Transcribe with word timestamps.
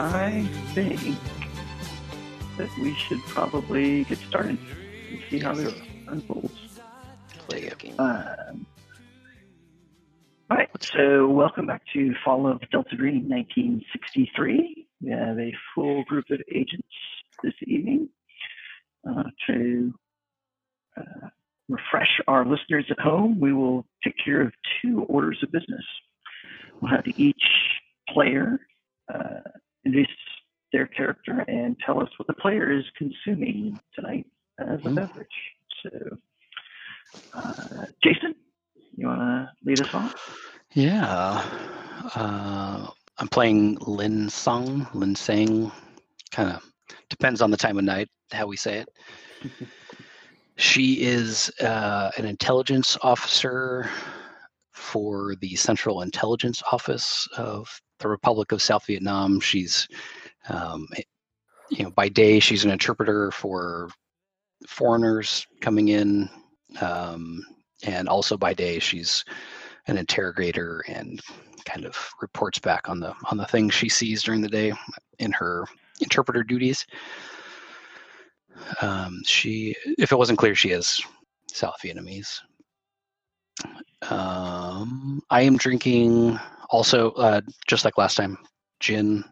I 0.00 0.48
think 0.72 0.98
that 2.56 2.70
we 2.78 2.94
should 2.94 3.20
probably 3.24 4.04
get 4.04 4.16
started 4.16 4.56
and 5.10 5.20
see 5.28 5.38
how 5.38 5.52
this 5.52 5.74
unfolds. 6.08 6.80
Play 7.46 7.66
a 7.66 7.74
game. 7.74 7.96
Um, 7.98 8.66
all 10.50 10.56
right, 10.56 10.70
so 10.80 11.28
welcome 11.28 11.66
back 11.66 11.82
to 11.92 12.14
Fall 12.24 12.46
of 12.46 12.62
Delta 12.70 12.96
Green 12.96 13.28
1963. 13.28 14.86
We 15.02 15.10
have 15.10 15.38
a 15.38 15.52
full 15.74 16.02
group 16.04 16.24
of 16.30 16.40
agents 16.50 16.88
this 17.42 17.52
evening 17.66 18.08
uh, 19.06 19.24
to 19.48 19.92
uh, 20.96 21.28
refresh 21.68 22.22
our 22.26 22.46
listeners 22.46 22.86
at 22.90 22.98
home. 22.98 23.38
We 23.38 23.52
will 23.52 23.84
take 24.02 24.14
care 24.24 24.40
of 24.40 24.54
two 24.80 25.02
orders 25.10 25.40
of 25.42 25.52
business. 25.52 25.84
We'll 26.80 26.90
have 26.90 27.06
each 27.06 27.44
player 28.08 28.60
uh, 29.12 29.40
introduce 29.84 30.08
their 30.72 30.86
character 30.86 31.44
and 31.48 31.76
tell 31.84 32.00
us 32.00 32.08
what 32.18 32.26
the 32.26 32.34
player 32.34 32.70
is 32.70 32.84
consuming 32.96 33.78
tonight 33.94 34.26
as 34.58 34.80
a 34.84 34.90
Mhm. 34.90 34.94
beverage. 34.94 35.28
So, 35.82 36.18
uh, 37.32 37.86
Jason, 38.02 38.34
you 38.96 39.06
want 39.06 39.20
to 39.20 39.50
lead 39.64 39.80
us 39.80 39.92
off? 39.94 40.12
Yeah. 40.74 41.42
Uh, 42.14 42.88
I'm 43.18 43.28
playing 43.28 43.76
Lin 43.86 44.28
Sung, 44.28 44.86
Lin 44.94 45.14
Sang. 45.14 45.72
Kind 46.30 46.50
of 46.50 46.62
depends 47.08 47.42
on 47.42 47.50
the 47.50 47.56
time 47.56 47.78
of 47.78 47.84
night, 47.84 48.08
how 48.32 48.46
we 48.46 48.56
say 48.56 48.78
it. 48.78 48.88
she 50.56 51.02
is 51.02 51.50
uh, 51.60 52.10
an 52.16 52.24
intelligence 52.26 52.96
officer 53.02 53.88
for 54.72 55.34
the 55.40 55.54
Central 55.56 56.02
Intelligence 56.02 56.62
Office 56.72 57.28
of 57.36 57.80
the 57.98 58.08
Republic 58.08 58.52
of 58.52 58.62
South 58.62 58.86
Vietnam. 58.86 59.40
She's, 59.40 59.88
um, 60.48 60.86
eh, 60.96 61.02
you 61.70 61.84
know, 61.84 61.90
by 61.90 62.08
day 62.08 62.40
she's 62.40 62.64
an 62.64 62.70
interpreter 62.70 63.30
for 63.30 63.90
foreigners 64.66 65.46
coming 65.60 65.88
in, 65.88 66.28
um, 66.80 67.44
and 67.84 68.08
also 68.08 68.36
by 68.36 68.54
day 68.54 68.78
she's 68.78 69.24
an 69.86 69.98
interrogator 69.98 70.84
and 70.88 71.20
kind 71.64 71.84
of 71.84 71.96
reports 72.20 72.58
back 72.58 72.88
on 72.88 73.00
the 73.00 73.14
on 73.30 73.36
the 73.36 73.46
things 73.46 73.74
she 73.74 73.88
sees 73.88 74.22
during 74.22 74.40
the 74.40 74.48
day 74.48 74.72
in 75.18 75.32
her 75.32 75.64
interpreter 76.00 76.42
duties. 76.42 76.86
Um, 78.82 79.22
she, 79.24 79.74
if 79.98 80.12
it 80.12 80.18
wasn't 80.18 80.38
clear, 80.38 80.54
she 80.54 80.70
is 80.70 81.00
South 81.52 81.76
Vietnamese. 81.84 82.40
Um, 84.08 85.22
I 85.30 85.42
am 85.42 85.56
drinking 85.56 86.38
also, 86.70 87.10
uh, 87.12 87.40
just 87.68 87.84
like 87.84 87.98
last 87.98 88.16
time, 88.16 88.38
gin 88.80 89.24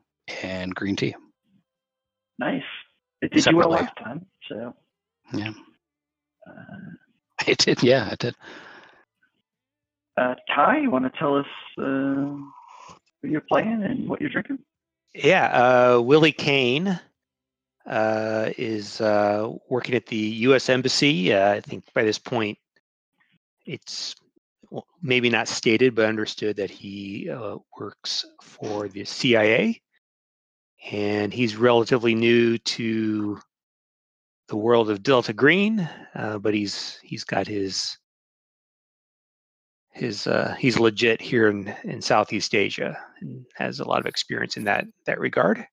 and 0.42 0.74
green 0.74 0.96
tea. 0.96 1.14
Nice. 2.38 2.62
It 3.22 3.32
did 3.32 3.46
you 3.46 3.56
well 3.56 3.70
Separately. 3.70 3.86
last 3.86 3.96
time, 4.04 4.26
so. 4.48 4.74
Yeah. 5.32 5.52
Uh, 6.46 6.52
I 7.46 7.54
did, 7.54 7.82
yeah, 7.82 8.08
I 8.10 8.14
did. 8.16 8.34
uh, 10.16 10.34
Ty, 10.54 10.78
you 10.78 10.90
want 10.90 11.04
to 11.10 11.18
tell 11.18 11.36
us 11.36 11.46
uh, 11.78 12.36
what 13.20 13.30
you're 13.30 13.40
playing 13.40 13.82
and 13.82 14.08
what 14.08 14.20
you're 14.20 14.30
drinking? 14.30 14.58
Yeah, 15.14 15.46
uh, 15.96 16.00
Willie 16.00 16.32
Kane 16.32 17.00
uh, 17.86 18.50
is 18.58 19.00
uh, 19.00 19.50
working 19.68 19.94
at 19.94 20.06
the 20.06 20.16
U.S. 20.16 20.68
Embassy. 20.68 21.32
Uh, 21.32 21.52
I 21.54 21.60
think 21.60 21.84
by 21.94 22.02
this 22.04 22.18
point, 22.18 22.58
it's 23.66 24.14
well, 24.20 24.27
maybe 25.02 25.30
not 25.30 25.48
stated, 25.48 25.94
but 25.94 26.06
understood 26.06 26.56
that 26.56 26.70
he 26.70 27.30
uh, 27.30 27.56
works 27.78 28.24
for 28.42 28.88
the 28.88 29.04
CIA, 29.04 29.80
and 30.90 31.32
he's 31.32 31.56
relatively 31.56 32.14
new 32.14 32.58
to 32.58 33.38
the 34.48 34.56
world 34.56 34.90
of 34.90 35.02
Delta 35.02 35.32
Green. 35.32 35.88
Uh, 36.14 36.38
but 36.38 36.54
he's 36.54 36.98
he's 37.02 37.24
got 37.24 37.46
his 37.46 37.98
his 39.92 40.26
uh, 40.26 40.54
he's 40.58 40.78
legit 40.78 41.20
here 41.20 41.48
in, 41.48 41.74
in 41.84 42.00
Southeast 42.00 42.54
Asia 42.54 42.98
and 43.20 43.44
has 43.56 43.80
a 43.80 43.84
lot 43.84 44.00
of 44.00 44.06
experience 44.06 44.56
in 44.56 44.64
that 44.64 44.86
that 45.06 45.20
regard. 45.20 45.66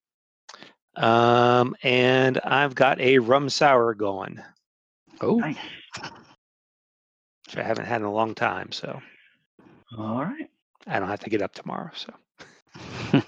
Um, 0.96 1.76
and 1.84 2.40
I've 2.44 2.74
got 2.74 3.02
a 3.02 3.20
rum 3.20 3.50
sour 3.50 3.94
going, 3.94 4.42
Oh, 5.22 5.38
Nice. 5.38 5.58
Which 7.48 7.58
I 7.58 7.64
haven't 7.64 7.86
had 7.86 8.02
in 8.02 8.08
a 8.08 8.12
long 8.12 8.34
time, 8.36 8.72
so 8.72 9.02
All 9.98 10.24
right. 10.24 10.50
I 10.88 11.00
don't 11.00 11.10
have 11.10 11.22
to 11.22 11.30
get 11.30 11.42
up 11.42 11.54
tomorrow. 11.54 11.90
So 11.96 12.14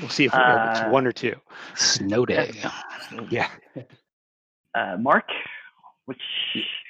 we'll 0.00 0.08
see 0.08 0.24
if, 0.24 0.32
if 0.34 0.34
Uh, 0.34 0.68
it's 0.70 0.82
one 0.92 1.06
or 1.06 1.12
two. 1.12 1.34
snow 1.74 2.24
day. 2.26 2.52
Yeah. 3.30 3.48
Uh, 4.76 4.96
Mark, 4.98 5.28
which, 6.06 6.20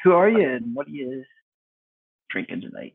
who 0.02 0.12
are 0.12 0.26
you 0.30 0.48
and 0.48 0.74
what 0.74 0.86
are 0.86 0.90
you 0.90 1.22
drinking 2.30 2.62
tonight? 2.62 2.94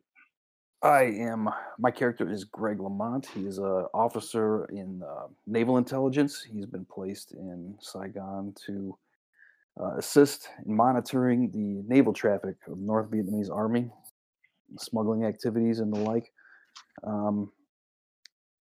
I 0.81 1.03
am. 1.03 1.47
My 1.78 1.91
character 1.91 2.28
is 2.28 2.44
Greg 2.46 2.80
Lamont. 2.80 3.28
He 3.28 3.46
is 3.46 3.59
a 3.59 3.86
officer 3.94 4.66
in 4.72 5.03
uh, 5.03 5.28
naval 5.46 5.78
intelligence. 5.78 6.41
He's 6.41 6.66
been 6.66 6.86
placed 6.86 7.34
in 7.34 7.76
Saigon 7.80 8.56
to 8.66 8.97
uh, 9.81 9.97
assist 9.97 10.50
in 10.66 10.75
monitoring 10.75 11.50
the 11.51 11.84
naval 11.94 12.13
traffic 12.13 12.56
of 12.67 12.78
North 12.79 13.09
Vietnamese 13.09 13.51
Army, 13.51 13.90
smuggling 14.78 15.25
activities 15.25 15.79
and 15.79 15.94
the 15.94 16.00
like. 16.00 16.31
Um, 17.03 17.51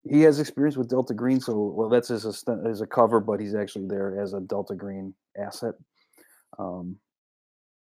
he 0.10 0.22
has 0.22 0.40
experience 0.40 0.78
with 0.78 0.90
Delta 0.90 1.14
Green, 1.14 1.40
so 1.40 1.74
well, 1.76 1.90
that's 1.90 2.10
a 2.12 2.34
as 2.66 2.82
a 2.82 2.88
cover, 2.88 3.20
but 3.20 3.40
he's 3.40 3.56
actually 3.56 3.88
there 3.88 4.22
as 4.22 4.34
a 4.34 4.40
Delta 4.40 4.76
Green 4.76 5.14
asset. 5.38 5.74
Um, 6.58 6.98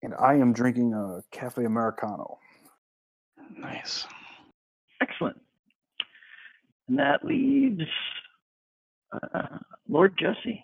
and 0.02 0.14
I 0.20 0.34
am 0.36 0.54
drinking 0.54 0.94
a 0.94 1.22
Cafe 1.32 1.66
Americano. 1.66 2.40
Nice. 3.58 4.06
Excellent. 5.02 5.40
And 6.88 6.98
that 6.98 7.24
leaves 7.24 7.84
uh, 9.12 9.58
Lord 9.88 10.18
Jesse. 10.18 10.64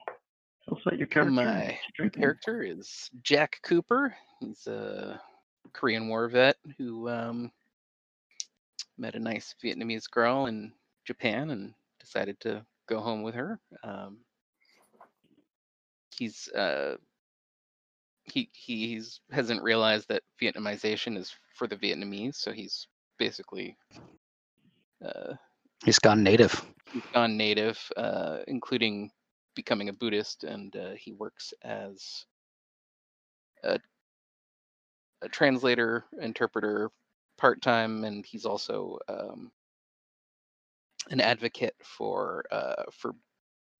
Tell 0.67 0.77
us 0.77 0.83
about 0.85 0.97
your 0.97 1.07
character. 1.07 1.31
My 1.31 1.77
you're 1.97 2.09
character 2.09 2.63
is 2.63 3.09
Jack 3.21 3.59
Cooper. 3.63 4.15
He's 4.39 4.65
a 4.67 5.21
Korean 5.73 6.07
War 6.07 6.27
vet 6.27 6.57
who 6.77 7.07
um, 7.09 7.51
met 8.97 9.15
a 9.15 9.19
nice 9.19 9.53
Vietnamese 9.63 10.09
girl 10.09 10.47
in 10.47 10.73
Japan 11.05 11.51
and 11.51 11.73
decided 11.99 12.39
to 12.41 12.65
go 12.87 12.99
home 12.99 13.21
with 13.21 13.35
her. 13.35 13.59
Um, 13.83 14.17
he's 16.17 16.47
uh, 16.49 16.95
he 18.23 18.49
he's 18.53 19.21
hasn't 19.31 19.61
realized 19.61 20.07
that 20.09 20.23
Vietnamization 20.41 21.15
is 21.17 21.33
for 21.55 21.67
the 21.67 21.75
Vietnamese, 21.75 22.35
so 22.35 22.51
he's 22.51 22.87
basically 23.19 23.77
uh, 25.05 25.33
He's 25.83 25.99
gone 25.99 26.23
native. 26.23 26.65
he's 26.91 27.03
gone 27.13 27.37
native, 27.37 27.79
uh, 27.97 28.39
including 28.47 29.11
becoming 29.55 29.89
a 29.89 29.93
Buddhist, 29.93 30.43
and 30.43 30.75
uh, 30.75 30.91
he 30.97 31.13
works 31.13 31.53
as 31.63 32.25
a, 33.63 33.79
a 35.21 35.29
translator, 35.29 36.05
interpreter, 36.21 36.91
part 37.37 37.61
time, 37.61 38.03
and 38.03 38.25
he's 38.25 38.45
also 38.45 38.99
um, 39.07 39.51
an 41.09 41.21
advocate 41.21 41.75
for 41.83 42.43
uh, 42.51 42.83
for 42.91 43.13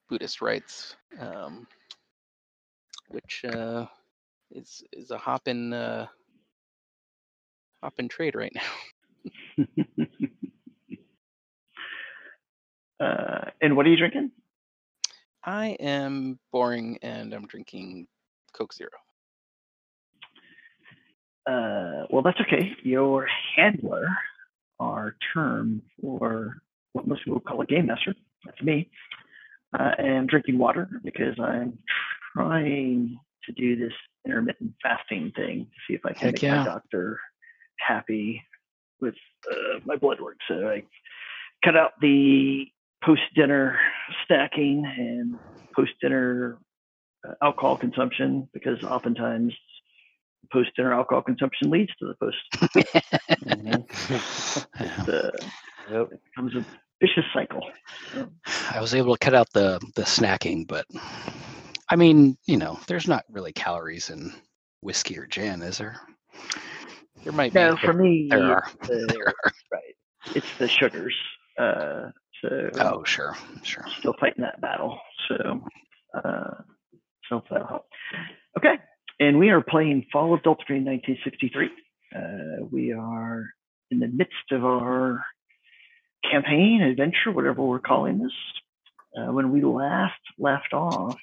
Buddhist 0.10 0.42
rights, 0.42 0.95
um, 1.19 1.68
which 3.10 3.44
uh, 3.45 3.86
is 4.51 4.83
is 4.94 5.12
a 5.12 5.18
hop 5.18 5.48
in 5.48 5.74
uh, 5.74 6.07
hop 7.81 7.94
in 8.00 8.07
trade 8.07 8.36
right 8.36 8.54
now. 8.56 9.66
uh, 13.06 13.50
and 13.62 13.75
what 13.75 13.86
are 13.86 13.89
you 13.89 13.98
drinking? 13.98 14.31
I 15.45 15.77
am 15.80 16.39
boring 16.51 16.97
and 17.01 17.33
I'm 17.33 17.45
drinking 17.45 18.07
Coke 18.53 18.74
Zero. 18.74 18.89
Uh, 21.47 22.07
well, 22.09 22.24
that's 22.24 22.39
okay. 22.42 22.71
Your 22.83 23.27
handler, 23.56 24.07
our 24.80 25.15
term 25.33 25.83
for 26.01 26.57
what 26.94 27.07
most 27.07 27.24
people 27.24 27.39
call 27.39 27.62
a 27.62 27.65
game 27.65 27.86
master, 27.86 28.15
that's 28.44 28.62
me, 28.63 28.89
uh, 29.77 29.92
and 30.00 30.27
drinking 30.27 30.57
water 30.57 30.89
because 31.03 31.39
I'm 31.39 31.77
trying 32.36 33.19
to 33.45 33.51
do 33.51 33.75
this 33.75 33.94
intermittent 34.25 34.74
fasting 34.81 35.31
thing 35.36 35.65
to 35.65 35.80
see 35.88 35.94
if 35.94 36.01
I 36.03 36.13
can 36.13 36.27
Heck 36.27 36.33
make 36.33 36.42
yeah. 36.42 36.59
my 36.59 36.65
doctor 36.65 37.19
happy 37.77 38.42
with 39.00 39.15
uh, 39.51 39.80
my 39.86 39.97
blood 39.97 40.19
work. 40.19 40.38
So 40.47 40.68
I 40.68 40.83
cut 41.63 41.77
out 41.77 41.92
the 42.01 42.65
post 43.06 43.22
dinner 43.36 43.78
snacking 44.30 44.81
and 44.98 45.40
post 45.75 45.92
dinner 46.02 46.57
uh, 47.28 47.34
alcohol 47.44 47.78
consumption 47.78 48.48
because 48.54 48.78
oftentimes 48.84 49.54
post 50.52 50.69
dinner 50.75 50.94
alcohol 50.94 51.22
consumption 51.22 51.69
leads 51.69 51.92
to 52.00 52.07
the 52.07 52.16
post. 52.19 52.86
Mhm. 53.46 53.84
uh, 55.07 55.31
Yep. 55.92 56.07
it 56.13 56.19
becomes 56.36 56.56
a 56.56 56.66
vicious 57.02 57.25
cycle. 57.34 57.62
So, 58.13 58.28
I 58.72 58.81
was 58.81 58.96
able 58.96 59.16
to 59.16 59.19
cut 59.24 59.36
out 59.36 59.52
the 59.54 59.80
the 59.96 60.04
snacking, 60.04 60.68
but 60.68 60.86
I 61.90 61.96
mean, 61.96 62.38
you 62.46 62.57
know, 62.57 62.80
there's 62.88 63.07
not 63.07 63.25
really 63.31 63.54
calories 63.54 64.10
in 64.10 64.34
whiskey 64.81 65.18
or 65.19 65.28
gin, 65.28 65.62
is 65.62 65.78
there? 65.78 66.00
There 67.24 67.34
might 67.34 67.54
be. 67.54 67.60
no, 67.60 67.78
for 67.84 67.94
me, 67.94 68.28
There 68.31 68.44
are. 68.44 68.63
it's 68.68 68.88
the, 68.88 69.07
There 69.13 69.28
are. 69.28 69.52
right, 69.72 69.96
it's 70.34 70.48
the 70.60 70.68
sugars. 70.68 71.16
Uh, 71.60 72.10
so 72.50 72.69
Oh, 72.80 73.03
sure, 73.03 73.36
sure. 73.63 73.86
still 74.00 74.15
fighting 74.19 74.44
that 74.44 74.62
battle. 74.62 75.00
So, 75.27 75.62
uh, 76.13 76.51
so 77.30 77.44
that'll 77.50 77.68
help. 77.68 77.86
Okay, 78.57 78.75
and 79.19 79.38
we 79.39 79.50
are 79.50 79.62
playing 79.62 80.06
Fall 80.12 80.33
of 80.33 80.44
Delta 80.44 80.63
Green 80.68 80.86
1963. 80.86 81.69
Uh, 82.15 82.65
we 82.71 82.94
are 82.94 83.45
in 83.92 84.00
the 84.00 84.07
midst 84.07 84.51
of 84.51 84.63
our 84.65 85.24
campaign, 86.30 86.81
adventure, 86.81 87.31
whatever 87.31 87.62
we're 87.63 87.80
calling 87.80 88.19
this. 88.19 88.31
Uh, 89.18 89.31
when 89.31 89.51
we 89.51 89.62
last 89.63 90.13
left 90.38 90.74
off, 90.74 91.18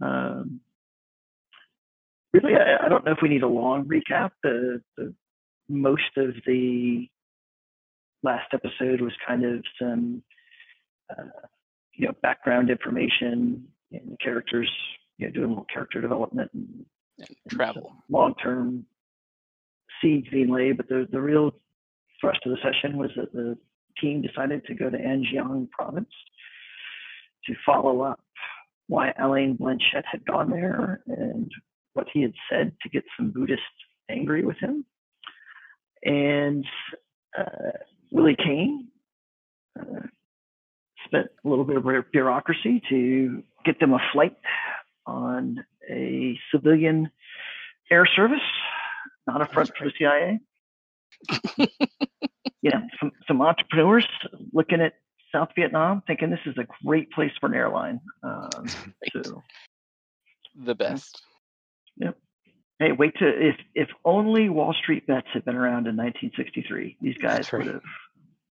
um, 0.00 0.60
really, 2.32 2.54
I, 2.54 2.86
I 2.86 2.88
don't 2.88 3.04
know 3.04 3.12
if 3.12 3.18
we 3.22 3.28
need 3.28 3.42
a 3.42 3.48
long 3.48 3.84
recap. 3.86 4.30
The, 4.42 4.82
the 4.96 5.14
most 5.68 6.16
of 6.16 6.34
the 6.46 7.06
last 8.22 8.46
episode 8.52 9.00
was 9.00 9.12
kind 9.26 9.44
of 9.44 9.64
some 9.80 10.22
uh, 11.10 11.24
you 11.94 12.06
know 12.06 12.14
background 12.22 12.70
information 12.70 13.66
and 13.90 14.18
characters 14.22 14.70
you 15.18 15.26
know 15.26 15.32
doing 15.32 15.46
a 15.46 15.48
little 15.48 15.66
character 15.72 16.00
development 16.00 16.50
and, 16.54 16.84
and 17.18 17.36
travel. 17.50 17.92
long 18.08 18.34
term 18.42 18.84
seeds 20.00 20.26
being 20.30 20.48
laid 20.48 20.76
but 20.76 20.88
the 20.88 21.06
the 21.12 21.20
real 21.20 21.52
thrust 22.20 22.40
of 22.46 22.52
the 22.52 22.58
session 22.62 22.96
was 22.96 23.10
that 23.16 23.32
the 23.32 23.56
team 24.00 24.22
decided 24.22 24.64
to 24.64 24.74
go 24.74 24.88
to 24.88 24.96
An 24.96 25.24
Giang 25.24 25.68
province 25.70 26.10
to 27.46 27.54
follow 27.66 28.02
up 28.02 28.20
why 28.88 29.12
Alain 29.18 29.56
Blanchette 29.56 30.04
had 30.10 30.24
gone 30.26 30.50
there 30.50 31.02
and 31.06 31.50
what 31.94 32.06
he 32.12 32.22
had 32.22 32.32
said 32.50 32.72
to 32.82 32.88
get 32.88 33.04
some 33.16 33.30
Buddhists 33.30 33.64
angry 34.10 34.44
with 34.44 34.58
him. 34.58 34.84
And 36.04 36.64
uh, 37.38 37.78
Willie 38.12 38.36
Kane 38.36 38.88
uh, 39.78 40.06
spent 41.06 41.28
a 41.44 41.48
little 41.48 41.64
bit 41.64 41.76
of 41.76 42.12
bureaucracy 42.12 42.82
to 42.90 43.42
get 43.64 43.80
them 43.80 43.94
a 43.94 43.98
flight 44.12 44.36
on 45.06 45.64
a 45.90 46.38
civilian 46.52 47.10
air 47.90 48.06
service, 48.06 48.38
not 49.26 49.40
a 49.40 49.46
front 49.46 49.70
for 49.76 49.86
the 49.86 49.92
CIA. 49.98 50.40
you 52.62 52.70
know, 52.70 52.82
some, 53.00 53.12
some 53.26 53.40
entrepreneurs 53.40 54.06
looking 54.52 54.80
at 54.80 54.92
South 55.34 55.48
Vietnam 55.56 56.02
thinking 56.06 56.30
this 56.30 56.40
is 56.44 56.56
a 56.58 56.66
great 56.84 57.10
place 57.12 57.32
for 57.40 57.46
an 57.46 57.54
airline. 57.54 58.00
Um, 58.22 58.66
so, 59.12 59.42
The 60.64 60.74
best. 60.74 61.22
Yep. 61.96 62.16
Hey, 62.78 62.92
wait 62.92 63.14
to 63.18 63.28
if 63.28 63.56
if 63.74 63.88
only 64.04 64.48
Wall 64.48 64.74
Street 64.82 65.06
bets 65.06 65.28
had 65.32 65.44
been 65.44 65.54
around 65.54 65.86
in 65.86 65.96
1963, 65.96 66.96
these 67.00 67.16
guys 67.18 67.52
right. 67.52 67.64
would 67.64 67.74
have 67.74 67.82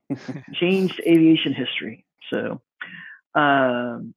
changed 0.53 1.01
aviation 1.05 1.53
history. 1.53 2.05
So, 2.31 2.61
um, 3.35 4.13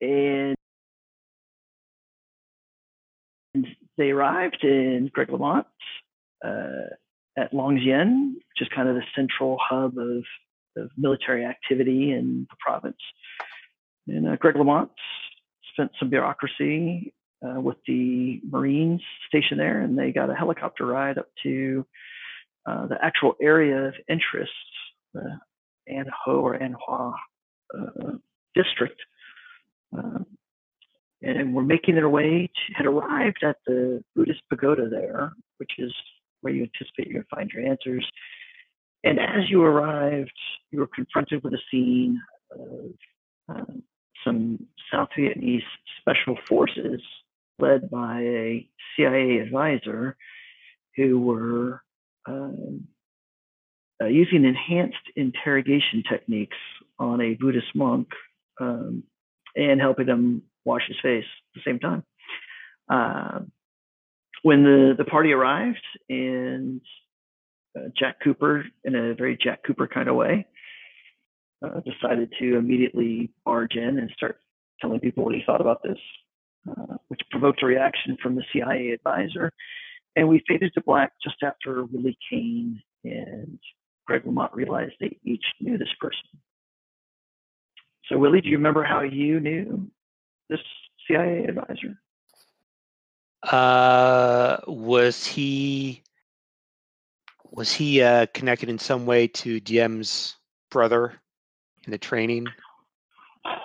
and 0.00 0.56
they 3.96 4.10
arrived 4.10 4.62
in 4.62 5.10
Greg 5.12 5.30
Lamont 5.30 5.66
uh, 6.44 6.90
at 7.36 7.52
Long 7.54 7.78
Xuyen, 7.78 8.34
which 8.34 8.60
is 8.60 8.68
kind 8.74 8.88
of 8.88 8.94
the 8.94 9.02
central 9.14 9.58
hub 9.60 9.96
of, 9.98 10.24
of 10.76 10.90
military 10.96 11.44
activity 11.44 12.12
in 12.12 12.46
the 12.50 12.56
province. 12.58 13.00
And 14.08 14.28
uh, 14.28 14.36
Greg 14.36 14.56
Lamont 14.56 14.90
spent 15.72 15.92
some 15.98 16.10
bureaucracy 16.10 17.14
uh, 17.44 17.60
with 17.60 17.76
the 17.86 18.40
Marines 18.48 19.02
stationed 19.28 19.60
there, 19.60 19.80
and 19.80 19.98
they 19.98 20.12
got 20.12 20.30
a 20.30 20.34
helicopter 20.34 20.86
ride 20.86 21.18
up 21.18 21.28
to 21.42 21.86
uh, 22.66 22.86
the 22.86 22.96
actual 23.02 23.34
area 23.40 23.88
of 23.88 23.94
interest, 24.08 24.50
the 25.14 25.38
An 25.86 26.06
Ho 26.24 26.40
or 26.40 26.54
An 26.54 26.74
Hua 26.78 27.14
uh, 27.76 28.12
district. 28.54 29.00
Um, 29.96 30.26
and 31.22 31.54
were 31.54 31.62
making 31.62 31.94
their 31.94 32.10
way 32.10 32.50
to, 32.54 32.74
had 32.74 32.86
arrived 32.86 33.42
at 33.42 33.56
the 33.66 34.02
Buddhist 34.14 34.42
pagoda 34.50 34.88
there, 34.88 35.32
which 35.56 35.72
is 35.78 35.92
where 36.40 36.52
you 36.52 36.62
anticipate 36.62 37.06
you're 37.06 37.14
going 37.14 37.24
to 37.24 37.36
find 37.36 37.50
your 37.50 37.66
answers. 37.66 38.06
And 39.02 39.18
as 39.18 39.48
you 39.48 39.62
arrived, 39.62 40.32
you 40.70 40.80
were 40.80 40.88
confronted 40.94 41.42
with 41.42 41.54
a 41.54 41.58
scene 41.70 42.20
of 42.52 42.90
um, 43.48 43.82
some 44.24 44.66
South 44.92 45.08
Vietnamese 45.16 45.62
special 46.00 46.36
forces 46.48 47.00
led 47.58 47.90
by 47.90 48.20
a 48.20 48.68
CIA 48.96 49.38
advisor 49.38 50.16
who 50.96 51.20
were 51.20 51.82
um, 52.26 52.88
uh, 54.02 54.06
using 54.06 54.44
enhanced 54.44 54.96
interrogation 55.16 56.02
techniques 56.08 56.56
on 56.98 57.20
a 57.20 57.34
Buddhist 57.34 57.74
monk 57.74 58.08
um, 58.60 59.04
and 59.54 59.80
helping 59.80 60.06
him 60.06 60.42
wash 60.64 60.82
his 60.86 60.96
face 61.02 61.24
at 61.24 61.54
the 61.54 61.70
same 61.70 61.78
time. 61.78 62.02
Uh, 62.88 63.40
when 64.42 64.62
the, 64.62 64.94
the 64.96 65.04
party 65.04 65.32
arrived 65.32 65.82
and 66.08 66.80
uh, 67.76 67.88
Jack 67.98 68.16
Cooper, 68.22 68.64
in 68.84 68.94
a 68.94 69.14
very 69.14 69.36
Jack 69.42 69.60
Cooper 69.66 69.88
kind 69.88 70.08
of 70.08 70.16
way, 70.16 70.46
uh, 71.64 71.80
decided 71.80 72.32
to 72.38 72.56
immediately 72.56 73.30
barge 73.44 73.74
in 73.74 73.98
and 73.98 74.10
start 74.16 74.38
telling 74.80 75.00
people 75.00 75.24
what 75.24 75.34
he 75.34 75.42
thought 75.46 75.60
about 75.60 75.82
this, 75.82 75.98
uh, 76.70 76.96
which 77.08 77.20
provoked 77.30 77.62
a 77.62 77.66
reaction 77.66 78.16
from 78.22 78.34
the 78.34 78.44
CIA 78.52 78.90
advisor. 78.90 79.52
And 80.16 80.28
we 80.28 80.42
faded 80.48 80.72
to 80.74 80.80
black 80.80 81.12
just 81.22 81.36
after 81.42 81.84
Willie 81.84 82.18
Kane 82.30 82.82
and 83.04 83.58
Greg 84.06 84.22
Lamont 84.24 84.52
realized 84.54 84.94
they 84.98 85.18
each 85.24 85.44
knew 85.60 85.76
this 85.76 85.92
person. 86.00 86.40
So, 88.06 88.16
Willie, 88.16 88.40
do 88.40 88.48
you 88.48 88.56
remember 88.56 88.82
how 88.82 89.02
you 89.02 89.40
knew 89.40 89.90
this 90.48 90.60
CIA 91.06 91.44
advisor? 91.44 92.00
Uh, 93.42 94.56
was 94.66 95.26
he 95.26 96.02
was 97.50 97.72
he 97.72 98.02
uh, 98.02 98.26
connected 98.34 98.68
in 98.68 98.78
some 98.78 99.06
way 99.06 99.28
to 99.28 99.60
Diem's 99.60 100.36
brother 100.70 101.14
in 101.84 101.90
the 101.90 101.98
training? 101.98 102.46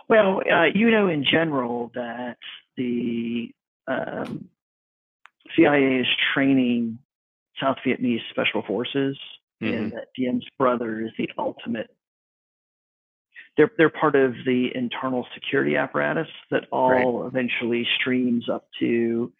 Well, 0.07 0.41
uh, 0.51 0.65
you 0.73 0.91
know 0.91 1.07
in 1.07 1.23
general 1.23 1.91
that 1.95 2.37
the 2.77 3.51
um, 3.87 4.49
CIA 5.55 5.99
is 6.01 6.07
training 6.33 6.99
South 7.61 7.77
Vietnamese 7.85 8.21
special 8.29 8.63
forces, 8.65 9.17
and 9.61 9.91
that 9.93 10.07
Diem's 10.15 10.45
brother 10.57 11.01
is 11.01 11.11
the 11.17 11.29
ultimate. 11.37 11.89
They're 13.57 13.71
they're 13.77 13.89
part 13.89 14.15
of 14.15 14.33
the 14.45 14.69
internal 14.73 15.27
security 15.33 15.75
apparatus 15.75 16.27
that 16.51 16.65
all 16.71 17.27
eventually 17.27 17.85
streams 17.99 18.49
up 18.49 18.65
to 18.79 19.31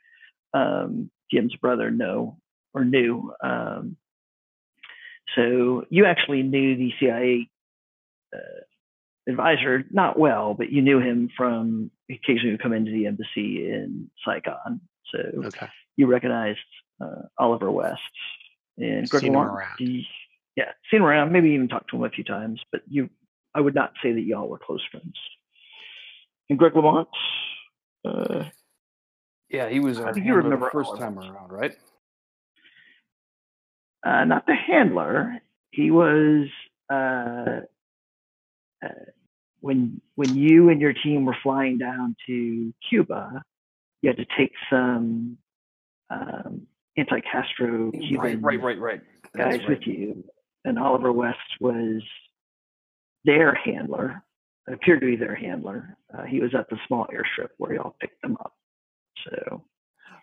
um, 0.53 1.09
Diem's 1.31 1.55
brother. 1.55 1.89
No, 1.91 2.37
or 2.73 2.83
knew. 2.85 3.33
Um, 3.43 3.97
So 5.35 5.85
you 5.89 6.05
actually 6.05 6.43
knew 6.43 6.75
the 6.75 6.91
CIA 6.99 7.49
uh, 8.35 9.31
advisor 9.31 9.83
not 9.91 10.19
well, 10.19 10.53
but 10.53 10.71
you 10.71 10.81
knew 10.81 10.99
him 10.99 11.29
from 11.37 11.89
occasionally 12.09 12.51
would 12.51 12.61
come 12.61 12.73
into 12.73 12.91
the 12.91 13.07
embassy 13.07 13.65
in 13.69 14.09
Saigon. 14.25 14.81
So 15.13 15.19
Okay. 15.45 15.67
You 15.97 16.07
recognized 16.07 16.59
uh, 17.03 17.23
Oliver 17.39 17.71
West 17.71 18.01
and 18.77 19.09
Greg 19.09 19.23
Seen 19.23 19.33
him 19.33 19.39
Lamont. 19.39 19.57
around. 19.57 19.79
yeah, 20.55 20.65
seen 20.91 21.01
him 21.01 21.05
around, 21.05 21.31
maybe 21.31 21.49
even 21.51 21.67
talked 21.67 21.89
to 21.91 21.97
him 21.97 22.03
a 22.03 22.09
few 22.09 22.23
times, 22.23 22.61
but 22.71 22.81
you, 22.87 23.09
I 23.55 23.61
would 23.61 23.75
not 23.75 23.93
say 24.03 24.13
that 24.13 24.21
y'all 24.21 24.47
were 24.49 24.59
close 24.59 24.81
friends. 24.91 25.15
And 26.49 26.59
Greg 26.59 26.75
Lamont, 26.75 27.07
uh, 28.05 28.45
Yeah, 29.49 29.69
he 29.69 29.79
was 29.79 29.99
our 29.99 30.13
think 30.13 30.25
you 30.25 30.33
remember 30.35 30.65
the 30.65 30.71
first 30.71 30.97
time 30.97 31.19
around, 31.19 31.51
right? 31.51 31.73
uh, 34.05 34.25
not 34.25 34.45
the 34.47 34.55
handler. 34.55 35.39
He 35.71 35.91
was 35.91 36.47
uh, 36.91 37.61
uh, 38.85 38.89
when 39.61 40.01
when 40.15 40.35
you 40.35 40.69
and 40.69 40.81
your 40.81 40.93
team 40.93 41.25
were 41.25 41.37
flying 41.43 41.77
down 41.77 42.15
to 42.27 42.73
Cuba. 42.89 43.43
You 44.01 44.09
had 44.09 44.17
to 44.17 44.25
take 44.37 44.53
some 44.71 45.37
um, 46.11 46.67
anti-Castro 46.97 47.91
Cuban 47.91 48.41
right, 48.41 48.61
right, 48.61 48.79
right. 48.79 49.01
guys 49.35 49.53
That's 49.53 49.59
right. 49.59 49.69
with 49.69 49.87
you, 49.87 50.23
and 50.65 50.77
Oliver 50.77 51.11
West 51.11 51.37
was 51.59 52.01
their 53.25 53.53
handler. 53.53 54.23
Appeared 54.67 55.01
to 55.01 55.07
be 55.07 55.15
their 55.15 55.35
handler. 55.35 55.97
Uh, 56.15 56.23
he 56.23 56.39
was 56.39 56.53
at 56.53 56.69
the 56.69 56.77
small 56.87 57.07
airstrip 57.07 57.49
where 57.57 57.73
y'all 57.73 57.95
picked 57.99 58.21
them 58.21 58.37
up. 58.39 58.53
So 59.25 59.63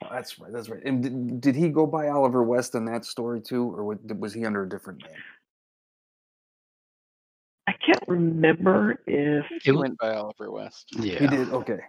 Oh, 0.03 0.09
that's 0.13 0.39
right. 0.39 0.53
That's 0.53 0.69
right. 0.69 0.83
And 0.85 1.03
did, 1.03 1.41
did 1.41 1.57
he 1.57 1.71
go 1.71 1.87
by 1.87 2.09
Oliver 2.09 2.43
West 2.43 2.75
in 2.75 2.85
that 2.85 3.05
story 3.05 3.41
too, 3.41 3.65
or 3.65 3.85
wa- 3.85 4.15
was 4.19 4.33
he 4.33 4.47
under 4.47 4.63
a 4.63 4.69
different 4.69 5.03
name? 5.03 5.17
I 7.67 7.73
can't 7.85 8.05
remember 8.07 9.01
if 9.07 9.45
He 9.63 9.71
It 9.71 9.75
went 9.75 9.99
by 9.99 10.15
Oliver 10.15 10.51
West. 10.51 10.87
Yeah. 10.99 11.19
He 11.19 11.27
did. 11.27 11.49
Okay. 11.51 11.81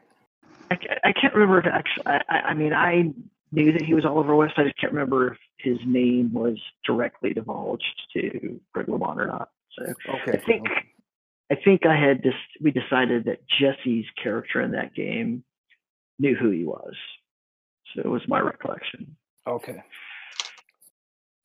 I, 0.71 0.75
ca- 0.75 0.99
I 1.03 1.13
can't 1.13 1.33
remember 1.33 1.59
if 1.59 1.67
actually. 1.67 2.05
I, 2.07 2.21
I 2.29 2.39
I 2.49 2.53
mean, 2.53 2.73
I 2.73 3.13
knew 3.51 3.71
that 3.71 3.81
he 3.83 3.93
was 3.93 4.05
Oliver 4.05 4.35
West. 4.35 4.53
I 4.57 4.63
just 4.63 4.79
can't 4.79 4.93
remember 4.93 5.33
if 5.33 5.37
his 5.57 5.77
name 5.85 6.31
was 6.33 6.57
directly 6.85 7.33
divulged 7.33 7.83
to 8.13 8.59
Greg 8.73 8.87
Lamont 8.89 9.19
or 9.19 9.27
not. 9.27 9.49
So 9.77 9.93
Okay. 10.07 10.31
I 10.33 10.37
think 10.37 10.67
okay. 10.69 10.85
I 11.51 11.55
think 11.55 11.85
I 11.85 11.95
had 11.95 12.21
just 12.23 12.37
we 12.61 12.71
decided 12.71 13.25
that 13.25 13.39
Jesse's 13.59 14.05
character 14.21 14.61
in 14.61 14.71
that 14.71 14.93
game 14.93 15.43
knew 16.19 16.35
who 16.35 16.51
he 16.51 16.63
was. 16.63 16.93
So 17.93 18.01
it 18.01 18.07
was 18.07 18.21
my 18.27 18.39
recollection. 18.39 19.15
Okay. 19.47 19.81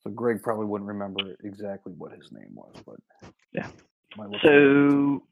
So 0.03 0.11
Greg 0.11 0.43
probably 0.43 0.67
wouldn't 0.67 0.87
remember 0.87 1.35
exactly 1.43 1.93
what 1.93 2.11
his 2.11 2.31
name 2.31 2.51
was, 2.53 2.75
but 2.85 2.97
Yeah. 3.51 3.67
might 4.15 4.29
look 4.29 4.41
him 4.43 4.49
up. 4.49 5.21
So 5.21 5.27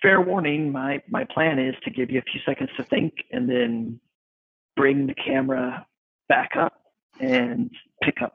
fair 0.00 0.20
warning, 0.20 0.70
my 0.70 1.02
my 1.08 1.24
plan 1.24 1.58
is 1.58 1.74
to 1.82 1.90
give 1.90 2.10
you 2.10 2.20
a 2.20 2.30
few 2.30 2.40
seconds 2.46 2.70
to 2.76 2.84
think 2.84 3.14
and 3.32 3.48
then 3.48 3.98
bring 4.76 5.08
the 5.08 5.14
camera 5.14 5.84
back 6.28 6.50
up 6.58 6.74
and 7.20 7.70
pick 8.02 8.22
up 8.22 8.34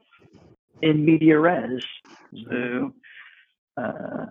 in 0.82 1.06
media 1.06 1.40
res. 1.40 1.84
So 2.50 2.94
uh 3.78 4.26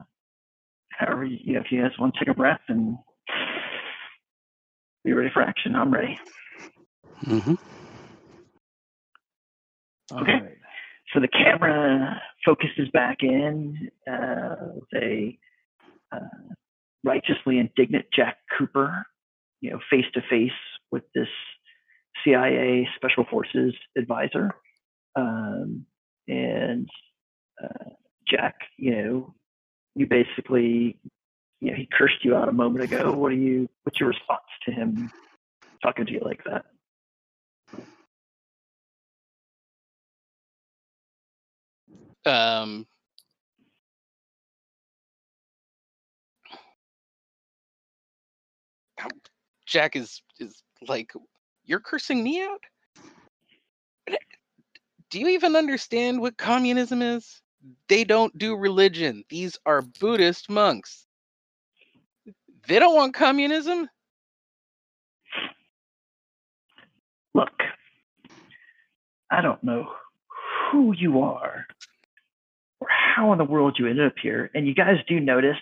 however 0.91 1.25
you 1.25 1.39
you 1.43 1.53
know, 1.55 1.61
if 1.61 1.71
you 1.71 1.83
guys 1.83 1.93
want 1.99 2.15
to 2.15 2.21
take 2.21 2.29
a 2.29 2.37
breath 2.37 2.61
and 2.69 2.97
be 5.05 5.13
ready 5.13 5.31
for 5.33 5.43
action, 5.43 5.75
I'm 5.75 5.93
ready. 5.93 6.19
Mm-hmm. 7.25 7.55
okay. 10.13 10.33
Alright. 10.33 10.59
So 11.13 11.21
the 11.21 11.29
camera 11.29 12.21
focuses 12.45 12.89
back 12.93 13.19
in. 13.23 13.91
Uh, 14.11 14.55
they 14.91 15.39
uh, 16.11 16.21
righteously 17.05 17.59
indignant 17.59 18.07
Jack 18.15 18.39
Cooper, 18.57 19.05
you 19.61 19.71
know, 19.71 19.79
face 19.91 20.07
to 20.15 20.23
face 20.31 20.51
with 20.91 21.05
this 21.15 21.29
CIA 22.25 22.89
Special 22.97 23.25
Forces 23.31 23.75
advisor, 23.97 24.53
um, 25.17 25.85
and 26.29 26.89
uh, 27.63 27.91
Jack, 28.29 28.57
you 28.77 28.91
know, 29.03 29.35
you 29.95 30.07
basically, 30.07 30.99
you 31.61 31.71
know, 31.71 31.77
he 31.77 31.89
cursed 31.93 32.25
you 32.25 32.35
out 32.35 32.49
a 32.49 32.53
moment 32.53 32.85
ago. 32.85 33.13
What 33.13 33.31
do 33.31 33.37
you? 33.37 33.69
What's 33.83 34.01
your 34.01 34.09
response 34.09 34.43
to 34.65 34.73
him 34.73 35.11
talking 35.83 36.07
to 36.07 36.13
you 36.13 36.21
like 36.25 36.43
that? 36.45 36.65
Um, 42.25 42.87
Jack 49.67 49.97
is 49.97 50.23
is 50.39 50.63
like, 50.87 51.13
you're 51.65 51.81
cursing 51.81 52.23
me 52.23 52.43
out. 52.43 52.61
Do 55.11 55.21
you 55.21 55.29
even 55.29 55.57
understand 55.57 56.21
what 56.21 56.37
communism 56.37 57.03
is? 57.03 57.41
They 57.89 58.05
don't 58.05 58.37
do 58.39 58.57
religion. 58.57 59.25
These 59.29 59.59
are 59.67 59.83
Buddhist 59.83 60.51
monks. 60.51 61.07
They 62.67 62.79
don't 62.79 62.95
want 62.95 63.15
communism. 63.15 63.89
look, 67.35 67.51
I 69.31 69.41
don't 69.41 69.63
know 69.63 69.87
who 70.71 70.95
you 70.97 71.21
are 71.21 71.67
or 72.81 72.89
how 72.89 73.33
in 73.33 73.39
the 73.39 73.45
world 73.45 73.77
you 73.79 73.87
ended 73.87 74.07
up 74.07 74.15
here. 74.23 74.51
And 74.55 74.67
you 74.67 74.75
guys 74.75 74.97
do 75.09 75.21
notice 75.21 75.57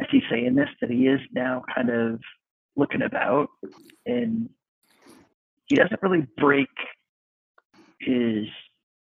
as 0.00 0.06
he's 0.10 0.22
saying 0.30 0.54
this 0.54 0.68
that 0.80 0.90
he 0.90 1.06
is 1.06 1.20
now 1.32 1.62
kind 1.74 1.90
of 1.90 2.20
looking 2.76 3.02
about 3.02 3.48
and 4.06 4.48
he 5.72 5.76
doesn't 5.76 6.02
really 6.02 6.26
break 6.36 6.68
his 7.98 8.44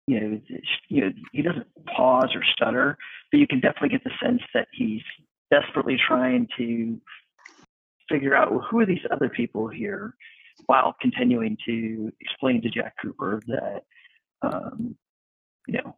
you 0.05 0.19
know, 0.19 0.41
you 0.87 1.01
know 1.01 1.11
he 1.31 1.41
doesn't 1.41 1.65
pause 1.95 2.29
or 2.35 2.43
stutter, 2.55 2.95
but 3.31 3.39
you 3.39 3.47
can 3.47 3.59
definitely 3.59 3.89
get 3.89 4.03
the 4.03 4.11
sense 4.23 4.41
that 4.53 4.67
he's 4.71 5.01
desperately 5.51 5.97
trying 6.07 6.47
to 6.57 7.01
figure 8.07 8.35
out 8.35 8.51
well, 8.51 8.65
who 8.69 8.79
are 8.79 8.85
these 8.85 9.05
other 9.11 9.29
people 9.29 9.67
here 9.67 10.13
while 10.67 10.95
continuing 11.01 11.57
to 11.65 12.11
explain 12.21 12.61
to 12.61 12.69
Jack 12.69 12.93
Cooper 13.01 13.41
that, 13.47 13.81
um, 14.43 14.95
you 15.67 15.73
know, 15.73 15.95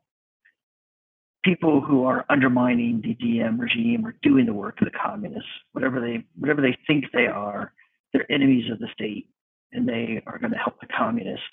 people 1.43 1.81
who 1.81 2.05
are 2.05 2.25
undermining 2.29 3.01
the 3.01 3.13
Diem 3.13 3.59
regime 3.59 4.05
are 4.05 4.15
doing 4.23 4.45
the 4.45 4.53
work 4.53 4.79
of 4.79 4.85
the 4.85 4.97
communists, 4.97 5.49
whatever 5.73 5.99
they 5.99 6.23
whatever 6.37 6.61
they 6.61 6.77
think 6.87 7.05
they 7.11 7.27
are, 7.27 7.73
they're 8.13 8.31
enemies 8.31 8.71
of 8.71 8.79
the 8.79 8.87
state, 8.93 9.27
and 9.73 9.87
they 9.87 10.21
are 10.27 10.39
going 10.39 10.51
to 10.51 10.57
help 10.57 10.79
the 10.81 10.87
communists, 10.87 11.45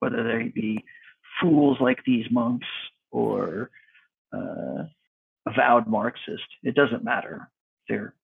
whether 0.00 0.22
they 0.22 0.48
be 0.48 0.84
fools 1.40 1.78
like 1.80 1.98
these 2.06 2.26
monks 2.30 2.66
or 3.10 3.70
uh, 4.32 4.84
avowed 5.46 5.86
Marxist. 5.86 6.44
It 6.62 6.74
doesn't 6.74 7.04
matter. 7.04 7.50
They're 7.88 8.14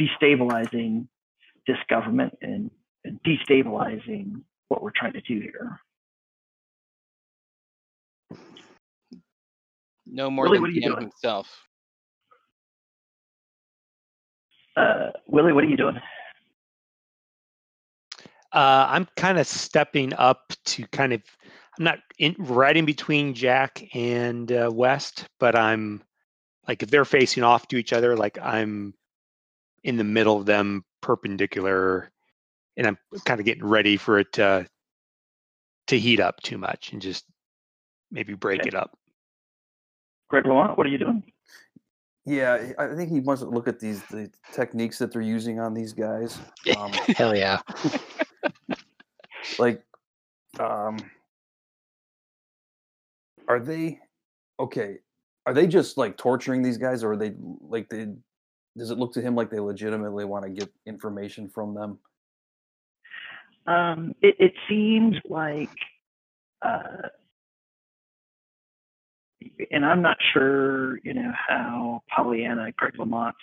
destabilizing 0.00 1.06
this 1.66 1.78
government 1.88 2.36
and 2.42 2.70
and 3.04 3.20
destabilizing 3.22 4.42
what 4.68 4.82
we're 4.82 4.90
trying 4.94 5.12
to 5.12 5.20
do 5.20 5.40
here. 5.40 5.78
No 10.06 10.30
more 10.30 10.44
Willie, 10.46 10.56
than 10.56 10.62
what 10.62 10.70
are 10.70 10.72
you 10.72 10.80
Diem 10.80 10.92
doing? 10.92 11.02
himself. 11.02 11.48
Uh, 14.76 15.10
Willie, 15.26 15.52
what 15.52 15.64
are 15.64 15.68
you 15.68 15.76
doing? 15.76 15.96
Uh, 18.56 18.86
I'm 18.88 19.06
kind 19.16 19.38
of 19.38 19.46
stepping 19.46 20.14
up 20.14 20.50
to 20.64 20.86
kind 20.88 21.12
of. 21.12 21.20
I'm 21.78 21.84
not 21.84 21.98
in, 22.18 22.34
right 22.38 22.74
in 22.74 22.86
between 22.86 23.34
Jack 23.34 23.86
and 23.94 24.50
uh, 24.50 24.70
West, 24.72 25.28
but 25.38 25.54
I'm 25.54 26.02
like 26.66 26.82
if 26.82 26.90
they're 26.90 27.04
facing 27.04 27.42
off 27.42 27.68
to 27.68 27.76
each 27.76 27.92
other, 27.92 28.16
like 28.16 28.38
I'm 28.40 28.94
in 29.84 29.98
the 29.98 30.04
middle 30.04 30.38
of 30.38 30.46
them, 30.46 30.86
perpendicular, 31.02 32.10
and 32.78 32.86
I'm 32.86 32.98
kind 33.26 33.40
of 33.40 33.44
getting 33.44 33.66
ready 33.66 33.98
for 33.98 34.18
it 34.18 34.32
to 34.32 34.66
to 35.88 35.98
heat 35.98 36.18
up 36.18 36.40
too 36.40 36.56
much 36.56 36.92
and 36.92 37.02
just 37.02 37.26
maybe 38.10 38.32
break 38.32 38.60
Okay. 38.60 38.68
it 38.68 38.74
up. 38.74 38.96
Greg 40.28 40.46
Lamont, 40.46 40.78
what 40.78 40.86
are 40.86 40.90
you 40.90 40.98
doing? 40.98 41.22
Yeah, 42.24 42.72
I 42.78 42.86
I 42.86 42.96
think 42.96 43.10
he 43.10 43.20
must 43.20 43.42
look 43.42 43.68
at 43.68 43.78
these 43.78 44.02
the 44.04 44.30
techniques 44.54 44.98
that 44.98 45.12
they're 45.12 45.20
using 45.20 45.60
on 45.60 45.74
these 45.74 45.92
guys. 45.92 46.38
Um, 46.74 46.90
Hell 47.14 47.36
yeah. 47.36 47.60
like, 49.58 49.82
um, 50.58 50.96
are 53.48 53.60
they 53.60 54.00
okay? 54.58 54.98
Are 55.46 55.54
they 55.54 55.66
just 55.66 55.96
like 55.96 56.16
torturing 56.16 56.62
these 56.62 56.78
guys, 56.78 57.02
or 57.04 57.12
are 57.12 57.16
they 57.16 57.34
like 57.60 57.88
they? 57.88 58.06
Does 58.76 58.90
it 58.90 58.98
look 58.98 59.12
to 59.14 59.22
him 59.22 59.34
like 59.34 59.50
they 59.50 59.60
legitimately 59.60 60.24
want 60.24 60.44
to 60.44 60.50
get 60.50 60.70
information 60.86 61.48
from 61.48 61.74
them? 61.74 61.98
Um, 63.66 64.14
it, 64.22 64.36
it 64.38 64.52
seems 64.68 65.16
like 65.28 65.70
uh, 66.62 67.08
and 69.70 69.84
I'm 69.84 70.02
not 70.02 70.16
sure, 70.32 70.98
you 70.98 71.14
know, 71.14 71.32
how 71.48 72.02
Pollyanna 72.14 72.72
Greg 72.72 72.94
Lamont's 72.98 73.36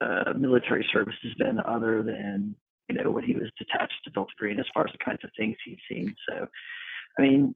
uh, 0.00 0.32
military 0.36 0.86
service 0.92 1.14
has 1.22 1.34
been, 1.34 1.60
other 1.60 2.02
than 2.02 2.54
you 2.88 2.96
know 2.96 3.10
when 3.10 3.24
he 3.24 3.34
was 3.34 3.50
detached 3.58 4.04
to 4.04 4.10
Delta 4.10 4.32
Green, 4.38 4.60
as 4.60 4.66
far 4.74 4.86
as 4.86 4.92
the 4.92 5.04
kinds 5.04 5.20
of 5.24 5.30
things 5.36 5.56
he'd 5.64 5.78
seen. 5.88 6.14
So, 6.28 6.46
I 7.18 7.22
mean, 7.22 7.54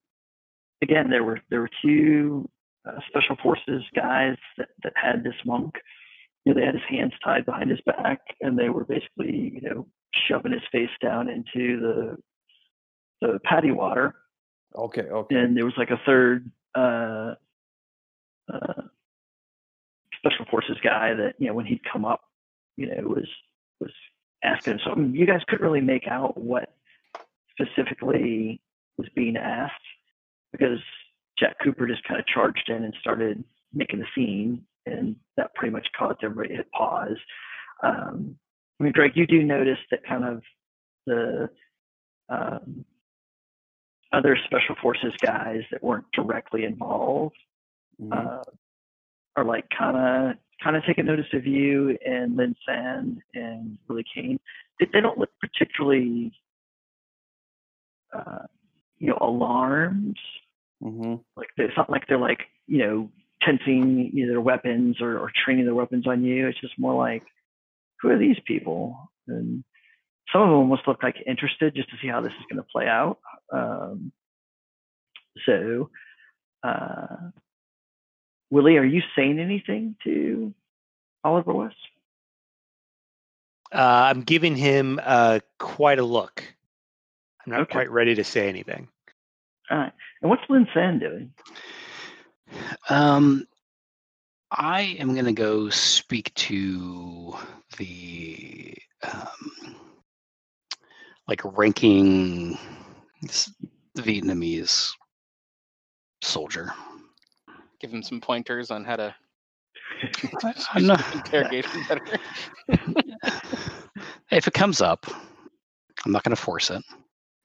again, 0.83 1.11
there 1.11 1.25
were 1.25 1.41
there 1.51 1.61
were 1.61 1.71
two 1.83 2.49
uh, 2.89 3.01
special 3.09 3.37
forces 3.43 3.83
guys 3.95 4.37
that 4.57 4.69
that 4.83 4.93
had 4.97 5.25
this 5.25 5.35
monk. 5.45 5.75
You 6.45 6.55
know, 6.55 6.61
they 6.61 6.67
had 6.67 6.75
his 6.75 6.85
hands 6.89 7.13
tied 7.23 7.45
behind 7.45 7.71
his 7.71 7.81
back, 7.85 8.21
and 8.41 8.59
they 8.59 8.69
were 8.69 8.85
basically, 8.85 9.53
you 9.55 9.61
know, 9.63 9.87
shoving 10.29 10.53
his 10.53 10.63
face 10.73 10.91
down 11.03 11.29
into 11.29 11.81
the 11.81 12.17
the 13.21 13.39
paddy 13.45 13.71
water. 13.71 14.15
Okay, 14.75 15.03
okay. 15.03 15.35
And 15.35 15.57
there 15.57 15.65
was 15.65 15.75
like 15.77 15.91
a 15.91 16.01
third 16.07 16.51
uh, 16.75 17.35
uh, 18.53 18.83
special 20.17 20.47
forces 20.51 20.77
guy 20.83 21.15
that 21.15 21.35
you 21.39 21.49
know 21.49 21.55
when 21.55 21.67
he'd 21.67 21.85
come 21.91 22.05
up, 22.05 22.21
you 22.77 22.87
know, 22.87 23.09
was 23.09 23.29
was 23.81 23.93
asking. 24.43 24.81
So 24.85 24.93
I 24.93 24.95
you 25.15 25.27
guys 25.27 25.41
couldn't 25.49 25.65
really 25.65 25.81
make 25.81 26.07
out 26.07 26.37
what 26.37 26.73
specifically 27.59 28.61
was 28.97 29.09
being 29.15 29.37
asked 29.37 29.75
because 30.53 30.79
Jack 31.39 31.57
Cooper 31.63 31.87
just 31.87 32.05
kind 32.05 32.19
of 32.19 32.27
charged 32.27 32.69
in 32.69 32.85
and 32.85 32.95
started 33.01 33.45
making 33.73 34.01
the 34.01 34.07
scene, 34.15 34.65
and 34.87 35.17
that 35.37 35.55
pretty 35.55 35.73
much 35.73 35.87
caused 35.97 36.19
everybody 36.23 36.57
to 36.57 36.65
pause. 36.77 37.17
Um, 37.83 38.37
I 38.81 38.85
mean, 38.85 38.93
Greg, 38.93 39.13
you 39.15 39.27
do 39.27 39.43
notice 39.43 39.79
that 39.91 40.05
kind 40.07 40.25
of 40.25 40.43
the 41.07 41.51
um, 42.29 42.85
other 44.13 44.37
special 44.45 44.75
forces 44.81 45.13
guys 45.21 45.63
that 45.71 45.83
weren't 45.83 46.11
directly 46.13 46.65
involved 46.65 47.37
Mhm. 48.01 48.13
uh, 48.13 48.45
are 49.37 49.45
like 49.45 49.69
kind 49.71 49.97
of 49.97 50.37
kind 50.63 50.77
of 50.77 50.85
taking 50.85 51.07
notice 51.07 51.27
of 51.33 51.47
you 51.47 51.97
and 52.05 52.37
Lynn 52.37 52.55
Sand 52.67 53.21
and 53.35 53.79
Willie 53.89 54.05
Kane. 54.15 54.39
They, 54.81 54.87
they 54.93 55.01
don't 55.01 55.19
look 55.19 55.31
particularly, 55.41 56.33
uh, 58.13 58.47
you 58.99 59.09
know, 59.09 59.19
alarmed. 59.21 60.19
Mhm. 60.83 61.23
Like 61.37 61.49
it's 61.57 61.77
not 61.77 61.91
like 61.91 62.07
they're 62.07 62.19
like 62.19 62.41
you 62.67 62.79
know 62.79 63.11
tensing 63.43 64.11
you 64.13 64.27
know, 64.27 64.33
their 64.33 64.41
weapons 64.41 65.01
or, 65.01 65.19
or 65.19 65.31
training 65.45 65.65
their 65.65 65.75
weapons 65.75 66.07
on 66.07 66.25
you. 66.25 66.49
It's 66.49 66.61
just 66.61 66.79
more 66.79 66.95
like, 66.95 67.23
who 68.01 68.09
are 68.11 68.19
these 68.19 68.39
people? 68.47 69.11
And 69.27 69.65
some 70.33 70.43
of 70.43 70.49
them 70.49 70.57
almost 70.57 70.87
look 70.87 71.03
like 71.03 71.17
interested 71.27 71.75
just 71.75 71.91
to 71.91 71.97
see 72.03 72.09
how 72.09 72.21
this 72.21 72.33
is 72.33 72.47
going 72.51 72.63
to 72.63 72.69
play 72.71 72.87
out. 72.87 73.19
Um, 73.53 74.13
so, 75.47 75.91
uh, 76.63 77.31
Willie, 78.51 78.77
are 78.77 78.85
you 78.85 79.03
saying 79.15 79.39
anything 79.39 79.97
to 80.05 80.55
Oliver 81.25 81.53
West? 81.53 81.77
Uh, 83.73 84.09
I'm 84.11 84.23
giving 84.23 84.57
him 84.57 84.99
uh, 85.03 85.41
quite 85.59 85.99
a 85.99 86.05
look. 86.05 86.43
I'm 87.45 87.53
not 87.53 87.61
Okay. 87.63 87.73
quite 87.73 87.91
ready 87.91 88.15
to 88.15 88.25
say 88.25 88.49
anything. 88.49 88.89
All 89.71 89.79
right. 89.79 89.93
And 90.23 90.31
what's 90.31 90.43
Lynn 90.49 90.67
Sand 90.73 91.01
doing? 91.01 91.33
Um, 92.89 93.47
I 94.51 94.97
am 94.99 95.13
going 95.13 95.27
to 95.27 95.33
go 95.33 95.69
speak 95.69 96.33
to 96.35 97.37
the 97.77 98.75
um, 99.03 99.77
like 101.27 101.43
ranking 101.45 102.59
Vietnamese 103.99 104.93
soldier. 106.23 106.73
Give 107.81 107.93
him 107.93 108.03
some 108.03 108.21
pointers 108.21 108.71
on 108.71 108.85
how 108.85 108.97
to 108.97 109.15
I'm 110.73 110.87
not- 110.87 111.15
interrogate 111.15 111.67
him 111.67 111.85
better. 111.89 112.19
if 114.31 114.47
it 114.47 114.55
comes 114.55 114.81
up, 114.81 115.07
I'm 116.05 116.13
not 116.13 116.23
going 116.25 116.35
to 116.35 116.41
force 116.41 116.71
it, 116.71 116.83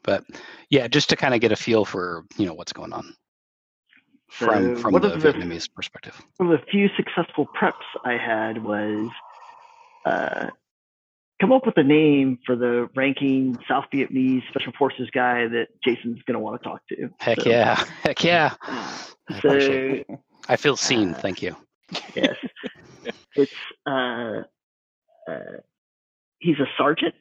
but 0.04 0.24
yeah, 0.70 0.88
just 0.88 1.10
to 1.10 1.16
kind 1.16 1.34
of 1.34 1.42
get 1.42 1.52
a 1.52 1.56
feel 1.56 1.86
for 1.86 2.24
you 2.38 2.46
know 2.46 2.54
what's 2.54 2.74
going 2.74 2.94
on 2.94 3.16
from 4.30 4.76
So 4.76 4.82
from 4.82 4.94
what 4.94 5.02
the 5.02 5.10
the- 5.18 5.34
Vietnamese 5.34 5.72
perspective. 5.74 6.20
One 6.38 6.52
of 6.52 6.60
the 6.60 6.66
few 6.68 6.90
successful 6.98 7.48
preps 7.60 7.74
I 8.06 8.14
had 8.14 8.64
was 8.64 9.10
uh, 10.06 10.48
come 11.44 11.52
up 11.52 11.66
with 11.66 11.78
a 11.78 11.84
name 11.84 12.40
for 12.46 12.56
the 12.56 12.90
ranking 12.96 13.58
South 13.68 13.84
Vietnamese 13.94 14.48
Special 14.48 14.72
Forces 14.80 15.10
guy 15.14 15.46
that 15.48 15.68
Jason's 15.84 16.22
going 16.26 16.36
to 16.36 16.40
want 16.40 16.62
to 16.62 16.70
talk 16.70 16.82
to. 16.88 17.10
Heck 17.20 17.42
So, 17.42 17.50
yeah, 17.50 17.84
heck 18.04 18.24
yeah. 18.24 18.54
I 18.62 19.40
So 19.42 19.50
it. 19.52 20.08
I 20.48 20.56
feel 20.56 20.78
seen. 20.78 21.14
uh, 21.14 21.18
Thank 21.18 21.42
you. 21.42 21.58
yes, 22.16 22.36
it's 23.36 23.52
uh, 23.86 24.44
uh, 25.30 25.58
he's 26.40 26.60
a 26.60 26.68
sergeant. 26.78 27.16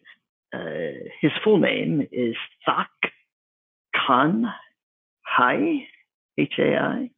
Uh, 0.54 1.08
his 1.20 1.32
full 1.42 1.58
name 1.58 2.06
is 2.12 2.36
Thak 2.68 2.86
Khan 3.96 4.44
Hai, 5.26 5.88
H 6.38 6.54
A 6.60 6.76
I. 6.76 7.10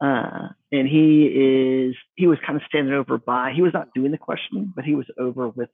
Uh, 0.00 0.48
and 0.72 0.88
he 0.88 1.24
is 1.26 1.94
he 2.16 2.26
was 2.26 2.38
kind 2.46 2.56
of 2.56 2.62
standing 2.68 2.92
over 2.94 3.16
by 3.18 3.52
he 3.54 3.62
was 3.62 3.72
not 3.72 3.88
doing 3.94 4.10
the 4.10 4.18
questioning, 4.18 4.72
but 4.74 4.84
he 4.84 4.94
was 4.94 5.06
over 5.18 5.48
with 5.48 5.70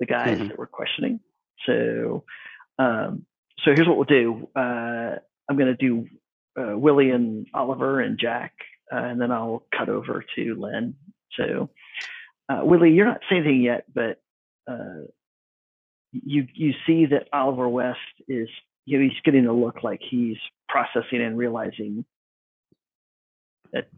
the 0.00 0.06
guys 0.06 0.38
Mhm. 0.38 0.48
that 0.48 0.58
were 0.58 0.66
questioning. 0.66 1.20
So 1.66 2.24
um, 2.78 3.24
so 3.64 3.72
here's 3.74 3.88
what 3.88 3.96
we'll 3.96 4.04
do. 4.04 4.48
Uh, 4.54 5.16
I'm 5.48 5.56
gonna 5.56 5.76
do 5.76 6.06
uh, 6.58 6.76
Willie 6.78 7.10
and 7.10 7.46
Oliver 7.54 8.00
and 8.00 8.18
Jack, 8.18 8.52
uh, 8.92 8.96
and 8.96 9.20
then 9.20 9.32
I'll 9.32 9.64
cut 9.76 9.88
over 9.88 10.24
to 10.36 10.54
Len. 10.54 10.94
So 11.36 11.70
uh, 12.48 12.60
Willie, 12.64 12.92
you're 12.92 13.06
not 13.06 13.20
saying 13.28 13.42
anything 13.44 13.62
yet, 13.62 13.84
but 13.92 14.20
uh, 14.70 15.06
you 16.12 16.46
you 16.54 16.74
see 16.86 17.06
that 17.06 17.28
Oliver 17.32 17.68
West 17.68 17.98
is 18.28 18.48
you 18.86 18.98
know, 18.98 19.04
he's 19.04 19.20
getting 19.24 19.46
a 19.46 19.52
look 19.52 19.82
like 19.82 20.00
he's 20.08 20.38
processing 20.68 21.20
and 21.20 21.36
realizing 21.36 22.04
that 23.72 23.88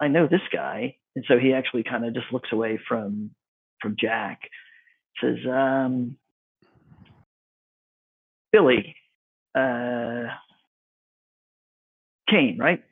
I 0.00 0.08
know 0.08 0.26
this 0.28 0.40
guy, 0.52 0.96
and 1.16 1.24
so 1.28 1.38
he 1.38 1.52
actually 1.54 1.84
kind 1.84 2.04
of 2.06 2.14
just 2.14 2.32
looks 2.32 2.50
away 2.52 2.78
from 2.88 3.30
from 3.82 3.96
Jack. 4.00 4.40
Says, 5.22 5.38
um, 5.50 6.16
Billy, 8.52 8.96
uh, 9.54 10.24
Kane, 12.30 12.58
right? 12.60 12.82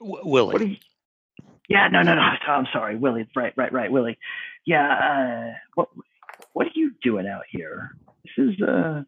W- 0.00 0.22
Willie. 0.24 0.52
What 0.54 0.62
are 0.62 0.66
you? 0.66 0.76
Yeah, 1.68 1.88
no, 1.90 2.02
no, 2.02 2.14
no. 2.14 2.20
I'm 2.48 2.66
sorry, 2.72 2.96
Willie. 2.96 3.28
Right, 3.36 3.54
right, 3.56 3.72
right, 3.72 3.90
Willie. 3.92 4.18
Yeah. 4.66 4.88
Uh, 5.52 5.54
what 5.74 5.88
What 6.54 6.68
are 6.68 6.72
you 6.74 6.92
doing 7.02 7.28
out 7.28 7.44
here? 7.50 7.92
This 8.24 8.46
is 8.54 8.62
uh, 8.62 9.02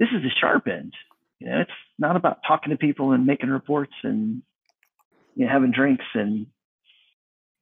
this 0.00 0.08
is 0.14 0.22
the 0.22 0.30
sharp 0.40 0.66
end. 0.68 0.94
You 1.40 1.50
know, 1.50 1.60
it's 1.60 1.70
not 1.98 2.16
about 2.16 2.40
talking 2.46 2.70
to 2.70 2.76
people 2.78 3.12
and 3.12 3.26
making 3.26 3.50
reports 3.50 3.92
and 4.04 4.42
you 5.36 5.44
know 5.44 5.52
having 5.52 5.70
drinks 5.70 6.04
and 6.14 6.46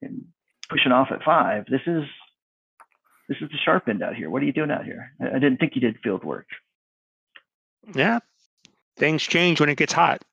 and 0.00 0.24
pushing 0.70 0.92
off 0.92 1.08
at 1.10 1.22
five. 1.22 1.66
This 1.66 1.82
is 1.86 2.04
this 3.28 3.38
is 3.40 3.50
the 3.50 3.58
sharp 3.64 3.88
end 3.88 4.02
out 4.02 4.14
here. 4.14 4.30
What 4.30 4.42
are 4.42 4.46
you 4.46 4.52
doing 4.52 4.70
out 4.70 4.84
here? 4.84 5.12
I, 5.20 5.38
didn't 5.38 5.58
think 5.58 5.74
you 5.74 5.80
did 5.80 5.98
field 6.02 6.24
work. 6.24 6.46
yeah, 7.94 8.20
things 8.96 9.22
change 9.22 9.60
when 9.60 9.68
it 9.68 9.76
gets 9.76 9.92
hot. 9.92 10.24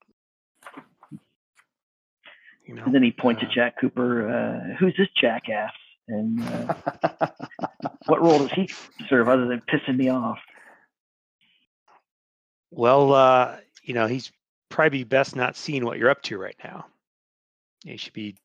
You 2.66 2.74
know. 2.74 2.84
And 2.84 2.94
then 2.94 3.02
he 3.02 3.10
points 3.10 3.42
uh, 3.42 3.46
at 3.46 3.52
Jack 3.52 3.80
Cooper. 3.80 4.28
Uh, 4.28 4.76
Who's 4.76 4.94
this 4.96 5.08
jackass? 5.20 5.72
And 6.08 6.42
uh, 6.42 6.74
what 8.06 8.22
role 8.22 8.38
does 8.38 8.52
he 8.52 8.70
serve 9.08 9.28
other 9.28 9.46
than 9.46 9.60
pissing 9.62 9.96
me 9.96 10.08
off? 10.08 10.38
Well, 12.70 13.12
uh, 13.12 13.56
you 13.82 13.94
know, 13.94 14.06
he's 14.06 14.32
probably 14.68 15.04
best 15.04 15.36
not 15.36 15.56
seeing 15.56 15.84
what 15.84 15.98
you're 15.98 16.10
up 16.10 16.22
to 16.22 16.38
right 16.38 16.56
now. 16.64 16.86
You 17.84 17.98
should 17.98 18.12
be 18.12 18.36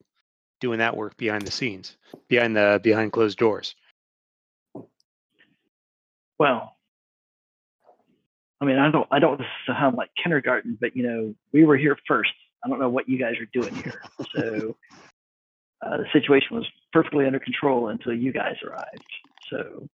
doing 0.60 0.80
that 0.80 0.96
work 0.96 1.18
behind 1.18 1.44
the 1.44 1.52
scenes, 1.52 1.98
behind 2.28 2.56
the 2.56 2.80
behind 2.84 3.12
closed 3.12 3.38
doors. 3.38 3.76
Well, 6.40 6.78
I 8.60 8.66
mean, 8.66 8.78
I 8.80 8.90
don't, 8.92 9.08
I 9.12 9.20
don't 9.20 9.32
want 9.32 9.42
this 9.42 9.48
to 9.68 9.74
sound 9.74 9.98
like 9.98 10.10
kindergarten, 10.22 10.78
but 10.80 10.96
you 10.96 11.04
know, 11.04 11.36
we 11.54 11.64
were 11.64 11.78
here 11.78 11.98
first. 12.08 12.32
I 12.64 12.70
don't 12.70 12.80
know 12.80 12.90
what 12.90 13.08
you 13.08 13.20
guys 13.20 13.36
are 13.40 13.46
doing 13.54 13.76
here. 13.76 14.02
So 14.36 14.76
uh, 15.86 15.98
the 15.98 16.06
situation 16.12 16.56
was 16.56 16.66
perfectly 16.92 17.26
under 17.26 17.40
control 17.40 17.90
until 17.90 18.14
you 18.14 18.34
guys 18.34 18.56
arrived. 18.68 19.06
So 19.50 19.88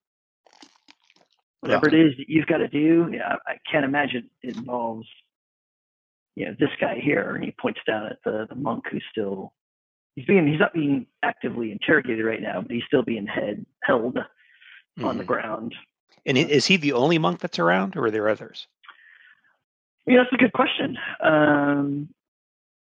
whatever 1.59 1.87
it 1.87 1.93
is 1.93 2.13
that 2.17 2.29
you've 2.29 2.47
got 2.47 2.57
to 2.57 2.67
do, 2.69 3.09
yeah, 3.11 3.35
I 3.45 3.57
can't 3.69 3.85
imagine 3.85 4.29
it 4.41 4.55
involves, 4.55 5.07
you 6.35 6.45
know, 6.45 6.55
this 6.59 6.69
guy 6.79 6.99
here. 6.99 7.35
And 7.35 7.43
he 7.43 7.53
points 7.59 7.79
down 7.87 8.07
at 8.07 8.17
the, 8.25 8.45
the 8.49 8.55
monk 8.55 8.83
who's 8.91 9.03
still, 9.11 9.53
he's 10.15 10.25
being, 10.25 10.47
he's 10.47 10.59
not 10.59 10.73
being 10.73 11.07
actively 11.23 11.71
interrogated 11.71 12.25
right 12.25 12.41
now, 12.41 12.61
but 12.61 12.71
he's 12.71 12.83
still 12.87 13.03
being 13.03 13.27
head, 13.27 13.65
held 13.83 14.17
on 15.03 15.17
the 15.17 15.23
Mhm. 15.23 15.27
ground. 15.27 15.75
And 16.25 16.37
is 16.37 16.65
he 16.65 16.77
the 16.77 16.93
only 16.93 17.17
monk 17.17 17.39
that's 17.39 17.59
around, 17.59 17.97
or 17.97 18.05
are 18.05 18.11
there 18.11 18.29
others? 18.29 18.67
Yeah, 20.05 20.17
that's 20.17 20.33
a 20.33 20.37
good 20.37 20.53
question. 20.53 20.97
Um, 21.21 22.09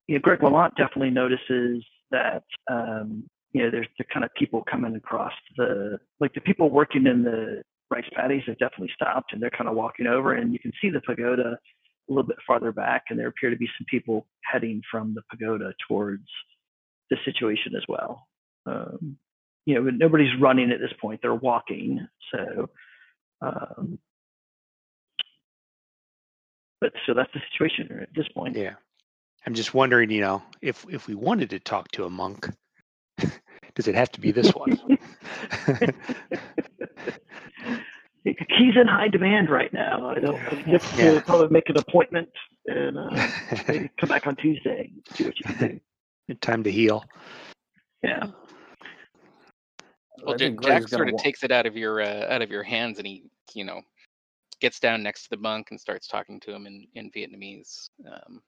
you 0.07 0.15
know, 0.15 0.21
Greg 0.21 0.43
Lamont 0.43 0.75
definitely 0.75 1.09
notices 1.09 1.85
that 2.11 2.43
um, 2.69 3.29
you 3.51 3.63
know 3.63 3.71
there's 3.71 3.87
the 3.97 4.05
kind 4.05 4.23
of 4.23 4.33
people 4.35 4.63
coming 4.69 4.95
across 4.95 5.33
the 5.57 5.99
like 6.19 6.33
the 6.33 6.41
people 6.41 6.69
working 6.69 7.07
in 7.07 7.23
the 7.23 7.63
rice 7.89 8.07
paddies 8.13 8.43
have 8.47 8.57
definitely 8.59 8.91
stopped 8.93 9.33
and 9.33 9.41
they're 9.41 9.49
kind 9.49 9.69
of 9.69 9.75
walking 9.75 10.07
over 10.07 10.33
and 10.33 10.53
you 10.53 10.59
can 10.59 10.71
see 10.81 10.89
the 10.89 11.01
pagoda 11.01 11.57
a 12.09 12.13
little 12.13 12.27
bit 12.27 12.37
farther 12.45 12.71
back 12.71 13.05
and 13.09 13.19
there 13.19 13.27
appear 13.27 13.49
to 13.49 13.57
be 13.57 13.69
some 13.77 13.85
people 13.89 14.25
heading 14.43 14.81
from 14.89 15.13
the 15.13 15.21
pagoda 15.29 15.73
towards 15.87 16.27
the 17.09 17.17
situation 17.25 17.75
as 17.75 17.83
well. 17.87 18.27
Um, 18.65 19.17
you 19.65 19.75
know, 19.75 19.89
nobody's 19.89 20.39
running 20.39 20.71
at 20.71 20.79
this 20.79 20.93
point; 21.01 21.19
they're 21.21 21.35
walking. 21.35 22.07
So, 22.31 22.69
um, 23.41 23.99
but 26.79 26.93
so 27.05 27.13
that's 27.13 27.31
the 27.33 27.41
situation 27.51 27.99
at 28.01 28.09
this 28.15 28.27
point. 28.29 28.55
Yeah. 28.55 28.75
I'm 29.45 29.53
just 29.53 29.73
wondering, 29.73 30.11
you 30.11 30.21
know, 30.21 30.43
if 30.61 30.85
if 30.89 31.07
we 31.07 31.15
wanted 31.15 31.49
to 31.51 31.59
talk 31.59 31.89
to 31.91 32.05
a 32.05 32.09
monk, 32.09 32.49
does 33.75 33.87
it 33.87 33.95
have 33.95 34.11
to 34.11 34.21
be 34.21 34.31
this 34.31 34.51
one? 34.51 34.79
He's 38.23 38.75
in 38.75 38.87
high 38.87 39.07
demand 39.07 39.49
right 39.49 39.71
now. 39.71 40.09
I 40.09 40.19
don't. 40.19 40.35
You 40.67 40.73
have 40.73 40.95
to 40.97 40.97
Yeah. 41.15 41.19
probably 41.21 41.47
make 41.49 41.69
an 41.69 41.77
appointment 41.77 42.29
and 42.65 42.97
uh, 42.97 43.09
come 43.99 44.09
back 44.09 44.27
on 44.27 44.35
Tuesday. 44.35 44.91
See 45.13 45.25
what 45.25 45.39
you 45.39 45.45
can 45.45 45.81
do. 46.27 46.35
Time 46.41 46.63
to 46.63 46.71
heal. 46.71 47.05
Yeah. 48.03 48.25
Well, 50.23 50.29
I 50.29 50.31
Ja- 50.31 50.37
think 50.37 50.61
Jack 50.63 50.87
sort 50.89 51.07
of 51.07 51.13
wa- 51.13 51.19
takes 51.21 51.43
it 51.43 51.51
out 51.51 51.65
of 51.65 51.77
your 51.77 52.01
uh, 52.01 52.25
out 52.29 52.41
of 52.41 52.49
your 52.51 52.63
hands, 52.63 52.97
and 52.97 53.07
he, 53.07 53.23
you 53.53 53.63
know, 53.63 53.81
gets 54.59 54.79
down 54.79 55.03
next 55.03 55.23
to 55.23 55.29
the 55.29 55.37
monk 55.37 55.67
and 55.71 55.79
starts 55.79 56.07
talking 56.07 56.39
to 56.41 56.53
him 56.53 56.67
in 56.67 56.85
in 56.95 57.09
Vietnamese. 57.11 57.89
Um, 58.05 58.41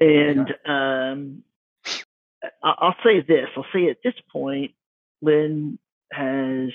And 0.00 0.54
um, 0.66 1.42
I'll 2.62 2.94
say 3.04 3.20
this. 3.26 3.48
I'll 3.56 3.66
say 3.72 3.88
at 3.90 3.96
this 4.04 4.14
point, 4.30 4.70
Lynn 5.22 5.76
has 6.12 6.70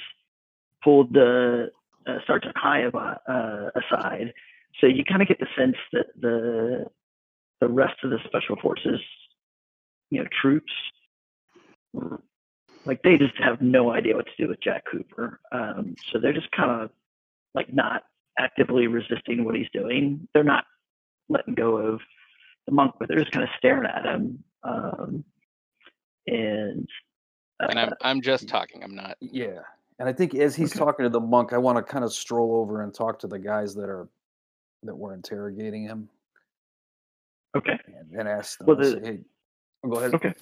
pulled 0.84 1.14
the 1.14 1.70
uh, 2.08 2.18
Sergeant 2.28 2.56
Hai 2.58 2.86
uh, 2.86 3.70
aside, 3.76 4.34
so 4.80 4.88
you 4.88 5.04
kind 5.04 5.22
of 5.22 5.28
get 5.28 5.40
the 5.40 5.48
sense 5.58 5.78
that 5.92 6.08
the 6.20 6.86
the 7.62 7.68
rest 7.70 7.96
of 8.04 8.10
the 8.10 8.18
special 8.26 8.58
forces, 8.62 9.00
you 10.10 10.20
know, 10.22 10.28
troops, 10.42 10.72
like 12.86 13.02
they 13.04 13.18
just 13.18 13.38
have 13.38 13.62
no 13.62 13.92
idea 13.92 14.16
what 14.16 14.26
to 14.26 14.32
do 14.38 14.50
with 14.50 14.62
Jack 14.62 14.84
Cooper. 14.92 15.40
Um, 15.52 15.96
so 16.12 16.20
they're 16.20 16.34
just 16.34 16.52
kind 16.52 16.70
of 16.70 16.90
like 17.56 17.74
not 17.74 18.04
actively 18.38 18.88
resisting 18.88 19.46
what 19.46 19.56
he's 19.56 19.70
doing. 19.74 20.28
They're 20.34 20.44
not 20.44 20.66
letting 21.30 21.56
go 21.56 21.78
of 21.78 22.02
the 22.66 22.74
monk, 22.74 22.96
but 23.00 23.08
they're 23.08 23.20
just 23.20 23.32
kind 23.32 23.44
of 23.44 23.50
staring 23.58 23.86
at 23.86 24.06
him. 24.06 24.44
Um, 24.64 25.24
and 26.28 26.88
uh, 27.62 27.68
and 27.70 27.80
I'm 27.80 27.94
I'm 28.02 28.22
just 28.22 28.48
talking. 28.48 28.84
I'm 28.84 28.96
not. 28.96 29.18
Yeah. 29.22 29.60
And 30.00 30.10
I 30.10 30.14
think 30.14 30.36
as 30.36 30.56
he's 30.56 30.72
Okay. 30.72 30.80
talking 30.80 31.04
to 31.04 31.10
the 31.10 31.20
monk, 31.20 31.54
I 31.54 31.58
want 31.58 31.78
to 31.78 31.84
kind 31.84 32.04
of 32.04 32.12
stroll 32.14 32.56
over 32.56 32.82
and 32.82 32.94
talk 32.94 33.20
to 33.20 33.28
the 33.28 33.40
guys 33.40 33.76
that 33.76 33.90
are 33.90 34.08
that 34.84 34.96
were 34.96 35.14
interrogating 35.14 35.84
him 35.84 36.10
okay, 37.56 37.80
and, 37.88 38.20
and 38.20 38.28
ask 38.28 38.58
them. 38.58 38.68
Well, 38.68 38.76
the- 38.76 38.92
say, 38.92 39.00
hey, 39.04 39.20
oh, 39.84 39.90
go 39.90 39.98
ahead. 39.98 40.14
okay. 40.16 40.34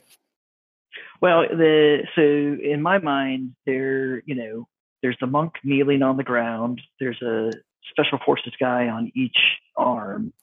Well, 1.21 1.43
the 1.49 2.03
so 2.15 2.21
in 2.21 2.81
my 2.81 2.97
mind, 2.97 3.55
there 3.65 4.23
you 4.25 4.35
know, 4.35 4.67
there's 5.01 5.17
the 5.21 5.27
monk 5.27 5.53
kneeling 5.63 6.01
on 6.01 6.17
the 6.17 6.23
ground. 6.23 6.81
There's 6.99 7.21
a 7.21 7.51
special 7.91 8.19
forces 8.25 8.53
guy 8.59 8.87
on 8.87 9.11
each 9.15 9.37
arm 9.77 10.33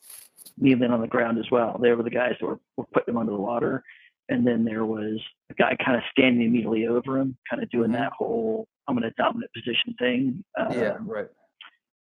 kneeling 0.60 0.90
on 0.90 1.00
the 1.00 1.06
ground 1.06 1.38
as 1.38 1.50
well. 1.50 1.78
They 1.80 1.92
were 1.92 2.02
the 2.02 2.10
guys 2.10 2.34
that 2.40 2.46
were, 2.46 2.60
were 2.76 2.86
putting 2.92 3.14
him 3.14 3.18
under 3.18 3.32
the 3.32 3.38
water. 3.38 3.84
And 4.28 4.46
then 4.46 4.64
there 4.64 4.84
was 4.84 5.20
a 5.50 5.54
guy 5.54 5.76
kind 5.84 5.96
of 5.96 6.02
standing 6.10 6.46
immediately 6.46 6.86
over 6.86 7.18
him, 7.18 7.36
kind 7.48 7.62
of 7.62 7.70
doing 7.70 7.90
Mhm. 7.90 7.94
that 7.94 8.12
whole 8.12 8.68
I'm 8.86 8.96
in 8.96 9.04
a 9.04 9.10
dominant 9.12 9.52
position 9.52 9.94
thing. 9.98 10.44
Yeah, 10.56 10.92
um, 10.94 11.06
right. 11.06 11.28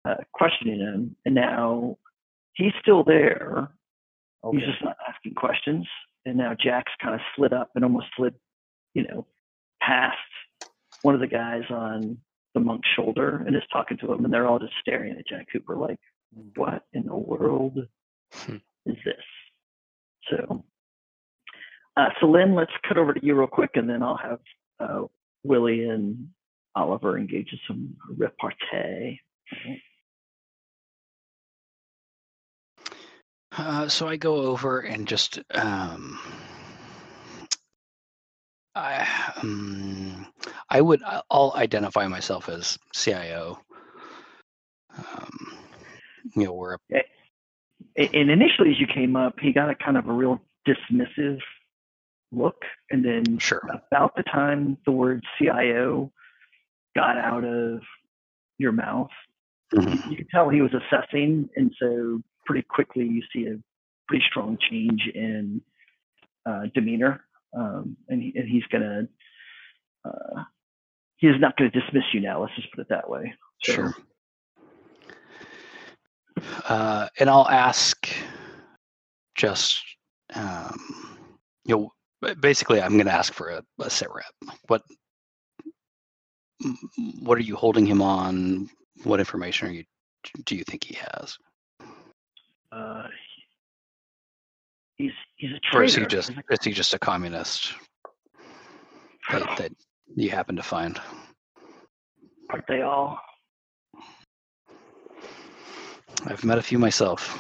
uh, 0.05 0.17
questioning 0.33 0.81
him, 0.81 1.17
and 1.25 1.33
now 1.35 1.97
he's 2.55 2.73
still 2.83 3.05
there. 3.05 3.69
Okay. 4.43 4.59
He's 4.59 4.67
just 4.67 4.83
not 4.85 4.97
asking 5.09 5.35
questions, 5.35 5.87
and 6.27 6.37
now 6.37 6.53
Jack's 6.55 6.93
kind 7.01 7.15
of 7.15 7.21
slid 7.37 7.53
up 7.53 7.71
and 7.77 7.85
almost 7.85 8.07
slid, 8.17 8.35
you 8.95 9.05
know, 9.07 9.25
past 9.81 10.19
one 11.03 11.15
of 11.15 11.21
the 11.21 11.29
guys 11.29 11.63
on 11.71 12.19
the 12.55 12.61
monk's 12.61 12.89
shoulder 12.89 13.45
and 13.47 13.55
is 13.55 13.63
talking 13.73 13.97
to 13.99 14.13
him, 14.13 14.25
and 14.25 14.35
they're 14.35 14.47
all 14.49 14.59
just 14.59 14.75
staring 14.81 15.17
at 15.17 15.27
Jack 15.29 15.47
Cooper 15.53 15.77
like, 15.77 16.01
Mm. 16.37 16.57
"What 16.57 16.85
in 16.93 17.05
the 17.07 17.15
world 17.17 17.89
Hmm. 18.33 18.57
is 18.87 18.97
this?" 19.05 19.25
So, 20.29 20.65
uh, 21.97 22.09
so 22.21 22.27
Lynn, 22.27 22.55
let's 22.55 22.73
cut 22.87 22.99
over 22.99 23.13
to 23.15 23.25
you 23.25 23.35
real 23.35 23.47
quick, 23.47 23.71
and 23.75 23.89
then 23.89 24.03
I'll 24.03 24.17
have 24.17 24.41
uh, 24.81 25.03
Willie 25.45 25.85
and 25.85 26.29
Oliver 26.75 27.17
engage 27.19 27.53
in 27.53 27.59
some 27.69 27.97
repartee. 28.17 29.21
Uh, 33.57 33.89
so 33.89 34.09
I 34.09 34.17
go 34.17 34.37
over 34.37 34.81
and 34.81 35.07
just 35.07 35.39
um, 35.55 36.19
I 38.75 39.07
um, 39.41 40.27
I 40.69 40.81
would 40.81 41.03
I'll 41.31 41.53
identify 41.55 42.09
myself 42.09 42.49
as 42.49 42.77
CIO. 42.93 43.61
Um, 44.97 45.59
you 46.35 46.45
know, 46.47 46.53
we're 46.53 46.79
A- 46.93 47.05
and 47.97 48.31
initially 48.31 48.71
as 48.71 48.81
you 48.81 48.87
came 48.93 49.15
up 49.15 49.39
he 49.39 49.53
got 49.53 49.71
a 49.71 49.75
kind 49.77 49.97
of 49.97 50.09
a 50.09 50.13
real 50.13 50.41
dismissive 50.67 51.39
look 52.37 52.63
and 52.91 53.05
then 53.05 53.39
sure. 53.39 53.63
about 53.91 54.15
the 54.17 54.23
time 54.25 54.77
the 54.87 54.93
word 54.93 55.23
cio 55.39 56.11
got 56.97 57.17
out 57.19 57.45
of 57.45 57.81
your 58.59 58.73
mouth 58.73 59.11
Mhm. 59.75 60.11
you 60.11 60.17
could 60.17 60.29
tell 60.31 60.49
he 60.49 60.61
was 60.61 60.73
assessing 60.73 61.49
and 61.57 61.75
so 61.81 62.21
pretty 62.47 62.63
quickly 62.69 63.05
you 63.07 63.23
see 63.33 63.47
a 63.47 63.57
pretty 64.07 64.25
strong 64.31 64.57
change 64.71 65.03
in 65.15 65.61
uh, 66.47 66.63
demeanor 66.75 67.25
um, 67.57 67.97
and, 68.09 68.23
he, 68.23 68.33
and 68.37 68.49
he's 68.49 68.65
gonna 68.71 69.09
uh, 70.05 70.43
he 71.17 71.27
is 71.27 71.37
not 71.41 71.57
going 71.57 71.71
to 71.71 71.81
dismiss 71.81 72.05
you 72.13 72.21
now 72.21 72.41
let's 72.43 72.55
just 72.55 72.71
put 72.73 72.81
it 72.81 72.89
that 72.89 73.09
way 73.09 73.35
so, 73.63 73.73
Sure. 73.73 73.95
Uh, 76.69 77.09
and 77.19 77.31
I'll 77.31 77.49
ask 77.49 78.09
just, 79.35 79.83
um, 80.35 80.79
you 81.65 81.77
know, 81.77 81.93
basically, 82.41 82.81
I'm 82.81 82.95
going 82.95 83.07
to 83.07 83.13
ask 83.13 83.33
for 83.33 83.49
a, 83.49 83.63
a 83.81 83.91
sit 83.91 84.09
rep. 84.15 84.57
What, 84.69 84.83
what 87.21 87.39
are 87.39 87.43
you 87.43 87.57
holding 87.57 87.87
him 87.87 88.03
on? 88.03 88.69
What 89.05 89.21
information 89.21 89.69
are 89.69 89.73
you, 89.73 89.85
do 90.45 90.57
you 90.57 90.65
think 90.65 90.85
he 90.85 90.97
has? 91.13 91.37
uh, 92.75 93.07
he's 94.97 95.13
he's 95.37 95.51
a 95.53 95.77
Or 95.77 95.85
is 95.85 95.95
he 95.95 96.07
just, 96.07 96.31
is 96.51 96.59
he 96.65 96.73
just 96.73 96.95
a 96.95 96.99
communist 96.99 97.73
that, 99.31 99.43
that 99.59 99.73
you 100.17 100.31
happen 100.31 100.57
to 100.57 100.63
find? 100.63 101.01
aren't 102.51 102.67
they 102.69 102.83
all 102.83 103.19
I've 106.27 106.45
met 106.45 106.59
a 106.59 106.63
few 106.63 106.79
myself. 106.79 107.39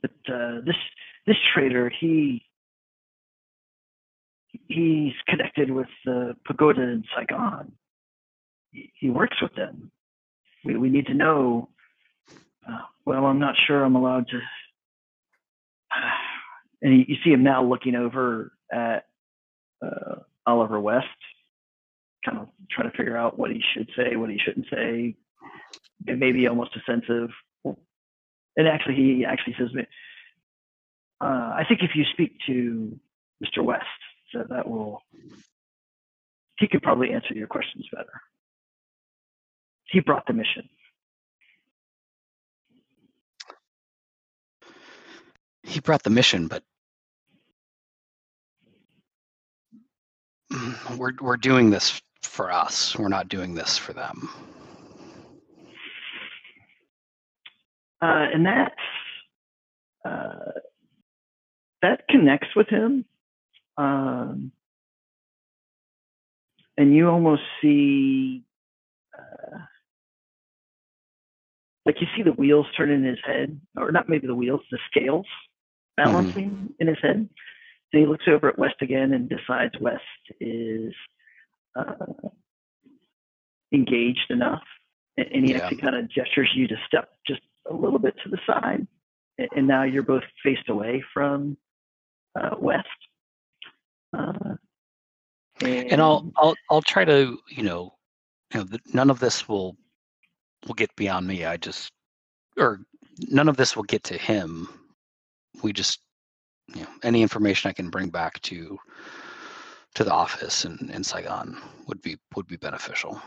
but 0.00 0.10
uh, 0.32 0.60
this 0.64 0.76
this 1.26 1.36
trader 1.52 1.90
he 2.00 2.42
he's 4.68 5.12
connected 5.28 5.70
with 5.70 5.88
the 6.04 6.34
pagoda 6.46 6.82
in 6.82 7.04
Saigon. 7.16 7.72
He, 8.70 9.10
works 9.10 9.36
with 9.42 9.54
them. 9.54 9.90
We 10.64 10.76
we 10.76 10.88
need 10.88 11.06
to 11.06 11.14
know. 11.14 11.68
Uh, 12.66 12.78
well, 13.04 13.26
I'm 13.26 13.38
not 13.38 13.54
sure 13.66 13.84
I'm 13.84 13.96
allowed 13.96 14.28
to. 14.28 14.40
And 16.84 16.98
you, 16.98 17.04
you 17.06 17.16
see 17.22 17.30
him 17.30 17.44
now 17.44 17.62
looking 17.62 17.94
over 17.94 18.50
at 18.72 19.06
uh, 19.80 20.16
Oliver 20.44 20.80
West, 20.80 21.06
kind 22.24 22.38
of 22.38 22.48
trying 22.72 22.90
to 22.90 22.96
figure 22.96 23.16
out 23.16 23.38
what 23.38 23.52
he 23.52 23.62
should 23.72 23.88
say, 23.96 24.16
what 24.16 24.30
he 24.30 24.38
shouldn't 24.44 24.66
say, 24.68 25.14
It 26.08 26.18
may 26.18 26.32
be 26.32 26.48
almost 26.48 26.74
a 26.74 26.80
sense 26.90 27.04
of 27.08 27.30
and 28.56 28.68
actually 28.68 28.94
he 28.94 29.24
actually 29.26 29.54
says 29.58 29.68
uh, 31.20 31.24
i 31.24 31.64
think 31.66 31.80
if 31.82 31.90
you 31.94 32.04
speak 32.12 32.36
to 32.46 32.98
mr 33.42 33.62
west 33.62 33.84
so 34.32 34.44
that 34.48 34.68
will 34.68 35.00
he 36.58 36.68
could 36.68 36.82
probably 36.82 37.12
answer 37.12 37.34
your 37.34 37.46
questions 37.48 37.86
better 37.92 38.20
he 39.86 40.00
brought 40.00 40.26
the 40.26 40.32
mission 40.32 40.68
He 45.64 45.80
brought 45.80 46.02
the 46.02 46.10
mission, 46.10 46.48
but 46.48 46.62
we're 50.98 51.12
we're 51.20 51.36
doing 51.36 51.70
this 51.70 52.00
for 52.22 52.50
us. 52.52 52.96
We're 52.98 53.08
not 53.08 53.28
doing 53.28 53.54
this 53.54 53.78
for 53.78 53.92
them. 53.92 54.28
uh, 58.02 58.26
and 58.34 58.44
that's 58.46 58.74
uh, 60.04 60.52
that 61.82 62.02
connects 62.08 62.48
with 62.56 62.68
him. 62.68 63.04
Um, 63.82 64.52
and 66.76 66.94
you 66.94 67.08
almost 67.08 67.42
see, 67.60 68.44
uh, 69.18 69.58
like 71.84 72.00
you 72.00 72.06
see 72.16 72.22
the 72.22 72.32
wheels 72.32 72.66
turn 72.76 72.90
in 72.90 73.04
his 73.04 73.18
head, 73.24 73.60
or 73.76 73.90
not 73.92 74.08
maybe 74.08 74.26
the 74.26 74.34
wheels, 74.34 74.60
the 74.70 74.78
scales 74.90 75.26
balancing 75.96 76.72
in 76.78 76.86
his 76.86 76.96
head. 77.02 77.28
So 77.90 77.98
he 77.98 78.06
looks 78.06 78.24
over 78.26 78.48
at 78.48 78.58
West 78.58 78.76
again 78.80 79.12
and 79.12 79.28
decides 79.28 79.74
West 79.80 80.02
is 80.40 80.94
uh, 81.78 82.28
engaged 83.72 84.30
enough. 84.30 84.62
And 85.18 85.44
he 85.44 85.50
Yeah. 85.50 85.58
actually 85.58 85.82
kind 85.82 85.96
of 85.96 86.08
gestures 86.08 86.50
you 86.54 86.66
to 86.68 86.76
step 86.86 87.10
just 87.26 87.42
a 87.70 87.74
little 87.74 87.98
bit 87.98 88.14
to 88.24 88.30
the 88.30 88.38
side. 88.46 88.86
And 89.54 89.66
now 89.66 89.82
you're 89.82 90.02
both 90.02 90.22
faced 90.42 90.68
away 90.68 91.04
from 91.12 91.56
uh, 92.40 92.56
West. 92.58 92.88
Uh, 94.12 94.56
and 95.62 96.00
I'll 96.00 96.30
I'll 96.36 96.54
I'll 96.70 96.82
try 96.82 97.04
to 97.04 97.38
you 97.48 97.62
know, 97.62 97.94
you 98.52 98.60
know, 98.60 98.78
none 98.92 99.10
of 99.10 99.20
this 99.20 99.48
will 99.48 99.76
will 100.66 100.74
get 100.74 100.94
beyond 100.96 101.26
me. 101.26 101.44
I 101.44 101.56
just 101.56 101.92
or 102.58 102.80
none 103.28 103.48
of 103.48 103.56
this 103.56 103.76
will 103.76 103.84
get 103.84 104.02
to 104.04 104.16
him. 104.16 104.68
We 105.62 105.72
just 105.72 106.00
you 106.74 106.82
know 106.82 106.88
any 107.02 107.22
information 107.22 107.68
I 107.68 107.72
can 107.72 107.90
bring 107.90 108.10
back 108.10 108.40
to 108.42 108.78
to 109.94 110.04
the 110.04 110.12
office 110.12 110.64
in, 110.64 110.90
in 110.92 111.04
Saigon 111.04 111.56
would 111.86 112.00
be 112.02 112.18
would 112.34 112.46
be 112.46 112.56
beneficial. 112.56 113.20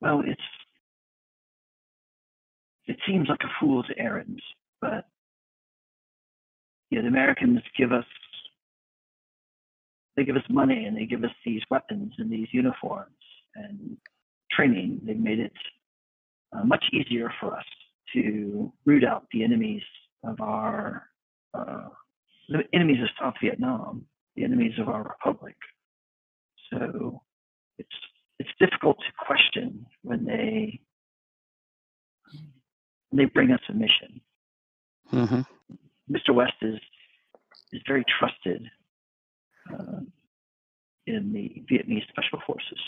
Well, 0.00 0.22
it's 0.26 0.40
it 2.86 2.98
seems 3.06 3.28
like 3.28 3.42
a 3.42 3.50
fool's 3.58 3.86
errand, 3.96 4.40
but 4.80 5.06
you 6.90 6.98
know, 6.98 7.02
the 7.02 7.08
Americans 7.08 7.60
give 7.76 7.92
us 7.92 8.04
they 10.16 10.24
give 10.24 10.36
us 10.36 10.42
money 10.48 10.86
and 10.86 10.96
they 10.96 11.04
give 11.04 11.24
us 11.24 11.30
these 11.44 11.60
weapons 11.70 12.14
and 12.16 12.30
these 12.30 12.48
uniforms 12.50 13.12
and 13.54 13.98
training. 14.50 15.00
They've 15.04 15.16
made 15.16 15.40
it 15.40 15.52
uh, 16.52 16.64
much 16.64 16.84
easier 16.92 17.30
for 17.38 17.54
us 17.54 17.64
to 18.14 18.72
root 18.86 19.04
out 19.04 19.24
the 19.32 19.44
enemies 19.44 19.82
of 20.24 20.40
our 20.40 21.06
uh, 21.54 21.88
the 22.48 22.62
enemies 22.72 23.02
of 23.02 23.08
South 23.20 23.34
Vietnam, 23.42 24.06
the 24.36 24.44
enemies 24.44 24.72
of 24.78 24.88
our 24.88 25.02
republic. 25.02 25.56
So 26.70 27.22
it's 27.78 27.88
it's 28.38 28.50
difficult 28.58 28.98
to 28.98 29.24
question 29.26 29.86
when 30.02 30.24
they 30.24 30.80
when 33.10 33.24
they 33.24 33.24
bring 33.26 33.50
us 33.50 33.60
a 33.68 33.72
mission. 33.72 34.20
Mm-hmm. 35.12 35.55
Mr. 36.10 36.34
West 36.34 36.54
is 36.62 36.78
is 37.72 37.82
very 37.86 38.04
trusted 38.18 38.64
uh, 39.72 40.00
in 41.06 41.32
the 41.32 41.62
Vietnamese 41.70 42.06
Special 42.08 42.40
Forces. 42.46 42.78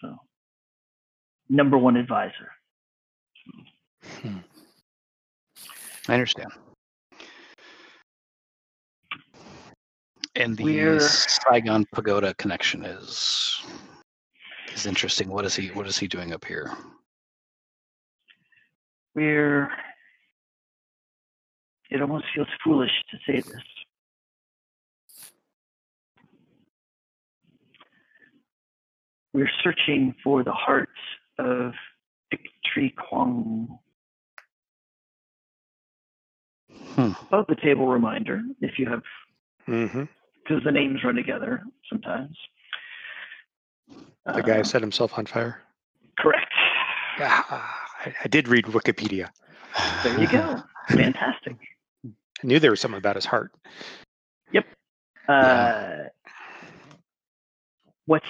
So 0.00 0.16
number 1.48 1.76
one 1.76 1.96
advisor. 1.96 2.50
I 6.08 6.14
understand. 6.14 6.50
And 10.36 10.56
the 10.56 10.64
We're- 10.64 11.00
Saigon 11.00 11.84
Pagoda 11.92 12.32
connection 12.34 12.84
is 12.84 13.60
is 14.72 14.86
interesting. 14.86 15.28
What 15.28 15.44
is 15.44 15.56
he 15.56 15.68
what 15.68 15.86
is 15.88 15.98
he 15.98 16.06
doing 16.06 16.32
up 16.32 16.44
here? 16.44 16.70
We're 19.16 19.68
it 21.90 22.00
almost 22.00 22.24
feels 22.34 22.48
foolish 22.64 22.90
to 23.10 23.16
say 23.26 23.40
this. 23.40 23.62
We're 29.32 29.50
searching 29.62 30.14
for 30.24 30.42
the 30.42 30.52
heart 30.52 30.88
of 31.38 31.72
Victory 32.30 32.94
Kwong. 32.96 33.78
Hmm. 36.94 37.12
Above 37.28 37.46
the 37.48 37.56
table 37.56 37.86
reminder, 37.88 38.42
if 38.60 38.78
you 38.78 38.88
have, 38.88 39.02
because 39.66 40.64
the 40.64 40.72
names 40.72 41.00
run 41.04 41.14
together 41.14 41.62
sometimes. 41.90 42.36
The 44.34 44.42
guy 44.42 44.52
Uh, 44.52 44.56
who 44.58 44.64
set 44.64 44.80
himself 44.80 45.16
on 45.18 45.26
fire. 45.26 45.62
correct. 46.18 46.52
Ah, 47.20 47.78
I, 48.04 48.14
I 48.24 48.28
did 48.28 48.48
read 48.48 48.64
Wikipedia. 48.66 49.28
There 50.02 50.18
you 50.18 50.26
go. 50.28 50.62
Fantastic. 50.88 51.56
I 52.42 52.46
knew 52.46 52.60
there 52.60 52.70
was 52.70 52.80
something 52.80 52.98
about 52.98 53.16
his 53.16 53.24
heart. 53.24 53.52
Yep. 54.52 54.66
Uh, 55.28 56.04
what's 58.06 58.26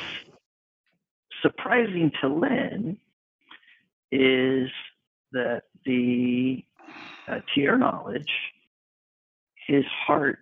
surprising 1.43 2.11
to 2.21 2.29
Lynn 2.29 2.99
is 4.11 4.71
that 5.33 5.63
the, 5.85 6.65
uh, 7.29 7.41
to 7.55 7.61
your 7.61 7.77
knowledge, 7.77 8.33
his 9.67 9.85
heart 10.07 10.41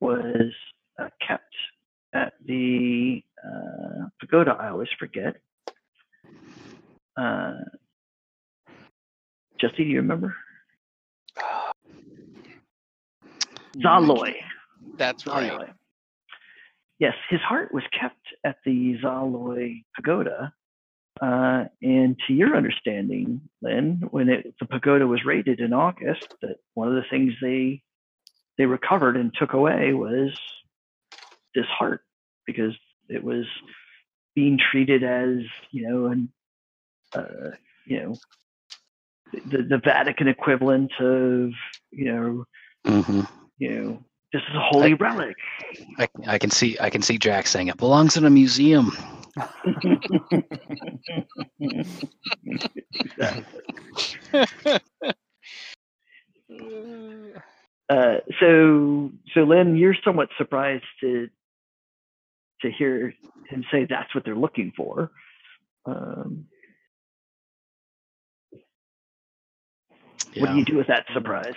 was 0.00 0.52
uh, 0.98 1.08
kept 1.26 1.54
at 2.14 2.34
the 2.46 3.22
uh, 3.44 4.06
pagoda. 4.20 4.52
I 4.52 4.68
always 4.68 4.88
forget. 4.98 5.36
Uh, 7.16 7.54
Jesse, 9.60 9.78
do 9.78 9.84
you 9.84 9.96
remember? 9.96 10.36
Xa 13.82 14.06
Loi. 14.06 14.34
That's 14.96 15.26
right. 15.26 15.50
Xa 15.50 15.58
Loi. 15.58 15.68
Yes, 16.98 17.14
his 17.28 17.40
heart 17.40 17.74
was 17.74 17.84
kept 17.98 18.26
at 18.44 18.56
the 18.64 18.96
Xa 19.02 19.32
Loi 19.32 19.82
pagoda. 19.94 20.52
Uh, 21.20 21.64
and 21.80 22.16
to 22.26 22.34
your 22.34 22.56
understanding, 22.56 23.40
Lynn, 23.62 24.02
when 24.10 24.28
it, 24.28 24.54
the 24.60 24.66
pagoda 24.66 25.06
was 25.06 25.24
raided 25.24 25.60
in 25.60 25.72
August, 25.72 26.24
that 26.42 26.56
one 26.74 26.88
of 26.88 26.94
the 26.94 27.08
things 27.10 27.32
they 27.40 27.82
they 28.58 28.66
recovered 28.66 29.16
and 29.16 29.34
took 29.38 29.52
away 29.52 29.92
was 29.92 30.30
this 31.54 31.66
heart 31.66 32.02
because 32.46 32.74
it 33.08 33.22
was 33.22 33.44
being 34.34 34.58
treated 34.58 35.02
as 35.02 35.38
you 35.70 35.88
know 35.88 36.06
an 36.06 36.32
uh, 37.14 37.50
you 37.86 38.00
know 38.02 38.14
the 39.32 39.62
the 39.62 39.80
Vatican 39.82 40.28
equivalent 40.28 40.92
of 41.00 41.50
you 41.90 42.12
know 42.12 42.44
hmm 42.86 43.20
you 43.58 43.70
know 43.70 44.04
this 44.32 44.42
is 44.48 44.54
a 44.54 44.60
holy 44.60 44.94
relic. 44.94 45.36
I, 45.98 46.08
I 46.26 46.38
can 46.38 46.50
see 46.50 46.76
I 46.80 46.90
can 46.90 47.02
see 47.02 47.18
Jack 47.18 47.46
saying 47.46 47.68
it 47.68 47.76
belongs 47.76 48.16
in 48.16 48.24
a 48.24 48.30
museum. 48.30 48.92
Uh, 57.88 58.16
so, 58.40 59.12
so 59.32 59.40
Lynn, 59.42 59.76
you're 59.76 59.94
somewhat 60.04 60.28
surprised 60.36 60.82
to 61.00 61.28
to 62.62 62.70
hear 62.72 63.14
him 63.48 63.64
say 63.70 63.86
that's 63.88 64.12
what 64.12 64.24
they're 64.24 64.34
looking 64.34 64.72
for. 64.76 65.12
Um, 65.84 66.46
What 70.36 70.50
do 70.50 70.58
you 70.58 70.64
do 70.64 70.76
with 70.76 70.88
that 70.88 71.06
surprise? 71.14 71.54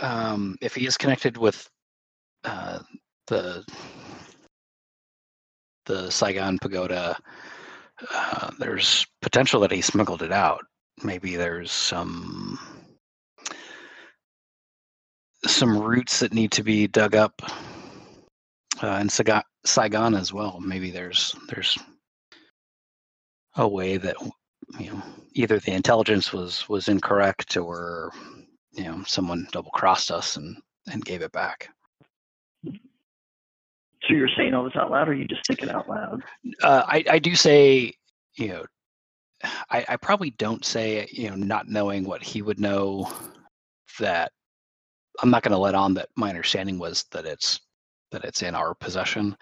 Um, 0.00 0.56
if 0.60 0.74
he 0.74 0.86
is 0.86 0.96
connected 0.96 1.36
with 1.36 1.68
uh, 2.44 2.80
the 3.26 3.64
the 5.86 6.10
Saigon 6.10 6.58
pagoda, 6.58 7.16
uh, 8.12 8.50
there's 8.58 9.06
potential 9.22 9.60
that 9.60 9.70
he 9.70 9.80
smuggled 9.80 10.22
it 10.22 10.32
out. 10.32 10.64
Maybe 11.02 11.36
there's 11.36 11.70
some 11.70 12.58
some 15.44 15.78
roots 15.78 16.20
that 16.20 16.34
need 16.34 16.50
to 16.52 16.62
be 16.62 16.86
dug 16.86 17.14
up 17.14 17.40
uh, 18.82 18.98
in 19.00 19.08
Saigon, 19.08 19.42
Saigon 19.64 20.14
as 20.14 20.32
well. 20.32 20.58
Maybe 20.60 20.90
there's 20.90 21.34
there's 21.48 21.78
a 23.56 23.66
way 23.66 23.96
that 23.96 24.16
you 24.78 24.90
know 24.90 25.02
either 25.34 25.58
the 25.58 25.72
intelligence 25.72 26.32
was 26.32 26.68
was 26.68 26.88
incorrect 26.88 27.56
or 27.56 28.12
you 28.76 28.84
know 28.84 29.02
someone 29.06 29.48
double 29.52 29.70
crossed 29.70 30.10
us 30.10 30.36
and 30.36 30.56
and 30.90 31.04
gave 31.04 31.22
it 31.22 31.32
back. 31.32 31.68
So 32.64 34.14
you're 34.14 34.28
saying 34.36 34.54
all 34.54 34.64
this 34.64 34.76
out 34.76 34.90
loud, 34.90 35.08
or 35.08 35.14
you 35.14 35.24
just 35.24 35.46
think 35.46 35.62
it 35.62 35.68
out 35.68 35.88
loud? 35.88 36.22
uh, 36.62 36.82
I, 36.86 37.04
I 37.10 37.18
do 37.18 37.34
say 37.34 37.92
you 38.36 38.48
know 38.48 38.64
I, 39.70 39.84
I 39.88 39.96
probably 39.96 40.30
don't 40.30 40.64
say 40.64 41.08
you 41.10 41.30
know 41.30 41.36
not 41.36 41.68
knowing 41.68 42.04
what 42.04 42.22
he 42.22 42.42
would 42.42 42.60
know 42.60 43.10
that 43.98 44.32
i'm 45.22 45.30
not 45.30 45.42
going 45.42 45.52
to 45.52 45.58
let 45.58 45.74
on 45.74 45.94
that 45.94 46.08
my 46.16 46.28
understanding 46.28 46.78
was 46.78 47.04
that 47.12 47.24
it's 47.24 47.60
that 48.12 48.24
it's 48.24 48.42
in 48.42 48.54
our 48.54 48.74
possession. 48.74 49.36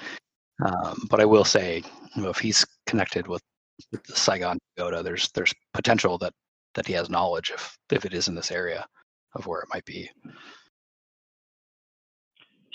Um, 0.65 1.07
but 1.11 1.21
i 1.21 1.25
will 1.25 1.45
say 1.45 1.83
you 2.15 2.23
know, 2.23 2.31
if 2.31 2.39
he's 2.39 2.65
connected 2.87 3.27
with 3.27 3.43
with 3.91 4.05
the 4.05 4.15
Saigon 4.15 4.59
Pagoda, 4.77 5.03
there's 5.03 5.31
there's 5.33 5.53
potential 5.73 6.17
that 6.19 6.33
that 6.75 6.87
he 6.87 6.93
has 6.93 7.11
knowledge 7.11 7.51
if 7.53 7.77
if 7.91 8.05
it 8.05 8.15
is 8.15 8.29
in 8.29 8.35
this 8.35 8.51
area 8.51 8.87
of 9.35 9.47
where 9.47 9.61
it 9.61 9.69
might 9.73 9.85
be. 9.85 10.11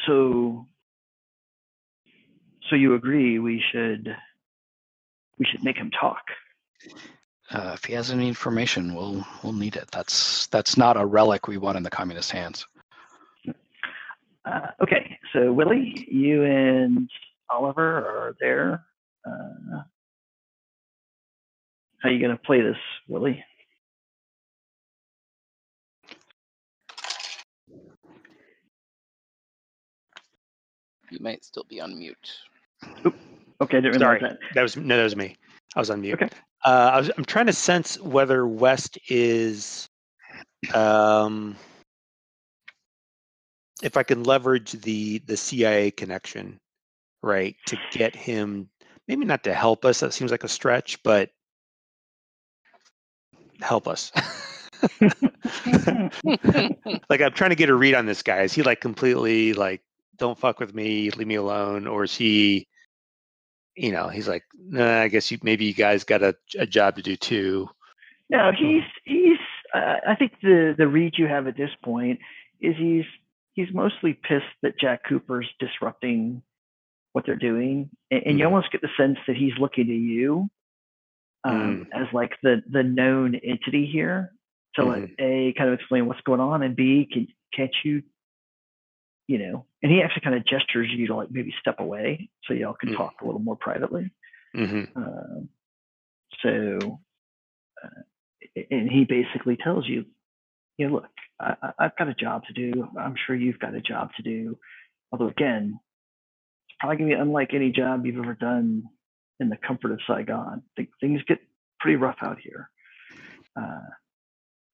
So, 0.05 0.67
so 2.69 2.75
you 2.75 2.95
agree 2.95 3.39
we 3.39 3.61
should 3.71 4.15
we 5.37 5.45
should 5.45 5.63
make 5.63 5.77
him 5.77 5.91
talk? 5.91 6.21
Uh, 7.51 7.71
if 7.73 7.83
he 7.85 7.93
has 7.93 8.11
any 8.11 8.27
information, 8.27 8.93
we'll 8.93 9.25
we'll 9.43 9.53
need 9.53 9.75
it. 9.75 9.89
That's 9.91 10.47
that's 10.47 10.77
not 10.77 10.97
a 10.97 11.05
relic 11.05 11.47
we 11.47 11.57
want 11.57 11.77
in 11.77 11.83
the 11.83 11.89
communist 11.89 12.31
hands. 12.31 12.65
Uh, 14.45 14.67
okay, 14.81 15.17
so 15.33 15.51
Willie, 15.51 16.07
you 16.09 16.43
and 16.43 17.09
Oliver 17.49 17.97
are 17.97 18.35
there. 18.39 18.85
Uh, 19.25 19.81
how 22.01 22.09
you 22.09 22.21
gonna 22.21 22.37
play 22.37 22.61
this, 22.61 22.77
Willie? 23.07 23.43
You 31.11 31.19
might 31.21 31.43
still 31.43 31.65
be 31.67 31.81
on 31.81 31.97
mute. 31.97 32.31
Okay, 33.61 33.77
I 33.77 33.81
didn't 33.81 33.99
Sorry, 33.99 34.19
that. 34.21 34.37
that 34.53 34.61
was 34.61 34.77
no, 34.77 34.95
that 34.95 35.03
was 35.03 35.15
me. 35.15 35.35
I 35.75 35.79
was 35.79 35.89
on 35.89 36.01
mute. 36.01 36.13
Okay. 36.13 36.29
Uh, 36.65 36.91
I 36.93 36.97
was, 36.97 37.11
I'm 37.17 37.25
trying 37.25 37.45
to 37.47 37.53
sense 37.53 37.99
whether 37.99 38.47
West 38.47 38.97
is, 39.09 39.87
um, 40.73 41.55
if 43.81 43.97
I 43.97 44.03
can 44.03 44.23
leverage 44.23 44.73
the 44.73 45.19
the 45.19 45.37
CIA 45.37 45.91
connection, 45.91 46.57
right, 47.21 47.55
to 47.67 47.77
get 47.91 48.15
him 48.15 48.69
maybe 49.07 49.25
not 49.25 49.43
to 49.43 49.53
help 49.53 49.85
us. 49.85 49.99
That 49.99 50.13
seems 50.13 50.31
like 50.31 50.43
a 50.43 50.49
stretch, 50.49 51.01
but 51.03 51.31
help 53.61 53.87
us. 53.87 54.11
like 57.09 57.21
I'm 57.21 57.33
trying 57.33 57.49
to 57.49 57.55
get 57.55 57.69
a 57.69 57.75
read 57.75 57.95
on 57.95 58.05
this 58.05 58.23
guy. 58.23 58.41
Is 58.41 58.53
he 58.53 58.63
like 58.63 58.79
completely 58.79 59.53
like 59.53 59.81
don't 60.19 60.37
fuck 60.37 60.59
with 60.59 60.73
me, 60.73 61.09
leave 61.11 61.27
me 61.27 61.35
alone, 61.35 61.87
or 61.87 62.03
is 62.03 62.15
he? 62.15 62.67
You 63.75 63.91
know, 63.91 64.09
he's 64.09 64.27
like, 64.27 64.43
nah, 64.57 65.01
I 65.01 65.07
guess 65.07 65.31
you 65.31 65.37
maybe 65.41 65.65
you 65.65 65.73
guys 65.73 66.03
got 66.03 66.21
a, 66.21 66.35
a 66.57 66.65
job 66.65 66.97
to 66.97 67.01
do 67.01 67.15
too. 67.15 67.69
No, 68.29 68.51
he's 68.57 68.83
he's. 69.05 69.39
Uh, 69.73 69.95
I 70.07 70.15
think 70.15 70.33
the 70.41 70.75
the 70.77 70.87
read 70.87 71.13
you 71.17 71.27
have 71.27 71.47
at 71.47 71.57
this 71.57 71.71
point 71.83 72.19
is 72.61 72.75
he's 72.77 73.05
he's 73.53 73.73
mostly 73.73 74.13
pissed 74.13 74.45
that 74.61 74.79
Jack 74.79 75.01
Cooper's 75.07 75.47
disrupting 75.59 76.41
what 77.13 77.25
they're 77.25 77.35
doing, 77.35 77.89
and, 78.11 78.23
and 78.25 78.39
you 78.39 78.45
almost 78.45 78.71
get 78.71 78.81
the 78.81 78.89
sense 78.97 79.17
that 79.27 79.35
he's 79.35 79.53
looking 79.59 79.87
to 79.87 79.93
you 79.93 80.49
um, 81.43 81.87
as 81.93 82.07
like 82.13 82.33
the 82.43 82.61
the 82.69 82.83
known 82.83 83.35
entity 83.35 83.89
here 83.91 84.31
to 84.75 84.83
like 84.83 85.11
a 85.19 85.53
kind 85.57 85.69
of 85.69 85.79
explain 85.79 86.05
what's 86.05 86.21
going 86.21 86.39
on, 86.39 86.63
and 86.63 86.75
b 86.75 87.07
can 87.11 87.27
can't 87.53 87.73
you 87.83 88.03
you 89.29 89.37
know, 89.37 89.63
and 89.83 89.91
he 89.91 90.01
actually 90.01 90.21
kind 90.21 90.35
of 90.35 90.43
gestures 90.43 90.89
you 90.89 91.05
to 91.05 91.15
like 91.15 91.29
maybe 91.29 91.53
step 91.61 91.79
away 91.79 92.31
so 92.45 92.53
y'all 92.55 92.73
can 92.73 92.89
Mm. 92.89 92.97
talk 92.97 93.13
a 93.21 93.25
little 93.25 93.39
more 93.39 93.55
privately. 93.55 94.09
hmm 94.55 94.85
Um, 94.95 95.49
so, 96.41 96.99
uh, 97.83 98.01
and 98.71 98.89
he 98.89 99.05
basically 99.05 99.55
tells 99.55 99.87
you, 99.87 100.07
you 100.79 100.87
know, 100.87 100.95
look, 100.95 101.05
I, 101.39 101.73
I've 101.77 101.95
got 101.95 102.07
a 102.07 102.15
job 102.15 102.45
to 102.47 102.53
do. 102.53 102.89
I'm 102.99 103.13
sure 103.27 103.35
you've 103.35 103.59
got 103.59 103.75
a 103.75 103.81
job 103.81 104.09
to 104.17 104.23
do. 104.23 104.57
Although, 105.11 105.27
again, 105.27 105.79
it's 106.67 106.77
probably 106.79 106.97
going 106.97 107.09
to 107.11 107.15
be 107.17 107.21
unlike 107.21 107.53
any 107.53 107.71
job 107.71 108.07
you've 108.07 108.17
ever 108.23 108.33
done 108.33 108.85
in 109.39 109.49
the 109.49 109.57
comfort 109.57 109.91
of 109.91 109.99
Saigon. 110.07 110.63
Th- 110.75 110.89
Things 110.99 111.21
get 111.27 111.37
pretty 111.79 111.97
rough 111.97 112.17
out 112.23 112.39
here. 112.39 112.71
Uh, 113.55 113.89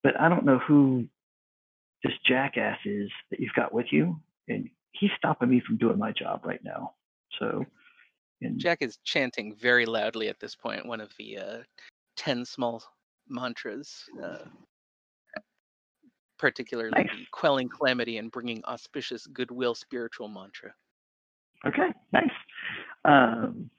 but 0.01 0.17
I 0.17 0.29
don't 0.29 0.45
know 0.45 0.59
who 0.59 1.09
this 2.05 2.13
jackass 2.25 2.77
is 2.85 3.11
that 3.31 3.41
you've 3.41 3.53
got 3.53 3.73
with 3.73 3.87
you. 3.91 4.21
And 4.47 4.69
he's 4.91 5.11
stopping 5.17 5.49
me 5.49 5.61
from 5.65 5.77
doing 5.77 5.97
my 5.97 6.11
job 6.11 6.41
right 6.45 6.63
now. 6.63 6.93
So, 7.39 7.65
and 8.41 8.59
Jack 8.59 8.79
is 8.81 8.97
chanting 9.03 9.55
very 9.55 9.85
loudly 9.85 10.29
at 10.29 10.39
this 10.39 10.55
point, 10.55 10.85
one 10.85 11.01
of 11.01 11.11
the 11.17 11.37
uh, 11.37 11.57
10 12.17 12.45
small 12.45 12.83
mantras, 13.27 14.03
uh, 14.23 14.45
particularly 16.37 16.91
Nice. 16.91 17.09
quelling 17.31 17.69
calamity 17.69 18.17
and 18.17 18.31
bringing 18.31 18.63
auspicious 18.65 19.25
goodwill 19.27 19.73
spiritual 19.73 20.27
mantra. 20.27 20.73
Okay, 21.65 21.91
nice. 22.11 22.29
Um, 23.05 23.69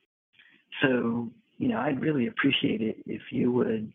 so, 0.83 1.31
you 1.59 1.69
know, 1.69 1.79
I'd 1.79 2.01
really 2.01 2.27
appreciate 2.27 2.81
it 2.81 2.97
if 3.07 3.23
you 3.31 3.53
would 3.53 3.93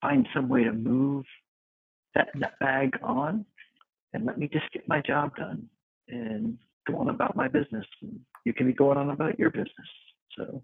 find 0.00 0.26
some 0.34 0.48
way 0.48 0.64
to 0.64 0.72
move 0.72 1.24
that, 2.14 2.28
that 2.40 2.58
bag 2.58 2.98
on 3.02 3.44
and 4.16 4.24
let 4.24 4.38
me 4.38 4.48
just 4.50 4.64
get 4.72 4.88
my 4.88 5.00
job 5.02 5.36
done 5.36 5.68
and 6.08 6.56
go 6.86 6.96
on 6.98 7.10
about 7.10 7.36
my 7.36 7.48
business. 7.48 7.84
And 8.02 8.18
you 8.44 8.54
can 8.54 8.66
be 8.66 8.72
going 8.72 8.96
on 8.96 9.10
about 9.10 9.38
your 9.38 9.50
business. 9.50 9.70
So, 10.36 10.62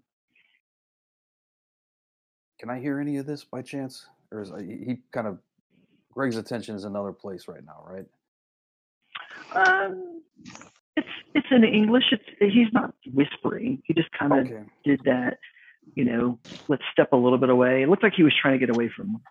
Can 2.59 2.69
I 2.69 2.79
hear 2.79 2.99
any 2.99 3.17
of 3.17 3.25
this 3.25 3.43
by 3.43 3.61
chance? 3.61 4.07
Or 4.31 4.41
is 4.41 4.51
he 4.59 4.83
he 4.85 4.97
kind 5.13 5.27
of 5.27 5.37
Greg's 6.11 6.37
attention 6.37 6.75
is 6.75 6.83
another 6.85 7.11
place 7.11 7.47
right 7.47 7.63
now, 7.63 7.83
right? 7.87 8.05
um, 9.55 10.21
it's 10.95 11.07
it's 11.35 11.47
in 11.51 11.63
English. 11.63 12.05
It's 12.11 12.23
he's 12.39 12.71
not 12.73 12.93
whispering. 13.13 13.81
He 13.85 13.93
just 13.93 14.09
kind 14.17 14.33
of 14.33 14.45
Okay. 14.47 14.63
did 14.83 15.01
that. 15.05 15.37
You 15.95 16.05
know, 16.05 16.39
let's 16.67 16.83
step 16.91 17.13
a 17.13 17.17
little 17.17 17.37
bit 17.37 17.49
away. 17.49 17.83
It 17.83 17.89
looked 17.89 18.03
like 18.03 18.13
he 18.15 18.23
was 18.23 18.33
trying 18.41 18.53
to 18.53 18.59
get 18.59 18.69
away 18.71 18.89
from 18.95 19.21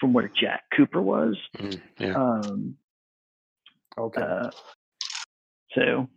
from 0.00 0.12
where 0.12 0.30
Jack 0.40 0.62
Cooper 0.76 1.00
was. 1.02 1.36
Mm, 1.60 1.80
yeah. 2.00 2.14
Um, 2.14 2.76
Okay. 4.00 4.22
uh, 4.22 4.50
so 5.74 6.08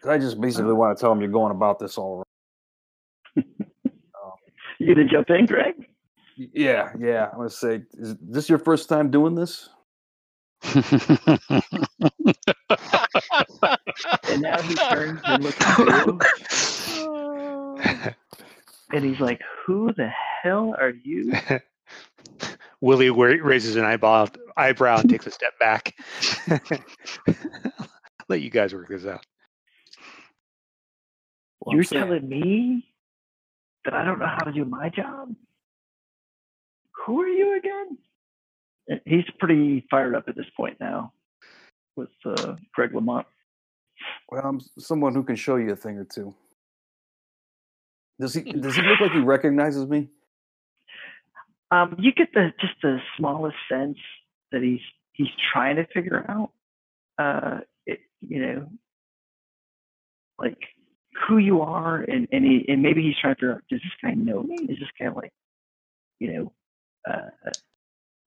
'Cause 0.00 0.10
I 0.10 0.18
just 0.18 0.40
basically 0.40 0.72
want 0.72 0.96
to 0.96 1.00
tell 1.00 1.10
him 1.12 1.20
you're 1.20 1.30
going 1.30 1.50
about 1.50 1.78
this 1.78 1.98
all 1.98 2.24
right. 3.36 3.44
you 4.78 4.94
gonna 4.94 5.08
jump 5.08 5.28
in, 5.30 5.46
Greg? 5.46 5.74
Yeah, 6.36 6.92
yeah. 6.98 7.28
I'm 7.32 7.38
gonna 7.38 7.50
say, 7.50 7.82
is 7.94 8.16
this 8.20 8.48
your 8.48 8.58
first 8.60 8.88
time 8.88 9.10
doing 9.10 9.34
this? 9.34 9.68
And 14.30 14.42
now 14.42 14.60
he 14.62 14.74
turns 14.74 15.20
and 15.24 15.42
looks 15.42 15.58
at 15.60 15.78
you, 15.78 16.20
and 18.92 19.04
he's 19.04 19.20
like, 19.20 19.40
"Who 19.66 19.92
the 19.94 20.08
hell 20.42 20.74
are 20.78 20.92
you?" 21.02 21.32
Willie 22.80 23.10
raises 23.10 23.76
an 23.76 23.84
eyebrow, 23.84 24.26
eyebrow 24.56 24.98
and 24.98 25.10
takes 25.10 25.26
a 25.26 25.30
step 25.30 25.58
back. 25.58 25.94
Let 28.28 28.40
you 28.40 28.50
guys 28.50 28.72
work 28.74 28.88
this 28.88 29.04
out. 29.06 29.24
Well, 31.60 31.74
You're 31.74 31.84
saying- 31.84 32.04
telling 32.04 32.28
me 32.28 32.86
that 33.84 33.94
I 33.94 34.04
don't 34.04 34.18
know 34.18 34.26
how 34.26 34.44
to 34.44 34.52
do 34.52 34.64
my 34.64 34.88
job? 34.90 35.34
Who 37.06 37.20
are 37.22 37.28
you 37.28 37.56
again? 37.56 37.98
He's 39.04 39.24
pretty 39.38 39.86
fired 39.90 40.14
up 40.14 40.24
at 40.28 40.36
this 40.36 40.46
point 40.56 40.78
now 40.80 41.12
with 41.96 42.10
uh, 42.24 42.54
Greg 42.74 42.94
Lamont. 42.94 43.26
Well, 44.30 44.42
I'm 44.44 44.60
someone 44.78 45.14
who 45.14 45.22
can 45.24 45.36
show 45.36 45.56
you 45.56 45.70
a 45.72 45.76
thing 45.76 45.98
or 45.98 46.04
two. 46.04 46.34
Does 48.20 48.34
he? 48.34 48.42
Does 48.42 48.76
he 48.76 48.82
look 48.82 49.00
like 49.00 49.12
he 49.12 49.20
recognizes 49.20 49.86
me? 49.86 50.08
Um, 51.70 51.96
you 51.98 52.12
get 52.12 52.28
the 52.32 52.52
just 52.60 52.74
the 52.82 52.98
smallest 53.16 53.56
sense 53.70 53.98
that 54.52 54.62
he's 54.62 54.80
he's 55.12 55.28
trying 55.52 55.76
to 55.76 55.86
figure 55.86 56.24
out, 56.28 56.50
uh, 57.18 57.60
it, 57.86 58.00
you 58.20 58.40
know, 58.40 58.68
like 60.38 60.58
who 61.26 61.38
you 61.38 61.60
are, 61.60 62.00
and 62.00 62.28
and, 62.32 62.44
he, 62.44 62.64
and 62.68 62.82
maybe 62.82 63.02
he's 63.02 63.16
trying 63.20 63.34
to 63.34 63.36
figure 63.36 63.54
out 63.54 63.62
does 63.70 63.80
this 63.82 63.92
guy 64.02 64.14
know 64.14 64.42
me? 64.42 64.56
Is 64.68 64.78
this 64.78 64.88
guy 64.98 65.08
like, 65.08 65.32
you 66.20 66.32
know, 66.32 66.52
uh, 67.10 67.50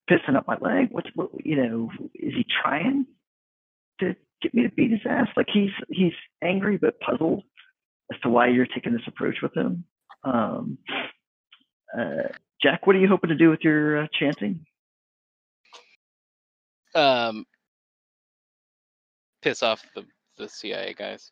pissing 0.09 0.36
up 0.36 0.47
my 0.47 0.57
leg? 0.59 0.89
What's 0.91 1.09
what? 1.15 1.30
You 1.43 1.55
know, 1.55 1.91
is 2.13 2.34
he 2.36 2.45
trying 2.63 3.07
to 4.01 4.15
get 4.41 4.53
me 4.53 4.63
to 4.63 4.70
beat 4.70 4.91
his 4.91 5.01
ass? 5.09 5.28
Like 5.36 5.47
he's 5.51 5.72
he's 5.89 6.13
angry 6.43 6.78
but 6.78 6.99
puzzled 6.99 7.43
as 8.13 8.20
to 8.22 8.30
why 8.30 8.47
you're 8.47 8.68
taking 8.68 8.93
this 8.93 9.07
approach 9.07 9.38
with 9.41 9.55
him. 9.55 9.86
Um, 10.24 10.78
uh, 11.97 12.28
Jack, 12.62 12.86
what 12.86 12.95
are 12.95 12.99
you 12.99 13.07
hoping 13.07 13.30
to 13.30 13.36
do 13.36 13.49
with 13.49 13.64
your 13.64 14.03
uh, 14.03 14.07
chanting? 14.14 14.66
Um, 16.93 17.45
piss 19.41 19.64
off 19.64 19.84
the, 19.95 20.05
the 20.38 20.47
CIA 20.47 20.93
guys. 20.93 21.32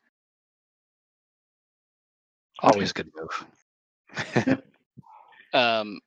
Always 2.61 2.91
good 2.91 3.11
move. 3.15 4.57
Um, 5.53 5.99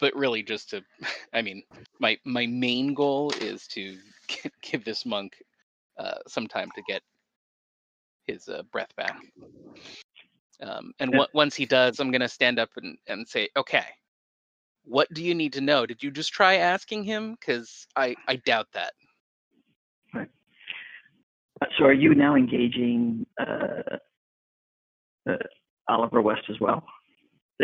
but 0.00 0.14
really, 0.14 0.42
just 0.42 0.70
to, 0.70 0.82
I 1.32 1.42
mean, 1.42 1.62
my 1.98 2.18
my 2.24 2.46
main 2.46 2.94
goal 2.94 3.30
is 3.40 3.66
to 3.68 3.96
g- 4.28 4.50
give 4.62 4.84
this 4.84 5.06
monk 5.06 5.34
uh, 5.98 6.18
some 6.26 6.46
time 6.46 6.70
to 6.74 6.82
get 6.82 7.02
his 8.26 8.48
uh, 8.48 8.62
breath 8.72 8.94
back. 8.96 9.16
Um, 10.60 10.92
and 10.98 11.12
Yeah. 11.12 11.20
on- 11.20 11.26
once 11.34 11.54
he 11.54 11.66
does, 11.66 12.00
I'm 12.00 12.10
gonna 12.10 12.28
stand 12.28 12.58
up 12.58 12.70
and, 12.76 12.98
and 13.06 13.28
say, 13.28 13.48
"Okay, 13.56 13.84
what 14.84 15.12
do 15.12 15.22
you 15.22 15.34
need 15.34 15.52
to 15.54 15.60
know? 15.60 15.86
Did 15.86 16.02
you 16.02 16.10
just 16.10 16.32
try 16.32 16.54
asking 16.56 17.04
him? 17.04 17.32
Because 17.32 17.86
I 17.96 18.16
I 18.26 18.36
doubt 18.36 18.72
that." 18.72 18.94
So 21.78 21.84
are 21.84 21.92
you 21.92 22.14
now 22.14 22.34
engaging 22.34 23.26
uh, 23.40 23.96
uh, 25.28 25.36
Oliver 25.88 26.20
West 26.20 26.42
as 26.50 26.60
well? 26.60 26.86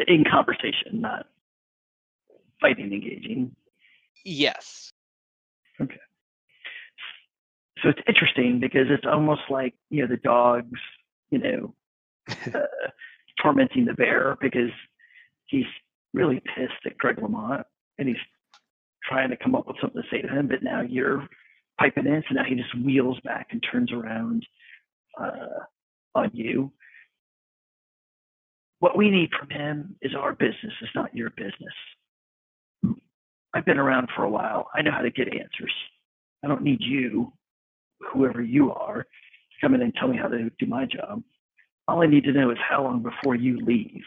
In 0.06 0.24
conversation, 0.24 1.00
not 1.00 1.26
fighting, 2.60 2.92
engaging. 2.92 3.54
Yes. 4.24 4.92
Okay. 5.80 6.00
So 7.82 7.90
it's 7.90 8.00
interesting 8.08 8.60
because 8.60 8.86
it's 8.88 9.04
almost 9.06 9.42
like, 9.50 9.74
you 9.90 10.02
know, 10.02 10.08
the 10.08 10.16
dogs, 10.16 10.80
you 11.30 11.38
know, 11.38 11.74
uh, 12.30 12.60
tormenting 13.42 13.84
the 13.84 13.94
bear 13.94 14.36
because 14.40 14.70
he's 15.46 15.66
really 16.14 16.40
pissed 16.54 16.86
at 16.86 16.98
Greg 16.98 17.20
Lamont 17.20 17.66
and 17.98 18.08
he's 18.08 18.16
trying 19.08 19.30
to 19.30 19.36
come 19.36 19.54
up 19.54 19.66
with 19.66 19.76
something 19.80 20.02
to 20.02 20.08
say 20.10 20.22
to 20.22 20.28
him, 20.28 20.48
but 20.48 20.62
now 20.62 20.82
you're 20.82 21.26
piping 21.78 22.06
in, 22.06 22.22
so 22.28 22.34
now 22.34 22.44
he 22.44 22.54
just 22.54 22.76
wheels 22.84 23.18
back 23.24 23.48
and 23.50 23.64
turns 23.70 23.92
around 23.92 24.46
uh, 25.20 25.64
on 26.14 26.30
you. 26.32 26.70
What 28.78 28.96
we 28.96 29.10
need 29.10 29.30
from 29.38 29.50
him 29.50 29.96
is 30.02 30.12
our 30.14 30.32
business, 30.32 30.72
it's 30.80 30.94
not 30.94 31.14
your 31.14 31.30
business. 31.30 31.74
I've 33.54 33.64
been 33.64 33.78
around 33.78 34.08
for 34.16 34.24
a 34.24 34.30
while. 34.30 34.68
I 34.74 34.82
know 34.82 34.92
how 34.92 35.02
to 35.02 35.10
get 35.10 35.28
answers. 35.28 35.72
I 36.42 36.48
don't 36.48 36.62
need 36.62 36.80
you, 36.80 37.32
whoever 38.12 38.42
you 38.42 38.72
are, 38.72 39.02
to 39.02 39.06
come 39.60 39.74
in 39.74 39.82
and 39.82 39.94
tell 39.94 40.08
me 40.08 40.16
how 40.16 40.28
to 40.28 40.50
do 40.58 40.66
my 40.66 40.86
job. 40.86 41.22
All 41.92 42.02
I 42.02 42.06
need 42.06 42.24
to 42.24 42.32
know 42.32 42.50
is 42.50 42.56
how 42.66 42.84
long 42.84 43.02
before 43.02 43.34
you 43.34 43.58
leave. 43.58 44.02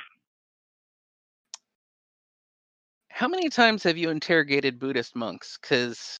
How 3.09 3.27
many 3.27 3.47
times 3.47 3.83
have 3.83 3.95
you 3.95 4.09
interrogated 4.09 4.79
Buddhist 4.79 5.15
monks? 5.15 5.59
Because 5.61 6.19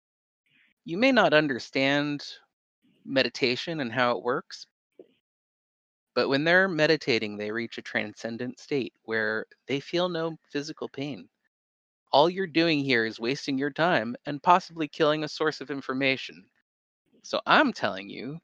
you 0.84 1.00
may 1.00 1.12
not 1.12 1.34
understand 1.34 2.24
meditation 3.04 3.80
and 3.80 3.92
how 3.92 4.16
it 4.16 4.24
works, 4.24 4.68
but 6.14 6.30
when 6.30 6.44
they're 6.44 6.68
meditating, 6.68 7.36
they 7.36 7.50
reach 7.50 7.80
a 7.80 7.82
transcendent 7.82 8.60
state 8.60 8.94
where 9.06 9.48
they 9.68 9.80
feel 9.80 10.08
no 10.08 10.38
physical 10.52 10.88
pain. 10.88 11.28
All 12.12 12.30
you're 12.30 12.46
doing 12.46 12.84
here 12.84 13.08
is 13.08 13.20
wasting 13.20 13.58
your 13.58 13.72
time 13.72 14.16
and 14.28 14.44
possibly 14.44 14.88
killing 14.88 15.24
a 15.24 15.28
source 15.28 15.62
of 15.62 15.72
information. 15.72 16.46
So 17.24 17.42
I'm 17.48 17.74
telling 17.74 18.08
you, 18.08 18.38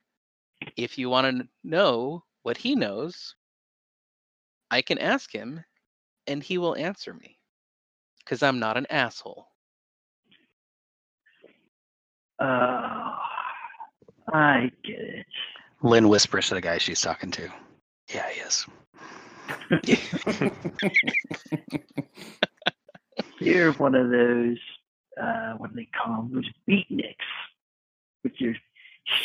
if 0.75 0.97
you 0.97 1.07
want 1.07 1.37
to 1.37 1.47
know 1.63 2.23
what 2.43 2.57
he 2.57 2.75
knows, 2.75 3.35
I 4.69 4.81
can 4.81 4.97
ask 4.97 5.33
him 5.33 5.63
and 6.27 6.41
he 6.41 6.57
will 6.57 6.75
answer 6.75 7.13
me. 7.13 7.37
Because 8.19 8.43
I'm 8.43 8.59
not 8.59 8.77
an 8.77 8.85
asshole. 8.89 9.47
Uh, 12.39 13.15
I 14.31 14.71
get 14.83 14.99
it. 14.99 15.25
Lynn 15.81 16.07
whispers 16.07 16.49
to 16.49 16.55
the 16.55 16.61
guy 16.61 16.77
she's 16.77 17.01
talking 17.01 17.31
to. 17.31 17.49
Yeah, 18.13 18.29
he 18.29 18.41
is. 18.41 18.67
You're 23.39 23.73
one 23.73 23.95
of 23.95 24.11
those, 24.11 24.57
uh, 25.19 25.53
what 25.57 25.71
do 25.71 25.75
they 25.75 25.89
call 25.97 26.17
them? 26.17 26.33
Those 26.33 26.49
beatniks 26.69 27.15
with 28.23 28.39
your 28.39 28.53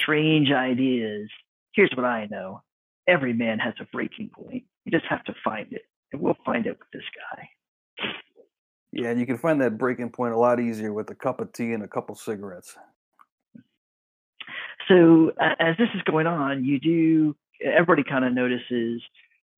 strange 0.00 0.50
ideas. 0.50 1.28
Here's 1.72 1.92
what 1.94 2.06
I 2.06 2.26
know 2.30 2.62
every 3.06 3.32
man 3.32 3.58
has 3.58 3.74
a 3.80 3.84
breaking 3.92 4.30
point. 4.30 4.64
You 4.84 4.92
just 4.92 5.06
have 5.06 5.24
to 5.24 5.34
find 5.44 5.72
it. 5.72 5.82
And 6.12 6.20
we'll 6.20 6.36
find 6.44 6.66
it 6.66 6.78
with 6.78 6.90
this 6.92 7.02
guy. 7.34 7.48
Yeah, 8.92 9.10
and 9.10 9.20
you 9.20 9.26
can 9.26 9.38
find 9.38 9.60
that 9.60 9.76
breaking 9.76 10.10
point 10.10 10.32
a 10.32 10.38
lot 10.38 10.60
easier 10.60 10.92
with 10.92 11.10
a 11.10 11.14
cup 11.14 11.40
of 11.40 11.52
tea 11.52 11.72
and 11.72 11.82
a 11.82 11.88
couple 11.88 12.14
cigarettes. 12.14 12.76
So 14.88 15.32
as 15.40 15.76
this 15.78 15.88
is 15.94 16.02
going 16.02 16.26
on, 16.26 16.64
you 16.64 16.78
do 16.78 17.36
everybody 17.62 18.04
kind 18.04 18.24
of 18.24 18.32
notices 18.32 19.02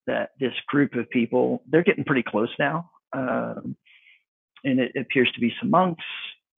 that 0.06 0.30
this 0.40 0.54
group 0.66 0.94
of 0.94 1.08
people 1.10 1.62
they're 1.68 1.82
getting 1.82 2.04
pretty 2.04 2.22
close 2.22 2.48
now, 2.58 2.90
um, 3.12 3.76
and 4.64 4.80
it 4.80 4.92
appears 4.96 5.30
to 5.32 5.40
be 5.40 5.52
some 5.60 5.70
monks, 5.70 6.04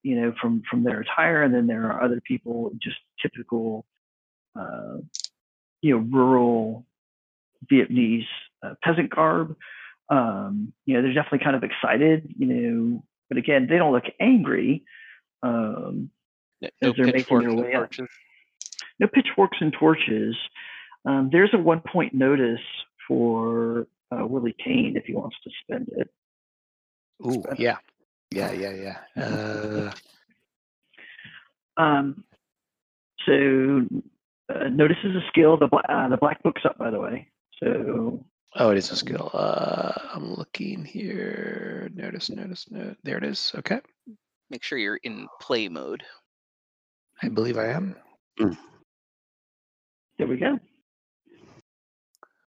you 0.02 0.20
know, 0.20 0.32
from 0.40 0.62
from 0.70 0.84
their 0.84 1.00
attire, 1.00 1.42
and 1.42 1.52
then 1.52 1.66
there 1.66 1.90
are 1.90 2.02
other 2.02 2.20
people 2.20 2.70
just 2.80 2.98
typical, 3.20 3.84
uh, 4.58 4.98
you 5.82 5.96
know, 5.98 6.04
rural 6.10 6.86
Vietnamese 7.70 8.26
uh, 8.62 8.74
peasant 8.82 9.10
garb. 9.10 9.56
Um, 10.08 10.72
you 10.86 10.94
know, 10.94 11.02
they're 11.02 11.14
definitely 11.14 11.44
kind 11.44 11.56
of 11.56 11.62
excited, 11.62 12.34
you 12.36 12.46
know, 12.46 13.02
but 13.28 13.38
again, 13.38 13.66
they 13.70 13.78
don't 13.78 13.92
look 13.92 14.04
angry. 14.20 14.84
Um, 15.42 16.10
No, 16.60 16.68
As 16.82 16.92
they're 16.96 17.06
making 17.06 17.38
their 17.40 17.54
way 17.54 17.74
up. 17.74 17.90
no 18.98 19.06
pitchforks 19.06 19.58
and 19.60 19.72
torches. 19.72 20.36
Um, 21.04 21.30
there's 21.32 21.50
a 21.54 21.58
one 21.58 21.80
point 21.80 22.12
notice 22.12 22.60
for 23.08 23.86
uh, 24.12 24.26
Willie 24.26 24.54
Kane 24.62 24.94
if 24.96 25.04
he 25.04 25.14
wants 25.14 25.36
to 25.44 25.50
spend 25.62 25.88
it. 25.96 26.10
Ooh, 27.24 27.42
yeah, 27.58 27.76
yeah, 28.30 28.52
yeah, 28.52 28.96
yeah. 29.16 29.92
Uh, 31.76 31.82
Um, 31.82 32.24
so 33.26 33.86
uh, 34.50 34.68
notice 34.68 34.96
is 35.04 35.14
a 35.16 35.26
skill. 35.28 35.56
The, 35.56 35.68
bla- 35.68 35.82
uh, 35.88 36.08
the 36.08 36.16
black 36.16 36.42
book's 36.42 36.62
up, 36.64 36.78
by 36.78 36.90
the 36.90 37.00
way. 37.00 37.28
So 37.62 38.24
oh, 38.56 38.70
it 38.70 38.78
is 38.78 38.90
a 38.90 38.96
skill. 38.96 39.30
Uh, 39.32 39.92
I'm 40.14 40.34
looking 40.34 40.84
here. 40.84 41.90
Notice, 41.94 42.30
notice, 42.30 42.66
note. 42.70 42.96
There 43.04 43.18
it 43.18 43.24
is. 43.24 43.52
Okay, 43.58 43.80
Make 44.50 44.62
sure 44.64 44.78
you're 44.78 44.96
in 45.04 45.28
play 45.40 45.68
mode. 45.68 46.02
I 47.22 47.28
believe 47.28 47.58
I 47.58 47.66
am. 47.68 47.94
there 48.38 50.26
we 50.26 50.36
go. 50.36 50.58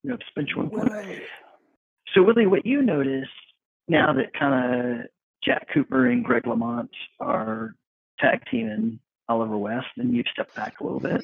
You 0.04 0.12
have 0.12 0.20
spent 0.30 0.56
one 0.56 0.70
point. 0.70 0.92
Way. 0.92 1.24
So 2.14 2.24
Willie, 2.24 2.48
what 2.48 2.66
you 2.66 2.82
notice 2.82 3.28
now 3.88 4.14
that 4.14 4.34
kind 4.38 5.02
of 5.02 5.06
Jack 5.44 5.68
Cooper 5.74 6.08
and 6.08 6.24
Greg 6.24 6.48
Lamont 6.48 6.90
are 7.20 7.76
tag 8.20 8.42
teaming 8.50 9.00
Oliver 9.28 9.58
West, 9.58 9.88
and 9.98 10.16
you've 10.16 10.26
stepped 10.32 10.56
back 10.56 10.80
a 10.80 10.84
little 10.84 11.00
bit, 11.00 11.24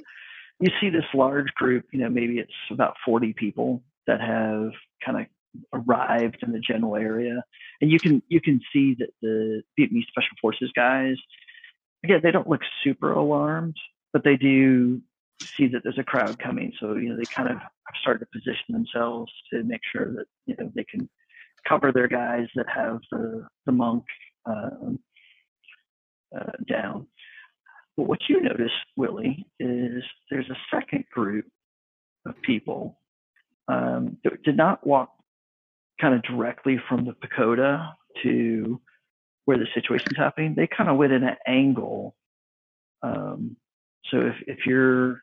you 0.59 0.69
see 0.79 0.89
this 0.89 1.05
large 1.13 1.53
group. 1.55 1.85
You 1.91 1.99
know, 1.99 2.09
maybe 2.09 2.39
it's 2.39 2.51
about 2.71 2.95
40 3.05 3.33
people 3.33 3.83
that 4.07 4.21
have 4.21 4.71
kind 5.05 5.21
of 5.21 5.27
arrived 5.73 6.37
in 6.43 6.51
the 6.51 6.59
general 6.59 6.95
area, 6.95 7.43
and 7.81 7.91
you 7.91 7.99
can 7.99 8.21
you 8.27 8.41
can 8.41 8.61
see 8.73 8.95
that 8.99 9.09
the 9.21 9.63
Vietnamese 9.79 10.07
Special 10.07 10.35
Forces 10.41 10.71
guys, 10.75 11.15
again, 12.03 12.21
they 12.23 12.31
don't 12.31 12.47
look 12.47 12.61
super 12.83 13.11
alarmed, 13.11 13.75
but 14.13 14.23
they 14.23 14.37
do 14.37 15.01
see 15.57 15.67
that 15.67 15.81
there's 15.83 15.97
a 15.97 16.03
crowd 16.03 16.39
coming. 16.39 16.71
So, 16.79 16.95
you 16.95 17.09
know, 17.09 17.17
they 17.17 17.25
kind 17.25 17.49
of 17.49 17.57
have 17.57 17.95
started 18.01 18.19
to 18.19 18.39
position 18.39 18.65
themselves 18.69 19.31
to 19.51 19.63
make 19.63 19.81
sure 19.91 20.13
that, 20.13 20.25
you 20.45 20.55
know, 20.57 20.71
they 20.75 20.85
can 20.85 21.09
cover 21.67 21.91
their 21.91 22.07
guys 22.07 22.47
that 22.55 22.67
have 22.73 22.99
the, 23.11 23.45
the 23.65 23.71
monk 23.71 24.03
um, 24.45 24.99
uh, 26.35 26.51
down. 26.67 27.07
But 27.97 28.07
what 28.07 28.19
you 28.27 28.41
notice, 28.41 28.71
Willie, 28.95 29.45
is 29.59 30.03
there's 30.29 30.49
a 30.49 30.75
second 30.75 31.05
group 31.13 31.45
of 32.25 32.35
people 32.41 32.99
um, 33.67 34.17
that 34.23 34.34
did 34.45 34.55
not 34.55 34.85
walk 34.85 35.11
kind 35.99 36.13
of 36.13 36.23
directly 36.23 36.79
from 36.87 37.05
the 37.05 37.13
pagoda 37.13 37.95
to 38.23 38.79
where 39.45 39.57
the 39.57 39.67
situation's 39.73 40.17
happening. 40.17 40.53
They 40.55 40.67
kind 40.67 40.89
of 40.89 40.97
went 40.97 41.13
in 41.13 41.23
an 41.23 41.37
angle. 41.47 42.15
Um, 43.01 43.57
so 44.11 44.21
if, 44.21 44.35
if 44.47 44.65
you're 44.65 45.21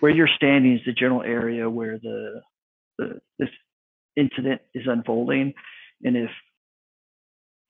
where 0.00 0.12
you're 0.12 0.28
standing 0.36 0.74
is 0.74 0.80
the 0.84 0.92
general 0.92 1.22
area 1.22 1.70
where 1.70 1.98
the, 1.98 2.40
the 2.98 3.20
this 3.38 3.48
incident 4.16 4.60
is 4.74 4.86
unfolding, 4.86 5.54
and 6.02 6.16
if 6.16 6.30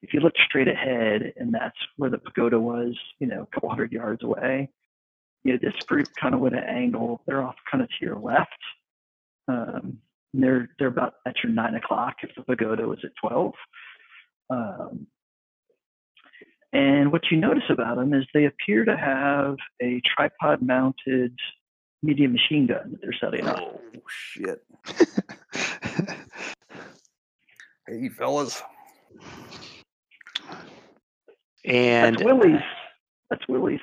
if 0.02 0.12
you 0.12 0.20
look 0.20 0.34
straight 0.48 0.68
ahead 0.68 1.34
and 1.36 1.54
that's 1.54 1.76
where 1.96 2.10
the 2.10 2.18
pagoda 2.18 2.58
was, 2.58 2.94
you 3.20 3.26
know, 3.26 3.42
a 3.42 3.54
couple 3.54 3.68
hundred 3.68 3.92
yards 3.92 4.22
away, 4.22 4.68
you 5.44 5.52
know, 5.52 5.58
this 5.62 5.74
group 5.86 6.08
kind 6.20 6.34
of 6.34 6.40
went 6.40 6.56
an 6.56 6.64
angle. 6.64 7.22
They're 7.26 7.42
off 7.42 7.54
kind 7.70 7.82
of 7.82 7.88
to 7.88 7.94
your 8.04 8.18
left. 8.18 8.50
Um, 9.48 9.98
they're 10.34 10.68
they're 10.78 10.88
about 10.88 11.14
at 11.26 11.36
your 11.42 11.52
nine 11.52 11.74
o'clock 11.74 12.16
if 12.22 12.30
the 12.36 12.42
pagoda 12.42 12.86
was 12.88 12.98
at 13.04 13.10
twelve. 13.20 13.54
Um, 14.50 15.06
and 16.72 17.12
what 17.12 17.22
you 17.30 17.36
notice 17.36 17.64
about 17.70 17.96
them 17.96 18.14
is 18.14 18.24
they 18.32 18.46
appear 18.46 18.84
to 18.84 18.96
have 18.96 19.56
a 19.82 20.00
tripod 20.16 20.62
mounted 20.62 21.38
medium 22.02 22.32
machine 22.32 22.66
gun 22.66 22.92
that 22.92 23.00
they're 23.02 23.12
setting 23.20 23.46
up. 23.46 23.58
Oh 23.60 23.80
shit! 24.08 24.64
Hey 27.88 28.08
fellas, 28.08 28.62
and 31.64 32.16
That's 32.16 32.24
Willie's. 32.24 32.60
That's 33.28 33.46
Willie's. 33.48 33.80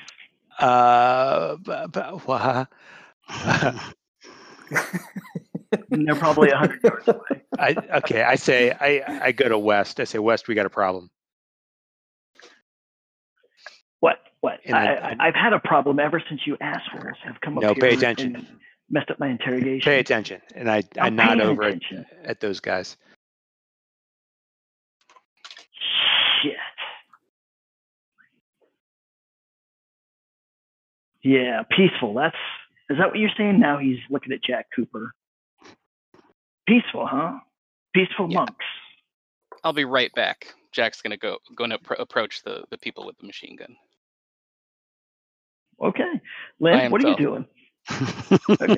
uh, 0.60 1.58
b- 1.58 1.86
b- 1.91 2.00
wha- 2.26 2.66
and 5.91 6.07
they're 6.07 6.15
probably 6.15 6.49
100 6.49 6.84
yards 6.84 7.07
away. 7.07 7.41
I 7.59 7.76
okay. 7.97 8.24
I 8.24 8.36
say 8.36 8.72
I 8.72 9.20
I 9.28 9.32
go 9.32 9.47
to 9.49 9.57
West. 9.57 9.99
I 9.99 10.03
say 10.05 10.20
West. 10.20 10.47
We 10.47 10.55
got 10.55 10.65
a 10.65 10.70
problem. 10.70 11.09
What? 13.99 14.17
What? 14.41 14.59
And 14.65 14.76
I, 14.76 14.86
I- 14.93 15.09
I, 15.09 15.28
I've 15.28 15.36
had 15.36 15.53
a 15.53 15.59
problem 15.59 15.99
ever 15.99 16.22
since 16.30 16.41
you 16.45 16.57
assholes 16.61 17.15
have 17.24 17.39
come 17.41 17.57
up 17.57 17.63
No, 17.63 17.74
here 17.74 17.82
pay 17.82 17.89
and- 17.93 17.97
attention. 17.97 18.47
messed 18.89 19.11
up 19.11 19.20
my 19.20 19.28
interrogation. 19.30 19.82
Pay 19.91 19.99
attention. 19.99 20.41
And 20.55 20.70
I 20.72 20.78
I 20.99 21.07
I'm 21.07 21.15
nod 21.15 21.39
over 21.41 21.63
at, 21.63 21.82
at 22.24 22.39
those 22.39 22.59
guys. 22.59 22.97
Shit. 26.41 26.53
Yeah, 31.22 31.63
peaceful. 31.70 32.13
That's 32.13 32.36
is 32.89 32.97
that 32.97 33.09
what 33.09 33.17
you're 33.20 33.30
saying? 33.38 33.59
Now 33.59 33.78
he's 33.78 33.99
looking 34.09 34.32
at 34.34 34.41
Jack 34.43 34.67
Cooper. 34.76 35.13
Peaceful, 36.70 37.07
huh? 37.07 37.39
Peaceful 37.95 38.30
Yeah. 38.30 38.39
monks. 38.41 38.65
I'll 39.63 39.74
be 39.74 39.86
right 39.86 40.13
back. 40.13 40.53
Jack's 40.72 41.01
gonna 41.01 41.17
go 41.17 41.39
going 41.55 41.72
to 41.72 41.80
appro- 41.80 41.99
approach 41.99 42.43
the 42.43 42.63
the 42.70 42.78
people 42.78 43.05
with 43.07 43.17
the 43.17 43.26
machine 43.26 43.55
gun. 43.55 43.76
Okay, 45.82 46.22
Lynn, 46.59 46.80
am 46.80 46.91
what 46.91 47.03
are 47.03 47.09
you 47.09 47.15
Phil. 47.17 47.26
doing? 47.26 47.45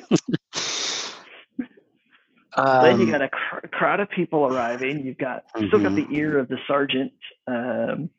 Then 2.54 2.98
you 3.00 3.06
Um, 3.06 3.10
got 3.10 3.22
a 3.22 3.28
cr- 3.30 3.66
crowd 3.68 4.00
of 4.00 4.10
people 4.10 4.44
arriving. 4.46 5.06
You've 5.06 5.16
got 5.16 5.44
still 5.56 5.80
got 5.80 5.92
Mhm. 5.92 6.06
the 6.08 6.14
ear 6.16 6.38
of 6.38 6.48
the 6.48 6.58
sergeant 6.66 7.12
um, 7.46 8.10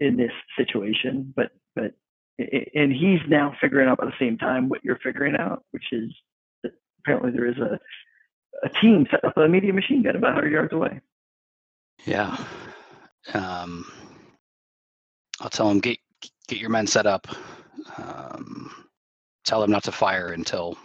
in 0.00 0.16
this 0.16 0.32
situation, 0.56 1.32
but 1.36 1.52
but 1.76 1.94
and 2.74 2.92
he's 2.92 3.20
now 3.28 3.54
figuring 3.60 3.88
out 3.88 4.02
at 4.02 4.06
the 4.06 4.18
same 4.18 4.38
time 4.38 4.68
what 4.68 4.84
you're 4.84 4.98
figuring 5.04 5.36
out, 5.36 5.64
which 5.70 5.92
is 5.92 6.12
that 6.64 6.72
apparently 7.00 7.30
there 7.30 7.46
is 7.46 7.58
a 7.58 7.78
a 8.62 8.68
team 8.68 9.06
set 9.10 9.24
up 9.24 9.36
a 9.36 9.48
media 9.48 9.72
machine 9.72 10.02
gun 10.02 10.16
about 10.16 10.34
100 10.34 10.52
yards 10.52 10.72
away. 10.72 11.00
Yeah. 12.06 12.36
Um, 13.34 13.90
I'll 15.40 15.50
tell 15.50 15.68
them 15.68 15.80
get 15.80 15.98
get 16.48 16.58
your 16.58 16.70
men 16.70 16.86
set 16.86 17.06
up. 17.06 17.26
Um, 17.96 18.70
tell 19.44 19.60
them 19.60 19.70
not 19.70 19.84
to 19.84 19.92
fire 19.92 20.28
until 20.32 20.76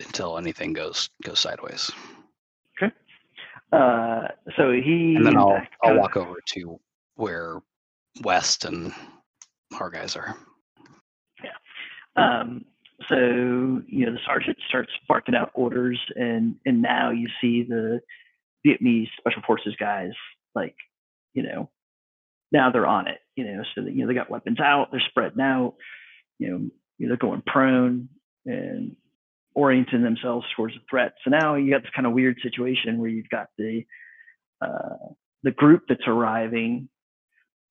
until 0.00 0.38
anything 0.38 0.72
goes 0.72 1.10
goes 1.22 1.40
sideways, 1.40 1.90
Okay. 2.76 2.92
Uh, 3.72 4.28
so 4.56 4.72
he 4.72 5.16
and 5.16 5.26
then 5.26 5.36
I'll 5.36 5.60
I'll 5.82 5.98
walk 5.98 6.16
over 6.16 6.36
to 6.50 6.78
where 7.16 7.60
West 8.22 8.64
and 8.64 8.92
our 9.80 9.90
guys 9.90 10.16
are. 10.16 10.36
Um, 12.16 12.64
so 13.08 13.82
you 13.86 14.06
know 14.06 14.12
the 14.12 14.18
sergeant 14.26 14.58
starts 14.68 14.90
barking 15.08 15.34
out 15.34 15.50
orders, 15.54 16.00
and 16.16 16.56
and 16.64 16.82
now 16.82 17.10
you 17.10 17.28
see 17.40 17.62
the 17.62 18.00
Vietnamese 18.66 19.08
special 19.18 19.42
forces 19.46 19.74
guys 19.78 20.12
like 20.54 20.74
you 21.34 21.42
know 21.42 21.70
now 22.52 22.70
they're 22.70 22.86
on 22.86 23.08
it. 23.08 23.18
You 23.36 23.44
know, 23.44 23.62
so 23.74 23.82
that, 23.82 23.92
you 23.92 24.02
know 24.02 24.06
they 24.06 24.14
got 24.14 24.30
weapons 24.30 24.60
out, 24.60 24.88
they're 24.90 25.02
spreading 25.08 25.40
out. 25.40 25.74
You 26.38 26.48
know, 26.50 27.08
they're 27.08 27.16
going 27.16 27.42
prone 27.46 28.08
and 28.46 28.96
orienting 29.54 30.02
themselves 30.02 30.46
towards 30.56 30.74
the 30.74 30.80
threat. 30.90 31.14
So 31.22 31.30
now 31.30 31.54
you 31.56 31.70
got 31.70 31.82
this 31.82 31.92
kind 31.94 32.06
of 32.06 32.12
weird 32.12 32.38
situation 32.42 32.98
where 32.98 33.08
you've 33.08 33.28
got 33.28 33.48
the 33.58 33.84
uh, 34.60 35.12
the 35.42 35.50
group 35.50 35.82
that's 35.88 36.06
arriving, 36.06 36.88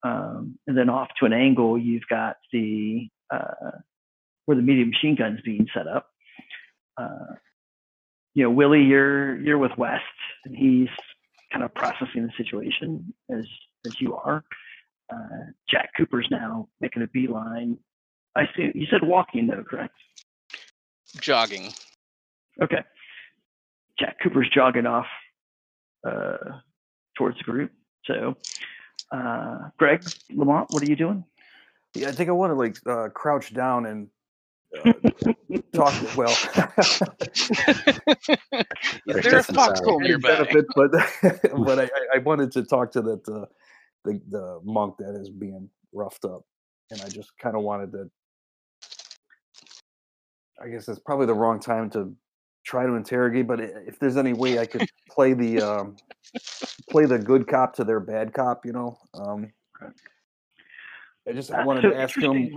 um, 0.02 0.58
and 0.66 0.76
then 0.76 0.88
off 0.90 1.08
to 1.20 1.26
an 1.26 1.32
angle 1.32 1.78
you've 1.78 2.06
got 2.08 2.36
the 2.52 3.08
uh, 3.32 3.78
where 4.46 4.56
the 4.56 4.62
medium 4.62 4.90
machine 4.90 5.16
gun's 5.16 5.40
being 5.44 5.66
set 5.74 5.86
up. 5.86 6.08
Uh, 6.96 7.34
you 8.34 8.42
know, 8.42 8.50
Willie, 8.50 8.82
you're 8.82 9.40
you're 9.40 9.58
with 9.58 9.72
West, 9.78 10.02
and 10.44 10.54
he's 10.56 10.88
kind 11.52 11.64
of 11.64 11.74
processing 11.74 12.26
the 12.26 12.32
situation 12.36 13.14
as 13.30 13.46
as 13.86 14.00
you 14.00 14.14
are. 14.16 14.44
Uh, 15.12 15.52
Jack 15.68 15.90
Cooper's 15.96 16.26
now 16.30 16.68
making 16.80 17.02
a 17.02 17.06
beeline. 17.06 17.78
I 18.36 18.44
see. 18.56 18.70
You 18.74 18.86
said 18.90 19.02
walking 19.02 19.46
though, 19.46 19.62
correct? 19.62 19.94
Jogging. 21.20 21.72
Okay. 22.60 22.82
Jack 23.98 24.16
Cooper's 24.22 24.50
jogging 24.52 24.86
off 24.86 25.06
uh, 26.06 26.36
towards 27.16 27.38
the 27.38 27.44
group. 27.44 27.70
So, 28.04 28.36
uh, 29.12 29.70
Greg 29.78 30.04
Lamont, 30.30 30.68
what 30.70 30.82
are 30.82 30.86
you 30.86 30.96
doing? 30.96 31.24
Yeah, 31.94 32.08
I 32.08 32.12
think 32.12 32.28
I 32.28 32.32
want 32.32 32.50
to 32.50 32.54
like 32.54 32.76
uh, 32.86 33.10
crouch 33.10 33.54
down 33.54 33.86
and 33.86 34.08
talk. 35.72 36.16
Well, 36.16 36.30
Is 39.06 39.16
Very 39.16 39.22
there 39.22 39.38
a 39.38 39.42
foxhole 39.42 40.00
nearby? 40.00 40.28
benefit, 40.36 40.66
but 40.74 40.90
but 41.64 41.78
I, 41.78 41.84
I- 41.84 42.16
I 42.16 42.18
wanted 42.18 42.52
to 42.52 42.64
talk 42.64 42.92
to 42.92 43.02
that 43.02 43.28
uh, 43.28 43.46
the 44.04 44.20
the 44.30 44.60
monk 44.64 44.96
that 44.98 45.16
is 45.20 45.30
being 45.30 45.68
roughed 45.92 46.24
up, 46.24 46.42
and 46.90 47.00
I 47.02 47.08
just 47.08 47.36
kind 47.38 47.56
of 47.56 47.62
wanted 47.62 47.92
to. 47.92 48.10
I 50.62 50.68
guess 50.68 50.88
it's 50.88 51.00
probably 51.00 51.26
the 51.26 51.34
wrong 51.34 51.60
time 51.60 51.90
to 51.90 52.14
try 52.64 52.86
to 52.86 52.94
interrogate, 52.94 53.46
but 53.46 53.60
if 53.60 53.98
there's 53.98 54.16
any 54.16 54.32
way 54.32 54.58
I 54.58 54.66
could 54.66 54.86
play 55.10 55.34
the 55.34 55.60
um, 55.60 55.96
play 56.90 57.06
the 57.06 57.18
good 57.18 57.46
cop 57.48 57.74
to 57.76 57.84
their 57.84 58.00
bad 58.00 58.32
cop, 58.32 58.64
you 58.64 58.72
know, 58.72 58.96
um, 59.14 59.52
I 61.28 61.32
just 61.32 61.50
I 61.50 61.62
Uh, 61.62 61.66
wanted 61.66 61.82
so 61.82 61.90
to 61.90 61.96
ask 62.00 62.16
him. 62.16 62.56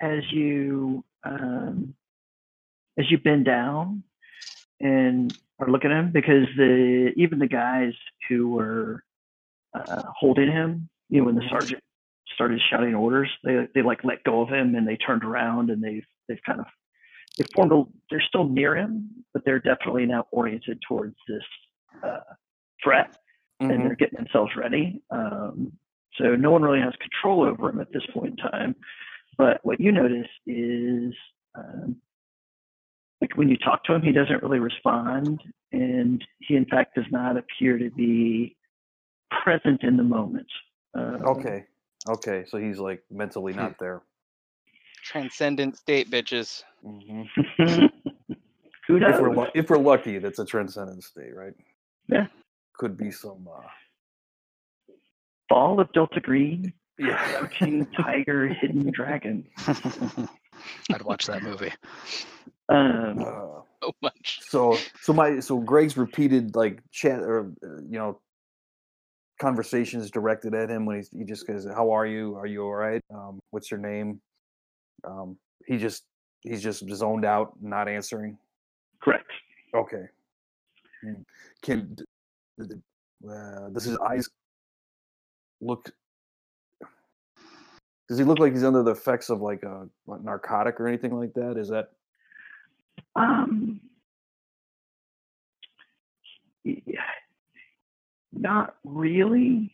as 0.00 0.32
you 0.32 1.04
um, 1.24 1.94
as 2.98 3.10
you 3.10 3.18
bend 3.18 3.44
down 3.44 4.02
and 4.80 5.32
are 5.58 5.70
looking 5.70 5.90
at 5.92 5.98
him, 5.98 6.12
because 6.12 6.46
the 6.56 7.12
even 7.16 7.38
the 7.38 7.46
guys 7.46 7.92
who 8.28 8.50
were 8.50 9.04
uh, 9.74 10.02
holding 10.16 10.50
him, 10.50 10.88
you 11.08 11.20
know, 11.20 11.26
when 11.26 11.34
the 11.36 11.48
sergeant 11.48 11.82
started 12.34 12.60
shouting 12.70 12.94
orders, 12.94 13.30
they 13.44 13.68
they 13.74 13.82
like 13.82 14.02
let 14.04 14.24
go 14.24 14.40
of 14.42 14.48
him 14.48 14.74
and 14.74 14.86
they 14.86 14.96
turned 14.96 15.24
around 15.24 15.70
and 15.70 15.82
they've 15.82 16.06
they've 16.28 16.42
kind 16.44 16.60
of 16.60 16.66
they 17.38 17.44
formed 17.54 17.72
a 17.72 17.84
they're 18.10 18.20
still 18.28 18.48
near 18.48 18.76
him, 18.76 19.08
but 19.32 19.44
they're 19.44 19.60
definitely 19.60 20.06
now 20.06 20.26
oriented 20.32 20.80
towards 20.88 21.16
this 21.28 21.42
uh, 22.02 22.20
threat 22.82 23.10
and 23.60 23.70
Mhm. 23.70 23.84
they're 23.84 23.96
getting 23.96 24.16
themselves 24.16 24.52
ready. 24.56 25.00
Um, 25.10 25.72
so 26.16 26.34
no 26.36 26.50
one 26.50 26.62
really 26.62 26.80
has 26.80 26.92
control 27.00 27.44
over 27.44 27.70
him 27.70 27.80
at 27.80 27.92
this 27.92 28.02
point 28.12 28.38
in 28.38 28.50
time. 28.50 28.76
But 29.36 29.60
what 29.64 29.80
you 29.80 29.92
notice 29.92 30.28
is, 30.46 31.14
um, 31.56 31.96
like 33.20 33.36
when 33.36 33.48
you 33.48 33.56
talk 33.56 33.84
to 33.84 33.94
him, 33.94 34.02
he 34.02 34.12
doesn't 34.12 34.42
really 34.42 34.58
respond, 34.60 35.40
and 35.72 36.24
he 36.40 36.56
in 36.56 36.66
fact 36.66 36.94
does 36.94 37.06
not 37.10 37.36
appear 37.36 37.78
to 37.78 37.90
be 37.90 38.56
present 39.42 39.82
in 39.82 39.96
the 39.96 40.02
moment. 40.04 40.46
Um, 40.94 41.22
Okay. 41.26 41.64
Okay. 42.08 42.44
So 42.48 42.58
he's 42.58 42.78
like 42.78 43.02
mentally 43.10 43.52
not 43.52 43.78
there. 43.78 44.02
Transcendent 45.02 45.76
state, 45.76 46.10
bitches. 46.10 46.62
hmm 46.82 47.22
Who 48.86 49.00
knows? 49.00 49.14
If 49.14 49.20
we're 49.20 49.48
if 49.54 49.70
we're 49.70 49.78
lucky, 49.78 50.18
that's 50.18 50.38
a 50.38 50.44
transcendent 50.44 51.02
state, 51.04 51.34
right? 51.34 51.54
Yeah. 52.08 52.26
Could 52.76 52.96
be 52.98 53.10
some. 53.10 53.48
Uh, 53.50 53.62
Fall 55.48 55.80
of 55.80 55.92
Delta 55.92 56.20
Green, 56.20 56.72
yeah. 56.98 57.16
Crouching 57.38 57.86
Tiger, 57.96 58.48
Hidden 58.48 58.90
Dragon. 58.92 59.46
I'd 59.66 61.02
watch 61.02 61.26
that 61.26 61.42
movie. 61.42 61.72
Um, 62.68 63.18
Uh, 63.20 63.60
So 63.82 63.92
much. 64.02 64.40
so 64.42 64.78
so 65.02 65.12
my 65.12 65.40
so 65.40 65.58
Greg's 65.58 65.96
repeated 65.96 66.56
like 66.56 66.80
chat 66.90 67.20
or 67.20 67.52
uh, 67.62 67.76
you 67.88 67.98
know 67.98 68.20
conversations 69.40 70.10
directed 70.10 70.54
at 70.54 70.70
him 70.70 70.86
when 70.86 70.96
he's, 70.96 71.10
he 71.10 71.24
just 71.24 71.46
goes, 71.46 71.66
"How 71.66 71.90
are 71.90 72.06
you? 72.06 72.36
Are 72.36 72.46
you 72.46 72.62
all 72.62 72.74
right? 72.74 73.02
Um, 73.12 73.40
what's 73.50 73.70
your 73.70 73.80
name?" 73.80 74.20
Um, 75.04 75.36
he 75.66 75.76
just 75.76 76.04
he's 76.40 76.62
just 76.62 76.88
zoned 76.94 77.24
out, 77.26 77.52
not 77.60 77.88
answering. 77.88 78.38
correct. 79.02 79.30
Okay. 79.74 80.04
Mm. 81.04 81.24
Can 81.62 81.96
uh, 83.28 83.68
does 83.70 83.84
his 83.84 83.98
eyes 83.98 84.28
look? 85.60 85.90
Does 88.08 88.18
he 88.18 88.24
look 88.24 88.38
like 88.38 88.52
he's 88.52 88.64
under 88.64 88.82
the 88.82 88.90
effects 88.90 89.30
of 89.30 89.40
like 89.40 89.62
a, 89.62 89.88
a 90.08 90.18
narcotic 90.22 90.78
or 90.78 90.86
anything 90.88 91.16
like 91.18 91.32
that? 91.34 91.56
Is 91.56 91.68
that 91.70 91.88
Um, 93.16 93.80
y- 96.64 96.82
not 98.32 98.76
really, 98.84 99.72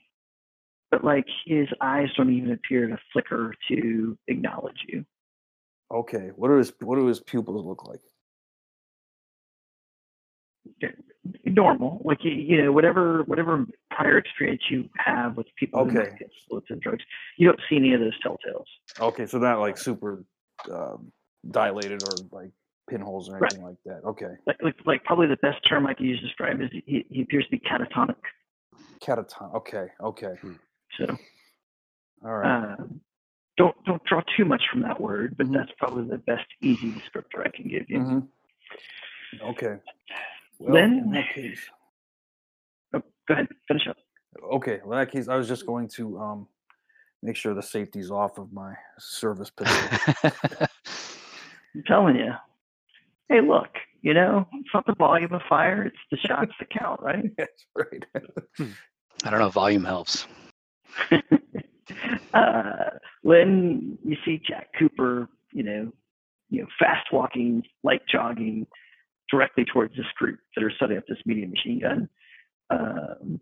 but 0.91 1.03
like 1.03 1.27
his 1.47 1.67
eyes 1.81 2.09
don't 2.17 2.33
even 2.33 2.53
appear 2.53 2.87
to 2.87 2.99
flicker 3.13 3.55
to 3.69 4.17
acknowledge 4.29 4.85
you. 4.87 5.05
okay? 5.91 6.31
What 6.37 6.49
do 6.49 6.57
his 6.57 6.73
what 6.81 6.97
do 6.97 7.07
his 7.07 7.21
pupils 7.21 7.65
look 7.67 7.85
like? 7.87 8.01
Normal, 11.45 12.01
like 12.05 12.19
you, 12.23 12.31
you 12.33 12.63
know, 12.63 12.73
whatever 12.73 13.23
whatever 13.25 13.67
prior 13.91 14.19
experience 14.19 14.63
you 14.71 14.89
have 14.97 15.37
with 15.37 15.47
people 15.57 15.85
who 15.85 15.91
Okay. 15.91 15.99
might 15.99 16.19
get 16.19 16.29
explosive 16.29 16.81
drugs, 16.81 17.05
you 17.37 17.47
don't 17.47 17.61
see 17.69 17.77
any 17.77 17.93
of 17.95 18.01
those 18.01 18.19
telltales. 18.25 18.65
Okay, 19.01 19.27
so 19.27 19.39
not 19.39 19.61
like 19.61 19.77
super 19.79 20.25
um, 20.71 21.13
dilated 21.51 22.03
or 22.03 22.25
like 22.33 22.51
pinholes 22.89 23.29
or 23.29 23.39
Right. 23.39 23.53
anything 23.53 23.65
like 23.65 23.77
that. 23.87 24.03
Okay. 24.05 24.35
Like, 24.47 24.57
like, 24.63 24.77
like 24.87 25.05
probably 25.05 25.27
the 25.27 25.37
best 25.39 25.59
term 25.69 25.87
I 25.87 25.95
could 25.95 26.07
use 26.07 26.21
to 26.21 26.27
describe 26.27 26.61
is 26.61 26.71
he, 26.87 27.07
he 27.09 27.23
appears 27.23 27.45
to 27.45 27.51
be 27.51 27.61
catatonic. 27.61 28.17
Cataton. 29.01 29.51
Okay. 29.55 29.87
Okay. 30.01 30.35
So 30.99 31.07
All 32.25 32.37
right. 32.39 32.65
um, 32.79 33.01
don't 33.57 33.77
don't 33.85 34.03
draw 34.05 34.23
too 34.37 34.45
much 34.45 34.63
from 34.71 34.83
that 34.83 35.01
word, 35.01 35.37
but 35.39 35.47
Mhm. 35.47 35.55
that's 35.55 35.71
probably 35.79 36.09
the 36.09 36.19
best 36.19 36.47
easy 36.63 36.93
descriptor 36.93 37.47
I 37.47 37.51
can 37.55 37.69
give 37.69 37.89
you. 37.89 38.01
Mhm. 38.01 38.29
Okay. 39.43 39.77
Well, 40.61 40.75
Then- 40.75 40.99
in 40.99 41.11
that 41.13 41.35
case, 41.35 41.61
Oh, 42.93 43.03
go 43.27 43.35
ahead, 43.35 43.49
finish 43.67 43.87
up. 43.89 43.97
okay. 44.53 44.81
Well, 44.85 44.99
in 44.99 45.05
that 45.07 45.11
case, 45.13 45.27
I 45.29 45.37
was 45.37 45.49
just 45.49 45.65
going 45.67 45.89
to 45.97 46.19
um, 46.19 46.49
make 47.23 47.35
sure 47.37 47.55
the 47.55 47.63
safety's 47.63 48.11
off 48.11 48.39
of 48.39 48.53
my 48.53 48.75
service 48.99 49.51
pistol. 49.57 50.29
I'm 51.75 51.83
telling 51.87 52.17
you. 52.17 52.33
Hey, 53.29 53.41
look, 53.41 53.69
you 54.03 54.13
know, 54.13 54.47
it's 54.55 54.69
not 54.75 54.85
the 54.87 54.95
volume 54.97 55.33
of 55.33 55.41
fire; 55.49 55.85
it's 55.85 55.97
the 56.11 56.17
shots 56.29 56.53
that 56.59 56.69
count, 56.71 57.01
right? 57.01 57.25
That's 57.39 57.65
right. 57.77 58.05
I 59.25 59.31
don't 59.31 59.39
know. 59.39 59.49
Volume 59.51 59.85
helps. 59.85 60.27
uh, 62.35 62.91
Lynn, 63.25 63.99
you 64.05 64.17
see 64.25 64.43
Jack 64.47 64.69
Cooper, 64.79 65.29
you 65.53 65.63
know, 65.63 65.93
you 66.51 66.63
know, 66.63 66.69
fast 66.79 67.13
walking, 67.13 67.63
light 67.85 68.03
jogging 68.11 68.67
directly 69.31 69.65
towards 69.65 69.97
this 69.97 70.07
group 70.17 70.39
that 70.55 70.65
are 70.65 70.73
setting 70.79 70.97
up 70.97 71.05
this 71.09 71.19
medium 71.25 71.51
machine 71.51 71.81
gun. 71.81 72.09
Um, 72.71 73.41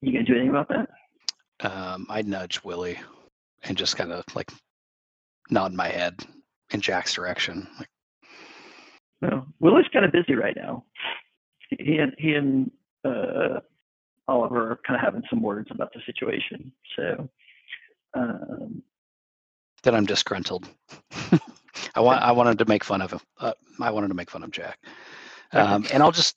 you 0.00 0.12
gonna 0.12 0.24
do 0.24 0.34
anything 0.34 0.50
about 0.50 0.68
that? 0.68 0.88
Um, 1.60 2.06
I 2.08 2.22
nudge 2.22 2.62
Willie 2.62 2.98
and 3.64 3.76
just 3.76 3.96
kind 3.96 4.12
of 4.12 4.24
like 4.34 4.50
nod 5.50 5.72
my 5.72 5.88
head 5.88 6.24
in 6.70 6.80
Jack's 6.80 7.14
direction. 7.14 7.66
Like, 7.78 7.88
No, 9.22 9.46
Willie's 9.60 9.88
kind 9.92 10.04
of 10.04 10.12
busy 10.12 10.34
right 10.34 10.56
now. 10.56 10.84
He 11.70 11.98
and 11.98 12.14
he 12.18 12.34
and 12.34 12.70
uh, 13.04 13.60
Oliver 14.28 14.72
are 14.72 14.80
kind 14.86 14.98
of 14.98 15.04
having 15.04 15.22
some 15.28 15.42
words 15.42 15.68
about 15.70 15.92
the 15.92 16.00
situation. 16.06 16.72
So, 16.96 17.28
um, 18.14 18.82
then 19.82 19.94
I'm 19.94 20.06
disgruntled. 20.06 20.68
I 21.94 22.00
want. 22.00 22.22
I 22.22 22.32
wanted 22.32 22.58
to 22.58 22.64
make 22.66 22.84
fun 22.84 23.00
of 23.00 23.12
him. 23.12 23.20
Uh, 23.38 23.52
I 23.80 23.90
wanted 23.90 24.08
to 24.08 24.14
make 24.14 24.30
fun 24.30 24.42
of 24.42 24.50
Jack, 24.50 24.78
um, 25.52 25.86
and 25.92 26.02
I'll 26.02 26.12
just, 26.12 26.36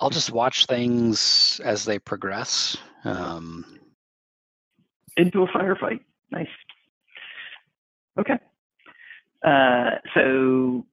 I'll 0.00 0.10
just 0.10 0.30
watch 0.32 0.66
things 0.66 1.60
as 1.64 1.84
they 1.84 1.98
progress. 1.98 2.76
Um, 3.04 3.64
into 5.16 5.42
a 5.42 5.48
firefight. 5.48 6.00
Nice. 6.30 6.48
Okay. 8.18 8.38
Uh, 9.44 9.90
so, 10.14 10.84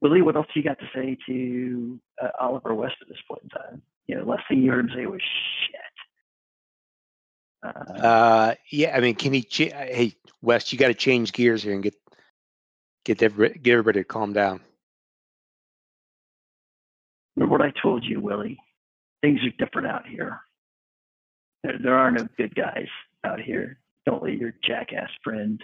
Willie, 0.00 0.22
what 0.22 0.36
else 0.36 0.46
you 0.54 0.62
got 0.62 0.78
to 0.78 0.88
say 0.94 1.16
to 1.26 1.98
uh, 2.22 2.28
Oliver 2.40 2.74
West 2.74 2.94
at 3.02 3.08
this 3.08 3.18
point 3.28 3.42
in 3.42 3.48
time? 3.50 3.82
You 4.06 4.16
know, 4.16 4.24
last 4.24 4.44
thing 4.48 4.62
you 4.62 4.70
heard 4.70 4.86
him 4.86 4.90
say 4.94 5.06
was 5.06 5.20
shit. 5.66 5.80
Uh, 7.62 7.92
Uh, 8.06 8.54
yeah, 8.70 8.96
I 8.96 9.00
mean, 9.00 9.14
can 9.14 9.32
he? 9.32 9.42
Ch- 9.42 9.72
uh, 9.72 9.86
hey, 9.86 10.14
West, 10.42 10.72
you 10.72 10.78
got 10.78 10.88
to 10.88 10.94
change 10.94 11.32
gears 11.32 11.62
here 11.62 11.72
and 11.72 11.82
get 11.82 11.94
get 13.04 13.22
everybody, 13.22 13.58
get 13.58 13.72
everybody 13.72 14.00
to 14.00 14.04
calm 14.04 14.32
down. 14.32 14.60
remember 17.36 17.52
what 17.52 17.66
I 17.66 17.72
told 17.82 18.04
you, 18.04 18.20
Willie? 18.20 18.58
Things 19.22 19.40
are 19.44 19.64
different 19.64 19.88
out 19.88 20.06
here. 20.06 20.40
There, 21.62 21.78
there 21.82 21.94
are 21.94 22.10
no 22.10 22.26
good 22.36 22.54
guys 22.54 22.88
out 23.24 23.40
here. 23.40 23.78
Don't 24.06 24.22
let 24.22 24.34
your 24.34 24.54
jackass 24.66 25.10
friend 25.22 25.62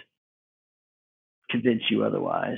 convince 1.49 1.81
you 1.89 2.03
otherwise. 2.03 2.57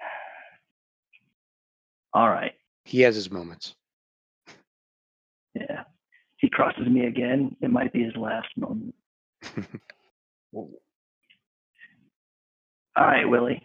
All 2.12 2.28
right. 2.28 2.52
He 2.84 3.00
has 3.00 3.14
his 3.14 3.30
moments. 3.30 3.74
Yeah. 5.54 5.84
He 6.36 6.50
crosses 6.50 6.86
me 6.86 7.06
again, 7.06 7.56
it 7.62 7.70
might 7.70 7.92
be 7.92 8.04
his 8.04 8.16
last 8.16 8.48
moment. 8.56 8.94
All 12.96 13.06
right, 13.06 13.28
Willie. 13.28 13.62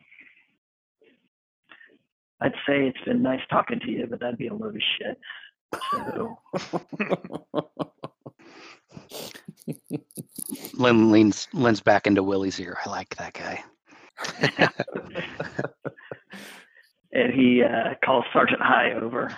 I'd 2.42 2.54
say 2.66 2.88
it's 2.88 3.02
been 3.06 3.22
nice 3.22 3.42
talking 3.50 3.80
to 3.82 3.92
you, 3.92 4.08
but 4.10 4.20
that'd 4.20 4.38
be 4.38 4.48
a 4.48 4.54
load 4.54 4.76
of 4.76 4.82
shit. 4.98 5.20
So, 5.92 6.40
Lynn 10.74 11.12
leans 11.12 11.48
leans 11.54 11.82
back 11.82 12.08
into 12.08 12.24
Willie's 12.24 12.60
ear. 12.60 12.78
I 12.86 12.90
like 12.90 13.16
that 13.18 13.34
guy. 13.34 13.64
and 17.14 17.34
he 17.34 17.62
uh, 17.64 17.94
calls 18.04 18.26
Sergeant 18.34 18.62
Hai 18.62 18.94
over. 18.94 19.32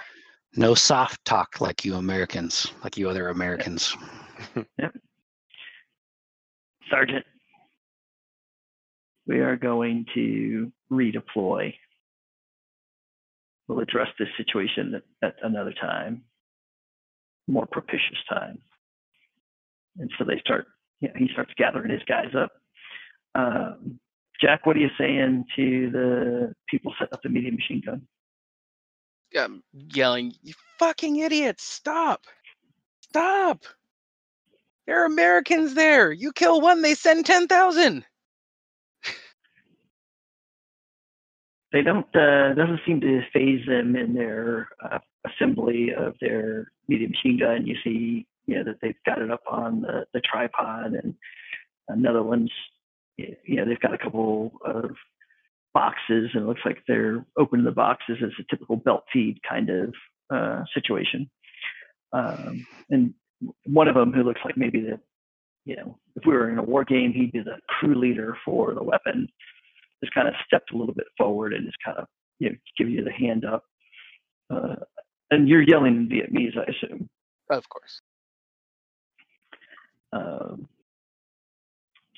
No 0.56 0.74
soft 0.76 1.24
talk 1.26 1.60
like 1.60 1.84
you 1.84 1.96
Americans, 1.96 2.72
like 2.84 2.98
you 2.98 3.10
other 3.10 3.30
Americans. 3.30 3.96
Yep, 4.78 4.94
Sergeant, 6.90 7.26
we 9.28 9.40
are 9.40 9.56
going 9.56 10.06
to 10.16 10.72
redeploy. 10.92 11.74
We'll 13.68 13.80
address 13.80 14.08
this 14.20 14.28
situation 14.38 15.02
at 15.22 15.36
another 15.44 15.74
time, 15.80 16.24
more 17.48 17.66
propitious 17.66 18.18
time. 18.30 18.60
And 19.98 20.12
so 20.18 20.26
they 20.26 20.40
start, 20.40 20.68
you 21.00 21.10
know, 21.10 21.14
he 21.18 21.30
starts 21.32 21.52
gathering 21.58 21.92
his 21.92 22.02
guys 22.08 22.34
up. 22.36 22.52
Um, 23.36 24.00
Jack, 24.42 24.66
what 24.66 24.76
are 24.76 24.80
you 24.80 24.90
saying 24.98 25.46
to 25.56 25.90
the 25.92 26.54
people 26.68 26.94
set 27.00 27.14
up 27.14 27.22
the 27.22 27.30
medium 27.30 27.56
machine 27.56 27.82
gun? 27.86 28.02
I'm 29.38 29.64
yelling, 29.72 30.34
you 30.42 30.54
fucking 30.78 31.18
idiots, 31.18 31.64
stop! 31.64 32.26
Stop! 33.02 33.64
There 34.86 35.02
are 35.02 35.06
Americans 35.06 35.74
there! 35.76 36.12
You 36.12 36.34
kill 36.34 36.60
one, 36.60 36.82
they 36.82 36.96
send 36.96 37.26
10,000! 37.26 38.04
They 41.72 41.82
don't 41.82 42.08
uh, 42.16 42.54
doesn't 42.54 42.82
seem 42.86 43.00
to 43.02 43.22
phase 43.34 43.66
them 43.66 43.96
in 43.96 44.14
their 44.14 44.70
uh, 44.84 45.00
assembly 45.26 45.90
of 45.98 46.16
their 46.20 46.72
medium 46.88 47.12
machine 47.12 47.40
gun. 47.40 47.66
You 47.66 47.76
see, 47.84 48.28
you 48.46 48.56
know 48.56 48.64
that 48.66 48.78
they've 48.82 48.96
got 49.06 49.22
it 49.22 49.32
up 49.32 49.44
on 49.50 49.82
the, 49.82 50.06
the 50.14 50.22
tripod, 50.22 50.94
and 50.94 51.16
another 51.88 52.24
one's, 52.24 52.52
you 53.18 53.56
know, 53.56 53.66
they've 53.66 53.80
got 53.80 53.94
a 53.94 53.98
couple 53.98 54.54
of 54.66 54.92
boxes, 55.74 56.30
and 56.34 56.44
it 56.44 56.48
looks 56.48 56.62
like 56.66 56.80
they're 56.88 57.26
opening 57.38 57.66
the 57.66 57.72
boxes 57.72 58.18
as 58.24 58.32
a 58.40 58.44
typical 58.50 58.76
belt 58.76 59.04
feed 59.14 59.40
kind 59.48 59.70
of 59.70 59.94
uh, 60.34 60.64
situation. 60.74 61.30
Um, 62.14 62.68
and 62.90 63.14
one 63.66 63.88
of 63.88 63.96
them, 63.96 64.12
who 64.12 64.24
looks 64.24 64.42
like 64.44 64.58
maybe 64.58 64.82
the, 64.82 65.00
you 65.64 65.78
know, 65.78 65.98
if 66.16 66.26
we 66.26 66.34
were 66.34 66.50
in 66.50 66.58
a 66.58 66.64
war 66.64 66.84
game, 66.84 67.14
he'd 67.14 67.32
be 67.32 67.40
the 67.40 67.60
crew 67.68 67.96
leader 67.96 68.38
for 68.44 68.74
the 68.74 68.84
weapon 68.84 69.30
just 70.04 70.14
kind 70.14 70.28
of 70.28 70.34
stepped 70.46 70.72
a 70.74 70.78
little 70.78 70.94
bit 70.94 71.08
forward 71.18 71.54
and 71.54 71.66
just 71.66 71.78
kind 71.84 71.98
of 71.98 72.06
you 72.40 72.50
know 72.50 72.56
giving 72.78 72.94
you 72.94 73.04
the 73.04 73.12
hand 73.12 73.46
up. 73.46 73.64
Uh, 74.50 74.76
and 75.30 75.48
you're 75.48 75.62
yelling 75.62 75.96
in 75.96 76.10
Vietnamese, 76.10 76.58
I 76.58 76.70
assume. 76.72 77.10
Of 77.50 77.68
course. 77.70 78.02
Um, 80.14 80.68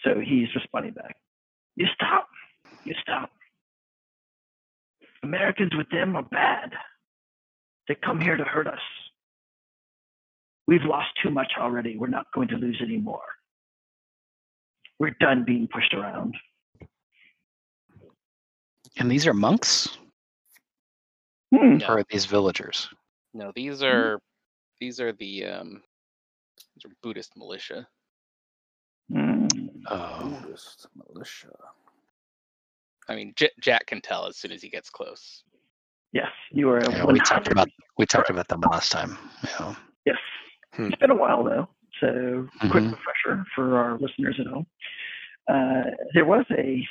so 0.04 0.20
he's 0.20 0.48
responding 0.56 0.94
back. 0.94 1.16
You 1.76 1.88
stop. 1.94 2.28
You 2.84 2.96
stop. 3.02 3.32
Americans 5.24 5.72
with 5.76 5.90
them 5.90 6.16
are 6.16 6.24
bad. 6.24 6.72
They 7.88 7.96
come 7.96 8.20
here 8.20 8.36
to 8.36 8.44
hurt 8.44 8.68
us. 8.68 8.80
We've 10.68 10.84
lost 10.84 11.10
too 11.22 11.30
much 11.30 11.54
already. 11.60 11.98
We're 11.98 12.08
not 12.08 12.28
going 12.34 12.50
to 12.50 12.56
lose 12.56 12.82
any 12.84 12.98
more. 12.98 13.22
We're 15.00 15.16
done 15.20 15.44
being 15.46 15.68
pushed 15.72 15.94
around. 15.94 16.36
And 18.98 19.10
these 19.10 19.26
are 19.28 19.34
monks 19.34 19.98
Hmm. 21.54 21.78
No. 21.78 21.86
or 21.88 22.00
are 22.00 22.04
these 22.10 22.26
villagers? 22.26 22.89
No, 23.34 23.52
these 23.56 23.84
are 23.84 24.20
these 24.80 25.00
are 25.00 25.12
the 25.14 25.46
um 25.46 25.84
these 26.76 26.86
are 26.86 26.96
Buddhist 27.04 27.38
militia. 27.38 27.88
Hmm. 29.12 29.48
Oh, 29.89 30.39
Buddhist 30.44 30.88
militia. 30.96 31.52
I 33.10 33.16
mean, 33.16 33.34
J- 33.36 33.52
Jack 33.62 33.86
can 33.88 34.02
tell 34.02 34.26
as 34.26 34.38
soon 34.38 34.52
as 34.52 34.62
he 34.62 34.70
gets 34.70 34.89
close. 34.89 35.44
Yes, 36.14 36.30
you 36.52 36.70
are. 36.70 36.82
yeah, 36.89 37.06
we 37.06 37.20
talked 37.20 37.52
about 37.52 37.68
we 37.98 38.06
talked 38.06 38.30
about 38.30 38.48
them 38.48 38.62
last 38.72 38.91
time. 38.91 39.18
Yeah. 39.44 39.76
Yes. 40.06 40.18
Hmm. 40.74 40.86
It's 40.88 40.96
been 40.98 41.12
a 41.12 41.16
while 41.16 41.44
though, 41.44 41.68
so 42.00 42.48
quick 42.72 42.84
Mhm. 42.84 42.91
refresher 42.91 43.46
for 43.54 43.78
our 43.78 43.98
listeners 44.00 44.38
at 44.39 44.48
home. 44.48 44.66
Uh, 45.48 45.84
there 46.14 46.26
was 46.26 46.46
a 46.52 46.88
sect, 46.88 46.89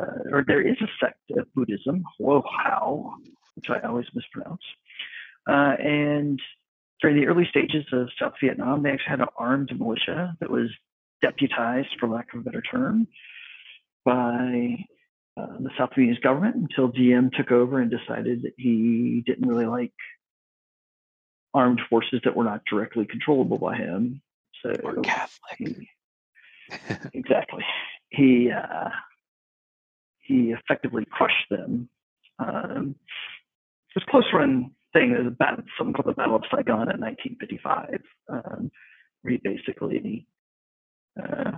uh, 0.00 0.30
or 0.32 0.44
there 0.46 0.66
is 0.66 0.76
a 0.80 0.86
sect 1.00 1.30
of 1.36 1.52
Buddhism, 1.54 2.04
Wohao, 2.20 3.12
which 3.54 3.70
I 3.70 3.80
always 3.86 4.06
mispronounce. 4.14 4.62
Uh, 5.48 5.74
and 5.82 6.40
during 7.00 7.16
the 7.16 7.26
early 7.26 7.46
stages 7.48 7.84
of 7.92 8.08
South 8.20 8.34
Vietnam, 8.42 8.82
they 8.82 8.90
actually 8.90 9.10
had 9.10 9.20
an 9.20 9.28
armed 9.36 9.70
militia 9.78 10.36
that 10.40 10.50
was 10.50 10.70
deputized, 11.22 11.88
for 11.98 12.08
lack 12.08 12.32
of 12.34 12.40
a 12.40 12.42
better 12.42 12.62
term, 12.62 13.06
by 14.04 14.76
uh, 15.36 15.56
the 15.60 15.70
South 15.78 15.90
Vietnamese 15.96 16.20
government 16.22 16.56
until 16.56 16.88
Diem 16.88 17.30
took 17.36 17.50
over 17.52 17.80
and 17.80 17.90
decided 17.90 18.42
that 18.42 18.54
he 18.56 19.22
didn't 19.26 19.48
really 19.48 19.66
like 19.66 19.92
armed 21.54 21.80
forces 21.88 22.20
that 22.24 22.36
were 22.36 22.44
not 22.44 22.62
directly 22.70 23.06
controllable 23.06 23.58
by 23.58 23.76
him. 23.76 24.20
So 24.62 24.70
Or 24.82 24.96
Catholic. 25.02 25.58
he, 25.58 25.88
exactly. 27.14 27.64
He 28.10 28.50
uh, 28.50 28.90
he 30.28 30.52
effectively 30.52 31.04
crushed 31.10 31.48
them. 31.50 31.88
Um, 32.38 32.94
it 33.96 34.06
close 34.08 34.24
run 34.32 34.70
thing. 34.92 35.12
is 35.12 35.26
a 35.26 35.30
battle, 35.30 35.64
something 35.76 35.94
called 35.94 36.06
the 36.06 36.12
Battle 36.12 36.36
of 36.36 36.44
Saigon 36.50 36.90
in 36.90 37.00
1955, 37.00 38.00
um, 38.28 38.70
where 39.22 39.32
he 39.32 39.40
basically 39.42 40.26
uh, 41.20 41.52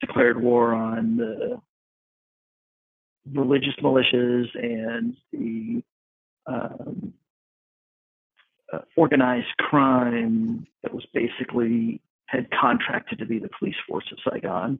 declared 0.00 0.40
war 0.40 0.72
on 0.72 1.16
the 1.16 1.60
religious 3.32 3.74
militias 3.82 4.46
and 4.54 5.16
the 5.32 5.82
um, 6.46 7.12
uh, 8.72 8.78
organized 8.96 9.56
crime 9.58 10.66
that 10.82 10.94
was 10.94 11.04
basically 11.12 12.00
had 12.26 12.48
contracted 12.50 13.18
to 13.18 13.26
be 13.26 13.38
the 13.38 13.50
police 13.58 13.76
force 13.88 14.04
of 14.12 14.18
Saigon. 14.32 14.78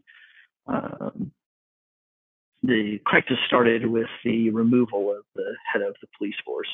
Um, 0.66 1.32
the 2.66 2.98
crisis 3.04 3.36
started 3.46 3.86
with 3.86 4.08
the 4.24 4.50
removal 4.50 5.10
of 5.10 5.24
the 5.34 5.54
head 5.70 5.82
of 5.82 5.94
the 6.00 6.08
police 6.16 6.34
force 6.44 6.68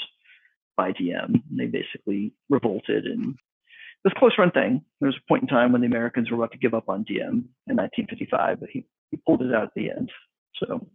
by 0.77 0.93
Diem. 0.93 1.43
They 1.51 1.67
basically 1.67 2.33
revolted 2.49 3.07
and 3.07 3.31
it 3.33 4.09
was 4.09 4.13
a 4.17 4.19
close 4.19 4.33
run 4.39 4.51
thing. 4.51 4.83
There 5.01 5.09
was 5.09 5.17
a 5.17 5.29
point 5.29 5.43
in 5.43 5.49
time 5.49 5.73
when 5.73 5.83
the 5.83 5.87
Americans 5.87 6.31
were 6.31 6.37
about 6.39 6.53
to 6.53 6.59
give 6.59 6.75
up 6.75 6.89
on 6.89 7.03
Diem 7.03 7.51
in 7.67 7.77
1955, 7.77 8.61
but 8.61 8.71
he, 8.71 8.87
he 9.11 9.19
pulled 9.19 9.43
it 9.43 9.55
out 9.55 9.65
at 9.65 9.75
the 9.75 9.91
end. 9.91 10.11
So, 10.57 10.87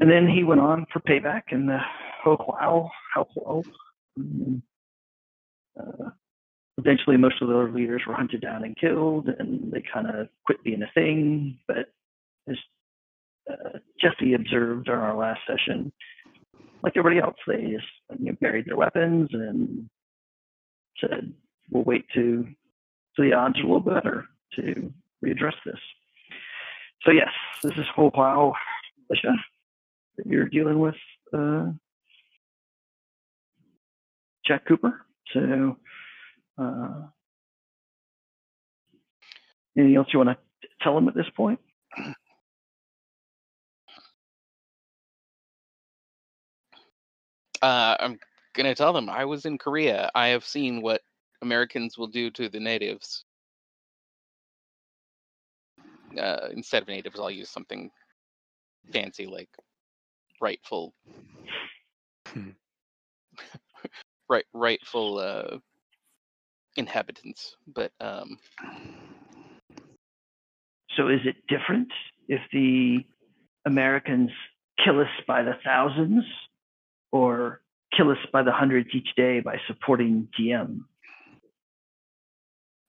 and 0.00 0.10
then 0.10 0.28
he 0.28 0.42
went 0.42 0.60
on 0.60 0.86
for 0.92 0.98
payback 1.00 1.52
in 1.52 1.66
the 1.66 1.78
Hoa 2.24 2.36
Hao, 2.36 2.90
Hoa 3.14 3.26
Hao. 3.36 3.62
Uh, 5.78 6.10
eventually, 6.78 7.16
most 7.16 7.40
of 7.40 7.48
the 7.48 7.54
other 7.54 7.70
leaders 7.70 8.02
were 8.08 8.14
hunted 8.14 8.40
down 8.40 8.64
and 8.64 8.76
killed, 8.76 9.28
and 9.28 9.70
they 9.70 9.82
kind 9.92 10.08
of 10.08 10.28
quit 10.44 10.64
being 10.64 10.82
a 10.82 10.90
thing. 10.94 11.58
But 11.68 11.92
as 12.48 12.56
uh, 13.50 13.78
Jesse 14.00 14.34
observed 14.34 14.88
on 14.88 14.98
our 14.98 15.16
last 15.16 15.40
session, 15.46 15.92
like 16.82 16.96
everybody 16.96 17.20
else, 17.20 17.36
they 17.46 17.62
just 17.62 18.20
you 18.20 18.32
know, 18.32 18.36
buried 18.40 18.66
their 18.66 18.76
weapons 18.76 19.28
and 19.32 19.88
said, 21.00 21.32
"We'll 21.70 21.84
wait 21.84 22.04
to 22.14 22.46
so 23.14 23.22
the 23.22 23.32
odds 23.32 23.58
are 23.58 23.62
a 23.62 23.66
little 23.66 23.80
better 23.80 24.26
to 24.56 24.92
readdress 25.24 25.54
this." 25.64 25.80
So 27.02 27.10
yes, 27.10 27.30
this 27.62 27.72
is 27.76 27.86
Hoa 27.94 28.10
Hao 28.14 28.54
militia 29.08 29.34
that 30.16 30.26
you're 30.26 30.48
dealing 30.48 30.78
with, 30.78 30.96
uh, 31.32 31.66
Jack 34.46 34.66
Cooper. 34.66 35.04
So, 35.32 35.76
uh, 36.58 37.02
anything 39.76 39.96
else 39.96 40.08
you 40.12 40.20
want 40.20 40.30
to 40.30 40.68
tell 40.82 40.96
him 40.96 41.08
at 41.08 41.14
this 41.14 41.28
point? 41.36 41.60
Uh, 47.62 47.96
I'm 48.00 48.18
gonna 48.54 48.74
tell 48.74 48.92
them 48.92 49.08
I 49.08 49.24
was 49.24 49.46
in 49.46 49.58
Korea. 49.58 50.10
I 50.14 50.28
have 50.28 50.44
seen 50.44 50.82
what 50.82 51.02
Americans 51.42 51.98
will 51.98 52.06
do 52.06 52.30
to 52.32 52.48
the 52.48 52.60
natives. 52.60 53.24
Uh, 56.18 56.48
instead 56.52 56.82
of 56.82 56.88
natives, 56.88 57.18
I'll 57.18 57.30
use 57.30 57.50
something 57.50 57.90
fancy 58.92 59.26
like 59.26 59.48
rightful, 60.40 60.94
Hmm. 62.28 62.50
right, 64.28 64.44
rightful 64.52 65.18
uh, 65.18 65.58
inhabitants. 66.76 67.56
But 67.66 67.92
um, 68.00 68.38
So 70.96 71.08
is 71.08 71.20
it 71.24 71.36
different 71.48 71.88
if 72.28 72.40
the 72.52 73.04
Americans 73.66 74.30
kill 74.82 75.00
us 75.00 75.08
by 75.26 75.42
the 75.42 75.54
thousands 75.64 76.24
or 77.12 77.60
kill 77.96 78.10
us 78.10 78.18
by 78.32 78.42
the 78.42 78.52
hundreds 78.52 78.88
each 78.94 79.08
day 79.16 79.40
by 79.40 79.56
supporting 79.66 80.28
Diem? 80.36 80.86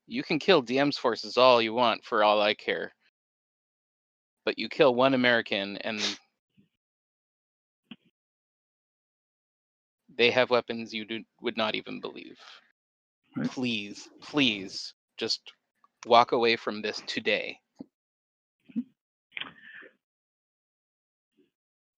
you 0.08 0.24
can 0.24 0.40
kill 0.40 0.62
Diem's 0.62 0.98
forces 0.98 1.38
all 1.38 1.62
you 1.62 1.74
want 1.74 2.04
for 2.04 2.24
all 2.24 2.42
I 2.42 2.54
care. 2.54 2.94
But 4.46 4.58
you 4.58 4.70
kill 4.70 4.96
one 4.96 5.14
American 5.14 5.78
and 5.78 6.02
they 10.18 10.32
have 10.32 10.50
weapons 10.50 10.94
you 10.94 11.06
do, 11.06 11.24
would 11.42 11.58
not 11.58 11.76
even 11.76 12.00
believe. 12.00 12.40
Right. 13.36 13.50
Please, 13.50 14.08
please, 14.22 14.94
just 15.18 15.42
walk 16.06 16.32
away 16.32 16.56
from 16.56 16.82
this 16.82 17.04
today. 17.06 17.60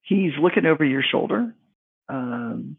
He's 0.02 0.32
looking 0.42 0.66
over 0.66 0.84
your 0.84 1.04
shoulder 1.04 1.54
um, 2.10 2.78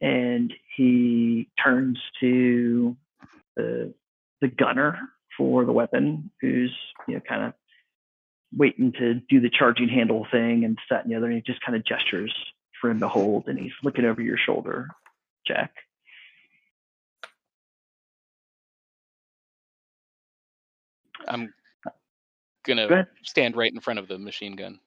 and 0.00 0.52
he 0.76 1.48
turns 1.62 1.98
to 2.20 2.96
the, 3.56 3.94
the 4.40 4.48
gunner 4.48 4.98
for 5.36 5.64
the 5.64 5.72
weapon, 5.72 6.30
who's 6.40 6.74
you 7.06 7.14
know 7.14 7.20
kind 7.28 7.44
of 7.44 7.52
waiting 8.56 8.92
to 8.92 9.14
do 9.28 9.40
the 9.40 9.50
charging 9.50 9.88
handle 9.88 10.26
thing 10.30 10.64
and 10.64 10.78
that 10.90 11.04
and 11.04 11.12
the 11.12 11.16
other, 11.16 11.26
and 11.26 11.34
he 11.36 11.42
just 11.42 11.64
kind 11.64 11.76
of 11.76 11.84
gestures 11.84 12.34
for 12.80 12.90
him 12.90 13.00
to 13.00 13.08
hold, 13.08 13.48
and 13.48 13.58
he's 13.58 13.72
looking 13.82 14.04
over 14.04 14.22
your 14.22 14.38
shoulder, 14.38 14.88
Jack. 15.46 15.72
I'm 21.28 21.52
gonna 22.66 22.86
ahead. 22.86 23.06
stand 23.24 23.56
right 23.56 23.72
in 23.72 23.80
front 23.80 23.98
of 23.98 24.08
the 24.08 24.18
machine 24.18 24.56
gun. 24.56 24.78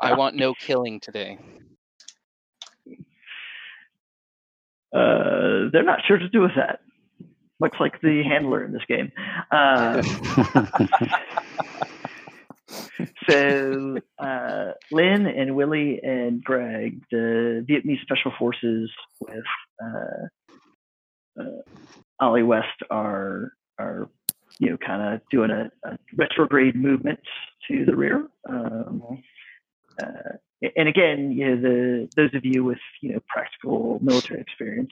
I 0.00 0.14
want 0.14 0.36
no 0.36 0.54
killing 0.54 1.00
today. 1.00 1.38
Uh, 4.94 5.68
they're 5.72 5.82
not 5.82 6.00
sure 6.06 6.18
to 6.18 6.28
do 6.28 6.40
with 6.40 6.52
that. 6.56 6.80
Looks 7.60 7.78
like 7.80 8.00
the 8.00 8.22
handler 8.22 8.64
in 8.64 8.72
this 8.72 8.82
game. 8.88 9.10
Uh, 9.50 10.00
so 13.28 13.98
uh, 14.18 14.72
Lynn 14.92 15.26
and 15.26 15.56
Willie 15.56 16.00
and 16.02 16.42
Greg, 16.42 17.02
the 17.10 17.66
Vietnamese 17.68 18.00
Special 18.02 18.32
Forces 18.38 18.90
with 19.20 19.44
uh, 19.82 21.40
uh, 21.40 21.62
Ollie 22.20 22.42
West 22.42 22.82
are 22.90 23.52
are 23.78 24.08
you 24.58 24.70
know 24.70 24.76
kind 24.76 25.14
of 25.14 25.20
doing 25.30 25.50
a, 25.50 25.70
a 25.88 25.98
retrograde 26.16 26.76
movement 26.76 27.20
to 27.68 27.84
the 27.84 27.96
rear. 27.96 28.26
Um, 28.48 29.02
uh, 30.02 30.36
and 30.76 30.88
again, 30.88 31.32
you 31.32 31.48
know, 31.48 31.60
the 31.60 32.08
those 32.16 32.34
of 32.34 32.44
you 32.44 32.64
with 32.64 32.78
you 33.00 33.12
know 33.12 33.20
practical 33.28 33.98
military 34.02 34.40
experience, 34.40 34.90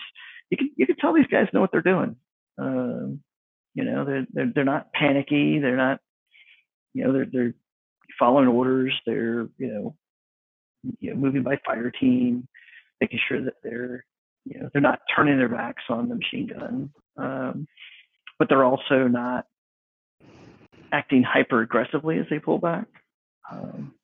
you 0.50 0.56
can 0.56 0.70
you 0.76 0.86
can 0.86 0.96
tell 0.96 1.12
these 1.12 1.26
guys 1.26 1.48
know 1.52 1.60
what 1.60 1.72
they're 1.72 1.82
doing. 1.82 2.16
Um, 2.58 3.20
you 3.74 3.84
know, 3.84 4.04
they're, 4.04 4.26
they're 4.32 4.52
they're 4.54 4.64
not 4.64 4.92
panicky. 4.92 5.58
They're 5.58 5.76
not, 5.76 6.00
you 6.94 7.04
know, 7.04 7.12
they're 7.12 7.26
they're 7.30 7.54
following 8.18 8.48
orders. 8.48 8.94
They're 9.06 9.48
you 9.58 9.68
know, 9.68 9.96
you 11.00 11.10
know, 11.10 11.16
moving 11.16 11.42
by 11.42 11.58
fire 11.66 11.90
team, 11.90 12.46
making 13.00 13.20
sure 13.28 13.42
that 13.44 13.54
they're 13.64 14.04
you 14.44 14.60
know 14.60 14.68
they're 14.72 14.82
not 14.82 15.00
turning 15.14 15.38
their 15.38 15.48
backs 15.48 15.82
on 15.88 16.08
the 16.08 16.14
machine 16.14 16.46
gun, 16.46 16.90
um, 17.16 17.66
but 18.38 18.48
they're 18.48 18.64
also 18.64 19.08
not 19.08 19.46
acting 20.92 21.22
hyper 21.22 21.62
aggressively 21.62 22.18
as 22.18 22.26
they 22.30 22.38
pull 22.38 22.58
back. 22.58 22.86
Um, 23.50 23.94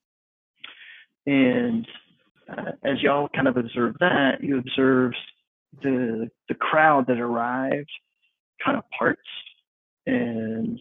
and 1.25 1.87
uh, 2.49 2.71
as 2.83 3.01
y'all 3.01 3.29
kind 3.29 3.47
of 3.47 3.57
observe 3.57 3.95
that, 3.99 4.43
you 4.43 4.57
observe 4.57 5.13
the 5.81 6.29
the 6.49 6.55
crowd 6.55 7.07
that 7.07 7.19
arrived 7.19 7.89
kind 8.63 8.77
of 8.77 8.83
parts, 8.97 9.21
and 10.05 10.79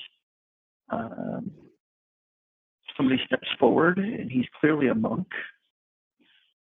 um, 0.90 1.50
somebody 2.96 3.20
steps 3.26 3.48
forward, 3.58 3.98
and 3.98 4.30
he's 4.30 4.46
clearly 4.60 4.88
a 4.88 4.94
monk, 4.94 5.28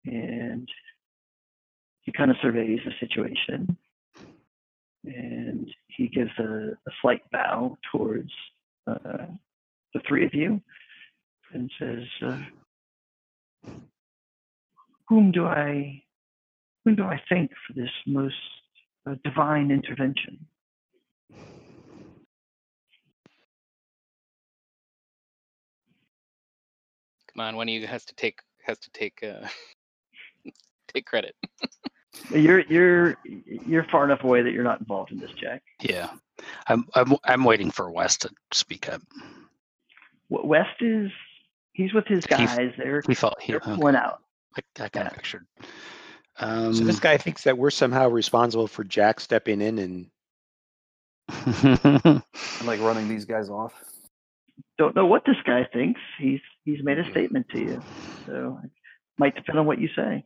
and 0.05 0.67
he 2.01 2.11
kind 2.11 2.31
of 2.31 2.37
surveys 2.41 2.79
the 2.85 2.91
situation, 2.99 3.77
and 5.03 5.67
he 5.87 6.07
gives 6.07 6.31
a, 6.39 6.43
a 6.43 6.91
slight 7.01 7.21
bow 7.31 7.77
towards 7.91 8.31
uh, 8.87 9.25
the 9.93 10.01
three 10.07 10.25
of 10.25 10.33
you, 10.33 10.61
and 11.53 11.71
says. 11.79 12.03
Uh, 12.21 12.37
whom 15.07 15.31
do 15.31 15.45
I 15.45 16.01
whom 16.83 16.95
do 16.95 17.03
I 17.03 17.21
thank 17.29 17.51
for 17.67 17.73
this 17.73 17.89
most 18.07 18.35
uh, 19.07 19.15
divine 19.23 19.71
intervention? 19.71 20.45
Come 27.33 27.45
on, 27.45 27.55
one 27.55 27.67
of 27.67 27.73
you 27.73 27.87
has 27.87 28.05
to 28.05 28.15
take 28.15 28.39
has 28.65 28.79
to 28.79 28.89
take 28.91 29.23
uh, 29.23 29.47
take 30.93 31.05
credit. 31.05 31.35
You're 32.31 32.61
you're 32.61 33.17
you're 33.23 33.83
far 33.85 34.03
enough 34.05 34.23
away 34.23 34.41
that 34.41 34.51
you're 34.51 34.63
not 34.63 34.79
involved 34.79 35.11
in 35.11 35.19
this, 35.19 35.31
Jack. 35.39 35.61
Yeah, 35.81 36.09
I'm 36.67 36.85
I'm 36.95 37.15
I'm 37.23 37.43
waiting 37.43 37.71
for 37.71 37.89
West 37.91 38.21
to 38.23 38.29
speak 38.51 38.89
up. 38.89 39.01
W- 40.31 40.47
West 40.49 40.81
is 40.81 41.11
he's 41.73 41.93
with 41.93 42.07
his 42.07 42.25
He- 42.25 42.29
guys. 42.35 42.71
They're 42.77 43.01
He 43.07 43.13
felt 43.13 43.39
he. 43.41 43.51
they're 43.53 43.57
Okay, 43.61 43.75
pulling 43.75 43.95
out. 43.95 44.21
I, 44.57 44.61
I 44.83 44.89
kind 44.89 45.05
Yeah. 45.05 45.07
of 45.07 45.13
pictured. 45.13 45.45
Um, 46.39 46.73
So 46.73 46.83
this 46.83 46.99
guy 46.99 47.17
thinks 47.17 47.43
that 47.43 47.57
we're 47.57 47.69
somehow 47.69 48.09
responsible 48.09 48.67
for 48.67 48.83
Jack 48.83 49.19
stepping 49.19 49.61
in 49.61 49.77
and 49.79 50.09
And 51.63 52.21
like 52.65 52.79
running 52.81 53.07
these 53.07 53.25
guys 53.25 53.49
off. 53.49 53.73
Don't 54.77 54.95
know 54.95 55.05
what 55.05 55.23
this 55.25 55.37
guy 55.45 55.67
thinks. 55.73 56.01
He's 56.19 56.41
he's 56.63 56.83
made 56.83 56.99
a 56.99 57.09
statement 57.11 57.47
to 57.49 57.59
you, 57.59 57.81
so 58.25 58.59
it 58.63 58.69
might 59.17 59.35
depend 59.35 59.57
on 59.59 59.65
what 59.65 59.79
you 59.79 59.89
say. 59.95 60.25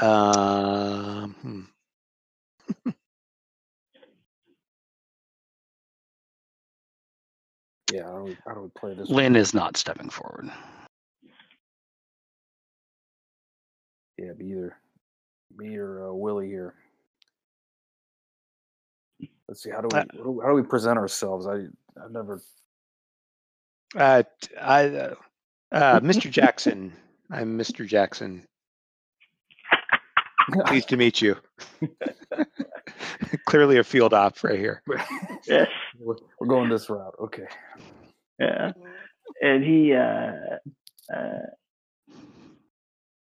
Um, 0.00 1.34
hmm. 1.42 1.60
Yeah, 7.92 8.04
how 8.04 8.18
do 8.18 8.24
we, 8.24 8.36
how 8.46 8.54
do 8.54 8.60
we 8.60 8.68
play 8.78 8.94
this? 8.94 9.08
Lynn 9.08 9.34
is 9.34 9.54
not 9.54 9.76
stepping 9.76 10.10
forward. 10.10 10.50
Yeah, 14.18 14.32
be 14.36 14.46
either 14.46 14.76
me 15.56 15.76
or 15.76 16.08
uh, 16.08 16.12
Willie 16.12 16.48
here. 16.48 16.74
Let's 19.48 19.62
see. 19.62 19.70
How 19.70 19.80
do 19.80 19.88
we 19.90 19.98
Uh, 19.98 20.04
how 20.12 20.22
do, 20.22 20.40
how 20.42 20.48
do 20.50 20.54
we 20.54 20.62
present 20.62 20.98
ourselves? 20.98 21.46
I 21.46 21.66
I've 22.02 22.10
never. 22.10 22.40
uh, 23.96 24.22
I, 24.60 24.86
uh, 24.86 25.14
uh, 25.72 26.00
Mr. 26.00 26.30
Jackson. 26.30 26.92
I'm 27.30 27.58
Mr. 27.58 27.86
Jackson. 27.86 28.46
Pleased 30.66 30.88
to 30.88 30.96
meet 30.96 31.20
you. 31.20 31.36
Clearly 33.46 33.78
a 33.78 33.84
field 33.84 34.14
op 34.14 34.42
right 34.42 34.58
here. 34.58 34.82
Yes. 35.46 35.68
We're, 35.98 36.16
we're 36.38 36.46
going 36.46 36.68
this 36.68 36.90
route. 36.90 37.14
Okay. 37.20 37.46
Yeah. 38.38 38.72
And 39.40 39.64
he 39.64 39.94
uh, 39.94 40.32
uh, 41.14 41.46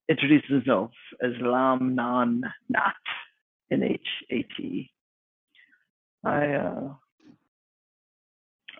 introduces 0.08 0.50
himself 0.50 0.92
as 1.24 1.32
Lam 1.42 1.96
Nan 1.96 2.44
Nhat, 2.72 2.94
N 3.72 3.84
H 3.84 4.08
A 4.30 4.44
T. 4.56 4.92
I 6.24 6.54
uh, 6.54 6.94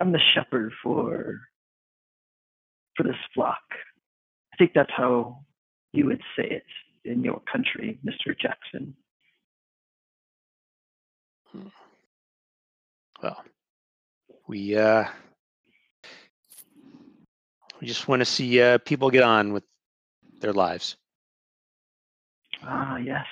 I'm 0.00 0.12
the 0.12 0.20
shepherd 0.34 0.72
for 0.82 1.40
for 2.96 3.02
this 3.02 3.16
flock. 3.34 3.62
I 4.52 4.56
think 4.56 4.72
that's 4.74 4.92
how 4.96 5.40
you 5.92 6.06
would 6.06 6.22
say 6.36 6.44
it 6.44 6.64
in 7.04 7.22
your 7.22 7.40
country, 7.50 7.98
Mr. 8.04 8.38
Jackson. 8.38 8.94
Well, 13.22 13.44
we 14.46 14.76
uh, 14.76 15.04
we 17.80 17.86
just 17.86 18.08
want 18.08 18.20
to 18.20 18.26
see 18.26 18.60
uh, 18.60 18.78
people 18.78 19.10
get 19.10 19.22
on 19.22 19.52
with 19.52 19.64
their 20.40 20.52
lives. 20.52 20.96
Ah, 22.64 22.96
yes, 22.96 23.26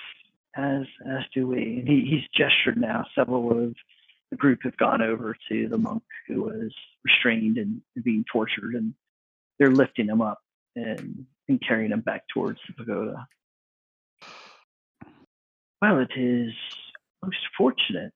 as 0.56 0.82
as 1.08 1.22
do 1.34 1.46
we. 1.46 1.78
And 1.78 1.88
he, 1.88 2.06
he's 2.08 2.28
gestured 2.36 2.76
now. 2.78 3.04
Several 3.14 3.50
of 3.50 3.74
the 4.30 4.36
group 4.36 4.60
have 4.62 4.76
gone 4.76 5.02
over 5.02 5.36
to 5.50 5.68
the 5.68 5.78
monk 5.78 6.02
who 6.28 6.42
was 6.42 6.72
restrained 7.04 7.58
and 7.58 7.80
being 8.02 8.24
tortured, 8.30 8.74
and 8.74 8.94
they're 9.58 9.70
lifting 9.70 10.06
him 10.06 10.20
up 10.20 10.38
and, 10.76 11.26
and 11.48 11.62
carrying 11.66 11.90
him 11.90 12.00
back 12.00 12.22
towards 12.32 12.58
the 12.66 12.74
pagoda. 12.74 13.26
Well, 15.83 15.99
it 16.01 16.11
is 16.14 16.53
most 17.24 17.39
fortunate 17.57 18.12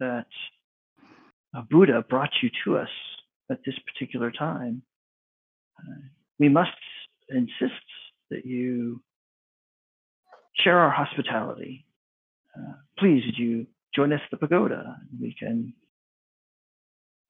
that 0.00 0.26
a 1.54 1.62
Buddha 1.62 2.04
brought 2.08 2.30
you 2.42 2.50
to 2.64 2.76
us 2.76 2.90
at 3.50 3.60
this 3.64 3.74
particular 3.86 4.30
time. 4.30 4.82
Uh, 5.78 6.08
we 6.38 6.50
must 6.50 6.70
insist 7.30 7.72
that 8.30 8.44
you 8.44 9.00
share 10.56 10.78
our 10.78 10.90
hospitality. 10.90 11.86
Uh, 12.56 12.72
please, 12.98 13.22
would 13.24 13.38
you 13.38 13.66
join 13.94 14.12
us 14.12 14.20
at 14.24 14.30
the 14.30 14.36
pagoda? 14.36 14.96
We 15.18 15.34
can 15.38 15.72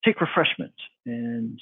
take 0.03 0.19
refreshment 0.19 0.73
and 1.05 1.59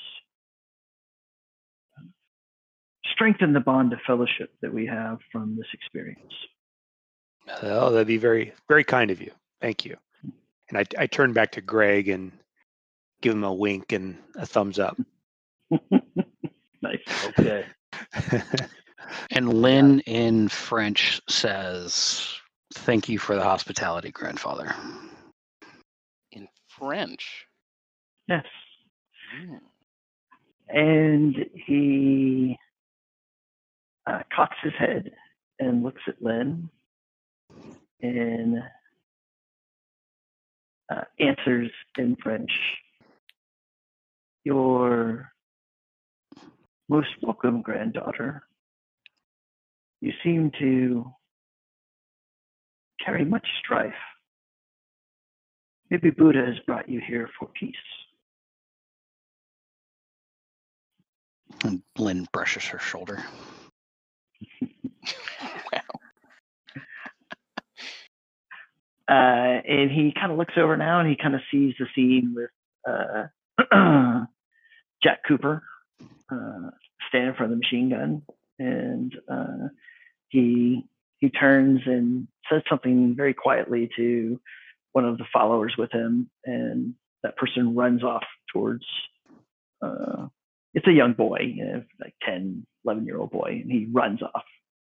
strengthen 3.13 3.53
the 3.53 3.59
bond 3.59 3.93
of 3.93 3.99
fellowship 4.05 4.51
that 4.61 4.73
we 4.73 4.87
have 4.87 5.19
from 5.31 5.55
this 5.57 5.67
experience. 5.73 6.33
Oh, 7.61 7.91
that'd 7.91 8.07
be 8.07 8.17
very, 8.17 8.53
very 8.67 8.83
kind 8.83 9.11
of 9.11 9.21
you. 9.21 9.31
Thank 9.61 9.85
you. 9.85 9.97
And 10.69 10.77
I, 10.77 10.85
I 10.97 11.07
turn 11.07 11.33
back 11.33 11.51
to 11.51 11.61
Greg 11.61 12.09
and 12.09 12.31
give 13.21 13.33
him 13.33 13.43
a 13.43 13.53
wink 13.53 13.91
and 13.91 14.17
a 14.35 14.45
thumbs 14.45 14.79
up. 14.79 14.97
nice. 16.81 17.27
Okay. 17.39 17.65
And 19.31 19.61
Lynn 19.61 19.99
in 20.01 20.49
French 20.49 21.21
says, 21.29 22.35
"Thank 22.73 23.09
you 23.09 23.19
for 23.19 23.35
the 23.35 23.43
hospitality, 23.43 24.11
grandfather." 24.11 24.73
In 26.31 26.47
French. 26.67 27.45
Yes. 28.27 28.45
Hmm. 29.37 29.55
And 30.67 31.35
he 31.53 32.57
uh, 34.07 34.21
cocks 34.35 34.57
his 34.63 34.73
head 34.77 35.11
and 35.59 35.83
looks 35.83 36.01
at 36.07 36.21
Lynn 36.21 36.69
and 38.01 38.57
uh, 40.91 41.01
answers 41.19 41.71
in 41.97 42.15
French. 42.21 42.51
You're 44.43 45.31
most 46.87 47.09
welcome, 47.21 47.61
granddaughter. 47.61 48.43
You 50.01 50.11
seem 50.23 50.51
to 50.59 51.11
carry 53.03 53.25
much 53.25 53.47
strife. 53.59 53.93
Maybe 55.89 56.09
Buddha 56.09 56.45
has 56.45 56.59
brought 56.65 56.89
you 56.89 57.01
here 57.07 57.29
for 57.39 57.49
peace. 57.59 57.75
And 61.63 61.81
Lynn 61.97 62.27
brushes 62.31 62.65
her 62.65 62.79
shoulder. 62.79 63.23
wow. 64.61 65.81
Uh, 69.07 69.61
and 69.67 69.91
he 69.91 70.13
kind 70.13 70.31
of 70.31 70.37
looks 70.37 70.53
over 70.57 70.75
now 70.77 70.99
and 70.99 71.09
he 71.09 71.15
kind 71.15 71.35
of 71.35 71.41
sees 71.51 71.75
the 71.79 71.85
scene 71.95 72.35
with 72.35 72.49
uh, 72.87 73.27
Jack 75.03 75.19
Cooper 75.27 75.63
uh, 76.31 76.69
standing 77.09 77.29
in 77.29 77.35
front 77.35 77.51
of 77.51 77.59
the 77.59 77.63
machine 77.63 77.89
gun, 77.89 78.21
and 78.59 79.15
uh, 79.29 79.67
he 80.29 80.85
he 81.19 81.29
turns 81.29 81.81
and 81.85 82.27
says 82.49 82.61
something 82.69 83.15
very 83.15 83.33
quietly 83.33 83.89
to 83.95 84.39
one 84.91 85.05
of 85.05 85.17
the 85.17 85.25
followers 85.31 85.75
with 85.77 85.91
him, 85.91 86.29
and 86.45 86.95
that 87.23 87.37
person 87.37 87.75
runs 87.75 88.03
off 88.03 88.23
towards. 88.51 88.85
Uh, 89.81 90.27
it's 90.73 90.87
a 90.87 90.91
young 90.91 91.13
boy, 91.13 91.39
you 91.41 91.63
know, 91.63 91.83
like 92.01 92.13
10, 92.25 92.65
11 92.83 93.05
year 93.05 93.17
old 93.17 93.31
boy, 93.31 93.61
and 93.63 93.71
he 93.71 93.87
runs 93.91 94.21
off 94.21 94.43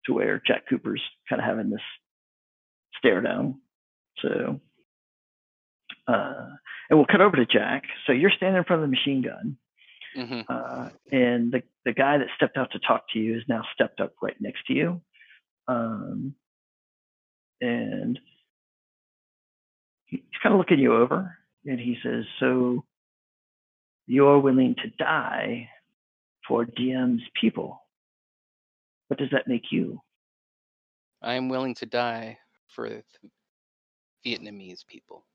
to 0.05 0.13
where 0.13 0.41
Jack 0.45 0.63
Cooper's 0.69 1.01
kind 1.27 1.41
of 1.41 1.47
having 1.47 1.69
this 1.69 1.81
stare 2.97 3.21
down. 3.21 3.59
So, 4.21 4.59
uh, 6.07 6.47
and 6.89 6.99
we'll 6.99 7.05
cut 7.05 7.21
over 7.21 7.35
to 7.37 7.45
Jack. 7.45 7.83
So 8.05 8.13
you're 8.13 8.31
standing 8.31 8.57
in 8.57 8.63
front 8.63 8.83
of 8.83 8.89
the 8.89 8.95
machine 8.95 9.21
gun, 9.21 9.57
hmm 10.15 10.41
uh, 10.49 10.89
and 11.11 11.51
the 11.51 11.63
the 11.85 11.93
guy 11.93 12.17
that 12.17 12.27
stepped 12.35 12.57
out 12.57 12.71
to 12.71 12.79
talk 12.79 13.05
to 13.13 13.19
you 13.19 13.37
is 13.37 13.43
now 13.47 13.63
stepped 13.73 13.99
up 13.99 14.13
right 14.21 14.35
next 14.39 14.65
to 14.67 14.73
you, 14.73 15.01
um, 15.67 16.35
and 17.61 18.19
he's 20.05 20.21
kind 20.43 20.53
of 20.53 20.59
looking 20.59 20.79
you 20.79 20.95
over, 20.95 21.37
and 21.65 21.79
he 21.79 21.97
says, 22.03 22.25
"So 22.39 22.85
you're 24.07 24.39
willing 24.39 24.75
to 24.75 24.89
die 25.03 25.69
for 26.47 26.65
Diem's 26.65 27.21
people? 27.39 27.81
What 29.07 29.19
does 29.19 29.29
that 29.31 29.47
make 29.47 29.71
you?" 29.71 30.01
I 31.21 31.35
am 31.35 31.49
willing 31.49 31.75
to 31.75 31.85
die 31.85 32.39
for 32.75 32.87
Vietnamese 34.25 34.85
people. 34.85 35.25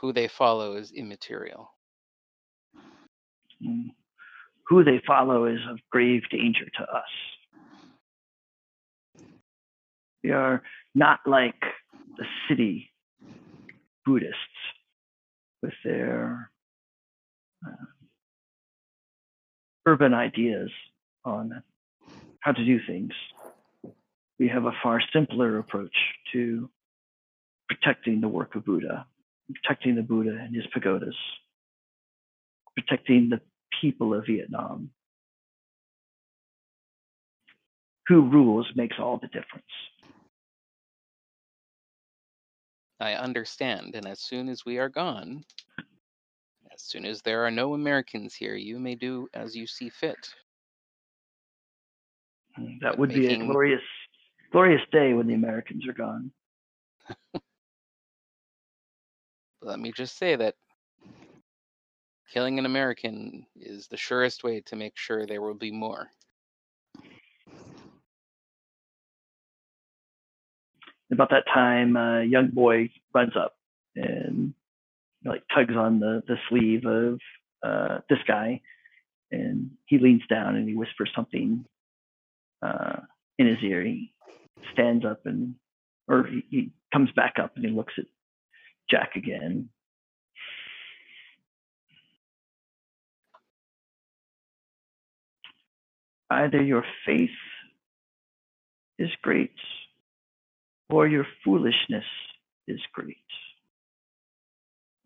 Who 0.00 0.12
they 0.12 0.28
follow 0.28 0.76
is 0.76 0.92
immaterial. 0.92 1.70
Mm. 3.64 3.90
Who 4.68 4.84
they 4.84 5.00
follow 5.06 5.46
is 5.46 5.60
of 5.70 5.78
grave 5.90 6.22
danger 6.30 6.66
to 6.76 6.82
us. 6.82 7.04
We 10.22 10.32
are 10.32 10.62
not 10.94 11.20
like 11.26 11.60
the 12.18 12.24
city 12.48 12.90
Buddhists 14.04 14.36
with 15.62 15.74
their 15.84 16.50
uh, 17.66 17.84
urban 19.86 20.14
ideas 20.14 20.70
on 21.24 21.62
how 22.40 22.52
to 22.52 22.64
do 22.64 22.78
things. 22.86 23.12
We 24.38 24.48
have 24.48 24.64
a 24.64 24.72
far 24.82 25.00
simpler 25.12 25.58
approach 25.58 25.96
to 26.32 26.68
protecting 27.68 28.20
the 28.20 28.28
work 28.28 28.54
of 28.54 28.64
Buddha, 28.64 29.06
protecting 29.52 29.96
the 29.96 30.02
Buddha 30.02 30.38
and 30.40 30.54
his 30.54 30.66
pagodas, 30.72 31.16
protecting 32.74 33.30
the 33.30 33.40
people 33.80 34.14
of 34.14 34.26
Vietnam. 34.26 34.90
Who 38.08 38.28
rules 38.28 38.70
makes 38.76 38.96
all 38.98 39.18
the 39.18 39.26
difference. 39.28 39.64
I 43.00 43.14
understand, 43.14 43.94
and 43.94 44.06
as 44.06 44.20
soon 44.20 44.48
as 44.48 44.64
we 44.64 44.78
are 44.78 44.88
gone, 44.88 45.44
as 46.72 46.82
soon 46.82 47.04
as 47.04 47.20
there 47.22 47.44
are 47.44 47.50
no 47.50 47.74
Americans 47.74 48.34
here, 48.34 48.54
you 48.54 48.78
may 48.78 48.94
do 48.94 49.28
as 49.34 49.56
you 49.56 49.66
see 49.66 49.90
fit. 49.90 50.16
That 52.56 52.92
But 52.92 52.98
would 52.98 53.10
be 53.10 53.26
a 53.26 53.36
glorious, 53.36 53.82
glorious 54.56 54.80
day 54.90 55.12
when 55.12 55.26
the 55.26 55.34
Americans 55.34 55.86
are 55.86 55.92
gone. 55.92 56.30
Let 59.60 59.78
me 59.78 59.92
just 59.94 60.16
say 60.16 60.34
that 60.34 60.54
killing 62.32 62.58
an 62.58 62.64
American 62.64 63.44
is 63.54 63.86
the 63.86 63.98
surest 63.98 64.44
way 64.44 64.62
to 64.62 64.74
make 64.74 64.94
sure 64.96 65.26
there 65.26 65.42
will 65.42 65.52
be 65.52 65.70
more. 65.70 66.08
About 71.12 71.28
that 71.28 71.44
time, 71.52 71.94
a 71.98 72.24
young 72.24 72.48
boy 72.48 72.88
runs 73.14 73.36
up 73.36 73.56
and 73.94 74.54
like 75.22 75.42
tugs 75.54 75.76
on 75.76 76.00
the 76.00 76.22
the 76.28 76.36
sleeve 76.48 76.86
of 76.86 77.20
uh, 77.62 77.98
this 78.08 78.20
guy, 78.26 78.62
and 79.30 79.72
he 79.84 79.98
leans 79.98 80.22
down 80.30 80.56
and 80.56 80.66
he 80.66 80.74
whispers 80.74 81.10
something 81.14 81.66
uh, 82.62 83.00
in 83.38 83.46
his 83.46 83.58
ear. 83.62 83.84
He 83.84 84.14
stands 84.72 85.04
up 85.04 85.26
and, 85.26 85.54
or 86.08 86.26
he, 86.26 86.44
he 86.50 86.70
comes 86.92 87.10
back 87.14 87.34
up 87.42 87.52
and 87.56 87.64
he 87.64 87.70
looks 87.70 87.94
at 87.98 88.06
Jack 88.90 89.16
again. 89.16 89.68
Either 96.30 96.62
your 96.62 96.84
faith 97.04 97.30
is 98.98 99.10
great 99.22 99.54
or 100.90 101.06
your 101.06 101.26
foolishness 101.44 102.04
is 102.66 102.80
great. 102.92 103.16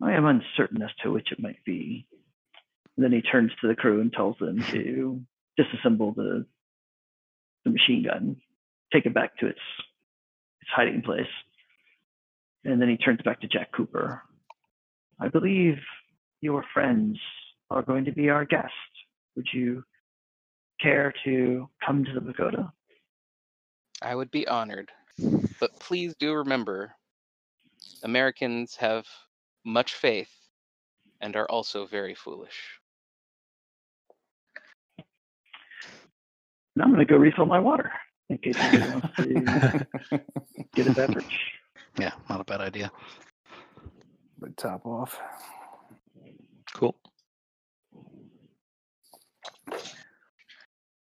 I 0.01 0.13
am 0.13 0.25
uncertain 0.25 0.81
as 0.81 0.89
to 1.03 1.11
which 1.11 1.31
it 1.31 1.39
might 1.41 1.63
be. 1.63 2.07
And 2.97 3.03
then 3.03 3.11
he 3.11 3.21
turns 3.21 3.51
to 3.61 3.67
the 3.67 3.75
crew 3.75 4.01
and 4.01 4.11
tells 4.11 4.37
them 4.39 4.61
to 4.71 5.21
disassemble 5.59 6.15
the 6.15 6.45
the 7.63 7.69
machine 7.71 8.03
gun, 8.03 8.37
take 8.91 9.05
it 9.05 9.13
back 9.13 9.37
to 9.37 9.47
its 9.47 9.59
its 10.61 10.71
hiding 10.75 11.01
place. 11.01 11.25
And 12.63 12.81
then 12.81 12.89
he 12.89 12.97
turns 12.97 13.21
back 13.23 13.41
to 13.41 13.47
Jack 13.47 13.71
Cooper. 13.71 14.21
I 15.19 15.27
believe 15.27 15.77
your 16.41 16.63
friends 16.73 17.17
are 17.69 17.81
going 17.81 18.05
to 18.05 18.11
be 18.11 18.29
our 18.29 18.45
guest. 18.45 18.71
Would 19.35 19.47
you 19.53 19.83
care 20.79 21.13
to 21.23 21.69
come 21.85 22.05
to 22.05 22.13
the 22.13 22.21
pagoda? 22.21 22.71
I 24.01 24.15
would 24.15 24.31
be 24.31 24.47
honored. 24.47 24.91
But 25.59 25.79
please 25.79 26.15
do 26.19 26.33
remember 26.33 26.95
Americans 28.03 28.75
have 28.77 29.05
much 29.63 29.93
faith 29.93 30.31
and 31.19 31.35
are 31.35 31.45
also 31.45 31.85
very 31.85 32.15
foolish. 32.15 32.79
And 36.75 36.83
I'm 36.83 36.89
going 36.89 37.05
to 37.05 37.05
go 37.05 37.17
refill 37.17 37.45
my 37.45 37.59
water 37.59 37.91
in 38.31 38.37
case 38.37 38.55
anybody 38.57 38.91
wants 38.91 39.15
to 39.17 40.21
get 40.75 40.87
a 40.87 40.91
beverage. 40.91 41.39
Yeah, 41.99 42.11
not 42.29 42.39
a 42.39 42.45
bad 42.45 42.61
idea. 42.61 42.91
But 44.39 44.55
top 44.57 44.85
off. 44.85 45.19
Cool. 46.73 46.95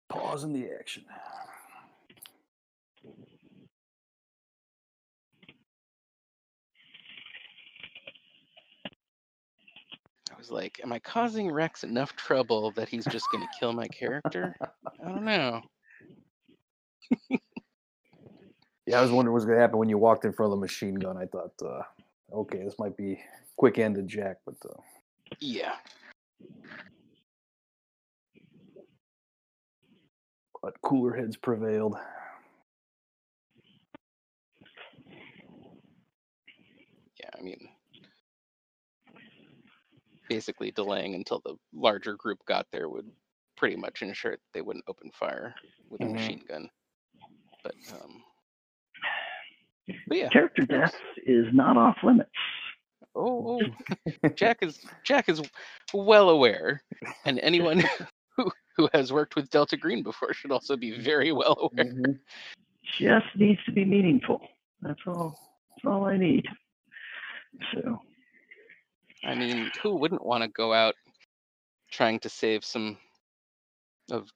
Pause 0.08 0.44
in 0.44 0.52
the 0.52 0.68
action. 0.78 1.04
I 10.30 10.36
was 10.38 10.50
like, 10.50 10.78
am 10.84 10.92
I 10.92 10.98
causing 10.98 11.50
Rex 11.50 11.84
enough 11.84 12.14
trouble 12.16 12.70
that 12.72 12.88
he's 12.88 13.06
just 13.06 13.30
going 13.32 13.42
to 13.42 13.48
kill 13.58 13.72
my 13.72 13.88
character? 13.88 14.54
I 14.60 15.08
don't 15.08 15.24
know. 15.24 15.62
Yeah, 18.86 18.98
I 18.98 19.02
was 19.02 19.10
wondering 19.10 19.32
what's 19.32 19.46
gonna 19.46 19.58
happen 19.58 19.78
when 19.78 19.88
you 19.88 19.96
walked 19.96 20.26
in 20.26 20.32
front 20.34 20.52
of 20.52 20.58
the 20.58 20.60
machine 20.60 20.94
gun. 20.94 21.16
I 21.16 21.24
thought, 21.24 21.54
uh, 21.64 21.82
okay, 22.30 22.62
this 22.62 22.78
might 22.78 22.94
be 22.98 23.18
quick 23.56 23.78
end 23.78 23.94
to 23.94 24.02
Jack, 24.02 24.36
but 24.44 24.56
uh, 24.68 24.74
Yeah. 25.40 25.76
but 30.62 30.80
cooler 30.82 31.14
heads 31.16 31.36
prevailed. 31.38 31.96
Yeah, 37.20 37.30
I 37.38 37.40
mean, 37.42 37.68
basically 40.28 40.70
delaying 40.72 41.14
until 41.14 41.40
the 41.44 41.56
larger 41.72 42.16
group 42.16 42.38
got 42.46 42.66
there 42.70 42.88
would 42.90 43.10
pretty 43.56 43.76
much 43.76 44.02
ensure 44.02 44.32
that 44.32 44.40
they 44.52 44.60
wouldn't 44.62 44.84
open 44.88 45.10
fire 45.12 45.54
with 45.88 46.02
a 46.02 46.04
Mhm. 46.04 46.12
machine 46.12 46.44
gun. 46.48 46.70
But 47.64 47.74
um, 47.92 48.22
but 50.06 50.18
yeah. 50.18 50.28
Character 50.28 50.62
death 50.62 50.94
is 51.26 51.46
not 51.52 51.76
off 51.76 51.96
limits. 52.04 52.30
Oh, 53.16 53.60
oh, 54.24 54.28
Jack 54.36 54.58
is 54.60 54.84
Jack 55.02 55.28
is 55.28 55.42
well 55.92 56.30
aware, 56.30 56.82
and 57.24 57.40
anyone 57.40 57.82
who 58.36 58.50
who 58.76 58.88
has 58.92 59.12
worked 59.12 59.34
with 59.34 59.50
Delta 59.50 59.76
Green 59.76 60.02
before 60.02 60.34
should 60.34 60.52
also 60.52 60.76
be 60.76 61.00
very 61.00 61.32
well 61.32 61.70
aware. 61.72 61.92
Mhm. 61.92 62.18
Just 62.98 63.26
needs 63.36 63.60
to 63.64 63.72
be 63.72 63.84
meaningful. 63.84 64.40
That's 64.82 65.00
all. 65.06 65.38
That's 65.70 65.86
all 65.86 66.04
I 66.04 66.16
need. 66.18 66.44
So 67.72 68.00
I 69.24 69.34
mean, 69.34 69.70
who 69.82 69.96
wouldn't 69.96 70.24
want 70.24 70.42
to 70.42 70.48
go 70.48 70.74
out 70.74 70.94
trying 71.90 72.18
to 72.20 72.28
save 72.28 72.64
some 72.64 72.98
of 74.10 74.28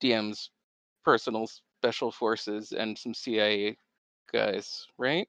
Diem's 0.00 0.50
personal 1.04 1.48
special 1.78 2.10
forces 2.10 2.72
and 2.72 2.98
some 2.98 3.14
CIA 3.14 3.76
guys, 4.32 4.86
right? 4.98 5.28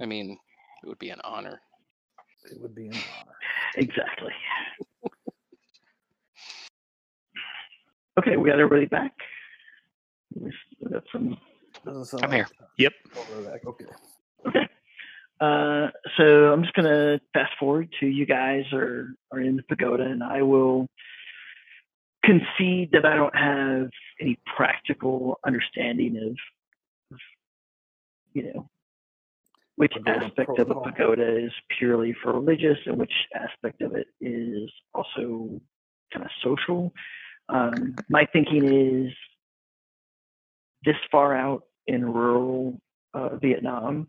I 0.00 0.06
mean, 0.06 0.36
it 0.82 0.86
would 0.86 0.98
be 0.98 1.08
an 1.10 1.20
honor. 1.24 1.60
It 2.44 2.60
would 2.60 2.74
be 2.74 2.88
an 2.88 2.92
honor. 2.92 3.36
exactly. 3.76 4.32
okay, 8.18 8.36
we 8.36 8.50
got 8.50 8.60
everybody 8.60 8.86
back. 8.86 9.12
We 10.38 10.52
got 10.90 11.04
some 11.12 11.38
I'm 12.22 12.32
here. 12.32 12.46
Yep. 12.78 12.92
back. 13.44 13.66
Okay. 13.66 13.86
Okay. 14.46 14.68
Uh, 15.40 15.88
so 16.18 16.52
I'm 16.52 16.62
just 16.62 16.74
gonna 16.74 17.18
fast 17.32 17.52
forward 17.58 17.88
to 18.00 18.06
you 18.06 18.26
guys 18.26 18.64
are 18.72 19.14
are 19.32 19.40
in 19.40 19.56
the 19.56 19.62
pagoda, 19.62 20.04
and 20.04 20.22
I 20.22 20.42
will 20.42 20.88
concede 22.24 22.90
that 22.92 23.04
I 23.04 23.14
don't 23.14 23.36
have 23.36 23.90
any 24.20 24.38
practical 24.56 25.38
understanding 25.46 26.16
of, 26.16 27.14
of 27.14 27.18
you 28.32 28.52
know, 28.52 28.68
which 29.76 29.94
aspect 30.06 30.58
of 30.58 30.70
a 30.70 30.74
pagoda 30.74 31.44
is 31.44 31.52
purely 31.78 32.14
for 32.22 32.32
religious, 32.34 32.78
and 32.86 32.98
which 32.98 33.12
aspect 33.34 33.80
of 33.80 33.94
it 33.94 34.06
is 34.20 34.70
also 34.94 35.60
kind 36.12 36.24
of 36.24 36.30
social. 36.44 36.92
Um, 37.48 37.96
my 38.08 38.26
thinking 38.32 39.06
is 39.06 39.12
this 40.84 40.96
far 41.10 41.34
out 41.34 41.62
in 41.86 42.04
rural 42.04 42.78
uh, 43.14 43.36
Vietnam 43.36 44.08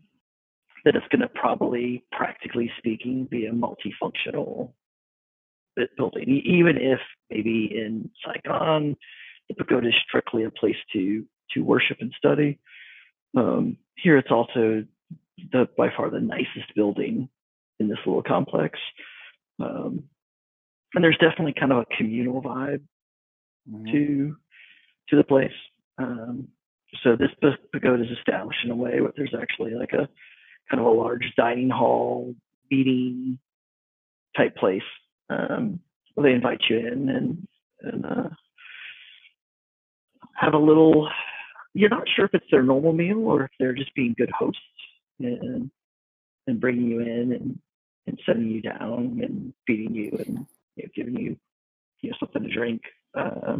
that 0.84 0.96
it's 0.96 1.06
going 1.08 1.20
to 1.20 1.28
probably, 1.28 2.04
practically 2.12 2.70
speaking, 2.78 3.24
be 3.24 3.46
a 3.46 3.52
multifunctional 3.52 4.72
building. 5.96 6.42
Even 6.44 6.76
if 6.76 7.00
maybe 7.30 7.70
in 7.74 8.10
Saigon, 8.24 8.96
the 9.48 9.54
pagoda 9.54 9.88
is 9.88 9.94
strictly 10.06 10.44
a 10.44 10.50
place 10.50 10.76
to 10.92 11.24
to 11.52 11.60
worship 11.60 11.98
and 12.00 12.12
study. 12.16 12.58
Um, 13.36 13.76
here, 13.96 14.16
it's 14.16 14.30
also 14.30 14.84
the 15.52 15.68
by 15.76 15.88
far 15.96 16.10
the 16.10 16.20
nicest 16.20 16.74
building 16.74 17.28
in 17.78 17.88
this 17.88 17.98
little 18.06 18.22
complex, 18.22 18.78
um, 19.60 20.04
and 20.94 21.02
there's 21.02 21.18
definitely 21.18 21.54
kind 21.58 21.72
of 21.72 21.78
a 21.78 21.96
communal 21.96 22.42
vibe 22.42 22.82
Mhm. 23.70 23.92
to 23.92 24.36
to 25.08 25.16
the 25.16 25.24
place. 25.24 25.52
Um, 25.98 26.48
so 27.02 27.16
this 27.16 27.30
pagoda 27.72 28.04
is 28.04 28.18
established 28.18 28.64
in 28.64 28.70
a 28.70 28.76
way 28.76 29.00
where 29.00 29.12
there's 29.16 29.34
actually 29.34 29.74
like 29.74 29.92
a 29.92 30.08
kind 30.70 30.80
of 30.80 30.86
a 30.86 30.90
large 30.90 31.32
dining 31.36 31.70
hall, 31.70 32.34
meeting 32.70 33.38
type 34.36 34.56
place 34.56 34.82
um, 35.32 35.80
they 36.22 36.32
invite 36.32 36.60
you 36.68 36.78
in 36.78 37.08
and 37.08 37.48
and 37.82 38.06
uh, 38.06 38.28
have 40.36 40.54
a 40.54 40.58
little. 40.58 41.08
You're 41.74 41.90
not 41.90 42.08
sure 42.14 42.26
if 42.26 42.34
it's 42.34 42.46
their 42.50 42.62
normal 42.62 42.92
meal 42.92 43.18
or 43.20 43.44
if 43.44 43.50
they're 43.58 43.74
just 43.74 43.94
being 43.94 44.14
good 44.18 44.30
hosts 44.30 44.60
and 45.20 45.70
and 46.46 46.60
bringing 46.60 46.88
you 46.88 47.00
in 47.00 47.32
and 47.32 47.58
and 48.06 48.18
setting 48.26 48.48
you 48.48 48.60
down 48.60 49.20
and 49.22 49.52
feeding 49.66 49.94
you 49.94 50.10
and 50.18 50.46
you 50.76 50.84
know, 50.84 50.90
giving 50.94 51.16
you 51.16 51.36
you 52.00 52.10
know 52.10 52.16
something 52.20 52.42
to 52.42 52.50
drink 52.52 52.82
uh, 53.16 53.56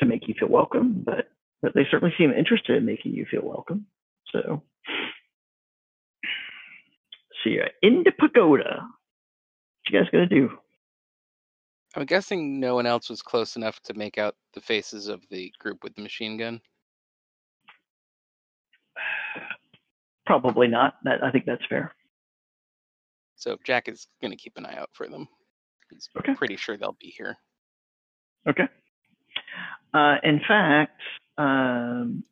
to 0.00 0.06
make 0.06 0.26
you 0.28 0.34
feel 0.38 0.48
welcome. 0.48 1.02
But 1.04 1.28
but 1.60 1.74
they 1.74 1.86
certainly 1.90 2.14
seem 2.18 2.32
interested 2.32 2.76
in 2.76 2.86
making 2.86 3.12
you 3.12 3.26
feel 3.30 3.42
welcome. 3.44 3.86
So 4.32 4.62
so 7.42 7.50
you're 7.50 7.70
in 7.82 8.04
the 8.04 8.12
pagoda. 8.12 8.86
What 9.84 9.92
you 9.92 10.00
guys 10.00 10.08
gonna 10.12 10.26
do? 10.26 10.50
I'm 11.96 12.06
guessing 12.06 12.58
no 12.60 12.74
one 12.74 12.86
else 12.86 13.10
was 13.10 13.20
close 13.20 13.56
enough 13.56 13.80
to 13.82 13.94
make 13.94 14.16
out 14.16 14.34
the 14.54 14.60
faces 14.60 15.08
of 15.08 15.22
the 15.30 15.52
group 15.58 15.82
with 15.82 15.94
the 15.94 16.02
machine 16.02 16.38
gun. 16.38 16.60
Probably 20.26 20.68
not. 20.68 20.94
That 21.04 21.22
I 21.22 21.30
think 21.30 21.44
that's 21.46 21.64
fair. 21.68 21.92
So 23.36 23.58
Jack 23.64 23.88
is 23.88 24.06
going 24.20 24.30
to 24.30 24.36
keep 24.36 24.56
an 24.56 24.64
eye 24.64 24.76
out 24.76 24.90
for 24.92 25.08
them. 25.08 25.28
He's 25.90 26.08
Okay. 26.16 26.34
pretty 26.34 26.56
sure 26.56 26.76
they'll 26.76 26.96
be 27.00 27.08
here. 27.16 27.36
Okay. 28.48 28.68
Uh, 29.92 30.16
in 30.22 30.40
fact, 30.46 31.00
um, 31.38 32.22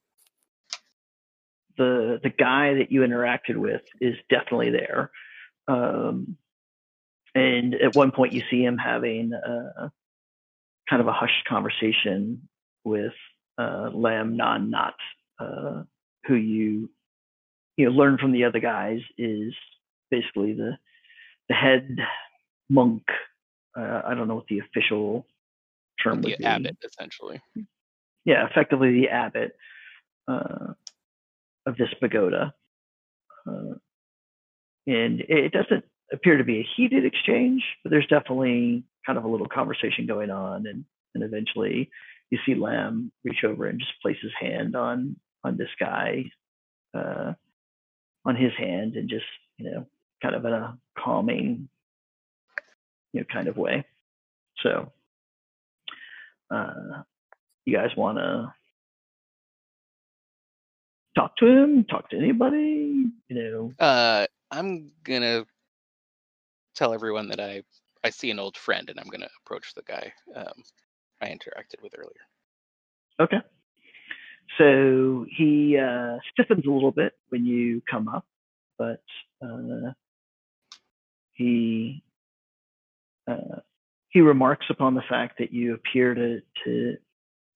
the 1.76 2.20
the 2.22 2.30
guy 2.30 2.74
that 2.74 2.90
you 2.90 3.00
interacted 3.00 3.56
with 3.56 3.82
is 4.00 4.14
definitely 4.30 4.70
there. 4.70 5.10
Um, 5.68 6.36
and 7.34 7.74
at 7.74 7.94
one 7.94 8.10
point, 8.10 8.32
you 8.32 8.42
see 8.50 8.62
him 8.62 8.76
having 8.78 9.32
a, 9.32 9.92
kind 10.88 11.00
of 11.00 11.08
a 11.08 11.12
hushed 11.12 11.44
conversation 11.48 12.48
with 12.84 13.12
uh, 13.58 13.90
Lam 13.92 14.36
Non 14.36 14.70
Not, 14.70 14.94
uh, 15.38 15.82
who 16.26 16.34
you 16.34 16.90
you 17.76 17.86
know 17.86 17.92
learn 17.92 18.18
from 18.18 18.32
the 18.32 18.44
other 18.44 18.60
guys 18.60 19.00
is 19.16 19.54
basically 20.10 20.54
the 20.54 20.76
the 21.48 21.54
head 21.54 21.96
monk. 22.68 23.02
Uh, 23.76 24.02
I 24.04 24.14
don't 24.14 24.26
know 24.28 24.34
what 24.34 24.46
the 24.48 24.58
official 24.60 25.26
term 26.02 26.22
The 26.22 26.30
would 26.30 26.38
be 26.38 26.44
abbot, 26.44 26.76
essentially. 26.84 27.40
yeah, 28.24 28.46
effectively 28.48 28.92
the 29.00 29.08
abbot 29.08 29.52
uh, 30.26 30.72
of 31.66 31.76
this 31.76 31.90
pagoda. 32.00 32.52
Uh, 33.46 33.74
and 34.86 35.20
it 35.20 35.52
doesn't 35.52 35.84
appear 36.12 36.36
to 36.36 36.44
be 36.44 36.58
a 36.60 36.68
heated 36.76 37.04
exchange, 37.04 37.62
but 37.82 37.90
there's 37.90 38.06
definitely 38.06 38.84
kind 39.06 39.18
of 39.18 39.24
a 39.24 39.28
little 39.28 39.48
conversation 39.48 40.06
going 40.06 40.30
on. 40.30 40.66
And, 40.66 40.84
and 41.14 41.24
eventually 41.24 41.90
you 42.30 42.38
see 42.46 42.54
Lam 42.54 43.12
reach 43.24 43.44
over 43.44 43.66
and 43.66 43.78
just 43.78 44.00
place 44.02 44.16
his 44.22 44.32
hand 44.38 44.76
on, 44.76 45.16
on 45.44 45.56
this 45.56 45.70
guy, 45.78 46.30
uh, 46.94 47.32
on 48.24 48.36
his 48.36 48.52
hand 48.58 48.96
and 48.96 49.08
just, 49.08 49.24
you 49.56 49.70
know, 49.70 49.86
kind 50.22 50.34
of 50.34 50.44
in 50.44 50.52
a 50.52 50.78
calming, 50.98 51.68
you 53.12 53.20
know, 53.20 53.26
kind 53.32 53.48
of 53.48 53.56
way. 53.56 53.84
So, 54.62 54.92
uh, 56.50 57.02
you 57.64 57.76
guys 57.76 57.96
want 57.96 58.18
to 58.18 58.52
talk 61.14 61.36
to 61.36 61.46
him, 61.46 61.84
talk 61.84 62.10
to 62.10 62.16
anybody, 62.16 63.06
you 63.28 63.30
know. 63.30 63.72
Uh, 63.78 64.26
I'm 64.50 64.90
gonna 65.04 65.44
tell 66.74 66.94
everyone 66.94 67.28
that 67.28 67.40
I 67.40 67.62
I 68.02 68.10
see 68.10 68.30
an 68.30 68.38
old 68.38 68.56
friend, 68.56 68.88
and 68.88 68.98
I'm 68.98 69.08
gonna 69.08 69.28
approach 69.44 69.74
the 69.74 69.82
guy 69.82 70.12
um, 70.34 70.62
I 71.20 71.26
interacted 71.26 71.82
with 71.82 71.94
earlier. 71.96 72.26
Okay. 73.20 73.40
So 74.58 75.26
he 75.36 75.78
uh, 75.78 76.18
stiffens 76.32 76.66
a 76.66 76.70
little 76.70 76.90
bit 76.90 77.12
when 77.28 77.44
you 77.46 77.82
come 77.88 78.08
up, 78.08 78.26
but 78.78 79.02
uh, 79.42 79.92
he 81.34 82.02
uh, 83.28 83.60
he 84.08 84.20
remarks 84.20 84.66
upon 84.70 84.94
the 84.94 85.02
fact 85.08 85.38
that 85.38 85.52
you 85.52 85.74
appear 85.74 86.14
to 86.14 86.40
to 86.64 86.96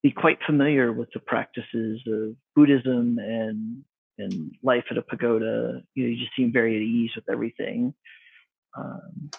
be 0.03 0.13
quite 0.13 0.39
familiar 0.47 0.93
with 0.93 1.09
the 1.13 1.21
practices 1.21 2.01
of 2.07 2.37
Buddhism 2.55 3.19
and 3.19 3.83
and 4.19 4.55
life 4.63 4.85
at 4.91 4.99
a 4.99 5.03
pagoda. 5.03 5.83
You 5.95 6.05
know, 6.05 6.11
you 6.11 6.17
just 6.17 6.37
seem 6.37 6.53
very 6.53 6.77
at 6.77 6.83
ease 6.83 7.11
with 7.17 7.29
everything. 7.29 7.95
Um, 8.77 9.31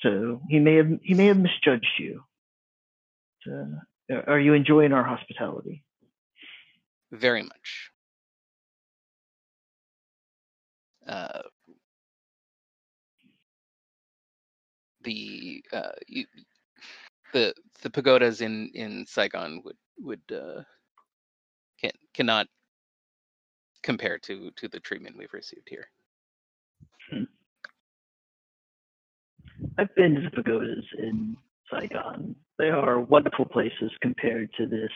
so 0.00 0.40
he 0.48 0.58
may 0.58 0.76
have 0.76 0.98
he 1.02 1.14
may 1.14 1.26
have 1.26 1.38
misjudged 1.38 1.98
you. 1.98 2.22
So, 3.42 3.66
are 4.26 4.40
you 4.40 4.54
enjoying 4.54 4.92
our 4.92 5.04
hospitality? 5.04 5.84
Very 7.12 7.42
much. 7.42 7.90
Uh, 11.06 11.42
the 15.02 15.64
uh, 15.72 15.92
you, 16.06 16.26
the 17.32 17.54
the 17.82 17.90
pagodas 17.90 18.40
in 18.40 18.70
in 18.74 19.06
Saigon 19.06 19.62
would 19.64 19.76
would 19.98 20.20
uh, 20.32 20.62
can 21.80 21.92
cannot 22.14 22.46
compare 23.82 24.18
to 24.18 24.50
to 24.56 24.68
the 24.68 24.80
treatment 24.80 25.16
we've 25.16 25.32
received 25.32 25.68
here. 25.68 25.88
I've 29.78 29.94
been 29.94 30.14
to 30.14 30.20
the 30.22 30.30
pagodas 30.30 30.84
in 30.98 31.36
Saigon. 31.70 32.34
They 32.58 32.70
are 32.70 33.00
wonderful 33.00 33.44
places 33.44 33.90
compared 34.00 34.52
to 34.54 34.66
this 34.66 34.90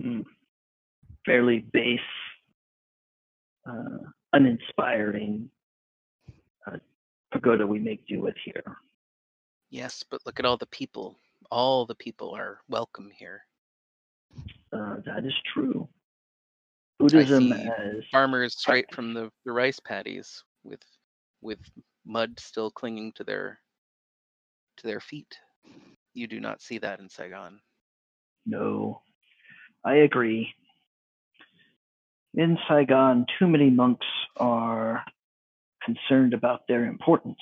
mm, 0.00 0.24
fairly 1.26 1.66
base, 1.72 2.00
uh, 3.68 3.98
uninspiring 4.32 5.50
uh, 6.66 6.78
pagoda 7.32 7.66
we 7.66 7.78
make 7.78 8.06
do 8.06 8.20
with 8.20 8.36
here. 8.44 8.76
Yes, 9.70 10.04
but 10.10 10.20
look 10.26 10.38
at 10.38 10.46
all 10.46 10.56
the 10.56 10.66
people. 10.66 11.18
All 11.50 11.86
the 11.86 11.94
people 11.94 12.34
are 12.34 12.60
welcome 12.68 13.10
here. 13.14 13.42
Uh, 14.72 14.96
that 15.04 15.24
is 15.24 15.34
true. 15.52 15.88
Buddhism 16.98 17.52
as 17.52 18.04
Farmers 18.12 18.58
straight 18.58 18.92
from 18.94 19.14
the, 19.14 19.30
the 19.44 19.52
rice 19.52 19.80
paddies 19.80 20.44
with 20.64 20.82
with 21.40 21.58
mud 22.04 22.38
still 22.38 22.70
clinging 22.70 23.12
to 23.12 23.24
their 23.24 23.60
to 24.78 24.86
their 24.86 25.00
feet. 25.00 25.34
You 26.14 26.26
do 26.26 26.40
not 26.40 26.62
see 26.62 26.78
that 26.78 27.00
in 27.00 27.08
Saigon. 27.08 27.60
No, 28.46 29.02
I 29.84 29.96
agree. 29.96 30.52
In 32.34 32.58
Saigon, 32.68 33.26
too 33.38 33.46
many 33.46 33.70
monks 33.70 34.06
are 34.36 35.04
concerned 35.84 36.34
about 36.34 36.62
their 36.68 36.84
importance 36.84 37.38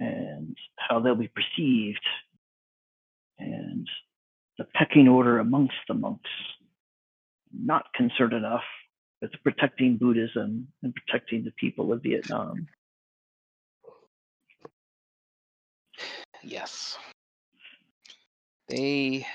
and 0.00 0.56
how 0.76 1.00
they'll 1.00 1.14
be 1.14 1.28
perceived 1.28 2.04
and 3.38 3.88
the 4.58 4.64
pecking 4.74 5.08
order 5.08 5.38
amongst 5.38 5.74
the 5.88 5.94
monks. 5.94 6.30
Not 7.52 7.86
concerned 7.94 8.32
enough 8.32 8.64
with 9.22 9.30
protecting 9.42 9.96
Buddhism 9.96 10.68
and 10.82 10.94
protecting 10.94 11.44
the 11.44 11.52
people 11.52 11.92
of 11.92 12.02
Vietnam. 12.02 12.66
Yes. 16.44 16.98
They 18.68 19.26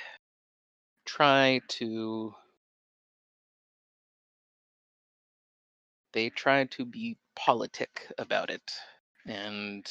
try 1.05 1.61
to 1.67 2.35
they 6.13 6.29
try 6.29 6.65
to 6.65 6.85
be 6.85 7.17
politic 7.35 8.11
about 8.19 8.51
it 8.51 8.71
and 9.25 9.89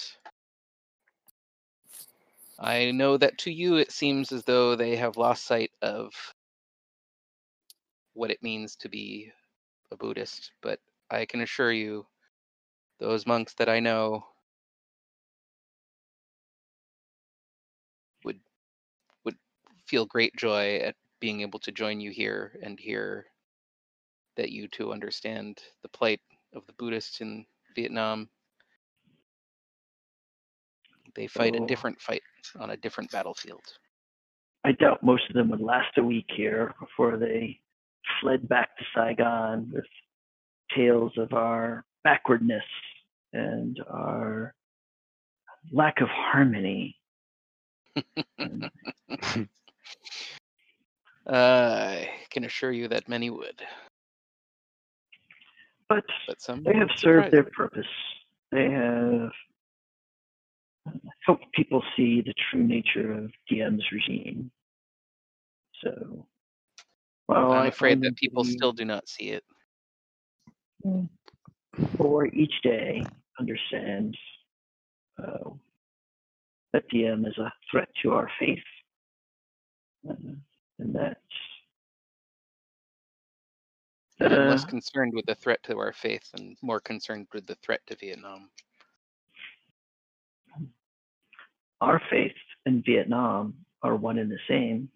I 2.58 2.92
know 2.92 3.16
that 3.16 3.38
to 3.38 3.52
you 3.52 3.76
it 3.76 3.90
seems 3.90 4.30
as 4.30 4.44
though 4.44 4.76
they 4.76 4.96
have 4.96 5.16
lost 5.16 5.44
sight 5.44 5.72
of 5.82 6.12
what 8.14 8.30
it 8.30 8.42
means 8.42 8.76
to 8.76 8.88
be 8.88 9.32
a 9.90 9.96
Buddhist, 9.96 10.52
but 10.60 10.80
I 11.10 11.24
can 11.24 11.40
assure 11.40 11.72
you 11.72 12.06
those 12.98 13.26
monks 13.26 13.54
that 13.54 13.68
I 13.68 13.80
know 13.80 14.24
feel 19.88 20.06
great 20.06 20.36
joy 20.36 20.76
at 20.76 20.94
being 21.20 21.40
able 21.40 21.58
to 21.60 21.72
join 21.72 22.00
you 22.00 22.10
here 22.10 22.58
and 22.62 22.78
hear 22.78 23.26
that 24.36 24.50
you 24.50 24.68
too 24.68 24.92
understand 24.92 25.58
the 25.82 25.88
plight 25.88 26.20
of 26.54 26.66
the 26.66 26.72
Buddhists 26.74 27.20
in 27.20 27.44
Vietnam. 27.74 28.28
They 31.16 31.26
fight 31.26 31.56
a 31.56 31.66
different 31.66 32.00
fight 32.00 32.22
on 32.58 32.70
a 32.70 32.76
different 32.76 33.10
battlefield. 33.10 33.64
I 34.64 34.72
doubt 34.72 35.02
most 35.02 35.28
of 35.28 35.34
them 35.34 35.50
would 35.50 35.60
last 35.60 35.96
a 35.96 36.02
week 36.02 36.26
here 36.36 36.74
before 36.78 37.16
they 37.16 37.58
fled 38.20 38.48
back 38.48 38.76
to 38.76 38.84
Saigon 38.94 39.70
with 39.72 39.86
tales 40.76 41.12
of 41.16 41.32
our 41.32 41.84
backwardness 42.04 42.62
and 43.32 43.80
our 43.90 44.54
lack 45.72 46.00
of 46.00 46.08
harmony 46.08 46.96
I 51.26 52.08
can 52.30 52.44
assure 52.44 52.72
you 52.72 52.88
that 52.88 53.08
many 53.08 53.30
would, 53.30 53.62
But 55.88 56.04
but 56.26 56.40
some 56.40 56.62
they 56.62 56.74
have 56.74 56.90
served 56.96 57.30
their 57.32 57.44
purpose. 57.44 57.86
They 58.50 58.70
have 58.70 59.30
helped 61.26 61.52
people 61.52 61.82
see 61.96 62.22
the 62.22 62.34
true 62.50 62.62
nature 62.62 63.12
of 63.12 63.30
Diem's 63.50 63.84
regime. 63.92 64.50
So, 65.82 66.26
while 67.26 67.52
I'm 67.52 67.68
afraid 67.68 68.00
that 68.02 68.16
people 68.16 68.44
still 68.44 68.72
do 68.72 68.84
not 68.84 69.08
see 69.08 69.30
it. 69.30 69.44
for 71.96 72.26
each 72.26 72.54
day 72.62 73.04
understand 73.38 74.16
uh, 75.22 75.50
that 76.72 76.88
DM 76.90 77.26
is 77.26 77.36
a 77.38 77.52
threat 77.70 77.88
to 78.02 78.12
our 78.12 78.30
faith, 78.38 78.58
uh, 80.08 80.12
uh, 84.20 84.26
less 84.26 84.64
concerned 84.64 85.12
with 85.14 85.26
the 85.26 85.34
threat 85.34 85.62
to 85.64 85.78
our 85.78 85.92
faith 85.92 86.28
and 86.34 86.56
more 86.62 86.80
concerned 86.80 87.26
with 87.32 87.46
the 87.46 87.56
threat 87.56 87.80
to 87.86 87.96
Vietnam. 87.96 88.50
our 91.80 92.00
faith 92.10 92.32
and 92.66 92.84
Vietnam 92.84 93.54
are 93.82 93.94
one 93.94 94.18
and 94.18 94.30
the 94.30 94.38
same. 94.48 94.88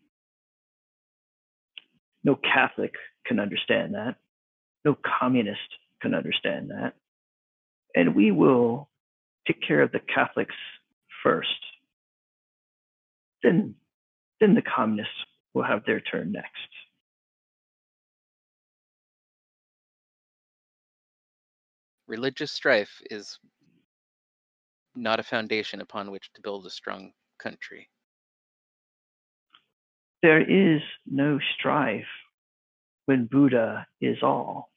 No 2.25 2.37
Catholic 2.37 2.95
can 3.27 3.39
understand 3.39 3.95
that. 3.95 4.17
No 4.85 4.97
communist 5.21 5.61
can 6.01 6.15
understand 6.15 6.71
that. 6.71 6.95
And 7.95 8.15
we 8.15 8.31
will 8.31 8.89
take 9.47 9.61
care 9.67 9.83
of 9.83 9.93
the 9.93 10.01
Catholics 10.01 10.55
first. 11.23 11.49
Then, 13.43 13.75
then 14.43 14.55
the 14.55 14.63
communists 14.63 15.15
will 15.55 15.63
have 15.63 15.85
their 15.87 16.01
turn 16.01 16.33
next. 16.33 16.51
Religious 22.09 22.51
strife 22.51 23.01
is 23.09 23.39
not 24.97 25.21
a 25.21 25.23
foundation 25.23 25.81
upon 25.81 26.11
which 26.11 26.29
to 26.35 26.43
build 26.43 26.67
a 26.67 26.71
strong 26.71 27.13
country. 27.39 27.89
There 30.23 30.41
is 30.41 30.83
no 31.07 31.39
strife 31.57 32.05
when 33.07 33.27
Buddha 33.27 33.87
is 34.01 34.17
all. 34.25 34.72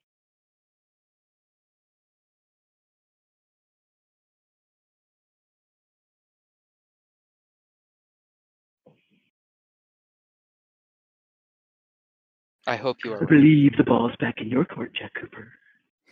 I 12.67 12.77
hope 12.77 12.99
you 13.05 13.13
are 13.13 13.21
I 13.21 13.25
right. 13.25 13.29
believe 13.29 13.73
the 13.77 13.83
ball's 13.85 14.13
back 14.19 14.35
in 14.41 14.49
your 14.49 14.65
court, 14.65 14.93
Jack 14.99 15.13
Cooper. 15.19 15.51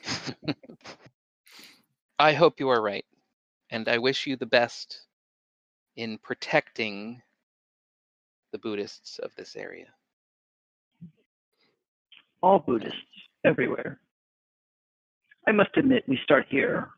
I 2.20 2.34
hope 2.34 2.60
you 2.60 2.70
are 2.70 2.82
right. 2.82 3.06
And 3.72 3.90
I 3.90 4.00
wish 4.00 4.28
you 4.28 4.38
the 4.38 4.46
best 4.48 5.02
in 5.98 6.20
protecting 6.20 7.22
the 8.54 8.60
Buddhists 8.60 9.20
of 9.20 9.36
this 9.36 9.56
area. 9.56 9.88
all 12.44 12.60
Buddhists 12.60 12.98
everywhere. 13.46 14.00
I 15.48 15.54
must 15.54 15.78
admit, 15.78 16.06
we 16.08 16.20
start 16.24 16.46
here, 16.50 16.90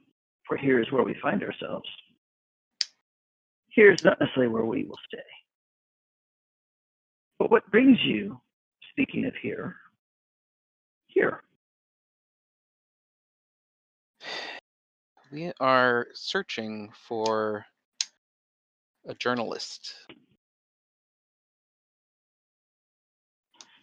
for 0.48 0.57
here 0.57 0.82
is 0.82 0.91
where 0.91 1.03
we 1.03 1.15
find 1.22 1.44
ourselves. 1.44 1.90
Here 3.69 3.91
is 3.91 4.03
not 4.03 4.19
necessarily 4.19 4.52
where 4.53 4.65
we 4.65 4.86
will 4.86 4.99
stay. 5.07 5.19
But 7.40 7.52
what 7.52 7.69
brings 7.72 7.99
you, 8.06 8.40
speaking 8.95 9.26
of 9.26 9.34
here, 9.35 9.76
here? 11.07 11.41
We 15.34 15.51
are 15.59 16.07
searching 16.13 16.89
for 17.05 17.65
a 19.05 19.13
journalist. 19.15 19.93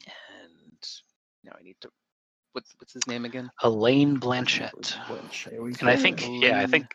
And 0.06 0.78
now 1.44 1.52
I 1.58 1.62
need 1.62 1.76
to 1.82 1.90
what's 2.52 2.72
what's 2.78 2.94
his 2.94 3.06
name 3.06 3.26
again? 3.26 3.50
Elaine 3.62 4.18
Blanchett. 4.18 4.96
There 5.50 5.62
we 5.62 5.74
And 5.82 5.90
I 5.90 5.96
go. 5.96 6.00
think, 6.00 6.26
yeah, 6.40 6.58
I 6.58 6.64
think, 6.64 6.86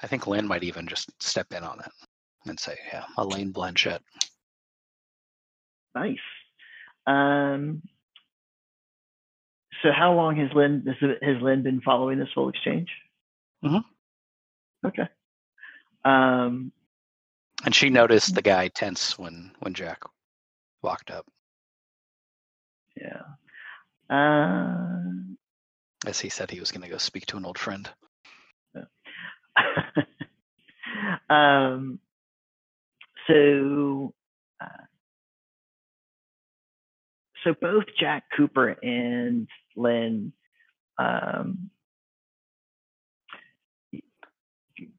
I 0.00 0.06
think 0.06 0.28
Lynn 0.28 0.46
might 0.46 0.62
even 0.62 0.86
just 0.86 1.10
step 1.20 1.52
in 1.52 1.64
on 1.64 1.80
it 1.80 1.90
and 2.46 2.58
say, 2.58 2.76
yeah, 2.92 3.02
Elaine 3.18 3.52
Blanchett. 3.52 3.98
Nice. 5.96 6.18
Um, 7.06 7.82
so 9.82 9.90
how 9.92 10.14
long 10.14 10.36
has 10.36 10.50
Lynn 10.54 10.84
has, 10.86 10.96
has 11.22 11.42
Lynn 11.42 11.62
been 11.62 11.80
following 11.80 12.18
this 12.18 12.28
whole 12.34 12.48
exchange? 12.48 12.88
Mhm. 13.64 13.82
Okay. 14.86 15.08
Um, 16.04 16.72
And 17.64 17.74
she 17.74 17.90
noticed 17.90 18.34
the 18.34 18.42
guy 18.42 18.68
tense 18.68 19.18
when 19.18 19.52
when 19.60 19.74
Jack 19.74 20.00
walked 20.82 21.10
up, 21.10 21.26
yeah. 22.96 23.22
Uh, 24.10 25.02
as 26.06 26.20
he 26.20 26.28
said 26.28 26.50
he 26.50 26.60
was 26.60 26.70
going 26.72 26.82
to 26.82 26.88
go 26.88 26.98
speak 26.98 27.26
to 27.26 27.36
an 27.36 27.44
old 27.46 27.58
friend. 27.58 27.88
um, 31.30 31.98
so, 33.26 34.12
uh, 34.60 34.66
so 37.44 37.54
both 37.60 37.84
Jack 37.98 38.24
Cooper 38.36 38.76
and 38.82 39.48
Lynn, 39.76 40.32
um, 40.98 41.70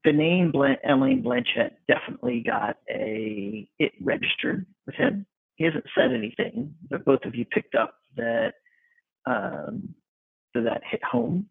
the 0.03 0.13
name 0.13 0.51
Blan- 0.51 0.77
Elaine 0.87 1.23
Blanchett 1.23 1.71
definitely 1.87 2.43
got 2.45 2.77
a 2.89 3.67
it 3.79 3.91
registered 4.01 4.65
with 4.85 4.95
him. 4.95 5.25
He 5.55 5.65
hasn't 5.65 5.85
said 5.95 6.11
anything, 6.13 6.73
but 6.89 7.05
both 7.05 7.25
of 7.25 7.35
you 7.35 7.45
picked 7.45 7.75
up 7.75 7.95
that 8.15 8.53
um, 9.25 9.93
that 10.53 10.63
that 10.63 10.81
hit 10.89 11.03
home. 11.03 11.47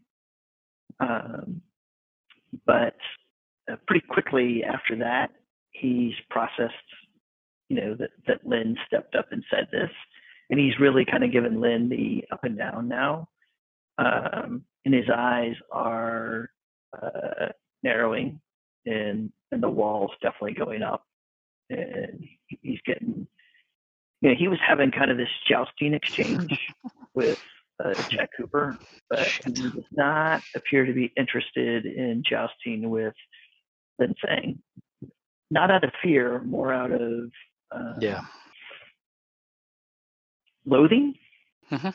Um, 1.01 1.63
but 2.67 2.97
uh, 3.71 3.77
pretty 3.87 4.07
quickly 4.09 4.63
after 4.65 4.97
that, 4.97 5.31
he's 5.71 6.13
processed, 6.31 6.75
you 7.69 7.77
know, 7.77 7.95
that, 7.99 8.11
that 8.27 8.47
Lynn 8.47 8.77
stepped 8.87 9.15
up 9.15 9.27
and 9.31 9.43
said 9.51 9.69
this. 9.73 9.91
And 10.51 10.61
he's 10.61 10.79
really 10.79 11.05
kind 11.05 11.25
of 11.25 11.33
given 11.33 11.61
Lynn 11.61 11.89
the 11.89 12.25
up 12.33 12.45
and 12.45 12.59
down 12.59 12.89
now. 12.89 13.29
Um, 13.99 14.65
and 14.85 14.95
his 14.95 15.09
eyes 15.15 15.55
are 15.71 16.51
uh, 17.01 17.49
narrowing 17.83 18.41
and, 18.87 19.33
and 19.51 19.63
the 19.63 19.69
walls 19.69 20.11
definitely 20.21 20.55
going 20.55 20.83
up. 20.83 21.05
And 21.71 22.25
he's 22.47 22.81
getting, 22.85 23.27
you 24.21 24.29
know, 24.29 24.35
he 24.39 24.49
was 24.49 24.59
having 24.67 24.91
kind 24.91 25.11
of 25.11 25.17
this 25.17 25.29
jousting 25.49 25.95
exchange 25.95 26.59
with 27.15 27.43
uh, 27.83 27.95
Jack 28.09 28.31
Cooper, 28.37 28.79
but 29.09 29.27
Shit. 29.27 29.57
he 29.57 29.63
does 29.63 29.85
not 29.93 30.43
appear 30.55 30.85
to 30.85 30.93
be 30.93 31.13
interested 31.17 31.87
in 31.87 32.23
jousting 32.29 32.91
with 32.91 33.15
Lin 33.99 34.15
Sang. 34.25 34.59
Not 35.51 35.71
out 35.71 35.85
of 35.85 35.91
fear, 36.03 36.41
more 36.43 36.73
out 36.73 36.93
of 36.93 37.31
uh, 37.71 37.95
Yeah. 38.01 38.23
Loathing. 40.67 41.15
Mhm. 41.71 41.95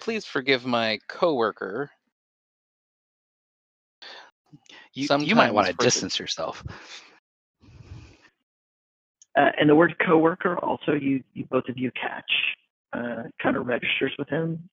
Please 0.00 0.24
forgive 0.24 0.64
my 0.66 0.98
coworker. 1.08 1.90
You, 4.94 5.08
you 5.20 5.34
might 5.36 5.52
want 5.52 5.66
to 5.68 5.72
for 5.74 5.78
the- 5.78 5.84
distance 5.84 6.18
yourself. 6.18 6.64
Uh, 9.38 9.50
and 9.60 9.70
the 9.70 9.74
word 9.74 9.94
coworker 10.04 10.58
also 10.58 10.92
you, 10.92 11.22
you 11.34 11.44
both 11.50 11.68
of 11.68 11.78
you 11.78 11.90
catch 11.92 12.30
uh, 12.92 13.22
kind 13.40 13.56
of 13.56 13.66
registers 13.66 14.12
with 14.18 14.28
him, 14.28 14.68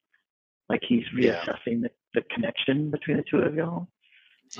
like 0.68 0.82
he's 0.88 1.04
Yeah. 1.16 1.44
reassessing 1.44 1.82
the, 1.82 1.90
the 2.14 2.22
connection 2.34 2.90
between 2.90 3.18
the 3.18 3.24
two 3.30 3.38
of 3.38 3.54
y'all. 3.54 3.86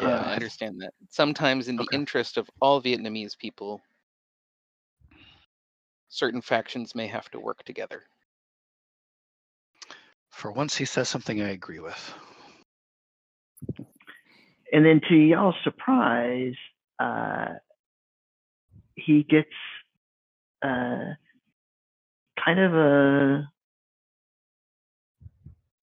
Yeah, 0.01 0.09
Uh, 0.09 0.23
I 0.27 0.35
understand 0.35 0.81
that. 0.83 0.93
Sometimes, 1.09 1.67
in 1.69 1.77
the 1.77 1.89
interest 1.93 2.37
of 2.37 2.49
all 2.61 2.81
Vietnamese 2.81 3.37
people, 3.37 3.81
certain 6.09 6.41
factions 6.41 6.95
may 6.95 7.07
have 7.07 7.31
to 7.31 7.41
work 7.41 7.63
together. 7.65 8.03
For 10.31 10.53
once, 10.53 10.77
he 10.77 10.85
says 10.85 11.09
something 11.09 11.43
I 11.43 11.51
agree 11.51 11.81
with. 11.81 12.15
And 14.73 14.85
then 14.85 15.01
to 15.09 15.15
y'all's 15.15 15.55
surprise, 15.65 16.55
uh, 16.99 17.55
he 18.95 19.23
gets 19.23 19.49
uh, 20.63 21.15
kind 22.45 22.61
of 22.61 22.75
a 22.75 23.49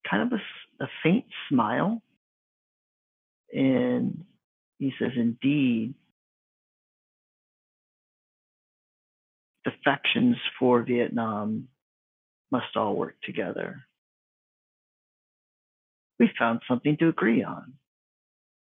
kind 0.08 0.32
of 0.32 0.38
a 0.80 0.86
faint 1.02 1.24
smile, 1.48 2.00
and 3.52 4.24
he 4.78 4.92
says, 4.98 5.12
"Indeed, 5.16 5.94
the 9.66 9.72
factions 9.84 10.36
for 10.58 10.82
Vietnam 10.82 11.68
must 12.52 12.76
all 12.76 12.94
work 12.94 13.16
together. 13.24 13.84
We 16.20 16.30
found 16.38 16.60
something 16.68 16.96
to 16.98 17.08
agree 17.08 17.42
on. 17.42 17.74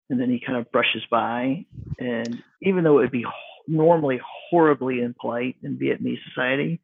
And 0.08 0.20
then 0.20 0.30
he 0.30 0.40
kind 0.44 0.58
of 0.58 0.70
brushes 0.70 1.02
by, 1.10 1.66
and 1.98 2.42
even 2.60 2.84
though 2.84 2.98
it 2.98 3.02
would 3.02 3.10
be 3.10 3.26
normally 3.66 4.20
horribly 4.50 5.00
impolite 5.00 5.56
in 5.62 5.76
Vietnamese 5.78 6.22
society, 6.28 6.80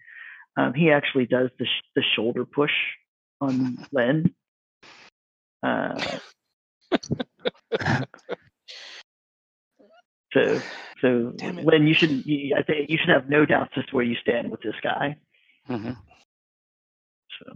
um, 0.57 0.75
he 0.75 0.91
actually 0.91 1.27
does 1.27 1.51
the, 1.59 1.67
sh- 1.67 1.85
the 1.95 2.03
shoulder 2.17 2.45
push 2.45 2.73
on 3.41 3.87
Len. 3.93 4.35
Uh, 5.63 6.19
so, 10.33 10.61
so 11.01 11.33
Damn 11.37 11.59
it. 11.59 11.67
Len, 11.67 11.87
you 11.87 11.95
should, 11.95 12.25
you, 12.27 12.55
I 12.57 12.63
think 12.63 12.91
you 12.91 12.99
should 12.99 13.09
have 13.09 13.29
no 13.29 13.45
doubts 13.47 13.73
as 13.77 13.85
to 13.87 13.95
where 13.97 14.05
you 14.05 14.17
stand 14.17 14.51
with 14.51 14.61
this 14.63 14.75
guy. 14.83 15.17
Mhm. 15.69 15.97
So, 17.41 17.53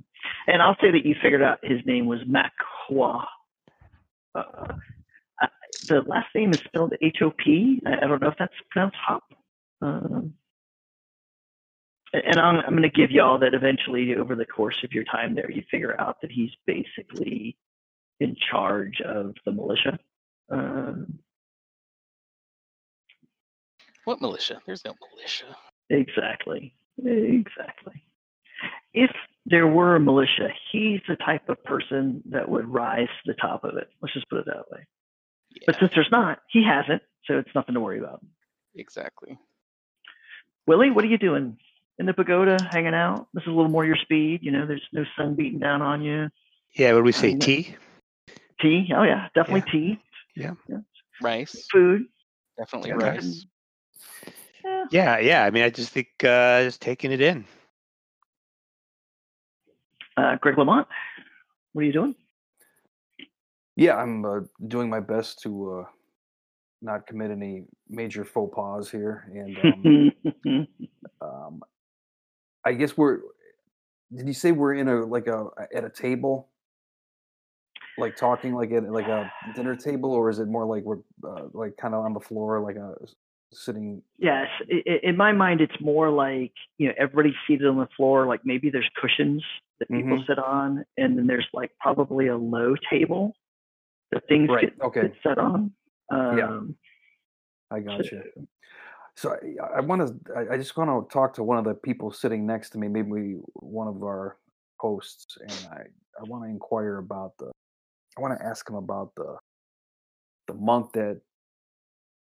and 0.46 0.62
I'll 0.62 0.76
say 0.80 0.90
that 0.92 1.04
you 1.04 1.14
figured 1.20 1.42
out 1.42 1.58
his 1.64 1.80
name 1.86 2.06
was 2.06 2.20
Mac 2.26 2.52
Hua. 2.88 3.26
Uh, 4.34 4.74
I- 5.40 5.48
the 5.84 6.02
last 6.02 6.28
name 6.34 6.52
is 6.52 6.60
spelled 6.64 6.94
H 7.02 7.18
O 7.22 7.30
P. 7.30 7.80
I 7.84 7.96
I 7.96 8.06
don't 8.06 8.22
know 8.22 8.28
if 8.28 8.38
that's 8.38 8.54
pronounced 8.70 8.96
Hop. 9.04 9.24
Um, 9.80 10.34
and 12.12 12.38
I'm, 12.38 12.56
I'm 12.60 12.70
going 12.76 12.82
to 12.82 12.88
give 12.90 13.10
you 13.10 13.22
all 13.22 13.38
that 13.38 13.54
eventually 13.54 14.14
over 14.14 14.36
the 14.36 14.44
course 14.46 14.76
of 14.84 14.92
your 14.92 15.04
time 15.04 15.34
there, 15.34 15.50
you 15.50 15.62
figure 15.70 15.98
out 16.00 16.18
that 16.20 16.30
he's 16.30 16.50
basically 16.66 17.56
in 18.20 18.36
charge 18.50 19.00
of 19.00 19.34
the 19.44 19.50
militia. 19.52 19.98
Um, 20.50 21.18
What 24.04 24.20
militia? 24.20 24.60
There's 24.66 24.84
no 24.84 24.94
militia. 25.14 25.56
Exactly. 25.90 26.74
Exactly. 27.04 28.02
If 28.94 29.10
there 29.46 29.66
were 29.66 29.96
a 29.96 30.00
militia, 30.00 30.48
he's 30.70 31.00
the 31.08 31.16
type 31.16 31.48
of 31.48 31.62
person 31.64 32.22
that 32.30 32.48
would 32.48 32.68
rise 32.68 33.08
to 33.24 33.32
the 33.32 33.34
top 33.40 33.64
of 33.64 33.76
it. 33.76 33.88
Let's 34.00 34.14
just 34.14 34.28
put 34.28 34.38
it 34.40 34.46
that 34.46 34.64
way. 34.70 34.86
Yeah, 35.50 35.62
But 35.66 35.76
since 35.80 35.92
there's 35.94 36.10
not, 36.10 36.40
he 36.50 36.64
hasn't, 36.64 37.02
so 37.26 37.38
it's 37.38 37.54
nothing 37.54 37.74
to 37.74 37.80
worry 37.80 37.98
about. 37.98 38.24
exactly. 38.74 39.38
Willie, 40.66 40.90
what 40.90 41.04
are 41.04 41.08
you 41.08 41.18
doing? 41.18 41.58
In 41.98 42.06
the 42.06 42.14
pagoda, 42.14 42.58
hanging 42.70 42.94
out? 42.94 43.26
This 43.34 43.42
is 43.42 43.48
a 43.48 43.50
little 43.52 43.70
more 43.70 43.84
your 43.84 43.96
speed. 43.96 44.40
You 44.42 44.52
know, 44.52 44.66
there's 44.66 44.86
no 44.92 45.04
sun 45.16 45.34
beating 45.34 45.58
down 45.58 45.82
on 45.82 46.02
you. 46.02 46.28
Yeah, 46.74 46.92
what 46.92 47.00
do 47.00 47.04
we 47.04 47.12
say? 47.12 47.30
I 47.30 47.32
know. 47.34 47.38
Tea? 47.44 47.76
Tea? 48.60 48.92
Oh, 48.96 49.02
yeah, 49.02 49.28
definitely 49.34 49.70
tea. 49.70 49.98
Yeah. 50.36 50.52
Rice, 51.20 51.66
Food. 51.70 52.06
definitely 52.56 52.92
Okay. 52.92 53.10
rice. 53.10 53.46
Yeah. 54.64 54.84
Yeah, 54.90 55.18
yeah. 55.18 55.44
I 55.44 55.50
mean, 55.50 55.62
I 55.64 55.70
just 55.70 55.90
think 55.90 56.08
uh, 56.24 56.62
just 56.64 56.80
taking 56.80 57.12
it 57.12 57.20
in. 57.20 57.44
Uh, 60.16 60.36
Greg 60.36 60.58
Lamont, 60.58 60.86
what 61.72 61.82
are 61.82 61.84
you 61.86 61.92
doing? 61.92 62.14
Yeah, 63.76 63.96
I'm 63.96 64.24
uh, 64.24 64.40
doing 64.68 64.90
my 64.90 65.00
best 65.00 65.40
to 65.42 65.80
uh, 65.80 65.84
not 66.82 67.06
commit 67.06 67.30
any 67.30 67.64
major 67.88 68.24
faux 68.24 68.54
pas 68.54 68.90
here, 68.90 69.30
and 69.34 69.58
um, 69.58 70.66
um, 71.22 71.62
I 72.64 72.72
guess 72.74 72.96
we're. 72.96 73.20
Did 74.14 74.26
you 74.26 74.34
say 74.34 74.52
we're 74.52 74.74
in 74.74 74.88
a 74.88 75.06
like 75.06 75.26
a 75.26 75.46
at 75.74 75.84
a 75.84 75.90
table, 75.90 76.48
like 77.96 78.14
talking 78.16 78.54
like 78.54 78.70
at 78.72 78.90
like 78.92 79.08
a 79.08 79.32
dinner 79.56 79.74
table, 79.74 80.12
or 80.12 80.28
is 80.28 80.38
it 80.38 80.48
more 80.48 80.66
like 80.66 80.84
we're 80.84 80.98
uh, 81.26 81.44
like 81.54 81.78
kind 81.78 81.94
of 81.94 82.04
on 82.04 82.12
the 82.12 82.20
floor, 82.20 82.60
like 82.60 82.76
a 82.76 82.94
s- 83.02 83.14
sitting? 83.52 84.02
Yes, 84.18 84.48
in 85.02 85.16
my 85.16 85.32
mind, 85.32 85.60
it's 85.60 85.80
more 85.80 86.10
like 86.10 86.52
you 86.78 86.88
know 86.88 86.94
everybody's 86.98 87.34
seated 87.46 87.66
on 87.66 87.76
the 87.78 87.88
floor. 87.96 88.26
Like 88.26 88.40
maybe 88.44 88.70
there's 88.70 88.88
cushions 89.00 89.42
that 89.78 89.88
people 89.88 90.18
Mhm. 90.18 90.26
sit 90.26 90.38
on, 90.38 90.84
and 90.96 91.18
then 91.18 91.26
there's 91.26 91.46
like 91.52 91.70
probably 91.80 92.28
a 92.28 92.36
low 92.36 92.74
table 92.90 93.34
that 94.10 94.26
things 94.28 94.48
Right, 94.48 94.76
get, 94.76 94.84
okay. 94.86 95.02
get 95.02 95.14
set 95.22 95.38
on. 95.38 95.72
Um, 96.10 96.38
Yeah. 96.38 96.60
I 97.70 97.80
got 97.80 98.10
you. 98.10 98.22
So 99.16 99.32
I, 99.34 99.76
I 99.78 99.80
want 99.80 100.06
to. 100.06 100.34
I, 100.36 100.54
I 100.54 100.56
just 100.56 100.76
want 100.76 101.08
to 101.08 101.12
talk 101.12 101.34
to 101.34 101.42
one 101.42 101.58
of 101.58 101.64
the 101.64 101.74
people 101.74 102.10
sitting 102.12 102.46
next 102.46 102.70
to 102.70 102.78
me, 102.78 102.88
maybe 102.88 103.38
one 103.54 103.88
of 103.88 104.02
our 104.02 104.38
hosts, 104.78 105.36
and 105.40 105.52
I 105.70 105.82
I 106.20 106.24
want 106.24 106.44
to 106.44 106.50
inquire 106.50 106.98
about 106.98 107.32
the. 107.38 107.50
I 108.16 108.20
want 108.20 108.38
to 108.38 108.44
ask 108.44 108.68
him 108.68 108.76
about 108.76 109.14
the 109.16 109.36
the 110.48 110.54
monk 110.54 110.92
that 110.92 111.20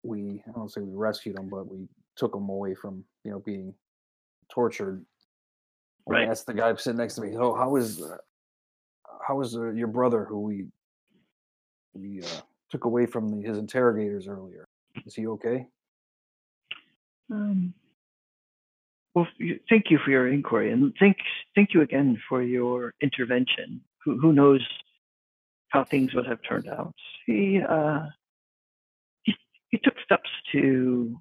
we 0.03 0.43
I 0.47 0.51
don't 0.51 0.71
say 0.71 0.81
we 0.81 0.95
rescued 0.95 1.37
him, 1.37 1.49
but 1.49 1.67
we 1.67 1.87
took 2.15 2.35
him 2.35 2.49
away 2.49 2.75
from 2.75 3.03
you 3.23 3.31
know 3.31 3.39
being 3.39 3.73
tortured. 4.51 5.05
I 6.09 6.13
Right. 6.13 6.29
asked 6.29 6.47
the 6.47 6.53
guy 6.53 6.73
sitting 6.75 6.97
next 6.97 7.15
to 7.15 7.21
me, 7.21 7.37
"Oh, 7.37 7.53
how 7.53 7.75
is 7.75 8.01
uh, 8.01 8.17
how 9.25 9.41
is 9.41 9.55
uh, 9.55 9.71
your 9.71 9.87
brother 9.87 10.25
who 10.25 10.41
we 10.41 10.65
we 11.93 12.21
uh, 12.21 12.41
took 12.69 12.85
away 12.85 13.05
from 13.05 13.29
the, 13.29 13.47
his 13.47 13.57
interrogators 13.57 14.27
earlier? 14.27 14.67
Is 15.05 15.15
he 15.15 15.27
okay?" 15.27 15.67
Um, 17.29 17.73
well, 19.13 19.27
thank 19.69 19.89
you 19.89 19.99
for 20.03 20.09
your 20.09 20.27
inquiry, 20.27 20.71
and 20.71 20.93
thank 20.99 21.17
thank 21.55 21.73
you 21.73 21.81
again 21.81 22.19
for 22.27 22.41
your 22.41 22.93
intervention. 23.01 23.81
Who 24.03 24.19
who 24.19 24.33
knows 24.33 24.67
how 25.69 25.83
things 25.83 26.13
would 26.13 26.25
have 26.25 26.39
turned 26.47 26.67
out? 26.67 26.93
He 27.25 27.61
uh, 27.61 28.07
he 29.71 29.77
he 29.77 29.81
took 29.83 29.95
steps 30.05 30.29
to 30.53 31.17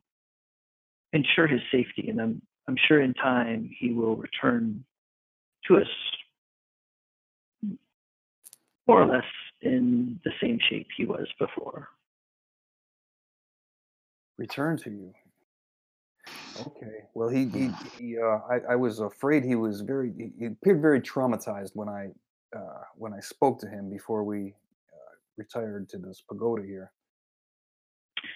ensure 1.14 1.48
his 1.48 1.62
safety, 1.72 2.08
and 2.10 2.20
I'm 2.20 2.42
I'm 2.68 2.76
sure 2.88 3.02
in 3.02 3.14
time 3.14 3.70
he 3.78 3.92
will 3.92 4.16
return 4.16 4.84
to 5.68 5.78
us 5.78 5.88
more 8.88 9.02
or 9.02 9.06
less 9.06 9.24
in 9.62 10.20
the 10.24 10.32
same 10.42 10.58
shape 10.70 10.88
he 10.96 11.06
was 11.06 11.28
before. 11.38 11.88
return 14.38 14.78
to 14.78 14.90
you. 14.90 15.14
Okay. 16.60 17.04
Well, 17.14 17.28
he 17.28 17.46
he, 17.48 17.70
he 17.98 18.18
uh, 18.18 18.40
I, 18.50 18.72
I 18.72 18.76
was 18.76 19.00
afraid 19.00 19.44
he 19.44 19.56
was 19.56 19.82
very 19.82 20.12
he, 20.16 20.32
he 20.38 20.46
appeared 20.46 20.82
very 20.82 21.00
traumatized 21.00 21.72
when 21.74 21.88
I 21.88 22.10
uh, 22.56 22.82
when 22.96 23.14
I 23.14 23.20
spoke 23.20 23.60
to 23.60 23.68
him 23.68 23.90
before 23.90 24.24
we 24.24 24.54
uh, 24.92 25.14
retired 25.38 25.88
to 25.90 25.98
this 25.98 26.22
pagoda 26.28 26.64
here. 26.64 26.92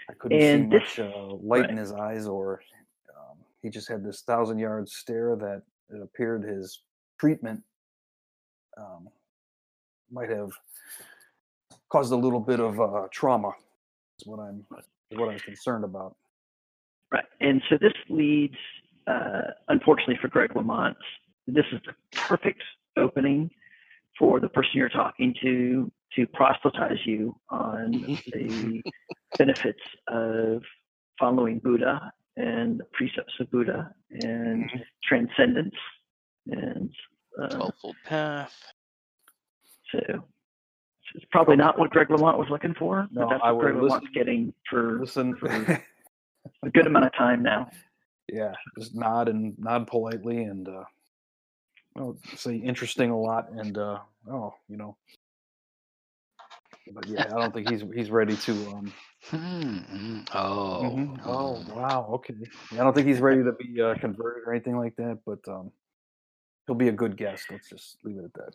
I 0.09 0.13
couldn't 0.15 0.41
And 0.41 0.73
see 0.73 0.79
this- 0.79 0.99
much 0.99 1.15
uh, 1.15 1.35
light 1.43 1.71
in 1.71 1.77
his 1.77 1.93
eyes, 1.93 2.27
or 2.27 2.61
um, 3.11 3.39
he 3.63 3.71
just 3.71 3.89
had 3.89 4.05
this 4.05 4.23
thousand 4.23 4.59
yard 4.59 4.89
stare 4.89 5.37
that 5.37 5.63
it 5.91 6.03
appeared 6.03 6.45
his 6.45 6.83
treatment 7.19 7.63
um, 8.77 9.09
might 10.11 10.31
have 10.31 10.51
caused 11.91 12.13
a 12.13 12.17
little 12.17 12.41
bit 12.41 12.61
of 12.61 12.81
uh, 12.81 13.07
trauma. 13.11 13.53
Is 14.21 14.27
what 14.27 14.41
I'm 14.41 14.65
is 15.11 15.19
what 15.19 15.29
I'm 15.29 15.39
concerned 15.41 15.85
about. 15.85 16.17
Right. 17.13 17.25
And 17.41 17.63
so 17.69 17.77
this 17.81 17.93
leads, 18.09 18.57
uh, 19.07 19.43
unfortunately 19.69 20.19
for 20.21 20.29
Greg 20.29 20.55
Lamont, 20.57 20.97
this 21.47 21.65
is 21.73 21.81
the 21.87 21.93
perfect 22.17 22.63
opening 22.97 23.51
for 24.19 24.41
the 24.41 24.49
person 24.49 24.71
you're 24.75 24.89
talking 24.89 25.35
to 25.43 25.91
to 26.17 26.27
proselytize 26.29 26.99
you 27.05 27.35
on 27.51 27.91
the 28.33 28.83
benefits 29.39 29.81
of 30.09 30.63
following 31.19 31.59
Buddha 31.61 32.13
and 32.37 32.81
the 32.81 32.85
precepts 32.93 33.33
of 33.41 33.51
Buddha 33.51 33.91
and 34.11 34.71
transcendence. 35.03 35.75
And 36.47 36.91
uh, 37.43 37.49
Twelvefold 37.49 37.97
path. 38.05 38.55
so 39.93 39.99
it's 41.15 41.25
probably 41.31 41.57
not 41.57 41.79
what 41.79 41.91
Greg 41.91 42.11
Lamont 42.11 42.39
was 42.39 42.49
looking 42.51 42.75
for, 42.75 43.07
No, 43.13 43.23
but 43.23 43.31
that's 43.31 43.43
I 43.45 43.53
what 43.53 43.63
Greg 43.63 43.75
will 43.77 43.89
Lamont's 43.89 44.09
getting 44.15 44.53
for 44.69 45.01
Listen, 45.01 45.35
for- 45.37 45.49
a 46.63 46.71
good 46.71 46.87
amount 46.87 47.07
of 47.07 47.15
time 47.15 47.43
now. 47.43 47.71
yeah, 48.33 48.53
just 48.79 48.95
nod 48.95 49.29
and 49.29 49.55
nod 49.59 49.87
politely 49.87 50.43
and 50.45 50.69
uh, 50.69 50.85
well, 51.95 52.19
say 52.37 52.57
interesting 52.57 53.11
a 53.11 53.19
lot 53.19 53.51
and 53.53 53.79
uh, 53.79 53.99
oh, 54.31 54.53
you 54.69 54.77
know. 54.77 54.97
But 56.93 57.09
yeah, 57.09 57.25
I 57.27 57.41
don't 57.41 57.55
think 57.55 57.69
he's 57.69 57.83
he's 57.95 58.11
ready 58.11 58.37
to. 58.37 58.53
Um, 58.53 58.93
Hmm, 59.31 59.39
mm, 59.39 60.29
Oh. 60.35 60.81
mhm. 60.85 61.21
Oh 61.27 61.65
mm. 61.65 61.75
wow, 61.75 62.11
okay. 62.15 62.35
Yeah, 62.73 62.81
I 62.81 62.85
don't 62.85 62.95
think 62.95 63.07
he's 63.09 63.21
ready 63.21 63.43
to 63.43 63.53
be 63.53 63.81
uh, 63.81 63.95
converted 63.97 64.45
or 64.47 64.53
anything 64.53 64.77
like 64.77 64.97
that, 64.97 65.21
but 65.25 65.41
um, 65.49 65.73
he'll 66.67 66.77
be 66.77 66.89
a 66.89 66.93
good 66.93 67.17
guest. 67.17 67.47
Let's 67.51 67.69
just 67.71 67.99
leave 68.05 68.19
it 68.19 68.25
at 68.25 68.35
that. 68.35 68.55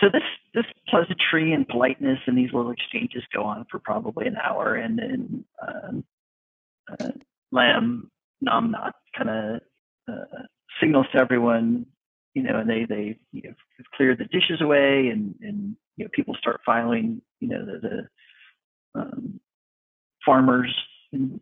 So 0.00 0.08
this 0.12 0.22
this 0.54 0.66
pleasantry 0.88 1.52
and 1.54 1.66
politeness 1.68 2.18
and 2.26 2.36
these 2.36 2.52
little 2.52 2.70
exchanges 2.70 3.22
go 3.34 3.44
on 3.44 3.64
for 3.70 3.78
probably 3.78 4.26
an 4.26 4.36
hour, 4.36 4.74
and 4.74 4.98
then 4.98 5.44
um, 5.66 6.04
uh, 6.90 7.08
Lam 7.52 8.10
Namnat 8.46 8.92
kind 9.16 9.30
of 9.30 9.60
uh, 10.12 10.42
signals 10.80 11.06
to 11.12 11.18
everyone, 11.18 11.86
you 12.36 12.42
know, 12.42 12.58
and 12.58 12.68
they 12.68 12.84
they 12.84 13.18
you 13.32 13.42
know, 13.42 13.54
have 13.78 13.86
cleared 13.96 14.18
the 14.18 14.24
dishes 14.24 14.60
away, 14.60 15.08
and 15.08 15.34
and 15.40 15.74
you 15.96 16.04
know 16.04 16.10
people 16.12 16.36
start 16.38 16.60
filing, 16.66 17.22
you 17.40 17.48
know, 17.48 17.64
the, 17.64 17.78
the 18.94 19.00
um, 19.00 19.40
farmers 20.24 20.74
and, 21.12 21.40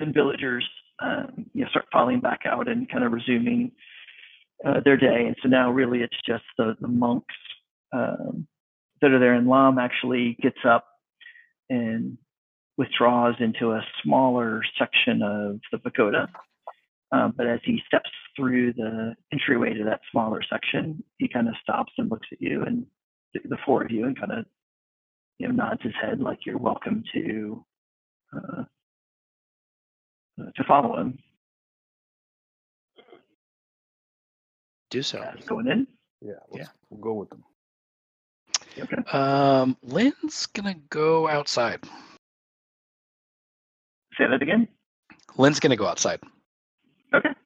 and 0.00 0.14
villagers 0.14 0.64
um, 1.00 1.46
you 1.54 1.62
know, 1.62 1.70
start 1.70 1.86
filing 1.92 2.20
back 2.20 2.40
out 2.46 2.68
and 2.68 2.90
kind 2.90 3.04
of 3.04 3.12
resuming 3.12 3.72
uh, 4.66 4.80
their 4.84 4.96
day. 4.96 5.24
And 5.26 5.36
so 5.42 5.48
now 5.48 5.70
really 5.70 6.00
it's 6.00 6.16
just 6.26 6.44
the, 6.56 6.76
the 6.80 6.88
monks 6.88 7.34
um, 7.92 8.46
that 9.00 9.12
are 9.12 9.20
there. 9.20 9.34
And 9.34 9.48
Lam 9.48 9.78
actually 9.78 10.36
gets 10.42 10.58
up 10.66 10.86
and 11.70 12.18
withdraws 12.76 13.34
into 13.40 13.72
a 13.72 13.84
smaller 14.02 14.62
section 14.78 15.22
of 15.22 15.60
the 15.70 15.78
pagoda. 15.78 16.28
Um, 17.10 17.32
but 17.36 17.46
as 17.46 17.60
he 17.64 17.80
steps 17.86 18.10
through 18.36 18.74
the 18.74 19.14
entryway 19.32 19.72
to 19.74 19.84
that 19.84 20.00
smaller 20.10 20.40
section, 20.48 21.02
he 21.18 21.28
kind 21.28 21.48
of 21.48 21.54
stops 21.62 21.92
and 21.96 22.10
looks 22.10 22.26
at 22.32 22.40
you 22.40 22.62
and 22.64 22.84
the 23.34 23.56
four 23.64 23.82
of 23.82 23.90
you 23.90 24.06
and 24.06 24.18
kind 24.18 24.32
of 24.32 24.44
you 25.38 25.48
know 25.48 25.54
nods 25.54 25.82
his 25.82 25.92
head 26.00 26.20
like 26.20 26.40
you're 26.44 26.58
welcome 26.58 27.02
to 27.14 27.64
uh, 28.34 28.62
uh 30.40 30.50
to 30.56 30.64
follow 30.66 30.98
him. 30.98 31.18
Do 34.90 35.02
so. 35.02 35.18
Uh, 35.18 35.32
going 35.46 35.68
in. 35.68 35.86
Yeah, 36.20 36.32
let's, 36.50 36.70
we'll 36.90 37.00
go 37.00 37.12
with 37.14 37.28
them. 37.30 37.44
Okay. 38.78 38.96
Um, 39.12 39.76
Lynn's 39.82 40.46
gonna 40.46 40.76
go 40.90 41.28
outside. 41.28 41.84
Say 44.16 44.26
that 44.28 44.42
again. 44.42 44.68
Lynn's 45.36 45.60
gonna 45.60 45.76
go 45.76 45.86
outside. 45.86 46.20
Okay. 47.14 47.30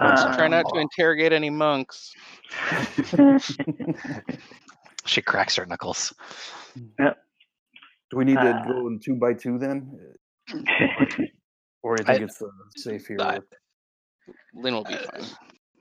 Uh, 0.00 0.36
Try 0.36 0.46
not 0.46 0.66
Um, 0.66 0.70
to 0.74 0.78
interrogate 0.80 1.32
any 1.32 1.50
monks. 1.50 2.12
She 5.06 5.22
cracks 5.22 5.56
her 5.56 5.64
knuckles. 5.66 6.12
Yep. 7.00 7.16
Do 8.10 8.16
we 8.18 8.24
need 8.24 8.34
to 8.36 8.40
Uh, 8.50 8.64
go 8.66 8.86
in 8.88 9.00
two 9.00 9.16
by 9.16 9.32
two 9.32 9.58
then, 9.58 9.98
or 11.82 11.96
do 11.96 12.02
you 12.02 12.06
think 12.06 12.20
I- 12.20 12.24
it's 12.24 12.40
uh, 12.42 12.46
safe 12.76 13.06
here? 13.06 13.16
I- 13.20 13.38
with- 13.38 14.34
Lynn 14.54 14.74
will 14.74 14.84
be 14.84 14.94
Uh, 14.94 15.22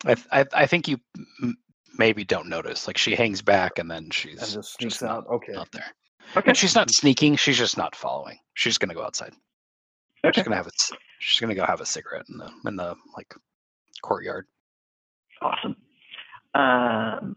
fine. 0.03 0.15
I, 0.31 0.39
I 0.41 0.45
I 0.53 0.65
think 0.65 0.87
you 0.87 0.97
m- 1.43 1.57
maybe 1.97 2.23
don't 2.23 2.47
notice. 2.47 2.87
Like 2.87 2.97
she 2.97 3.15
hangs 3.15 3.41
back 3.41 3.77
and 3.79 3.91
then 3.91 4.09
she's 4.11 4.41
and 4.41 4.51
just 4.51 4.73
sneaks 4.75 5.01
not, 5.01 5.11
out. 5.11 5.27
Okay. 5.27 5.51
not 5.53 5.69
there. 5.73 5.91
okay. 6.37 6.49
And 6.51 6.57
she's 6.57 6.75
not 6.75 6.89
sneaking. 6.89 7.35
She's 7.35 7.57
just 7.57 7.77
not 7.77 7.95
following. 7.95 8.37
She's 8.53 8.77
gonna 8.77 8.93
go 8.95 9.03
outside. 9.03 9.33
Okay. 10.23 10.31
She's 10.35 10.43
gonna 10.45 10.55
have 10.55 10.67
a 10.67 10.71
c- 10.77 10.95
she's 11.19 11.39
gonna 11.39 11.55
go 11.55 11.65
have 11.65 11.81
a 11.81 11.85
cigarette 11.85 12.25
in 12.29 12.37
the 12.37 12.51
in 12.65 12.75
the 12.75 12.95
like 13.15 13.33
courtyard. 14.01 14.45
Awesome. 15.41 15.75
Um, 16.53 17.35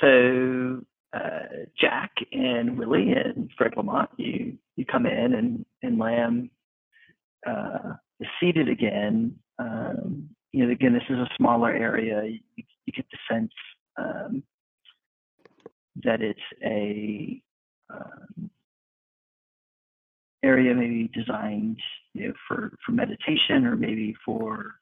so 0.00 0.80
uh, 1.12 1.66
Jack 1.78 2.12
and 2.32 2.78
Willie 2.78 3.12
and 3.12 3.50
Fred 3.56 3.76
Lamont, 3.76 4.10
you 4.16 4.58
you 4.76 4.84
come 4.84 5.06
in 5.06 5.34
and 5.34 5.64
and 5.82 5.98
Lam 5.98 6.50
uh, 7.46 7.94
is 8.20 8.28
seated 8.40 8.68
again. 8.68 9.34
Um, 9.58 10.28
you 10.52 10.64
know, 10.64 10.72
again, 10.72 10.92
this 10.92 11.02
is 11.08 11.18
a 11.18 11.28
smaller 11.36 11.70
area. 11.70 12.24
You, 12.24 12.64
you 12.86 12.92
get 12.92 13.06
the 13.10 13.18
sense 13.30 13.52
um, 13.96 14.42
that 16.04 16.20
it's 16.20 16.40
a 16.64 17.42
um, 17.90 18.50
area 20.42 20.74
maybe 20.74 21.10
designed 21.14 21.78
you 22.14 22.28
know 22.28 22.34
for 22.48 22.72
for 22.84 22.92
meditation 22.92 23.66
or 23.66 23.76
maybe 23.76 24.14
for 24.24 24.74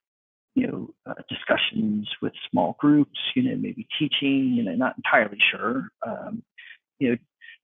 you 0.55 0.67
know, 0.67 0.95
uh, 1.09 1.15
discussions 1.29 2.09
with 2.21 2.33
small 2.51 2.77
groups, 2.79 3.19
you 3.35 3.43
know, 3.43 3.57
maybe 3.57 3.87
teaching, 3.99 4.53
you 4.55 4.63
know, 4.63 4.75
not 4.75 4.97
entirely 4.97 5.39
sure. 5.51 5.89
Um, 6.07 6.43
you 6.99 7.11
know, 7.11 7.17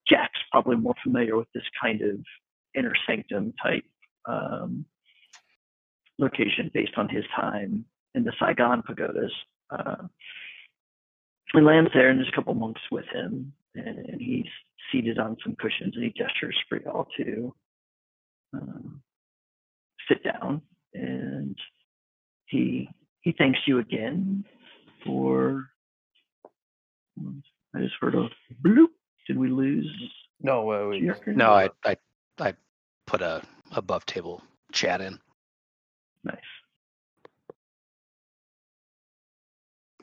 Jack's 0.09 0.39
probably 0.51 0.77
more 0.77 0.95
familiar 1.03 1.37
with 1.37 1.49
this 1.55 1.65
kind 1.81 2.01
of 2.01 2.19
inner 2.75 2.93
sanctum 3.07 3.55
type 3.63 3.85
um, 4.27 4.85
location 6.19 6.71
based 6.73 6.93
on 6.97 7.09
his 7.09 7.25
time 7.35 7.85
in 8.15 8.25
the 8.25 8.33
Saigon 8.39 8.83
pagodas. 8.83 9.33
Uh, 9.71 10.07
he 11.53 11.61
lands 11.61 11.91
there, 11.93 12.11
and 12.11 12.19
there's 12.19 12.31
a 12.33 12.37
couple 12.37 12.55
monks 12.55 12.81
with 12.91 13.05
him, 13.13 13.53
and, 13.75 13.99
and 14.07 14.21
he's 14.21 14.47
seated 14.93 15.19
on 15.19 15.37
some 15.43 15.57
cushions, 15.57 15.95
and 15.97 16.05
he 16.05 16.11
gestures 16.11 16.57
for 16.69 16.81
y'all 16.81 17.09
to 17.17 17.55
um, 18.55 19.03
sit 20.09 20.23
down 20.23 20.63
and 20.95 21.57
he 22.47 22.89
he 23.21 23.33
thanks 23.33 23.59
you 23.67 23.79
again 23.79 24.45
for 25.05 25.69
I 27.75 27.81
just 27.81 27.95
heard 28.01 28.15
a 28.15 28.29
bloop. 28.63 28.89
Did 29.27 29.39
we 29.39 29.49
lose 29.49 29.91
No, 30.41 30.71
uh, 30.71 30.89
wait. 30.89 31.03
Jerker? 31.03 31.35
No, 31.35 31.51
I 31.53 31.71
I 31.85 31.97
I 32.39 32.55
put 33.07 33.23
a 33.23 33.43
above 33.73 34.07
table 34.07 34.43
chat 34.73 35.01
in. 35.01 35.19
Nice. 36.25 36.39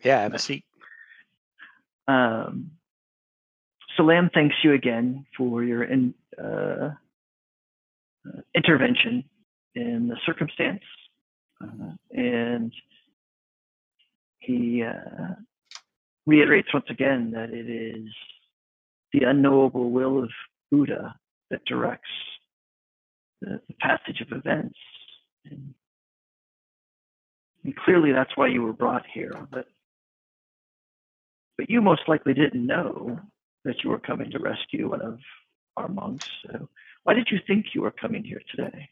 Yeah, 0.03 0.21
have 0.21 0.33
a 0.33 0.39
seat. 0.39 0.65
Um, 2.07 2.71
so 3.95 4.03
Lam 4.03 4.29
thanks 4.33 4.55
you 4.63 4.73
again 4.73 5.25
for 5.37 5.63
your 5.63 5.83
in, 5.83 6.13
uh, 6.37 6.91
uh, 8.27 8.41
intervention 8.53 9.23
in 9.75 10.07
the 10.07 10.17
circumstance, 10.25 10.83
uh, 11.63 11.91
and 12.11 12.71
he 14.39 14.83
uh, 14.83 15.35
reiterates 16.25 16.73
once 16.73 16.85
again 16.89 17.31
that 17.31 17.49
it 17.51 17.69
is 17.69 18.07
the 19.13 19.23
unknowable 19.23 19.91
will 19.91 20.23
of 20.23 20.29
Buddha 20.71 21.15
that 21.49 21.65
directs 21.65 22.09
the, 23.41 23.61
the 23.67 23.73
passage 23.79 24.21
of 24.21 24.35
events. 24.37 24.77
And, 25.45 25.73
and 27.63 27.75
clearly, 27.75 28.11
that's 28.11 28.35
why 28.35 28.47
you 28.47 28.63
were 28.63 28.73
brought 28.73 29.05
here. 29.13 29.47
But 29.51 29.67
but 31.57 31.69
you 31.69 31.81
most 31.81 32.01
likely 32.07 32.33
didn't 32.33 32.65
know 32.65 33.19
that 33.63 33.83
you 33.83 33.89
were 33.91 33.99
coming 33.99 34.31
to 34.31 34.39
rescue 34.39 34.89
one 34.89 35.01
of 35.01 35.19
our 35.77 35.87
monks. 35.87 36.25
So 36.45 36.67
why 37.03 37.13
did 37.13 37.27
you 37.31 37.39
think 37.45 37.67
you 37.73 37.81
were 37.81 37.91
coming 37.91 38.23
here 38.23 38.41
today? 38.55 38.89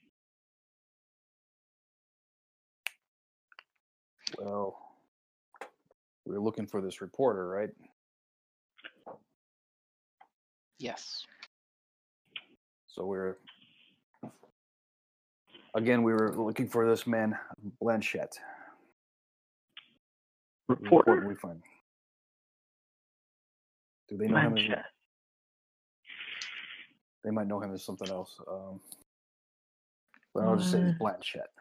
Well, 4.37 4.77
we 6.25 6.35
were 6.35 6.41
looking 6.41 6.67
for 6.67 6.81
this 6.81 7.01
reporter, 7.01 7.47
right? 7.47 7.69
Yes. 10.79 11.25
So 12.87 13.05
we 13.05 13.17
are 13.17 13.37
again. 15.75 16.03
We 16.03 16.13
were 16.13 16.35
looking 16.35 16.67
for 16.67 16.89
this 16.89 17.05
man, 17.05 17.37
Blanchette. 17.81 18.37
The 20.67 20.75
Reporter 20.75 21.27
we 21.27 21.35
find. 21.35 21.61
Do 24.09 24.17
they 24.17 24.27
know 24.27 24.37
him? 24.37 24.57
As, 24.57 24.77
they 27.23 27.31
might 27.31 27.47
know 27.47 27.61
him 27.61 27.73
as 27.73 27.83
something 27.83 28.09
else. 28.09 28.35
Um, 28.49 28.79
but 30.33 30.43
I'll 30.43 30.57
just 30.57 30.71
say 30.71 30.79
it's 30.79 30.97
Blanchette. 30.97 31.51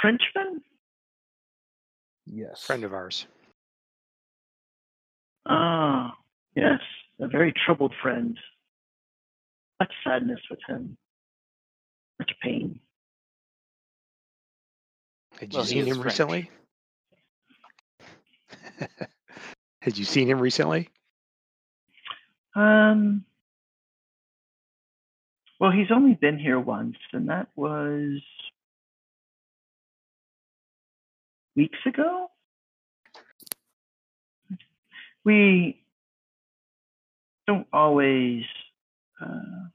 Frenchman? 0.00 0.62
Yes. 2.26 2.62
Friend 2.62 2.84
of 2.84 2.92
ours. 2.92 3.26
Ah, 5.46 6.14
yes, 6.54 6.80
a 7.20 7.26
very 7.28 7.52
troubled 7.66 7.94
friend. 8.02 8.38
Much 9.80 9.92
sadness 10.04 10.40
with 10.50 10.60
him. 10.68 10.96
Much 12.18 12.30
pain. 12.42 12.80
Had 15.38 15.52
you 15.52 15.58
Well, 15.58 15.64
seen 15.66 15.86
him 15.86 15.94
French. 15.96 16.04
recently? 16.04 16.50
Had 19.82 19.96
you 19.96 20.04
seen 20.04 20.28
him 20.28 20.38
recently? 20.40 20.88
Um. 22.54 23.24
Well, 25.58 25.70
he's 25.70 25.90
only 25.94 26.14
been 26.14 26.38
here 26.38 26.58
once, 26.60 26.96
and 27.12 27.28
that 27.28 27.48
was 27.56 28.20
weeks 31.60 31.78
ago. 31.84 32.28
We 35.26 35.82
don't 37.46 37.66
always 37.70 38.44
uh, 39.20 39.68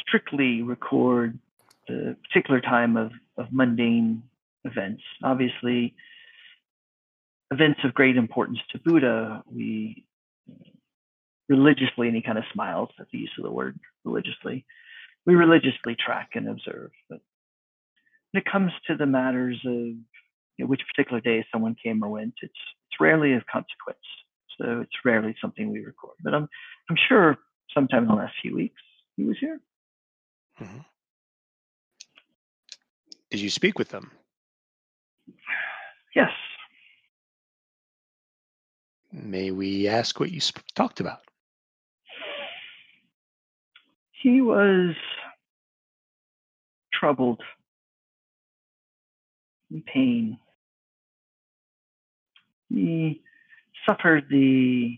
strictly 0.00 0.62
record 0.62 1.38
the 1.86 2.16
particular 2.26 2.60
time 2.60 2.96
of, 2.96 3.12
of 3.38 3.52
mundane 3.52 4.24
events. 4.64 5.04
Obviously, 5.22 5.94
events 7.52 7.78
of 7.84 7.94
great 7.94 8.16
importance 8.16 8.58
to 8.72 8.80
Buddha, 8.80 9.44
we 9.46 10.04
religiously, 11.48 12.08
and 12.08 12.16
he 12.16 12.22
kind 12.22 12.38
of 12.38 12.44
smiles 12.52 12.88
at 12.98 13.06
the 13.12 13.18
use 13.18 13.32
of 13.38 13.44
the 13.44 13.52
word 13.52 13.78
religiously, 14.04 14.64
we 15.24 15.36
religiously 15.36 15.94
track 16.04 16.30
and 16.34 16.48
observe. 16.48 16.90
But 17.08 17.20
when 18.32 18.40
it 18.40 18.50
comes 18.50 18.72
to 18.86 18.96
the 18.96 19.06
matters 19.06 19.56
of 19.64 19.72
you 19.72 19.96
know, 20.58 20.66
which 20.66 20.82
particular 20.94 21.20
day 21.20 21.44
someone 21.52 21.76
came 21.82 22.02
or 22.02 22.08
went, 22.08 22.34
it's 22.42 22.52
it's 22.90 23.00
rarely 23.00 23.32
of 23.34 23.42
consequence. 23.46 23.98
So 24.60 24.80
it's 24.80 24.92
rarely 25.04 25.34
something 25.40 25.70
we 25.70 25.80
record. 25.80 26.16
But 26.22 26.34
I'm 26.34 26.48
I'm 26.90 26.96
sure 27.08 27.38
sometime 27.72 28.02
in 28.04 28.08
the 28.08 28.14
last 28.14 28.34
few 28.42 28.54
weeks 28.54 28.80
he 29.16 29.24
was 29.24 29.36
here. 29.38 29.60
Mhm. 30.60 30.84
Did 33.30 33.40
you 33.40 33.50
speak 33.50 33.78
with 33.78 33.88
them? 33.88 34.10
Yes. 36.14 36.30
May 39.10 39.50
we 39.50 39.88
ask 39.88 40.20
what 40.20 40.30
you 40.30 40.40
sp- 40.40 40.64
talked 40.74 41.00
about? 41.00 41.20
He 44.10 44.40
was 44.40 44.94
troubled, 46.92 47.42
pain. 49.80 50.38
He 52.68 53.22
suffered 53.88 54.24
the 54.30 54.96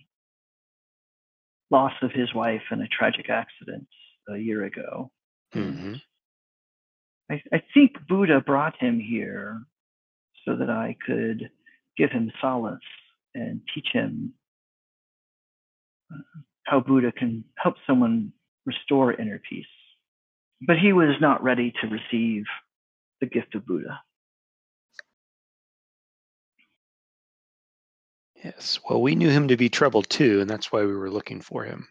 loss 1.71 1.93
of 2.03 2.13
his 2.13 2.33
wife 2.35 2.63
in 2.71 2.81
a 2.81 2.89
tragic 2.89 3.31
accident 3.31 3.87
a 4.29 4.37
year 4.39 4.65
ago. 4.65 5.11
hmm 5.53 5.95
I, 7.31 7.43
I 7.53 7.63
think 7.73 7.93
Buddha 8.07 8.41
brought 8.45 8.77
him 8.79 9.01
here 9.01 9.63
so 10.47 10.57
that 10.57 10.69
I 10.71 10.97
could 11.07 11.51
give 11.97 12.11
him 12.11 12.31
solace 12.41 12.81
and 13.35 13.61
teach 13.75 13.89
him 13.93 14.35
uh, 16.13 16.19
how 16.65 16.81
Buddha 16.81 17.13
can 17.13 17.45
help 17.57 17.77
someone 17.87 18.33
restore 18.67 19.13
inner 19.15 19.41
peace. 19.49 19.67
But 20.67 20.79
he 20.79 20.93
was 20.93 21.17
not 21.21 21.43
ready 21.43 21.73
to 21.81 21.89
receive 21.89 22.45
the 23.21 23.27
gift 23.27 23.55
of 23.55 23.67
Buddha. 23.67 24.01
Yes. 28.45 28.79
Well, 28.89 29.01
we 29.01 29.15
knew 29.15 29.31
him 29.31 29.49
to 29.49 29.57
be 29.57 29.71
troubled 29.71 30.11
too, 30.11 30.43
and 30.43 30.51
that's 30.51 30.71
why 30.71 30.85
we 30.85 30.95
were 30.95 31.11
looking 31.11 31.41
for 31.41 31.65
him. 31.65 31.89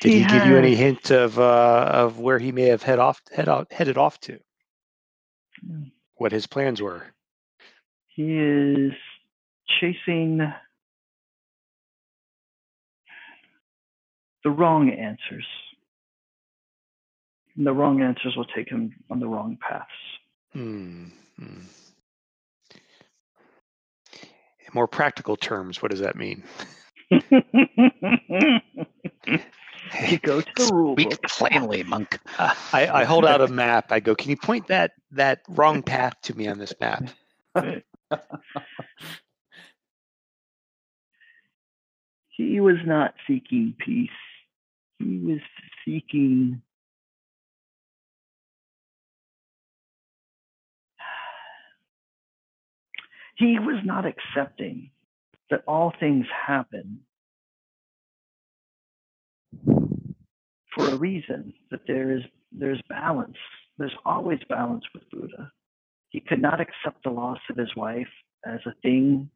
Did 0.00 0.12
he, 0.12 0.24
give 0.24 0.46
you 0.46 0.56
any 0.56 0.74
hint 0.76 1.10
of 1.10 1.38
uh, 1.38 1.88
of 1.92 2.18
where 2.18 2.38
he 2.38 2.52
may 2.52 2.66
have 2.66 2.82
head 2.82 2.98
off 2.98 3.20
head 3.32 3.48
out, 3.48 3.72
headed 3.72 3.98
off 3.98 4.18
to? 4.20 4.38
Mm. 5.68 5.90
What 6.16 6.32
his 6.32 6.46
plans 6.46 6.80
were? 6.80 7.04
He 8.06 8.38
is 8.38 8.92
chasing 9.80 10.38
the 14.44 14.50
wrong 14.50 14.90
answers. 14.90 15.46
And 17.56 17.66
the 17.66 17.72
wrong 17.72 18.02
answers 18.02 18.36
will 18.36 18.46
take 18.46 18.68
him 18.68 18.94
on 19.10 19.20
the 19.20 19.26
wrong 19.26 19.58
paths. 19.60 19.90
Hmm. 20.52 21.06
hmm. 21.38 21.60
In 24.60 24.74
more 24.74 24.86
practical 24.86 25.36
terms, 25.36 25.82
what 25.82 25.90
does 25.90 26.00
that 26.00 26.16
mean? 26.16 26.42
you 27.10 27.20
go 30.22 30.40
to 30.40 30.52
the 30.56 30.66
rule 30.66 30.96
Speak 30.96 31.10
book. 31.10 31.22
plainly, 31.22 31.82
monk. 31.82 32.18
Uh, 32.38 32.54
I, 32.72 32.88
I 32.88 33.04
hold 33.06 33.24
out 33.26 33.40
a 33.40 33.48
map. 33.48 33.92
I 33.92 34.00
go, 34.00 34.14
can 34.14 34.30
you 34.30 34.36
point 34.36 34.68
that 34.68 34.92
that 35.12 35.42
wrong 35.48 35.82
path 35.82 36.14
to 36.22 36.34
me 36.34 36.48
on 36.48 36.58
this 36.58 36.74
map? 36.80 37.04
He 42.36 42.60
was 42.60 42.76
not 42.86 43.14
seeking 43.26 43.74
peace. 43.78 44.10
He 44.98 45.18
was 45.18 45.40
seeking 45.84 46.62
he 53.42 53.58
was 53.58 53.80
not 53.84 54.04
accepting 54.06 54.90
that 55.50 55.64
all 55.66 55.92
things 55.98 56.26
happen 56.46 57.00
for 60.74 60.88
a 60.88 60.94
reason, 60.94 61.52
that 61.72 61.80
there 61.88 62.12
is 62.12 62.22
there's 62.52 62.80
balance. 62.88 63.36
There's 63.78 63.96
always 64.04 64.38
balance 64.48 64.84
with 64.94 65.02
Buddha. 65.10 65.50
He 66.10 66.20
could 66.20 66.40
not 66.40 66.60
accept 66.60 67.02
the 67.02 67.10
loss 67.10 67.38
of 67.50 67.56
his 67.56 67.74
wife 67.74 68.06
as 68.46 68.60
a 68.64 68.74
thing 68.82 69.28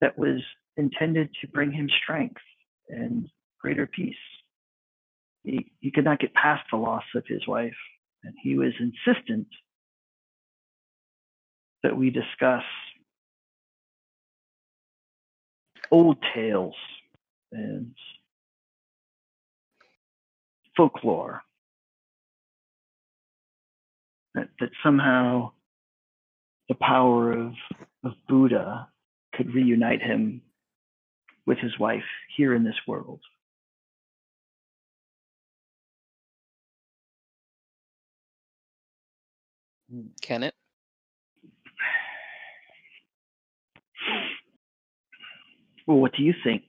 that 0.00 0.18
was 0.18 0.40
intended 0.76 1.28
to 1.40 1.48
bring 1.48 1.70
him 1.70 1.88
strength 2.02 2.40
and 2.88 3.28
greater 3.60 3.86
peace. 3.86 4.16
He, 5.44 5.70
he 5.80 5.92
could 5.92 6.04
not 6.04 6.18
get 6.18 6.34
past 6.34 6.64
the 6.72 6.78
loss 6.78 7.04
of 7.14 7.24
his 7.28 7.46
wife, 7.46 7.76
and 8.24 8.34
he 8.42 8.56
was 8.56 8.72
insistent 8.80 9.46
that 11.82 11.96
we 11.96 12.10
discuss 12.10 12.64
old 15.94 16.16
tales 16.34 16.74
and 17.52 17.94
folklore 20.76 21.40
that, 24.34 24.48
that 24.58 24.70
somehow 24.82 25.52
the 26.68 26.74
power 26.74 27.30
of, 27.30 27.52
of 28.04 28.12
Buddha 28.28 28.88
could 29.36 29.54
reunite 29.54 30.02
him 30.02 30.42
with 31.46 31.58
his 31.58 31.78
wife 31.78 32.02
here 32.36 32.54
in 32.54 32.64
this 32.64 32.74
world. 32.88 33.20
Can 40.22 40.42
it? 40.42 40.54
Well, 45.86 45.98
what 45.98 46.12
do 46.14 46.22
you 46.22 46.34
think? 46.44 46.62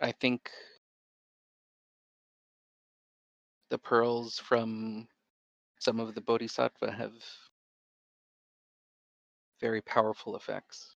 I 0.00 0.12
think 0.12 0.50
the 3.70 3.78
pearls 3.78 4.38
from 4.38 5.08
some 5.80 6.00
of 6.00 6.14
the 6.14 6.20
bodhisattva 6.20 6.92
have 6.92 7.12
very 9.60 9.80
powerful 9.82 10.36
effects. 10.36 10.94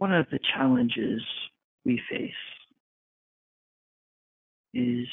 One 0.00 0.14
of 0.14 0.24
the 0.30 0.38
challenges 0.56 1.20
we 1.84 2.00
face 2.10 2.32
is 4.72 5.06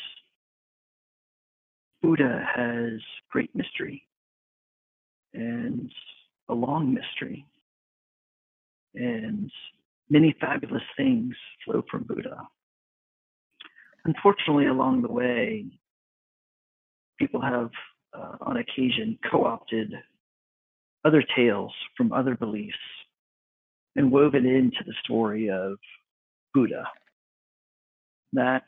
Buddha 2.02 2.42
has 2.56 3.02
great 3.30 3.54
mystery 3.54 4.08
and 5.34 5.92
a 6.48 6.54
long 6.54 6.94
mystery, 6.94 7.46
and 8.96 9.52
many 10.10 10.34
fabulous 10.40 10.84
things 10.96 11.36
flow 11.66 11.84
from 11.92 12.04
Buddha. 12.04 12.48
Unfortunately, 14.06 14.68
along 14.68 15.02
the 15.02 15.12
way, 15.12 15.66
people 17.20 17.42
have, 17.42 17.72
uh, 18.14 18.38
on 18.40 18.56
occasion, 18.56 19.20
co 19.30 19.44
opted 19.44 19.92
other 21.04 21.26
tales 21.36 21.74
from 21.98 22.14
other 22.14 22.38
beliefs 22.38 22.78
and 23.98 24.12
woven 24.12 24.46
into 24.46 24.84
the 24.86 24.94
story 25.04 25.50
of 25.50 25.78
Buddha. 26.54 26.86
That's 28.32 28.66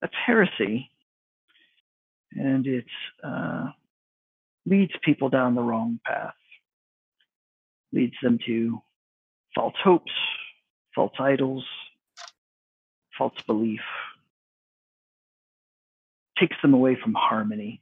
that's 0.00 0.14
heresy, 0.26 0.90
and 2.32 2.66
it 2.66 2.84
uh, 3.22 3.66
leads 4.66 4.92
people 5.02 5.30
down 5.30 5.54
the 5.54 5.62
wrong 5.62 5.98
path. 6.06 6.34
Leads 7.92 8.14
them 8.22 8.38
to 8.46 8.80
false 9.54 9.74
hopes, 9.82 10.12
false 10.94 11.14
idols, 11.18 11.64
false 13.16 13.40
belief. 13.46 13.80
Takes 16.38 16.56
them 16.62 16.74
away 16.74 16.96
from 17.02 17.14
harmony. 17.14 17.80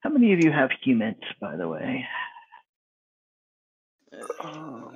How 0.00 0.10
many 0.10 0.32
of 0.32 0.40
you 0.40 0.52
have 0.52 0.70
humans, 0.82 1.16
by 1.40 1.56
the 1.56 1.68
way? 1.68 2.06
Uh, 4.12 4.90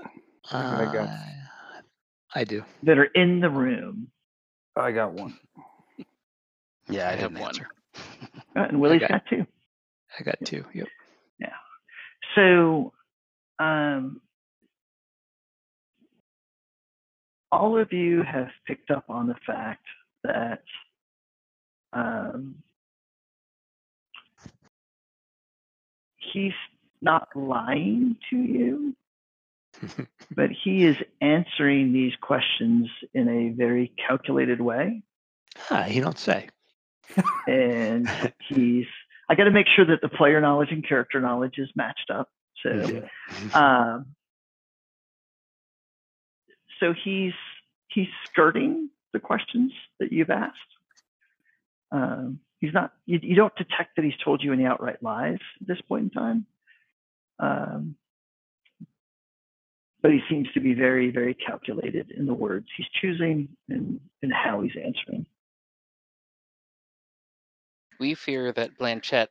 I 0.53 0.85
got- 0.93 1.09
Uh, 1.09 1.83
I 2.35 2.45
do. 2.45 2.65
That 2.85 2.99
are 2.99 3.05
in 3.05 3.41
the 3.41 3.51
room. 3.51 4.11
I 4.77 4.93
got 4.93 5.13
one. 5.13 5.39
Yeah, 6.89 7.09
I, 7.09 7.13
I 7.13 7.17
have 7.17 7.33
one. 7.33 7.43
answer. 7.49 7.69
Uh, 8.57 8.61
and 8.69 8.81
Willie's 8.81 9.01
got- 9.01 9.11
got 9.11 9.27
two. 9.27 9.47
I 10.19 10.23
got 10.23 10.39
two. 10.45 10.65
Yep. 10.75 10.89
Yeah. 11.39 11.57
So, 12.35 12.93
um, 13.59 14.21
all 17.51 17.79
of 17.79 17.93
you 17.93 18.23
have 18.23 18.49
picked 18.67 18.91
up 18.91 19.05
on 19.11 19.27
the 19.27 19.35
fact 19.47 19.85
that 20.25 20.63
um, 21.93 22.63
he's 26.33 26.53
not 27.01 27.29
lying 27.35 28.17
to 28.31 28.37
you, 28.37 28.95
but 30.35 30.51
he 30.51 30.85
is 30.85 30.97
answering 31.21 31.93
these 31.93 32.13
questions 32.21 32.89
in 33.15 33.29
a 33.29 33.51
very 33.51 33.93
calculated 34.07 34.61
way. 34.61 35.03
You 35.89 36.03
don't 36.03 36.19
say. 36.19 36.49
And 37.47 38.09
he's, 38.49 38.87
I 39.29 39.35
got 39.35 39.45
to 39.45 39.51
make 39.51 39.67
sure 39.75 39.85
that 39.87 40.01
the 40.01 40.09
player 40.09 40.41
knowledge 40.41 40.71
and 40.71 40.87
character 40.87 41.21
knowledge 41.21 41.59
is 41.59 41.69
matched 41.75 42.11
up. 42.11 42.29
So, 42.63 43.03
um, 43.55 44.07
so 46.81 46.95
he's 47.05 47.35
he's 47.89 48.09
skirting 48.25 48.89
the 49.13 49.21
questions 49.21 49.73
that 50.01 50.13
you've 50.13 50.31
asked. 50.31 50.59
Um, 51.91 52.41
he's 52.63 52.73
not. 52.73 52.93
You, 53.05 53.19
you 53.21 53.35
don't 53.35 53.55
detect 53.57 53.97
that 53.97 54.05
he's 54.07 54.17
told 54.25 54.43
you 54.43 54.55
any 54.55 54.65
outright 54.65 55.03
lies 55.03 55.41
at 55.61 55.67
this 55.67 55.81
point 55.83 56.05
in 56.05 56.11
time. 56.11 56.47
Um, 57.39 57.97
but 60.01 60.13
he 60.13 60.21
seems 60.31 60.49
to 60.55 60.61
be 60.61 60.73
very, 60.73 61.11
very 61.11 61.35
calculated 61.35 62.11
in 62.13 62.27
the 62.27 62.35
words 62.35 62.67
he's 62.77 62.87
choosing 63.01 63.49
and, 63.69 64.01
and 64.23 64.33
how 64.33 64.63
he's 64.63 64.73
answering. 64.83 65.27
We 68.01 68.15
fear 68.15 68.53
that 68.53 68.79
Blanchette 68.79 69.31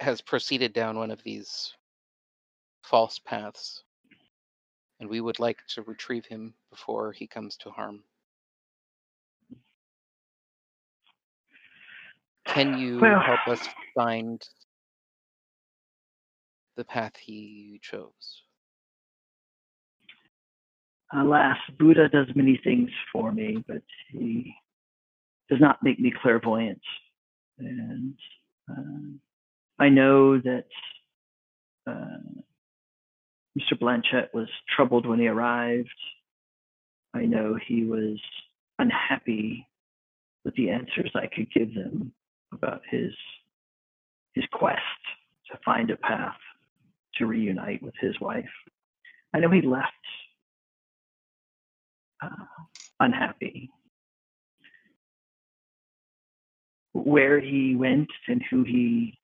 has 0.00 0.20
proceeded 0.20 0.72
down 0.72 0.96
one 0.96 1.10
of 1.10 1.22
these 1.22 1.72
false 2.82 3.18
paths, 3.18 3.82
and 5.00 5.08
we 5.08 5.20
would 5.20 5.38
like 5.38 5.58
to 5.74 5.82
retrieve 5.82 6.26
him 6.26 6.54
before 6.70 7.12
he 7.12 7.26
comes 7.26 7.56
to 7.58 7.70
harm. 7.70 8.00
Can 12.46 12.78
you 12.78 12.98
Well- 13.00 13.20
help 13.20 13.46
us 13.48 13.68
find 13.94 14.42
the 16.76 16.84
path 16.84 17.16
he 17.16 17.78
chose? 17.82 18.42
Alas, 21.12 21.58
Buddha 21.78 22.08
does 22.08 22.34
many 22.34 22.56
things 22.56 22.90
for 23.12 23.30
me, 23.30 23.62
but 23.68 23.82
he 24.08 24.54
does 25.48 25.60
not 25.60 25.82
make 25.82 26.00
me 26.00 26.10
clairvoyant. 26.10 26.82
And 27.58 28.18
um, 28.68 29.20
I 29.78 29.90
know 29.90 30.40
that 30.40 30.66
uh, 31.86 32.42
Mr. 33.56 33.78
Blanchett 33.78 34.34
was 34.34 34.48
troubled 34.74 35.06
when 35.06 35.20
he 35.20 35.28
arrived. 35.28 35.88
I 37.12 37.26
know 37.26 37.54
he 37.64 37.84
was 37.84 38.20
unhappy 38.80 39.68
with 40.44 40.54
the 40.56 40.70
answers 40.70 41.12
I 41.14 41.28
could 41.28 41.52
give 41.52 41.74
them 41.74 42.12
about 42.54 42.82
his 42.90 43.12
his 44.34 44.44
quest 44.52 44.80
to 45.50 45.58
find 45.64 45.90
a 45.90 45.96
path 45.96 46.36
to 47.16 47.26
reunite 47.26 47.82
with 47.82 47.94
his 48.00 48.18
wife. 48.20 48.48
I 49.32 49.38
know 49.38 49.50
he 49.50 49.62
left 49.62 49.92
uh, 52.22 52.28
unhappy. 53.00 53.70
Where 56.92 57.40
he 57.40 57.74
went 57.74 58.08
and 58.28 58.42
who 58.50 58.62
he 58.64 59.18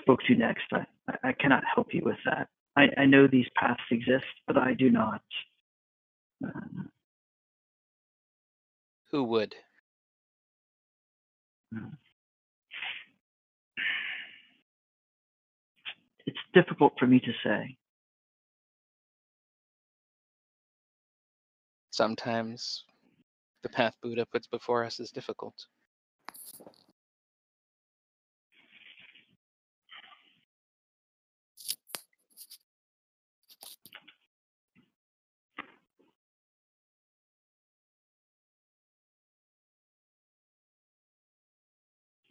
spoke 0.00 0.20
to 0.24 0.34
next, 0.34 0.64
I, 0.72 0.86
I 1.22 1.32
cannot 1.32 1.62
help 1.74 1.88
you 1.92 2.02
with 2.04 2.16
that. 2.24 2.48
I, 2.76 2.88
I 2.96 3.06
know 3.06 3.26
these 3.26 3.46
paths 3.56 3.80
exist, 3.90 4.24
but 4.46 4.56
I 4.56 4.74
do 4.74 4.90
not. 4.90 5.22
Uh, 6.44 6.84
Who 9.10 9.24
would? 9.24 9.54
It's 16.26 16.38
difficult 16.54 16.94
for 16.98 17.06
me 17.06 17.20
to 17.20 17.32
say. 17.44 17.76
Sometimes 21.90 22.84
the 23.62 23.68
path 23.68 23.94
Buddha 24.02 24.26
puts 24.26 24.46
before 24.46 24.84
us 24.84 25.00
is 25.00 25.10
difficult. 25.10 25.54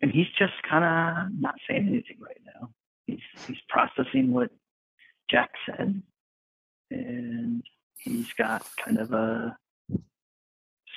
And 0.02 0.12
he's 0.12 0.28
just 0.38 0.54
kind 0.68 0.86
of 0.86 1.40
not 1.40 1.56
saying 1.68 1.88
anything 1.88 2.18
right 2.22 2.42
now. 2.46 2.70
He's 3.12 3.46
he's 3.48 3.58
processing 3.70 4.32
what 4.34 4.52
Jack 5.30 5.52
said, 5.66 6.02
and 6.92 7.64
he's 7.98 8.32
got 8.34 8.66
kind 8.84 9.00
of 9.00 9.14
a 9.14 9.58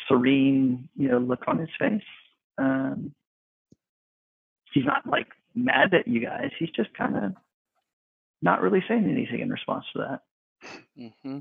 serene, 0.09 0.89
you 0.97 1.09
know, 1.09 1.19
look 1.19 1.45
on 1.49 1.59
his 1.59 1.71
face. 1.79 2.03
Um, 2.59 3.15
he's 4.73 4.85
not 4.87 5.07
like 5.07 5.29
mad 5.55 5.95
at 5.95 6.09
you 6.09 6.21
guys. 6.21 6.51
He's 6.59 6.71
just 6.71 6.95
kind 6.95 7.17
of 7.17 7.33
not 8.43 8.63
really 8.63 8.85
saying 8.89 9.05
anything 9.11 9.41
in 9.41 9.51
response 9.51 9.85
to 9.95 10.01
that. 10.99 11.11
hmm 11.25 11.39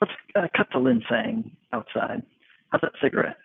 Let's 0.00 0.12
uh, 0.36 0.48
cut 0.56 0.70
to 0.72 0.78
Lynn 0.78 1.02
saying 1.10 1.50
outside. 1.72 2.22
How's 2.70 2.82
that 2.82 2.92
cigarette? 3.02 3.38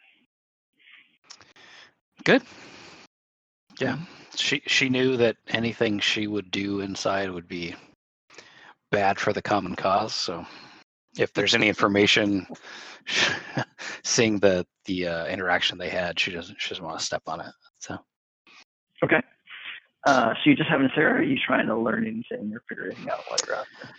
Good. 2.24 2.44
Yeah. 3.80 3.98
She 4.36 4.62
she 4.68 4.90
knew 4.90 5.18
that 5.18 5.38
anything 5.50 6.00
she 6.00 6.28
would 6.28 6.52
do 6.52 6.82
inside 6.82 7.32
would 7.32 7.48
be 7.48 7.76
bad 8.92 9.20
for 9.20 9.34
the 9.34 9.42
common 9.42 9.76
cause. 9.76 10.14
So 10.14 10.46
if 11.18 11.34
there's 11.34 11.56
any 11.56 11.68
information 11.68 12.48
seeing 14.04 14.40
the 14.40 14.66
the 14.86 15.08
uh, 15.08 15.26
interaction 15.28 15.78
they 15.78 15.90
had, 15.90 16.20
she 16.20 16.32
doesn't 16.32 16.62
she 16.62 16.70
doesn't 16.70 16.86
want 16.86 17.00
to 17.00 17.06
step 17.06 17.24
on 17.28 17.42
it. 17.42 17.54
So 17.80 17.98
Okay. 19.04 19.22
Uh, 20.06 20.34
so 20.34 20.50
you 20.50 20.56
just 20.56 20.70
having 20.70 20.88
a 20.88 20.90
cigarette, 20.90 21.16
or 21.16 21.20
are 21.20 21.24
you 21.24 21.38
trying 21.46 21.68
to 21.68 21.78
learn 21.78 22.08
anything 22.08 22.52
or 22.54 22.64
figure 22.68 22.86
anything 22.86 23.10
out 23.10 23.20
while 23.28 23.40
you're 23.46 23.56
out 23.56 23.68
there? 23.82 23.92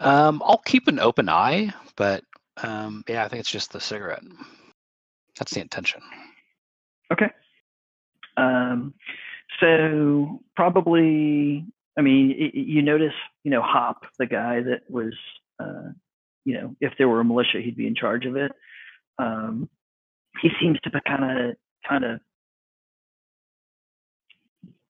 um, 0.00 0.42
I'll 0.44 0.58
keep 0.58 0.88
an 0.88 0.98
open 0.98 1.28
eye, 1.28 1.72
but 1.96 2.24
um, 2.62 3.04
yeah, 3.08 3.24
I 3.24 3.28
think 3.28 3.40
it's 3.40 3.50
just 3.50 3.72
the 3.72 3.80
cigarette. 3.80 4.22
That's 5.38 5.54
the 5.54 5.60
intention. 5.60 6.00
Okay. 7.12 7.30
Um, 8.36 8.94
so 9.60 10.40
probably, 10.56 11.66
I 11.98 12.02
mean, 12.02 12.36
y- 12.38 12.50
you 12.54 12.82
notice, 12.82 13.14
you 13.44 13.50
know, 13.50 13.62
Hop, 13.62 14.04
the 14.18 14.26
guy 14.26 14.62
that 14.62 14.82
was, 14.88 15.14
uh, 15.60 15.90
you 16.44 16.54
know, 16.54 16.76
if 16.80 16.92
there 16.98 17.08
were 17.08 17.20
a 17.20 17.24
militia, 17.24 17.60
he'd 17.62 17.76
be 17.76 17.86
in 17.86 17.94
charge 17.94 18.26
of 18.26 18.36
it. 18.36 18.52
Um, 19.18 19.68
he 20.42 20.50
seems 20.60 20.78
to 20.84 20.90
be 20.90 20.98
kind 21.06 21.24
of, 21.50 21.56
kind 21.88 22.04
of 22.04 22.20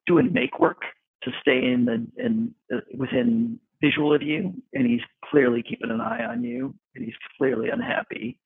doing 0.06 0.32
make 0.32 0.60
work 0.60 0.82
to 1.24 1.30
stay 1.40 1.58
in 1.72 1.84
the 1.86 2.06
in 2.22 2.54
uh, 2.74 2.80
within 2.96 3.58
visual 3.82 4.14
of 4.14 4.22
you, 4.22 4.54
and 4.74 4.86
he's 4.86 5.00
clearly 5.30 5.62
keeping 5.62 5.90
an 5.90 6.00
eye 6.00 6.24
on 6.24 6.44
you, 6.44 6.74
and 6.94 7.04
he's 7.04 7.14
clearly 7.38 7.70
unhappy 7.70 8.38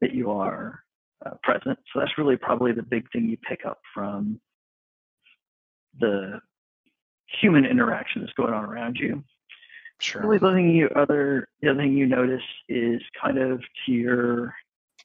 that 0.00 0.14
you 0.14 0.30
are 0.30 0.83
uh, 1.24 1.30
present. 1.42 1.78
So 1.92 2.00
that's 2.00 2.18
really 2.18 2.36
probably 2.36 2.72
the 2.72 2.82
big 2.82 3.10
thing 3.12 3.28
you 3.28 3.36
pick 3.48 3.64
up 3.66 3.80
from 3.92 4.40
the 5.98 6.40
human 7.40 7.64
interaction 7.64 8.22
that's 8.22 8.32
going 8.34 8.52
on 8.52 8.64
around 8.64 8.96
you. 8.96 9.22
Sure. 10.00 10.22
Really, 10.22 10.38
the 10.38 10.52
thing 10.52 10.70
you 10.70 10.88
other 10.96 11.48
the 11.62 11.70
other 11.70 11.80
thing 11.80 11.96
you 11.96 12.06
notice 12.06 12.42
is 12.68 13.00
kind 13.20 13.38
of 13.38 13.62
to 13.86 13.92
your 13.92 14.54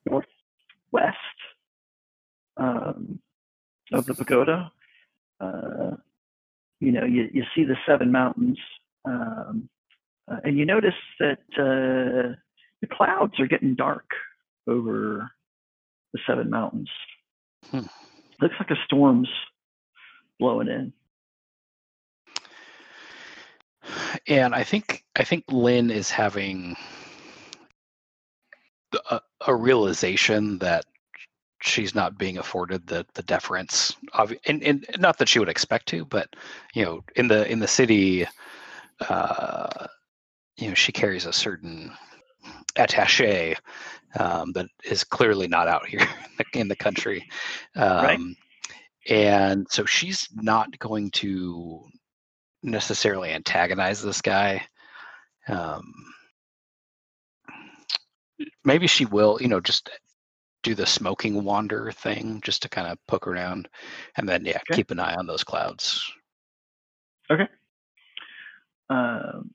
northwest 0.06 1.18
um, 2.58 3.20
of 3.94 4.06
the 4.06 4.16
pagoda. 4.16 4.72
Uh, 5.40 5.92
you 6.80 6.92
know, 6.92 7.06
you, 7.06 7.30
you 7.34 7.44
see 7.56 7.64
the 7.64 7.78
seven 7.86 8.12
mountains, 8.12 8.58
um, 9.06 9.70
uh, 10.30 10.38
and 10.44 10.58
you 10.58 10.66
notice 10.66 10.96
that 11.20 11.40
uh, 11.54 12.36
the 12.82 12.88
clouds 12.92 13.40
are 13.40 13.48
getting 13.48 13.76
dark 13.76 14.10
over 14.68 15.30
the 16.14 16.20
seven 16.28 16.50
mountains. 16.50 16.90
Hmm. 17.72 17.82
Looks 18.42 18.56
like 18.60 18.72
a 18.72 18.78
storm's 18.86 19.30
blowing 20.40 20.68
in. 20.68 20.94
and 24.28 24.54
I 24.56 24.64
think 24.64 25.04
I 25.16 25.24
think 25.24 25.46
Lynn 25.50 25.92
is 25.92 26.10
having 26.10 26.76
a, 29.10 29.22
a 29.48 29.56
realization 29.56 30.60
that 30.60 30.86
she's 31.62 31.94
not 31.94 32.18
being 32.18 32.38
afforded 32.38 32.88
the 32.88 33.06
the 33.14 33.24
deference 33.24 33.96
of 34.14 34.34
and, 34.46 34.64
and 34.64 34.86
not 34.98 35.18
that 35.18 35.28
she 35.28 35.40
would 35.40 35.50
expect 35.50 35.88
to 35.88 36.06
but 36.06 36.36
you 36.74 36.86
know 36.86 37.04
in 37.16 37.28
the 37.28 37.50
in 37.52 37.60
the 37.60 37.68
city 37.68 38.26
uh 39.10 39.88
you 40.58 40.70
know 40.70 40.74
she 40.74 40.92
carries 40.94 41.26
a 41.26 41.34
certain 41.34 41.92
attaché 42.80 43.56
um, 44.20 44.52
that 44.54 44.68
is 44.84 45.04
clearly 45.04 45.48
not 45.48 45.68
out 45.68 45.86
here 45.88 46.00
in 46.02 46.08
the, 46.38 46.60
in 46.62 46.68
the 46.68 46.76
country. 46.76 47.28
Um, 47.76 48.04
Right. 48.04 48.20
And 49.10 49.66
so 49.72 49.86
she's 49.86 50.28
not 50.36 50.78
going 50.78 51.10
to 51.12 51.84
necessarily 52.62 53.32
antagonize 53.32 54.04
this 54.04 54.22
guy. 54.22 54.68
Um, 55.48 55.92
maybe 58.64 58.88
she 58.88 59.06
will, 59.06 59.40
you 59.42 59.48
know, 59.48 59.62
just 59.62 59.90
do 60.62 60.76
the 60.76 60.86
smoking 60.86 61.44
wander 61.44 61.92
thing 61.92 62.42
just 62.44 62.62
to 62.64 62.70
kind 62.70 62.88
of 62.88 62.98
poke 63.08 63.26
around 63.26 63.68
and 64.18 64.28
then, 64.28 64.46
yeah, 64.46 64.58
Okay. 64.70 64.76
keep 64.76 64.92
an 64.92 65.00
eye 65.00 65.16
on 65.16 65.26
those 65.26 65.44
clouds. 65.44 66.04
Okay. 67.32 67.48
Um, 68.90 69.52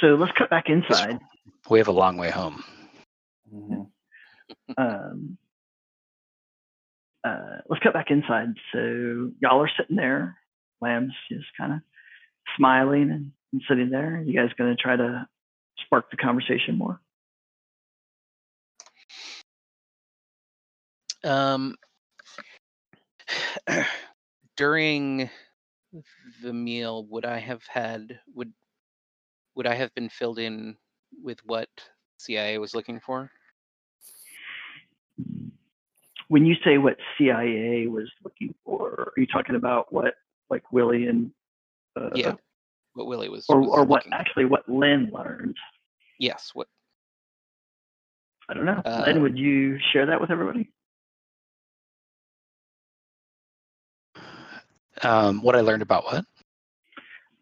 so 0.00 0.14
let's 0.14 0.32
cut 0.36 0.50
back 0.50 0.68
inside. 0.68 1.18
We 1.68 1.78
have 1.78 1.88
a 1.88 1.92
long 1.92 2.16
way 2.16 2.30
home. 2.30 2.64
Mhm. 3.52 3.90
Um, 4.78 5.36
uh, 7.22 7.58
let's 7.68 7.82
cut 7.82 7.92
back 7.92 8.10
inside. 8.10 8.48
So 8.72 9.30
y'all 9.40 9.62
are 9.62 9.70
sitting 9.78 9.96
there. 9.96 10.38
Lam's 10.80 11.12
just 11.30 11.46
kind 11.58 11.74
of 11.74 11.80
smiling 12.56 13.10
and, 13.10 13.32
and 13.52 13.62
sitting 13.68 13.90
there. 13.90 14.22
You 14.24 14.34
guys 14.34 14.50
going 14.56 14.74
to 14.74 14.82
try 14.82 14.96
to 14.96 15.26
spark 15.84 16.10
the 16.10 16.16
conversation 16.16 16.78
more? 16.78 17.00
Um, 21.24 21.74
during 24.56 25.28
the 26.42 26.52
meal, 26.52 27.04
would 27.06 27.24
I 27.24 27.38
have 27.38 27.62
had 27.68 28.20
would 28.34 28.52
would 29.58 29.66
I 29.66 29.74
have 29.74 29.92
been 29.96 30.08
filled 30.08 30.38
in 30.38 30.76
with 31.22 31.40
what 31.44 31.68
CIA 32.18 32.58
was 32.58 32.76
looking 32.76 33.00
for? 33.00 33.28
When 36.28 36.46
you 36.46 36.54
say 36.64 36.78
what 36.78 36.96
CIA 37.18 37.88
was 37.88 38.08
looking 38.22 38.54
for, 38.64 39.12
are 39.16 39.20
you 39.20 39.26
talking 39.26 39.56
about 39.56 39.92
what 39.92 40.14
like 40.48 40.70
Willie 40.70 41.08
and 41.08 41.32
uh, 42.00 42.10
yeah, 42.14 42.34
what 42.94 43.08
Willie 43.08 43.28
was. 43.28 43.46
or 43.48 43.60
was 43.60 43.68
or 43.70 43.84
what 43.84 44.06
looking- 44.06 44.12
actually 44.12 44.44
what 44.44 44.66
Lynn 44.68 45.10
learned? 45.12 45.56
Yes, 46.20 46.52
what 46.54 46.68
I 48.48 48.54
don't 48.54 48.64
know. 48.64 48.80
Uh, 48.84 49.04
Lynn, 49.06 49.22
would 49.22 49.36
you 49.36 49.78
share 49.92 50.06
that 50.06 50.20
with 50.20 50.30
everybody? 50.30 50.70
Um, 55.02 55.42
what 55.42 55.56
I 55.56 55.60
learned 55.60 55.82
about 55.82 56.04
what? 56.04 56.24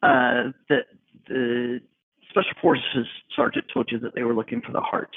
Uh, 0.03 0.53
that 0.71 0.87
the 1.29 1.81
special 2.37 2.57
forces 2.61 3.07
sergeant 3.35 3.65
told 3.73 3.91
you 3.91 3.99
that 4.01 4.15
they 4.15 4.23
were 4.23 4.35
looking 4.35 4.61
for 4.61 4.73
the 4.73 4.81
heart. 4.81 5.11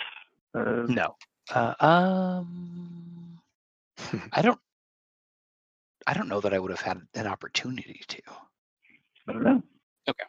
Of, 0.54 0.90
No. 0.90 1.16
Uh, 1.54 1.74
um, 1.80 3.40
I 4.34 4.42
don't. 4.42 4.60
I 6.08 6.14
don't 6.14 6.28
know 6.28 6.40
that 6.42 6.54
I 6.54 6.60
would 6.60 6.72
have 6.72 6.80
had 6.82 7.02
an 7.16 7.28
opportunity 7.28 8.02
to. 8.08 8.22
I 9.28 9.34
don't 9.34 9.44
know. 9.44 9.62
Okay. 10.08 10.24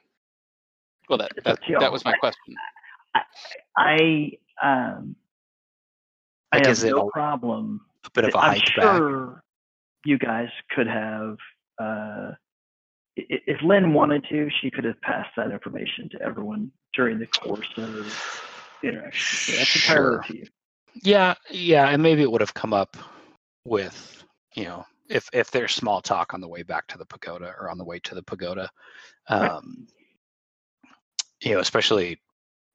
Well 1.08 1.18
that 1.18 1.30
It's 1.36 1.44
that, 1.44 1.52
up 1.54 1.60
to 1.62 1.70
y'all. 1.72 1.80
that 1.80 1.92
was 1.92 2.04
my 2.04 2.12
question. 2.18 2.54
I 3.76 4.32
um, 4.62 5.14
I 6.52 6.56
Like, 6.56 6.66
have 6.66 6.72
is 6.72 6.84
it 6.84 6.90
no 6.90 7.08
a- 7.08 7.10
problem. 7.12 7.80
A 8.04 8.10
bit 8.10 8.24
of 8.24 8.34
a 8.34 8.38
I'm 8.38 8.54
hike 8.54 8.76
back. 8.76 9.42
you 10.04 10.18
guys 10.18 10.48
could 10.70 10.86
have. 10.86 11.36
Uh, 11.78 11.84
i- 11.84 12.32
i- 12.32 12.36
if 13.28 13.62
Lynn 13.62 13.92
wanted 13.94 14.24
to, 14.30 14.48
she 14.60 14.70
could 14.70 14.84
have 14.84 15.01
passed 15.02 15.30
that 15.36 15.51
information 15.51 16.09
to 16.10 16.22
everyone 16.22 16.70
during 16.94 17.18
the 17.18 17.26
course 17.26 17.68
of 17.76 17.92
the 18.82 18.88
interaction. 18.88 19.56
That's 19.56 19.76
entirely 19.76 20.18
up 20.18 20.24
to 20.26 20.36
you. 20.36 20.47
Yeah, 21.02 21.34
yeah, 21.51 21.88
and 21.88 22.02
maybe 22.02 22.22
it 22.22 22.30
would 22.30 22.40
have 22.40 22.55
come 22.55 22.72
up 22.72 22.97
with, 23.64 24.24
you 24.55 24.64
know, 24.64 24.84
if 25.09 25.28
if 25.32 25.51
there's 25.51 25.74
small 25.74 26.01
talk 26.01 26.34
on 26.34 26.40
the 26.40 26.48
way 26.48 26.62
back 26.62 26.86
to 26.88 26.98
the 26.98 27.05
pagoda 27.06 27.55
or 27.60 27.70
on 27.70 27.78
the 27.78 27.84
way 27.84 27.98
to 28.01 28.14
the 28.14 28.22
pagoda, 28.22 28.70
Right. 29.30 29.51
um, 29.51 29.86
you 31.42 31.55
know, 31.55 31.60
especially 31.60 32.20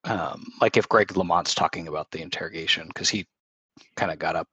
um, 0.04 0.46
like 0.60 0.76
if 0.76 0.88
Greg 0.88 1.08
Lamont's 1.08 1.54
talking 1.54 1.88
about 1.88 2.10
the 2.10 2.22
interrogation 2.22 2.86
because 2.88 3.08
he 3.08 3.26
kind 3.96 4.12
of 4.12 4.18
got 4.18 4.36
up 4.36 4.48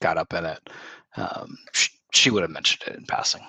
got 0.00 0.18
up 0.18 0.32
in 0.32 0.44
it, 0.44 0.70
um, 1.16 1.58
she, 1.72 1.90
she 2.14 2.30
would 2.30 2.42
have 2.42 2.50
mentioned 2.50 2.82
it 2.86 2.98
in 2.98 3.06
passing. 3.06 3.42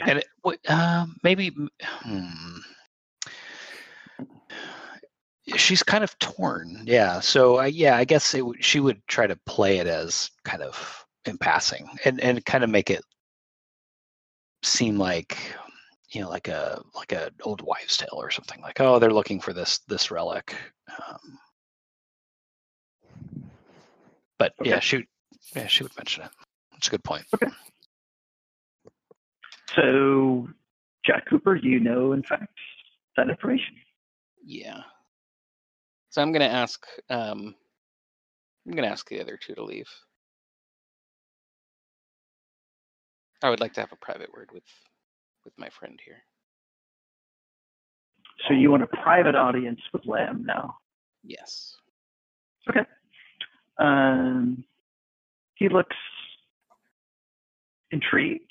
Okay. 0.00 0.10
And 0.10 0.18
it, 0.20 0.26
w- 0.42 0.58
um, 0.68 1.16
maybe, 1.22 1.50
hmm, 1.82 2.58
she's 5.56 5.82
kind 5.82 6.04
of 6.04 6.16
torn 6.18 6.82
yeah 6.84 7.20
so 7.20 7.56
I 7.56 7.66
yeah 7.66 7.96
i 7.96 8.04
guess 8.04 8.34
it, 8.34 8.44
she 8.60 8.80
would 8.80 9.00
try 9.08 9.26
to 9.26 9.36
play 9.46 9.78
it 9.78 9.86
as 9.86 10.30
kind 10.44 10.62
of 10.62 11.04
in 11.24 11.38
passing 11.38 11.88
and 12.04 12.20
and 12.20 12.44
kind 12.44 12.64
of 12.64 12.70
make 12.70 12.90
it 12.90 13.02
seem 14.62 14.98
like 14.98 15.36
you 16.10 16.20
know 16.20 16.28
like 16.28 16.48
a 16.48 16.82
like 16.94 17.12
a 17.12 17.30
old 17.42 17.62
wives 17.62 17.96
tale 17.96 18.08
or 18.14 18.30
something 18.30 18.60
like 18.60 18.80
oh 18.80 18.98
they're 18.98 19.12
looking 19.12 19.40
for 19.40 19.52
this 19.52 19.78
this 19.88 20.10
relic 20.10 20.54
um, 20.88 21.38
but 24.38 24.52
yeah 24.62 24.80
she 24.80 25.04
yeah 25.54 25.66
she 25.66 25.82
would 25.82 25.96
mention 25.96 26.24
it. 26.24 26.30
That's 26.72 26.88
a 26.88 26.90
good 26.90 27.04
point 27.04 27.24
So, 29.74 30.48
Jack 31.04 31.26
Cooper, 31.28 31.56
you 31.56 31.80
know, 31.80 32.12
in 32.12 32.22
fact, 32.22 32.52
that 33.16 33.28
information. 33.28 33.74
Yeah. 34.44 34.80
So 36.10 36.20
I'm 36.20 36.32
gonna 36.32 36.44
ask. 36.46 36.84
Um, 37.08 37.54
I'm 38.66 38.72
gonna 38.72 38.88
ask 38.88 39.08
the 39.08 39.20
other 39.20 39.38
two 39.40 39.54
to 39.54 39.62
leave. 39.62 39.88
I 43.42 43.50
would 43.50 43.60
like 43.60 43.72
to 43.74 43.80
have 43.80 43.92
a 43.92 43.96
private 43.96 44.32
word 44.32 44.50
with 44.52 44.64
with 45.44 45.54
my 45.56 45.68
friend 45.70 45.98
here. 46.04 46.22
So 48.48 48.54
you 48.54 48.70
want 48.70 48.82
a 48.82 48.86
private 48.86 49.34
audience 49.34 49.80
with 49.92 50.06
Lam 50.06 50.44
now? 50.46 50.76
Yes. 51.22 51.76
Okay. 52.68 52.86
Um, 53.78 54.64
he 55.54 55.68
looks 55.68 55.96
intrigued 57.90 58.50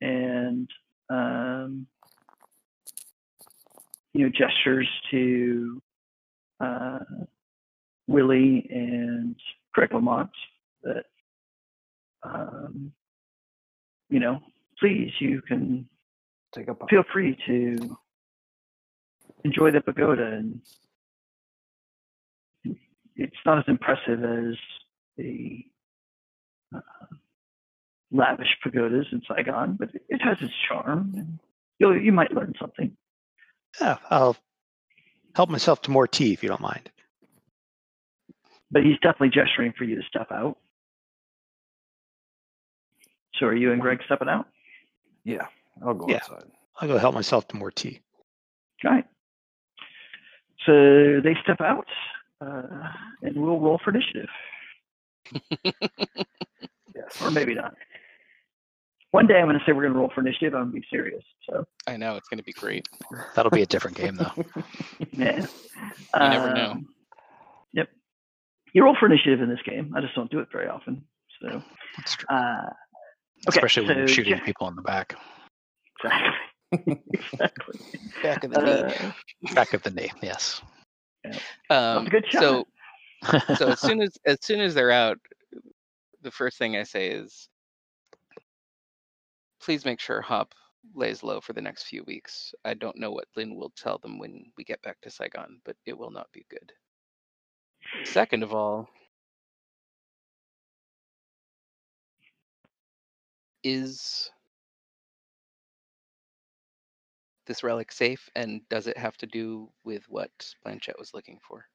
and 0.00 0.68
um, 1.08 1.86
you 4.12 4.24
know 4.26 4.30
gestures 4.30 4.88
to 5.10 5.80
uh, 6.60 6.98
Willie 8.06 8.66
and 8.70 9.36
Greg 9.74 9.92
Lamont 9.92 10.30
that 10.82 11.04
um, 12.22 12.92
you 14.08 14.20
know 14.20 14.40
please 14.78 15.12
you 15.20 15.42
can 15.42 15.88
Take 16.54 16.68
up. 16.68 16.82
feel 16.90 17.04
free 17.12 17.36
to 17.46 17.96
enjoy 19.44 19.70
the 19.70 19.80
pagoda 19.80 20.24
and 20.26 20.60
it's 23.16 23.36
not 23.44 23.58
as 23.58 23.64
impressive 23.68 24.24
as 24.24 24.56
the 25.16 25.64
uh, 26.74 26.80
lavish 28.12 28.56
pagodas 28.62 29.06
in 29.12 29.22
Saigon, 29.28 29.76
but 29.78 29.94
it, 29.94 30.02
it 30.08 30.20
has 30.22 30.36
its 30.40 30.52
charm. 30.68 31.12
And 31.16 31.38
you'll, 31.78 32.00
you 32.00 32.12
might 32.12 32.32
learn 32.32 32.54
something. 32.60 32.96
Yeah, 33.80 33.98
I'll 34.10 34.36
help 35.34 35.48
myself 35.50 35.82
to 35.82 35.90
more 35.90 36.06
tea 36.08 36.32
if 36.32 36.42
you 36.42 36.48
don't 36.48 36.60
mind. 36.60 36.90
But 38.70 38.82
he's 38.84 38.98
definitely 39.02 39.30
gesturing 39.30 39.72
for 39.76 39.84
you 39.84 39.96
to 39.96 40.02
step 40.08 40.28
out. 40.32 40.58
So 43.38 43.46
are 43.46 43.54
you 43.54 43.72
and 43.72 43.80
Greg 43.80 43.98
stepping 44.06 44.28
out? 44.28 44.46
Yeah, 45.24 45.46
I'll 45.84 45.94
go 45.94 46.06
Yeah. 46.08 46.16
outside. 46.16 46.50
I'll 46.80 46.88
go 46.88 46.98
help 46.98 47.14
myself 47.14 47.46
to 47.48 47.56
more 47.56 47.70
tea. 47.70 48.00
All 48.84 48.90
right. 48.92 49.04
So 50.66 51.20
they 51.22 51.34
step 51.42 51.60
out, 51.60 51.86
uh, 52.40 52.62
and 53.22 53.34
we'll 53.36 53.58
roll 53.58 53.80
for 53.82 53.90
initiative, 53.90 54.28
Yes. 56.94 57.20
or 57.22 57.30
maybe 57.30 57.54
not. 57.54 57.74
One 59.12 59.26
day 59.26 59.38
I'm 59.38 59.46
going 59.46 59.58
to 59.58 59.64
say 59.64 59.72
we're 59.72 59.82
going 59.82 59.92
to 59.94 59.98
roll 59.98 60.10
for 60.14 60.20
initiative. 60.20 60.54
I'm 60.54 60.70
going 60.70 60.74
to 60.74 60.80
be 60.80 60.86
serious. 60.90 61.22
So 61.48 61.64
I 61.86 61.96
know 61.96 62.16
it's 62.16 62.28
gonna 62.28 62.42
be 62.42 62.52
great. 62.52 62.86
that'll 63.34 63.50
be 63.50 63.62
a 63.62 63.66
different 63.66 63.96
game 63.96 64.14
though 64.16 64.30
yeah, 65.12 65.40
You 65.40 65.46
never 66.14 66.54
know. 66.54 66.70
Um, 66.72 66.88
Yep. 67.72 67.88
You 68.72 68.84
roll 68.84 68.96
for 68.98 69.06
initiative 69.06 69.40
in 69.40 69.48
this 69.48 69.60
game. 69.64 69.92
I 69.96 70.00
just 70.00 70.14
don't 70.14 70.30
do 70.30 70.38
it 70.40 70.48
very 70.52 70.68
often. 70.68 71.02
So, 71.42 71.62
that's 71.96 72.14
true 72.14 72.26
uh, 72.36 72.66
okay, 73.48 73.58
especially 73.58 73.86
when 73.86 73.98
you're 73.98 74.08
shooting 74.08 74.34
Jack- 74.34 74.44
people 74.44 74.68
in 74.68 74.76
the 74.76 74.82
back 74.82 75.16
exactly. 76.04 77.02
exactly. 77.12 77.80
Back 78.22 78.44
of 78.44 78.52
the 78.52 78.60
knee. 78.62 79.08
Uh, 79.48 79.54
back 79.54 79.72
of 79.74 79.82
the 79.82 79.90
knee 79.90 80.10
yes 80.22 80.60
that 81.24 81.40
Um, 81.70 82.04
good 82.06 82.24
shot. 82.30 82.42
so 82.42 82.66
so 83.56 83.68
as 83.68 83.80
soon 83.80 84.00
as 84.02 84.16
as 84.26 84.38
soon 84.42 84.60
as 84.60 84.74
they're 84.74 84.90
out, 84.90 85.18
the 86.22 86.30
first 86.30 86.58
thing 86.58 86.76
I 86.76 86.84
say 86.84 87.08
is, 87.10 87.48
please 89.60 89.84
make 89.84 90.00
sure 90.00 90.20
Hop 90.22 90.54
lays 90.94 91.22
low 91.22 91.40
for 91.40 91.52
the 91.52 91.60
next 91.60 91.84
few 91.84 92.02
weeks. 92.04 92.54
I 92.64 92.74
don't 92.74 92.98
know 92.98 93.10
what 93.10 93.28
Lynn 93.36 93.54
will 93.56 93.72
tell 93.76 93.98
them 93.98 94.18
when 94.18 94.52
we 94.56 94.64
get 94.64 94.82
back 94.82 95.00
to 95.02 95.10
Saigon, 95.10 95.60
but 95.64 95.76
it 95.86 95.96
will 95.96 96.10
not 96.10 96.32
be 96.32 96.46
good. 96.50 96.72
Second 98.04 98.42
of 98.42 98.54
all, 98.54 98.88
is 103.62 104.30
this 107.46 107.62
relic 107.62 107.92
safe 107.92 108.28
and 108.36 108.60
does 108.68 108.86
it 108.86 108.96
have 108.96 109.16
to 109.18 109.26
do 109.26 109.68
with 109.84 110.04
what 110.08 110.30
Blanchette 110.64 110.98
was 110.98 111.12
looking 111.12 111.38
for? 111.46 111.66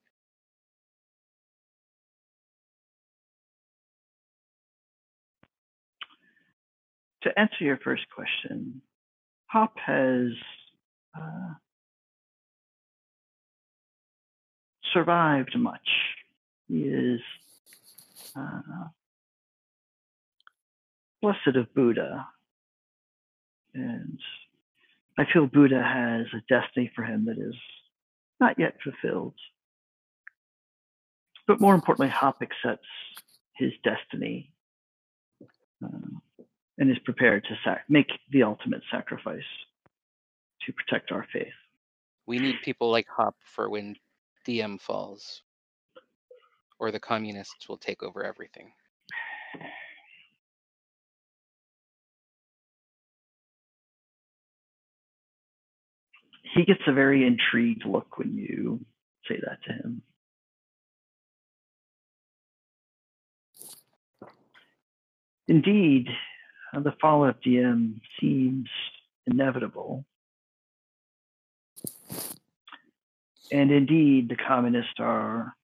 To 7.26 7.40
answer 7.40 7.64
your 7.64 7.80
first 7.84 8.04
question, 8.14 8.84
Hop 9.48 9.74
has 9.84 10.30
uh, 11.20 11.54
survived 14.94 15.58
much. 15.58 15.90
He 16.68 16.84
is 16.84 17.20
uh, 18.36 18.62
blessed 21.20 21.56
of 21.56 21.74
Buddha. 21.74 22.28
And 23.74 24.20
I 25.18 25.26
feel 25.34 25.48
Buddha 25.48 25.82
has 25.82 26.28
a 26.32 26.44
destiny 26.48 26.92
for 26.96 27.04
him 27.04 27.26
that 27.26 27.40
is 27.40 27.56
not 28.40 28.60
yet 28.60 28.76
fulfilled. 28.84 29.34
But 31.48 31.60
more 31.60 31.74
importantly, 31.74 32.10
Hop 32.10 32.44
accepts 32.44 32.88
his 33.56 33.72
destiny 33.84 34.52
uh, 35.84 35.88
and 36.78 36.92
is 36.92 37.00
prepared 37.06 37.44
to 37.46 37.56
sac- 37.64 37.86
make 37.90 38.10
the 38.32 38.44
ultimate 38.44 38.82
sacrifice 38.92 39.42
to 40.66 40.74
protect 40.74 41.12
our 41.12 41.26
faith. 41.32 41.54
We 42.26 42.40
need 42.40 42.56
people 42.64 42.92
like 42.92 43.08
Hop 43.16 43.36
for 43.56 43.70
when 43.70 43.96
Diem 44.46 44.80
falls, 44.80 45.42
or 46.80 46.92
the 46.92 47.00
communists 47.00 47.70
will 47.70 47.78
take 47.78 48.04
over 48.04 48.24
everything. 48.24 48.72
He 56.56 56.64
gets 56.64 56.82
a 56.88 56.94
very 56.94 57.26
intrigued 57.26 57.86
look 57.86 58.18
when 58.18 58.38
you 58.38 58.80
say 59.28 59.40
that 59.42 59.64
to 59.68 59.74
him. 59.74 60.02
Indeed, 65.48 66.08
the 66.84 66.94
fall 67.00 67.28
of 67.28 67.42
Diem 67.42 68.02
seems 68.20 68.68
inevitable. 69.28 70.06
And 73.52 73.72
indeed, 73.72 74.30
the 74.30 74.36
communists 74.36 75.00
are 75.00 75.56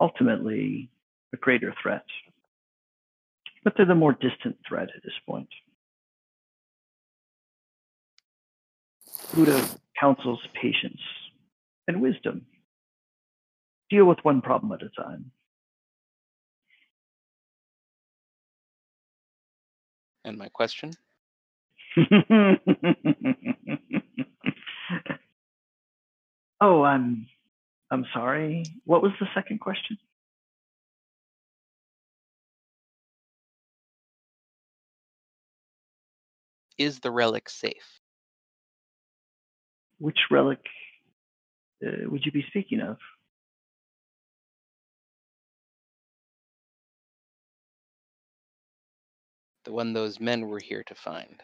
ultimately 0.00 0.90
a 1.32 1.36
greater 1.36 1.74
threat. 1.82 2.04
But 3.62 3.74
they're 3.76 3.86
the 3.86 3.94
more 3.94 4.12
distant 4.12 4.56
threat 4.66 4.88
at 4.96 5.02
this 5.02 5.14
point. 5.26 5.48
Buddha 9.34 9.64
counsels 9.98 10.40
patience 10.60 11.00
and 11.86 12.00
wisdom. 12.00 12.46
Deal 13.90 14.04
with 14.04 14.18
one 14.22 14.40
problem 14.40 14.72
at 14.72 14.82
a 14.82 14.88
time. 14.88 15.30
And 20.30 20.38
my 20.38 20.48
question? 20.48 20.92
oh, 26.60 26.84
I'm 26.84 27.26
I'm 27.90 28.06
sorry. 28.14 28.64
What 28.84 29.02
was 29.02 29.10
the 29.18 29.26
second 29.34 29.58
question? 29.58 29.98
Is 36.78 37.00
the 37.00 37.10
relic 37.10 37.50
safe? 37.50 37.98
Which 39.98 40.18
relic 40.30 40.60
uh, 41.84 42.08
would 42.08 42.24
you 42.24 42.30
be 42.30 42.44
speaking 42.50 42.80
of? 42.80 42.98
The 49.70 49.76
one 49.76 49.92
those 49.92 50.18
men 50.18 50.48
were 50.48 50.58
here 50.58 50.82
to 50.82 50.94
find. 50.96 51.40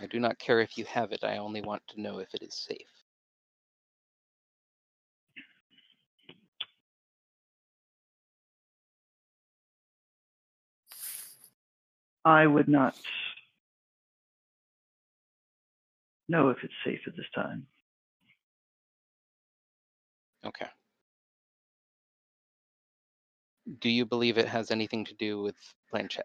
I 0.00 0.06
do 0.06 0.18
not 0.18 0.38
care 0.38 0.60
if 0.60 0.78
you 0.78 0.86
have 0.86 1.12
it, 1.12 1.22
I 1.22 1.36
only 1.36 1.60
want 1.60 1.82
to 1.88 2.00
know 2.00 2.20
if 2.20 2.32
it 2.32 2.42
is 2.42 2.54
safe. 2.54 2.78
I 12.24 12.46
would 12.46 12.68
not 12.68 12.98
know 16.30 16.48
if 16.48 16.64
it's 16.64 16.72
safe 16.82 17.00
at 17.06 17.14
this 17.14 17.26
time. 17.34 17.66
Okay. 20.46 20.66
Do 23.80 23.90
you 23.90 24.06
believe 24.06 24.38
it 24.38 24.46
has 24.46 24.70
anything 24.70 25.04
to 25.06 25.14
do 25.14 25.42
with 25.42 25.56
Blanchette? 25.92 26.22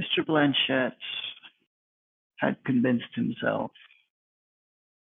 Mr. 0.00 0.26
Blanchette 0.26 0.92
had 2.38 2.56
convinced 2.64 3.14
himself 3.14 3.70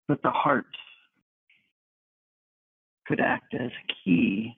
that 0.07 0.21
the 0.23 0.29
heart 0.29 0.65
could 3.07 3.19
act 3.19 3.53
as 3.53 3.71
a 3.71 3.93
key. 4.03 4.57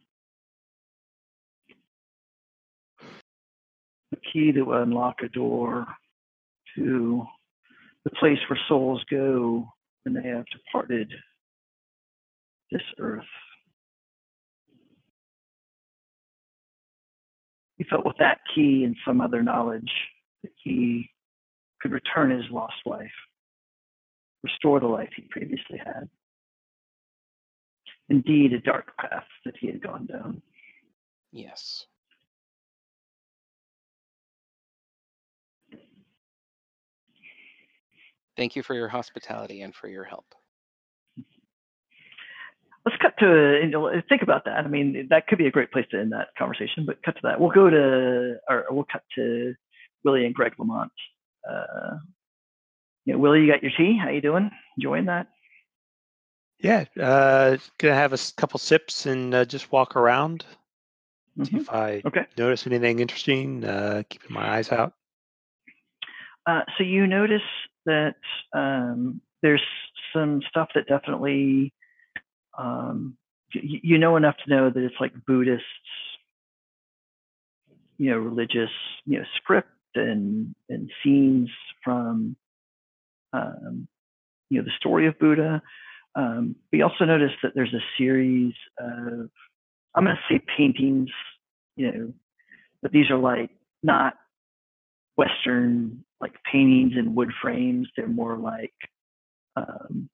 Key 4.38 4.52
that 4.52 4.66
would 4.66 4.82
unlock 4.82 5.16
a 5.24 5.30
door 5.30 5.86
to 6.76 7.24
the 8.04 8.12
place 8.12 8.38
where 8.50 8.60
souls 8.68 9.04
go 9.10 9.68
when 10.04 10.14
they 10.14 10.28
have 10.30 10.46
departed 10.48 11.12
this 12.72 12.82
earth. 13.00 13.24
He 17.78 17.84
felt 17.84 18.06
with 18.06 18.18
that 18.20 18.40
key 18.56 18.84
and 18.84 18.96
some 19.06 19.22
other 19.22 19.44
knowledge 19.44 19.92
that 20.44 20.52
he 20.64 21.10
could 21.82 21.92
return 21.92 22.32
his 22.32 22.50
lost 22.52 22.76
life, 22.86 23.12
restore 24.44 24.80
the 24.80 24.88
life 24.88 25.10
he 25.16 25.24
previously 25.30 25.80
had. 25.84 26.10
Indeed, 28.10 28.54
a 28.54 28.60
dark 28.60 28.96
path 28.98 29.26
that 29.46 29.56
he 29.60 29.68
had 29.68 29.82
gone 29.82 30.06
down. 30.06 30.42
Yes. 31.32 31.86
Thank 38.38 38.56
you 38.56 38.64
for 38.64 38.76
your 38.76 38.88
hospitality 38.88 39.62
and 39.62 39.76
for 39.76 39.88
your 39.90 40.04
help. 40.04 40.26
Let's 42.86 42.98
cut 43.02 43.18
to 43.20 43.60
you 43.62 43.68
know, 43.68 43.92
think 44.08 44.22
about 44.22 44.46
that. 44.46 44.64
I 44.64 44.68
mean, 44.68 45.08
that 45.10 45.28
could 45.28 45.38
be 45.40 45.48
a 45.48 45.52
great 45.52 45.72
place 45.72 45.88
to 45.92 46.00
end 46.00 46.14
that 46.14 46.28
conversation. 46.38 46.86
But 46.86 47.04
cut 47.04 47.16
to 47.16 47.22
that. 47.24 47.40
We'll 47.40 47.50
go 47.50 47.70
to, 47.70 48.38
or 48.48 48.66
we'll 48.70 48.88
cut 48.90 49.04
to 49.16 49.56
Willie 50.06 50.26
and 50.26 50.34
Greg 50.34 50.54
Lamont. 50.58 50.92
Uh, 51.50 51.98
you 53.06 53.14
know, 53.14 53.20
Willie, 53.20 53.42
you 53.42 53.52
got 53.52 53.64
your 53.64 53.72
tea? 53.76 53.98
How 54.02 54.10
you 54.10 54.22
doing? 54.22 54.52
Enjoying 54.78 55.06
that? 55.06 55.28
Yeah, 56.60 56.86
uh, 57.00 57.58
gonna 57.78 57.94
have 57.94 58.14
a 58.14 58.20
couple 58.38 58.60
sips 58.60 59.06
and 59.06 59.34
uh, 59.34 59.46
just 59.46 59.72
walk 59.72 59.96
around. 59.96 60.46
See 61.44 61.52
Mhm. 61.52 61.62
if 61.62 61.72
I 61.72 62.02
Okay. 62.06 62.26
notice 62.38 62.66
anything 62.66 63.00
interesting. 63.00 63.64
Uh, 63.64 64.04
keeping 64.10 64.34
my 64.34 64.58
eyes 64.58 64.72
out. 64.72 64.94
Uh, 66.48 66.62
so 66.78 66.84
you 66.84 67.06
notice 67.06 67.44
that 67.88 68.16
um, 68.54 69.22
there's 69.44 69.64
some 70.14 70.42
stuff 70.50 70.70
that 70.76 70.88
definitely 70.88 71.74
um, 72.58 73.18
y- 73.56 73.82
you 73.84 74.00
know 74.00 74.18
enough 74.18 74.36
to 74.46 74.52
know 74.52 74.72
that 74.72 74.84
it's 74.84 74.96
like 75.02 75.14
Buddhist, 75.28 75.64
you 77.98 78.12
know, 78.12 78.18
religious, 78.20 78.72
you 79.06 79.20
know, 79.20 79.26
script 79.38 79.70
and 79.96 80.56
and 80.70 80.92
scenes 81.04 81.50
from 81.84 82.38
um, 83.34 83.88
you 84.50 84.60
know 84.60 84.66
the 84.66 84.72
story 84.80 85.08
of 85.08 85.20
Buddha. 85.20 85.62
Um, 86.16 86.56
we 86.74 86.82
also 86.84 87.06
notice 87.06 87.32
that 87.44 87.54
there's 87.56 87.74
a 87.74 87.84
series 87.98 88.54
of 88.80 89.30
I'm 89.96 90.06
going 90.06 90.16
to 90.18 90.34
say 90.34 90.42
paintings, 90.58 91.10
you 91.78 91.92
know, 91.92 92.14
but 92.82 92.92
these 92.92 93.10
are 93.12 93.18
like 93.18 93.52
not 93.84 94.16
Western 95.18 96.04
like 96.22 96.34
paintings 96.52 96.94
and 96.96 97.16
wood 97.16 97.32
frames. 97.42 97.88
They're 97.96 98.08
more 98.08 98.38
like 98.38 98.74
um, 99.56 100.10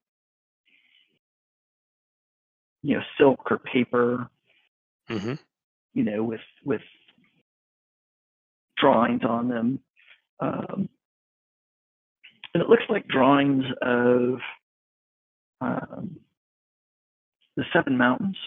you 2.81 2.95
know 2.95 3.03
silk 3.17 3.51
or 3.51 3.57
paper. 3.59 4.29
hmm 5.07 5.33
You 5.93 6.03
know, 6.03 6.23
with 6.23 6.41
with 6.63 6.81
drawings 8.77 9.23
on 9.27 9.47
them. 9.47 9.79
Um, 10.39 10.89
and 12.53 12.61
it 12.61 12.69
looks 12.69 12.83
like 12.89 13.07
drawings 13.07 13.63
of 13.81 14.39
um, 15.61 16.19
the 17.55 17.63
seven 17.71 17.97
mountains 17.97 18.37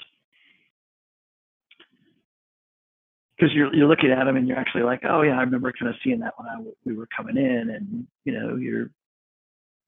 because 3.36 3.54
you're 3.54 3.74
you're 3.74 3.88
looking 3.88 4.10
at 4.10 4.24
them 4.24 4.36
and 4.36 4.48
you're 4.48 4.58
actually 4.58 4.82
like, 4.82 5.02
oh 5.08 5.22
yeah, 5.22 5.36
I 5.36 5.42
remember 5.42 5.72
kind 5.72 5.90
of 5.90 5.96
seeing 6.02 6.20
that 6.20 6.34
when 6.36 6.48
I 6.48 6.56
we 6.84 6.96
were 6.96 7.08
coming 7.14 7.36
in, 7.36 7.70
and 7.70 8.06
you 8.24 8.32
know 8.32 8.56
you're 8.56 8.90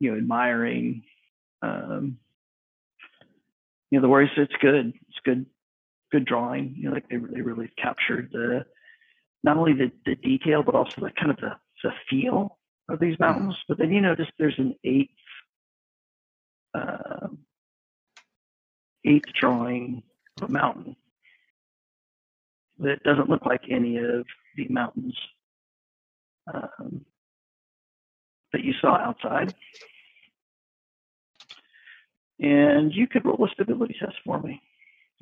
you 0.01 0.11
know 0.11 0.19
admiring, 0.19 1.03
um, 1.63 2.19
you 3.91 3.99
know 3.99 4.03
the 4.03 4.09
worries. 4.09 4.31
It's 4.37 4.53
good. 4.61 4.93
It's 5.09 5.19
good, 5.25 5.47
good 6.13 6.25
drawing. 6.25 6.75
You 6.77 6.89
know, 6.89 6.95
like 6.95 7.09
they 7.09 7.17
they 7.17 7.41
really 7.41 7.71
captured 7.79 8.31
the 8.33 8.67
not 9.43 9.57
only 9.57 9.73
the 9.73 9.91
the 10.05 10.17
detail 10.17 10.63
but 10.63 10.75
also 10.75 11.01
the 11.01 11.11
kind 11.11 11.31
of 11.31 11.37
the 11.39 11.57
the 11.83 11.93
feel 12.11 12.59
of 12.89 13.01
these 13.01 13.19
mountains. 13.19 13.57
But 13.67 13.79
then 13.79 13.93
you 13.93 14.01
notice 14.01 14.27
there's 14.39 14.59
an 14.59 14.75
eighth 14.85 15.11
um, 16.75 17.39
eighth 19.07 19.33
drawing 19.41 20.03
of 20.41 20.51
a 20.51 20.53
mountain 20.53 20.97
that 22.81 23.03
doesn't 23.03 23.29
look 23.29 23.45
like 23.45 23.63
any 23.71 23.97
of 23.99 24.25
the 24.57 24.67
mountains 24.69 25.17
um, 26.53 27.05
that 28.53 28.65
you 28.65 28.73
saw 28.81 28.97
outside. 28.97 29.55
And 32.41 32.93
you 32.95 33.07
could 33.09 33.25
roll 33.25 33.45
a 33.45 33.49
stability 33.53 33.97
test 33.99 34.15
for 34.25 34.41
me 34.41 34.61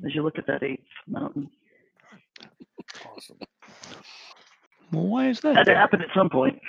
as 0.05 0.13
you 0.13 0.21
look 0.23 0.37
at 0.37 0.45
that 0.47 0.61
eighth 0.63 0.83
mountain. 1.07 1.49
Awesome. 3.05 3.37
Well, 4.91 5.07
why 5.07 5.29
is 5.29 5.39
that? 5.41 5.55
Had 5.57 5.63
to 5.65 5.75
happen 5.75 6.01
at 6.01 6.09
some 6.15 6.29
point. 6.29 6.59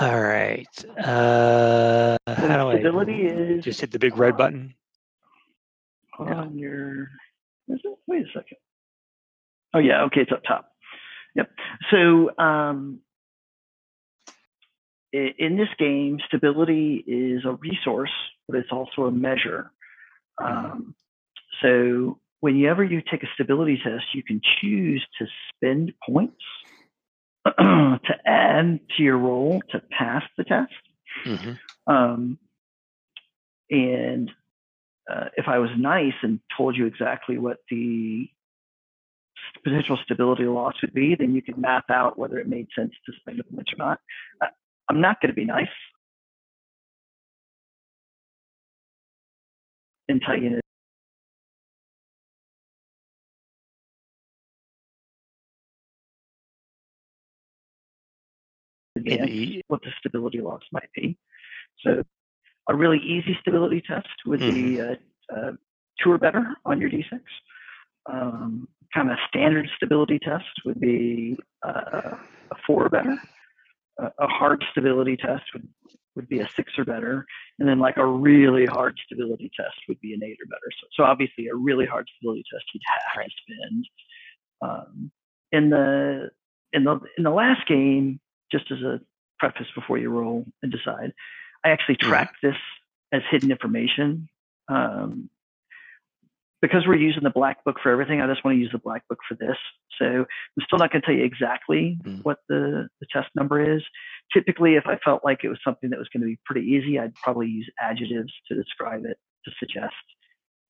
All 0.00 0.20
right. 0.20 0.66
Uh, 0.98 2.16
So 2.28 2.34
how 2.34 2.70
do 2.70 2.78
stability 2.78 3.26
I 3.28 3.30
is 3.30 3.64
just 3.64 3.80
hit 3.80 3.90
the 3.90 3.98
big 3.98 4.16
red 4.16 4.36
button? 4.36 4.74
on 6.18 6.56
your. 6.58 7.10
Wait 8.06 8.22
a 8.22 8.26
second. 8.28 8.56
Oh 9.76 9.78
yeah, 9.78 10.04
okay, 10.04 10.22
it's 10.22 10.32
up 10.32 10.42
top. 10.42 10.72
Yep. 11.34 11.50
So 11.90 12.30
um, 12.38 13.00
in 15.12 15.58
this 15.58 15.68
game, 15.78 16.18
stability 16.26 17.04
is 17.06 17.44
a 17.44 17.52
resource, 17.52 18.10
but 18.48 18.56
it's 18.56 18.72
also 18.72 19.02
a 19.02 19.10
measure. 19.10 19.70
Um, 20.42 20.94
so 21.60 22.18
whenever 22.40 22.82
you 22.84 23.02
take 23.02 23.22
a 23.22 23.26
stability 23.34 23.78
test, 23.84 24.04
you 24.14 24.22
can 24.22 24.40
choose 24.62 25.06
to 25.18 25.26
spend 25.54 25.92
points 26.08 26.42
to 27.44 28.14
add 28.24 28.80
to 28.96 29.02
your 29.02 29.18
roll 29.18 29.60
to 29.72 29.82
pass 29.90 30.22
the 30.38 30.44
test. 30.44 30.72
hmm 31.22 31.52
Um, 31.86 32.38
and 33.68 34.30
uh, 35.12 35.26
if 35.36 35.48
I 35.48 35.58
was 35.58 35.70
nice 35.76 36.14
and 36.22 36.40
told 36.56 36.76
you 36.76 36.86
exactly 36.86 37.36
what 37.36 37.58
the 37.70 38.30
potential 39.66 39.98
stability 40.04 40.44
loss 40.44 40.74
would 40.80 40.94
be, 40.94 41.16
then 41.16 41.34
you 41.34 41.42
could 41.42 41.58
map 41.58 41.86
out 41.90 42.16
whether 42.16 42.38
it 42.38 42.48
made 42.48 42.68
sense 42.76 42.92
to 43.04 43.12
spend 43.20 43.40
a 43.40 43.44
bunch 43.52 43.68
or 43.76 43.84
not. 43.84 43.98
I'm 44.88 45.00
not 45.00 45.20
going 45.20 45.30
to 45.30 45.34
be 45.34 45.44
nice 45.44 45.66
and 50.08 50.22
tell 50.22 50.38
you 50.38 50.60
what 59.66 59.82
the 59.82 59.90
stability 59.98 60.40
loss 60.40 60.62
might 60.70 60.88
be. 60.94 61.18
So 61.84 62.04
a 62.68 62.74
really 62.74 62.98
easy 62.98 63.36
stability 63.40 63.82
test 63.84 64.06
would 64.26 64.38
be 64.38 64.80
uh, 64.80 64.94
uh, 65.34 65.52
two 66.02 66.12
or 66.12 66.18
better 66.18 66.54
on 66.64 66.80
your 66.80 66.88
D6. 66.88 67.20
Um, 68.08 68.68
kind 68.94 69.10
of 69.10 69.18
standard 69.28 69.68
stability 69.76 70.18
test 70.18 70.44
would 70.64 70.80
be 70.80 71.36
uh, 71.66 72.16
a 72.50 72.56
four 72.66 72.86
or 72.86 72.88
better. 72.88 73.18
A, 73.98 74.04
a 74.18 74.26
hard 74.26 74.64
stability 74.70 75.16
test 75.16 75.44
would, 75.54 75.68
would 76.14 76.28
be 76.28 76.40
a 76.40 76.48
six 76.56 76.72
or 76.78 76.84
better. 76.84 77.26
And 77.58 77.68
then 77.68 77.78
like 77.78 77.96
a 77.96 78.06
really 78.06 78.66
hard 78.66 78.98
stability 79.04 79.50
test 79.56 79.76
would 79.88 80.00
be 80.00 80.14
an 80.14 80.22
eight 80.22 80.38
or 80.42 80.46
better. 80.46 80.70
So, 80.80 80.86
so 80.92 81.04
obviously 81.04 81.48
a 81.48 81.54
really 81.54 81.86
hard 81.86 82.08
stability 82.16 82.44
test 82.52 82.64
you'd 82.74 82.82
have 82.86 83.24
to 83.24 83.30
spend. 83.42 83.86
Um, 84.62 85.10
in 85.52 85.70
the 85.70 86.30
in 86.72 86.84
the 86.84 87.00
in 87.16 87.24
the 87.24 87.30
last 87.30 87.66
game, 87.68 88.20
just 88.50 88.70
as 88.70 88.78
a 88.82 89.00
preface 89.38 89.66
before 89.74 89.98
you 89.98 90.10
roll 90.10 90.44
and 90.62 90.72
decide, 90.72 91.12
I 91.64 91.70
actually 91.70 91.96
Mhm. 91.96 92.08
tracked 92.08 92.36
this 92.42 92.56
as 93.12 93.22
hidden 93.30 93.50
information. 93.50 94.28
Um, 94.68 95.30
because 96.62 96.84
we're 96.86 96.96
using 96.96 97.22
the 97.22 97.30
black 97.30 97.62
book 97.64 97.76
for 97.82 97.90
everything, 97.90 98.20
I 98.20 98.26
just 98.26 98.44
want 98.44 98.56
to 98.56 98.60
use 98.60 98.72
the 98.72 98.78
black 98.78 99.06
book 99.08 99.18
for 99.28 99.34
this. 99.34 99.56
So 99.98 100.04
I'm 100.06 100.64
still 100.66 100.78
not 100.78 100.90
going 100.90 101.02
to 101.02 101.06
tell 101.06 101.14
you 101.14 101.24
exactly 101.24 101.98
Mm. 102.04 102.22
what 102.22 102.38
the, 102.48 102.88
the 103.00 103.06
test 103.12 103.28
number 103.34 103.76
is. 103.76 103.82
Typically, 104.32 104.74
if 104.74 104.84
I 104.86 104.96
felt 105.04 105.24
like 105.24 105.40
it 105.44 105.48
was 105.48 105.58
something 105.64 105.90
that 105.90 105.98
was 105.98 106.08
going 106.12 106.22
to 106.22 106.26
be 106.26 106.38
pretty 106.44 106.66
easy, 106.66 106.98
I'd 106.98 107.18
probably 107.20 107.48
use 107.48 107.70
adjectives 107.80 108.32
to 108.48 108.54
describe 108.54 109.04
it 109.04 109.18
to 109.44 109.50
suggest, 109.58 109.94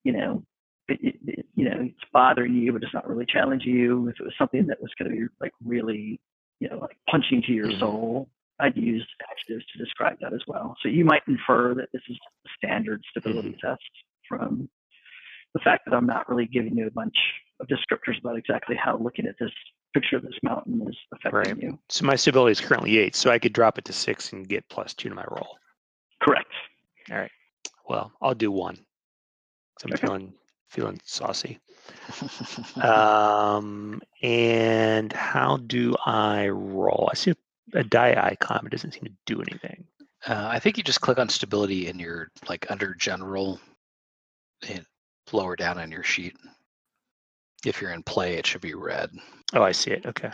you 0.05 0.13
know, 0.13 0.43
it, 0.89 0.99
it, 1.03 1.15
it- 1.27 1.47
you 1.55 1.65
know, 1.69 1.81
it's 1.81 2.11
bothering 2.13 2.55
you, 2.55 2.71
but 2.73 2.83
it's 2.83 2.93
not 2.93 3.09
really 3.09 3.25
challenging 3.27 3.75
you. 3.75 4.09
If 4.09 4.21
it 4.21 4.25
was 4.25 4.35
something 4.37 4.67
that 4.67 4.81
was 4.83 4.91
going 4.99 5.11
to 5.11 5.17
be 5.17 5.27
like 5.41 5.53
really, 5.65 6.21
you 6.61 6.69
know, 6.69 6.79
like 6.79 6.99
punching 7.11 7.43
to 7.47 7.53
your 7.53 7.71
Mhm. 7.71 7.81
soul, 7.81 8.29
I'd 8.61 8.77
use 8.77 9.07
adjectives 9.31 9.65
to 9.73 9.79
describe 9.79 10.19
that 10.21 10.33
as 10.35 10.43
well. 10.47 10.77
So 10.83 10.89
you 10.91 11.05
might 11.05 11.23
infer 11.27 11.75
that 11.75 11.89
this 11.93 12.03
is 12.09 12.19
a 12.47 12.49
standard 12.59 13.03
stability 13.11 13.57
test 13.61 13.81
from 14.29 14.69
the 15.57 15.61
fact 15.65 15.85
that 15.87 15.95
I'm 15.95 16.07
not 16.07 16.29
really 16.29 16.47
giving 16.47 16.77
you 16.77 16.87
a 16.87 16.91
bunch 16.91 17.17
of 17.61 17.67
descriptors 17.69 18.19
about 18.21 18.37
exactly 18.37 18.77
how 18.77 18.99
looking 18.99 19.27
at 19.27 19.37
this 19.41 19.51
picture 19.95 20.17
of 20.19 20.23
this 20.23 20.35
mountain 20.43 20.85
is 20.87 20.97
affecting 21.15 21.39
Right. 21.41 21.57
you. 21.63 21.79
So 21.89 22.05
my 22.05 22.15
stability 22.17 22.53
is 22.53 22.61
currently 22.61 22.99
eight, 22.99 23.17
so 23.17 23.31
I 23.31 23.39
could 23.39 23.55
drop 23.55 23.79
it 23.79 23.87
to 23.87 23.93
six 23.95 24.33
and 24.35 24.47
get 24.47 24.69
plus 24.69 24.93
two 24.93 25.09
to 25.09 25.15
my 25.15 25.25
roll. 25.31 25.57
Correct. 26.23 26.51
All 27.11 27.17
right. 27.17 27.31
Well, 27.89 28.13
I'll 28.21 28.35
do 28.35 28.51
one. 28.53 28.77
'cause 28.77 29.85
I'm 29.85 29.93
Okay. 29.93 30.07
feeling 30.07 30.35
feeling 30.69 31.01
saucy. 31.05 31.59
Um, 32.83 34.03
and 34.23 35.11
how 35.13 35.57
do 35.59 35.95
I 36.05 36.49
roll? 36.49 37.09
I 37.11 37.15
see 37.15 37.31
a, 37.31 37.79
a 37.79 37.85
die 37.85 38.15
icon, 38.23 38.61
but 38.63 38.73
it 38.73 38.77
doesn't 38.77 38.93
seem 38.93 39.05
to 39.05 39.13
do 39.25 39.41
anything. 39.41 39.87
Uh, 40.27 40.49
I 40.51 40.59
think 40.59 40.77
you 40.77 40.83
just 40.85 41.01
click 41.01 41.19
on 41.19 41.29
stability 41.31 41.87
in 41.89 41.99
your 41.99 42.31
like 42.49 42.71
under 42.71 42.95
general, 42.95 43.59
and 44.69 44.85
lower 45.33 45.57
down 45.57 45.79
on 45.79 45.91
your 45.91 46.03
sheet. 46.03 46.37
If 47.65 47.81
you're 47.81 47.93
in 47.93 48.03
play, 48.03 48.35
it 48.35 48.47
should 48.47 48.61
be 48.61 48.75
red. 48.75 49.11
Oh, 49.55 49.63
I 49.63 49.73
see 49.73 49.91
it. 49.91 50.07
Okay. 50.07 50.31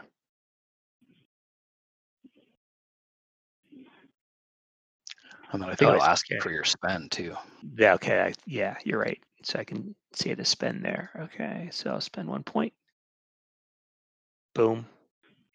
And 5.53 5.63
then 5.63 5.69
I 5.71 5.75
think 5.75 5.89
Oh, 5.89 5.93
I 5.93 5.97
it'll 5.97 6.05
see. 6.05 6.11
ask 6.11 6.31
you 6.31 6.41
for 6.41 6.51
your 6.51 6.65
spend 6.65 7.11
too. 7.11 7.35
Yeah. 7.77 7.95
Okay. 7.95 8.21
I, 8.21 8.33
yeah, 8.47 8.77
you're 8.85 8.99
right. 9.01 9.21
So 9.45 9.59
I 9.59 9.65
can 9.65 9.95
see 10.15 10.31
it 10.31 10.41
as 10.41 10.49
spend 10.49 10.85
there. 10.85 11.11
Okay. 11.19 11.69
So 11.73 11.91
I'll 11.91 12.01
spend 12.01 12.29
one 12.29 12.43
point. 12.43 12.73
Boom. 14.55 14.87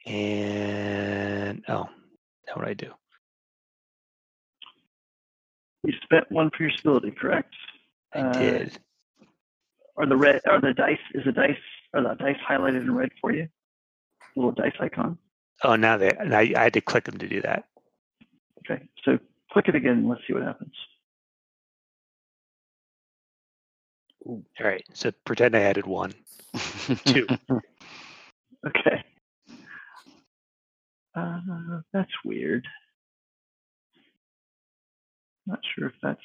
And 0.06 1.64
oh, 1.68 1.90
now 2.48 2.54
what 2.56 2.68
I 2.68 2.74
do? 2.74 2.92
You 5.84 5.94
spent 6.04 6.26
one 6.32 6.50
for 6.56 6.64
your 6.64 6.72
stability, 6.72 7.12
correct? 7.12 7.54
I 8.14 8.20
Uh, 8.20 8.40
did. 8.40 8.80
Are 9.98 10.06
the 10.08 10.16
red? 10.18 10.42
Are 10.48 10.62
the 10.62 10.74
dice? 10.74 10.98
Is 11.14 11.24
the 11.26 11.32
dice? 11.32 11.58
Are 11.94 12.04
the 12.04 12.16
dice 12.16 12.38
highlighted 12.50 12.82
in 12.82 12.96
red 12.96 13.10
for 13.22 13.34
you? 13.34 13.48
Little 14.36 14.52
dice 14.52 14.74
icon. 14.80 15.18
Oh, 15.64 15.76
now 15.76 15.98
they. 15.98 16.12
Now 16.26 16.40
I 16.40 16.54
had 16.56 16.74
to 16.74 16.82
click 16.82 17.06
them 17.06 17.18
to 17.18 17.28
do 17.28 17.42
that. 17.42 17.66
Okay. 18.60 18.84
So 19.06 19.18
click 19.52 19.68
it 19.68 19.76
again. 19.76 20.08
Let's 20.08 20.22
see 20.28 20.34
what 20.34 20.44
happens. 20.44 20.74
All 24.26 24.44
right. 24.62 24.84
So 24.94 25.12
pretend 25.26 25.56
I 25.56 25.62
added 25.62 25.88
one. 25.88 26.14
Two. 27.06 27.28
Okay. 28.66 29.04
Uh, 31.16 31.40
that's 31.94 32.12
weird. 32.26 32.68
Not 35.46 35.60
sure 35.76 35.88
if 35.88 35.94
that's 36.04 36.22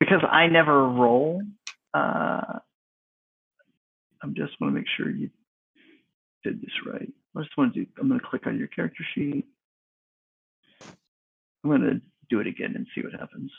because 0.00 0.22
I 0.28 0.48
never 0.48 0.88
roll. 0.88 1.42
Uh, 1.94 2.58
I 4.22 4.26
just 4.34 4.60
want 4.60 4.72
to 4.74 4.78
make 4.78 4.86
sure 4.96 5.10
you 5.10 5.30
did 6.44 6.60
this 6.60 6.70
right. 6.86 7.08
I 7.36 7.40
just 7.42 7.56
want 7.56 7.74
to 7.74 7.84
do. 7.84 7.90
I'm 7.98 8.08
going 8.08 8.20
to 8.20 8.26
click 8.26 8.46
on 8.46 8.58
your 8.58 8.68
character 8.68 9.04
sheet. 9.14 9.46
I'm 11.64 11.70
going 11.70 11.82
to 11.82 12.00
do 12.30 12.40
it 12.40 12.46
again 12.46 12.74
and 12.76 12.86
see 12.94 13.02
what 13.02 13.12
happens. 13.12 13.50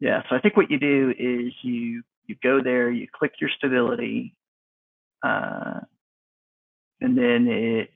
Yeah, 0.00 0.22
so 0.28 0.36
I 0.36 0.40
think 0.40 0.56
what 0.56 0.70
you 0.70 0.78
do 0.78 1.14
is 1.18 1.52
you 1.62 2.02
you 2.26 2.36
go 2.42 2.60
there, 2.62 2.90
you 2.90 3.06
click 3.10 3.32
your 3.40 3.50
stability, 3.56 4.34
uh, 5.22 5.80
and 7.00 7.16
then 7.16 7.46
it 7.48 7.90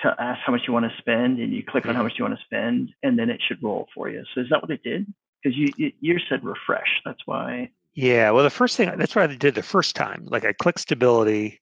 to 0.00 0.14
ask 0.18 0.40
how 0.44 0.52
much 0.52 0.62
you 0.66 0.72
want 0.72 0.90
to 0.90 0.96
spend, 0.98 1.38
and 1.40 1.52
you 1.52 1.62
click 1.64 1.86
on 1.86 1.94
how 1.94 2.02
much 2.02 2.14
you 2.18 2.24
want 2.24 2.38
to 2.38 2.44
spend, 2.44 2.90
and 3.02 3.18
then 3.18 3.30
it 3.30 3.40
should 3.46 3.62
roll 3.62 3.88
for 3.94 4.08
you. 4.08 4.24
So 4.34 4.40
is 4.40 4.48
that 4.50 4.62
what 4.62 4.70
it 4.70 4.82
did? 4.82 5.06
Because 5.42 5.56
you 5.56 5.72
you 5.76 5.92
you 6.00 6.18
said 6.28 6.44
refresh. 6.44 7.00
That's 7.04 7.20
why. 7.26 7.70
Yeah, 7.94 8.30
well, 8.30 8.44
the 8.44 8.50
first 8.50 8.76
thing 8.76 8.92
that's 8.96 9.14
what 9.16 9.28
I 9.28 9.34
did 9.34 9.54
the 9.54 9.62
first 9.62 9.96
time. 9.96 10.26
Like 10.26 10.44
I 10.44 10.52
clicked 10.52 10.80
stability, 10.80 11.60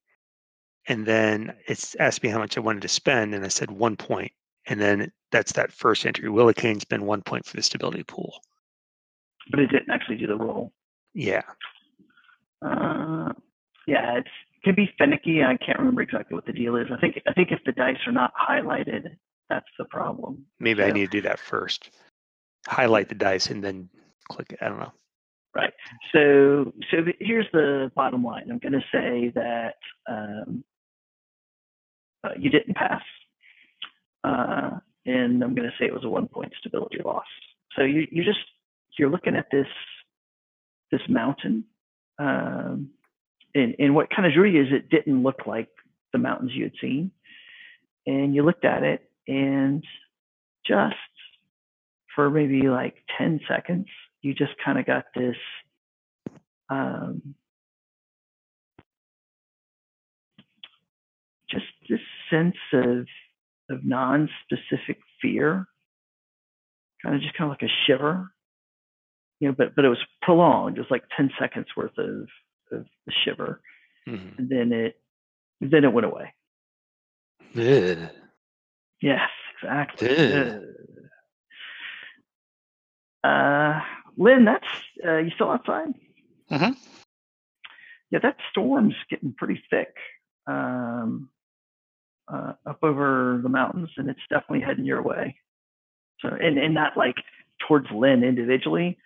and 0.86 1.06
then 1.06 1.54
it's 1.66 1.94
asked 1.96 2.22
me 2.22 2.28
how 2.28 2.38
much 2.38 2.56
I 2.56 2.60
wanted 2.60 2.82
to 2.82 2.88
spend, 2.88 3.34
and 3.34 3.44
I 3.44 3.48
said 3.48 3.70
one 3.70 3.96
point, 3.96 4.32
and 4.66 4.80
then 4.80 5.12
that's 5.32 5.52
that 5.52 5.72
first 5.72 6.04
entry. 6.04 6.28
Willie 6.28 6.54
Kane 6.54 6.80
spend 6.80 7.06
one 7.06 7.22
point 7.22 7.46
for 7.46 7.56
the 7.56 7.62
stability 7.62 8.02
pool. 8.02 8.34
But 9.50 9.60
it 9.60 9.68
didn't 9.68 9.90
actually 9.90 10.16
do 10.16 10.26
the 10.26 10.36
roll. 10.36 10.72
Yeah, 11.14 11.42
Uh, 12.60 13.32
yeah, 13.86 14.18
it's 14.18 14.28
it 14.28 14.45
can 14.64 14.74
be 14.74 14.90
finicky. 14.98 15.42
I 15.42 15.56
can't 15.56 15.78
remember 15.78 16.02
exactly 16.02 16.34
what 16.34 16.46
the 16.46 16.52
deal 16.52 16.76
is. 16.76 16.86
I 16.92 17.00
think 17.00 17.20
I 17.26 17.32
think 17.32 17.52
if 17.52 17.60
the 17.64 17.72
dice 17.72 17.96
are 18.06 18.12
not 18.12 18.32
highlighted, 18.34 19.16
that's 19.48 19.66
the 19.78 19.84
problem. 19.84 20.44
maybe 20.58 20.82
I 20.82 20.90
need 20.90 21.10
to 21.10 21.18
do 21.18 21.20
that 21.22 21.38
first. 21.38 21.90
Highlight 22.66 23.08
the 23.08 23.14
dice 23.14 23.50
and 23.50 23.62
then 23.62 23.88
click 24.28 24.52
it. 24.52 24.58
I 24.60 24.68
don't 24.68 24.80
know. 24.80 24.92
Right. 25.54 25.72
So 26.12 26.72
so 26.90 26.98
here's 27.18 27.46
the 27.52 27.90
bottom 27.94 28.22
line. 28.22 28.48
I'm 28.50 28.58
going 28.58 28.72
to 28.72 28.84
say 28.92 29.32
that 29.34 29.76
um, 30.08 30.64
uh, 32.24 32.30
you 32.38 32.50
didn't 32.50 32.74
pass, 32.74 33.02
uh, 34.24 34.70
and 35.06 35.42
I'm 35.42 35.54
going 35.54 35.68
to 35.68 35.74
say 35.78 35.86
it 35.86 35.94
was 35.94 36.04
a 36.04 36.08
one 36.08 36.28
point 36.28 36.52
stability 36.58 36.98
loss. 37.04 37.24
So 37.76 37.82
you 37.82 38.06
you 38.10 38.22
just 38.24 38.40
you're 38.98 39.10
looking 39.10 39.36
at 39.36 39.46
this 39.50 39.66
this 40.90 41.00
mountain, 41.08 41.64
um, 42.18 42.90
and 43.56 43.74
and 43.78 43.94
what 43.94 44.10
kind 44.10 44.26
of 44.26 44.32
drew 44.32 44.48
you 44.48 44.62
is 44.62 44.68
it 44.72 44.90
didn't 44.90 45.22
look 45.22 45.46
like 45.46 45.68
the 46.12 46.18
mountains 46.18 46.52
you 46.54 46.64
had 46.64 46.72
seen, 46.80 47.10
and 48.06 48.34
you 48.34 48.44
looked 48.44 48.64
at 48.64 48.82
it 48.82 49.10
and 49.28 49.84
just 50.66 50.94
for 52.14 52.30
maybe 52.30 52.68
like 52.68 52.94
10 53.18 53.40
seconds 53.48 53.86
you 54.26 54.34
just 54.34 54.52
kind 54.64 54.78
of 54.78 54.86
got 54.86 55.04
this 55.14 55.36
um, 56.68 57.34
just 61.48 61.64
this 61.88 62.00
sense 62.30 62.56
of 62.72 63.06
of 63.70 63.84
non-specific 63.84 64.98
fear. 65.20 65.66
Kind 67.04 67.16
of 67.16 67.22
just 67.22 67.36
kind 67.36 67.50
of 67.50 67.56
like 67.60 67.68
a 67.68 67.72
shiver. 67.86 68.32
You 69.38 69.48
know 69.48 69.54
but 69.56 69.76
but 69.76 69.84
it 69.84 69.88
was 69.88 70.04
prolonged. 70.22 70.76
It 70.78 70.80
was 70.80 70.90
like 70.90 71.04
10 71.16 71.30
seconds 71.38 71.66
worth 71.76 71.96
of 71.98 72.26
of 72.72 72.86
the 73.06 73.12
shiver 73.24 73.60
Mhm. 74.08 74.38
and 74.38 74.48
then 74.48 74.72
it 74.72 75.00
then 75.60 75.84
it 75.84 75.92
went 75.92 76.06
away 76.06 76.32
Ugh. 77.56 78.10
yes 79.00 79.30
exactly 79.54 80.08
Ugh. 80.34 80.62
uh 83.24 83.80
lynn 84.16 84.44
that's 84.44 84.66
uh 85.06 85.18
you 85.18 85.30
still 85.30 85.50
outside 85.50 85.88
Mhm. 86.50 86.76
yeah 88.10 88.18
that 88.22 88.36
storm's 88.50 88.94
getting 89.10 89.32
pretty 89.32 89.62
thick 89.70 89.94
um 90.46 91.30
uh, 92.28 92.54
up 92.66 92.78
over 92.82 93.38
the 93.42 93.48
mountains 93.48 93.90
and 93.96 94.08
it's 94.10 94.20
definitely 94.28 94.60
heading 94.60 94.84
your 94.84 95.02
way 95.02 95.36
so 96.20 96.28
and, 96.28 96.58
and 96.58 96.74
not 96.74 96.96
like 96.96 97.14
towards 97.66 97.86
lynn 97.90 98.24
individually 98.24 98.98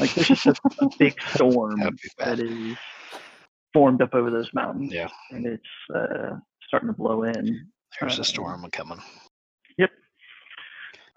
like 0.00 0.12
there's 0.14 0.28
just 0.28 0.46
a, 0.46 0.54
a 0.80 0.88
big 0.98 1.14
storm 1.34 1.78
That'd 1.80 1.96
be 1.96 2.08
bad. 2.18 2.38
that 2.38 2.44
is 2.46 2.76
formed 3.72 4.00
up 4.02 4.14
over 4.14 4.30
those 4.30 4.48
mountains 4.54 4.92
Yeah. 4.92 5.08
and 5.30 5.46
it's 5.46 5.62
uh 5.94 6.36
starting 6.66 6.88
to 6.88 6.92
blow 6.94 7.24
in 7.24 7.68
There's 8.00 8.18
Uh, 8.18 8.22
a 8.22 8.24
storm 8.24 8.68
coming. 8.72 9.00
Yep. 9.78 9.90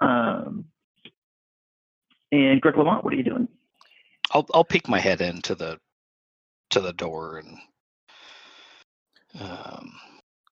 Um 0.02 0.66
and 2.32 2.60
greg 2.62 2.78
lamont 2.78 3.04
what 3.04 3.14
are 3.14 3.18
you 3.18 3.24
doing 3.24 3.48
I'll 4.32 4.46
I'll 4.54 4.64
peek 4.66 4.90
my 4.90 5.00
head 5.00 5.22
into 5.22 5.56
the 5.56 5.78
to 6.72 6.82
the 6.82 6.92
door 6.94 7.38
and 7.38 7.58
um, 9.40 9.94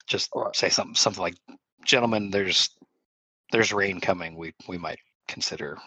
just 0.08 0.32
say 0.54 0.70
something 0.70 0.96
something 0.96 1.22
like, 1.22 1.36
"Gentlemen, 1.84 2.30
there's 2.30 2.70
there's 3.52 3.74
rain 3.74 4.00
coming. 4.00 4.36
We 4.38 4.54
we 4.68 4.78
might 4.78 5.00
consider 5.28 5.78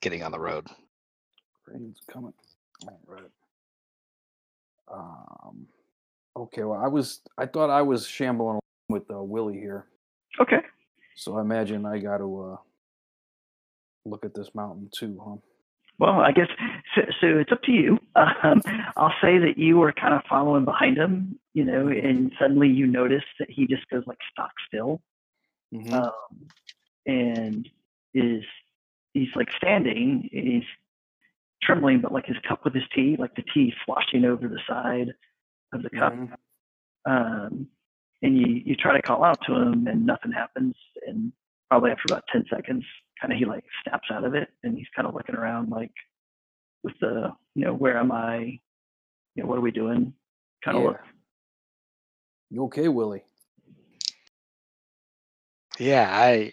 getting 0.00 0.22
on 0.22 0.32
the 0.32 0.40
road." 0.40 0.66
Rain's 1.72 1.98
coming. 2.10 2.32
All 2.86 3.00
right. 3.06 3.30
Um. 4.92 5.66
Okay. 6.36 6.64
Well, 6.64 6.78
I 6.78 6.88
was. 6.88 7.20
I 7.38 7.46
thought 7.46 7.70
I 7.70 7.82
was 7.82 8.06
shambling 8.06 8.48
along 8.48 8.60
with 8.88 9.10
uh, 9.10 9.22
Willie 9.22 9.58
here, 9.58 9.86
okay 10.40 10.58
so 11.14 11.36
I 11.36 11.42
imagine 11.42 11.84
I 11.86 11.98
got 11.98 12.18
to 12.18 12.40
uh, 12.40 12.56
look 14.04 14.24
at 14.24 14.34
this 14.34 14.52
mountain 14.54 14.88
too, 14.92 15.20
huh? 15.24 15.36
Well, 15.98 16.20
I 16.20 16.32
guess 16.32 16.48
so. 16.94 17.02
so 17.20 17.26
it's 17.38 17.52
up 17.52 17.62
to 17.64 17.72
you. 17.72 17.98
Um, 18.42 18.60
I'll 18.96 19.12
say 19.22 19.38
that 19.38 19.56
you 19.58 19.76
were 19.78 19.92
kind 19.92 20.12
of 20.14 20.22
following 20.28 20.64
behind 20.64 20.96
him, 20.98 21.38
you 21.54 21.64
know, 21.64 21.86
and 21.88 22.32
suddenly 22.40 22.68
you 22.68 22.86
notice 22.86 23.22
that 23.38 23.48
he 23.50 23.66
just 23.66 23.88
goes 23.90 24.02
like 24.06 24.18
stock 24.32 24.50
still, 24.66 25.00
Mhm. 25.72 25.92
um, 25.92 26.48
and 27.06 27.68
is 28.14 28.42
he's 29.14 29.28
like 29.36 29.48
standing, 29.56 30.28
and 30.32 30.48
he's 30.48 30.64
trembling, 31.62 32.00
but 32.00 32.12
like 32.12 32.26
his 32.26 32.36
cup 32.48 32.64
with 32.64 32.74
his 32.74 32.84
tea, 32.94 33.16
like 33.18 33.34
the 33.34 33.44
tea 33.54 33.72
sloshing 33.84 34.24
over 34.24 34.48
the 34.48 34.60
side 34.68 35.12
of 35.72 35.82
the 35.82 35.90
cup. 35.90 36.12
Mhm. 36.12 36.36
Um, 37.06 37.68
and 38.22 38.36
you 38.38 38.62
you 38.64 38.76
try 38.76 38.92
to 38.94 39.02
call 39.02 39.24
out 39.24 39.40
to 39.46 39.54
him, 39.54 39.86
and 39.86 40.04
nothing 40.04 40.32
happens. 40.32 40.74
And 41.06 41.32
probably 41.70 41.90
after 41.90 42.08
about 42.08 42.24
ten 42.32 42.44
seconds, 42.50 42.84
kind 43.20 43.32
of 43.32 43.38
he 43.38 43.44
like 43.44 43.64
snaps 43.84 44.08
out 44.10 44.24
of 44.24 44.34
it, 44.34 44.48
and 44.62 44.76
he's 44.76 44.88
kind 44.94 45.08
of 45.08 45.14
looking 45.14 45.34
around 45.36 45.70
like 45.70 45.92
with 46.82 46.94
the 47.00 47.32
you 47.54 47.64
know 47.64 47.74
where 47.74 47.96
am 47.96 48.12
I, 48.12 48.60
you 49.34 49.42
know 49.42 49.46
what 49.46 49.58
are 49.58 49.62
we 49.62 49.70
doing, 49.70 50.12
kind 50.64 50.76
of 50.76 50.82
Yeah. 50.82 50.88
look. 50.90 51.00
You 52.50 52.64
okay, 52.64 52.88
Willie? 52.88 53.24
Yeah, 55.78 56.08
I. 56.12 56.52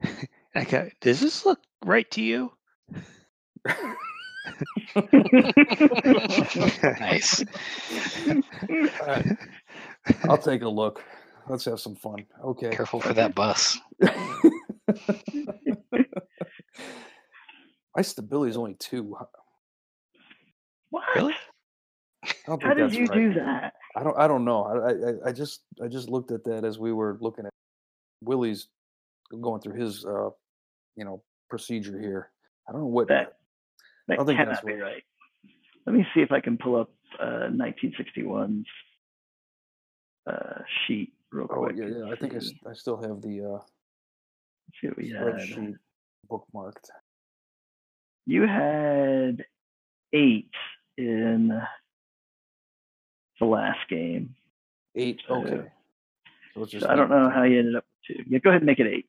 I 0.54 0.64
got, 0.64 0.88
does 1.00 1.20
this 1.20 1.46
look 1.46 1.60
right 1.84 2.10
to 2.12 2.22
you? 2.22 2.52
Nice. 7.00 7.44
I'll 10.28 10.38
take 10.38 10.62
a 10.62 10.68
look. 10.68 11.04
Let's 11.48 11.64
have 11.64 11.80
some 11.80 11.94
fun. 11.94 12.26
Okay. 12.44 12.70
Careful 12.70 13.00
for 13.00 13.12
that 13.14 13.34
bus. 13.34 13.78
My 17.96 18.02
stability 18.02 18.50
is 18.50 18.56
only 18.56 18.74
two. 18.74 19.16
What? 20.90 21.04
Really? 21.14 21.34
How 22.46 22.56
did 22.56 22.94
you 22.94 23.06
right. 23.06 23.14
do 23.14 23.34
that? 23.34 23.74
I 23.96 24.02
don't. 24.02 24.18
I 24.18 24.28
don't 24.28 24.44
know. 24.44 24.64
I, 24.64 25.28
I. 25.28 25.30
I 25.30 25.32
just. 25.32 25.62
I 25.82 25.88
just 25.88 26.08
looked 26.08 26.30
at 26.30 26.44
that 26.44 26.64
as 26.64 26.78
we 26.78 26.92
were 26.92 27.18
looking 27.20 27.46
at 27.46 27.52
Willie's 28.22 28.68
going 29.40 29.60
through 29.60 29.80
his, 29.80 30.04
uh, 30.04 30.30
you 30.96 31.04
know, 31.04 31.22
procedure 31.50 31.98
here. 32.00 32.30
I 32.68 32.72
don't 32.72 32.80
know 32.82 32.86
what. 32.88 33.08
That 33.08 33.34
that 34.08 34.16
don't 34.18 34.26
think 34.26 34.38
cannot 34.38 34.52
that's 34.54 34.64
be 34.64 34.72
right. 34.74 34.82
right. 34.82 35.02
Let 35.86 35.94
me 35.94 36.06
see 36.14 36.20
if 36.20 36.32
I 36.32 36.40
can 36.40 36.58
pull 36.58 36.76
up 36.76 36.90
uh, 37.20 37.48
1961's 37.50 38.66
uh, 40.26 40.60
sheet 40.86 41.12
real 41.32 41.46
oh 41.50 41.54
quick. 41.64 41.76
yeah, 41.76 41.86
yeah. 41.86 42.12
I 42.12 42.16
think 42.16 42.34
I, 42.34 42.38
see- 42.40 42.54
s- 42.64 42.66
I 42.70 42.74
still 42.74 42.96
have 43.00 43.22
the 43.22 43.54
uh, 43.54 43.58
see 44.80 45.08
had. 45.08 45.22
spreadsheet 45.22 45.74
bookmarked. 46.30 46.90
You 48.26 48.42
had 48.46 49.44
eight 50.12 50.50
in 50.98 51.48
the 53.40 53.46
last 53.46 53.78
game. 53.88 54.34
Eight. 54.94 55.20
So- 55.26 55.36
Okay. 55.42 55.68
So 56.54 56.64
just. 56.66 56.84
So 56.84 56.90
I 56.90 56.96
don't 56.96 57.06
eight. 57.10 57.14
know 57.14 57.30
how 57.30 57.44
you 57.44 57.58
ended 57.60 57.76
up 57.76 57.84
with 58.08 58.16
two. 58.18 58.24
Yeah, 58.28 58.38
go 58.40 58.50
ahead 58.50 58.60
and 58.62 58.66
make 58.66 58.80
it 58.80 58.86
eight. 58.86 59.06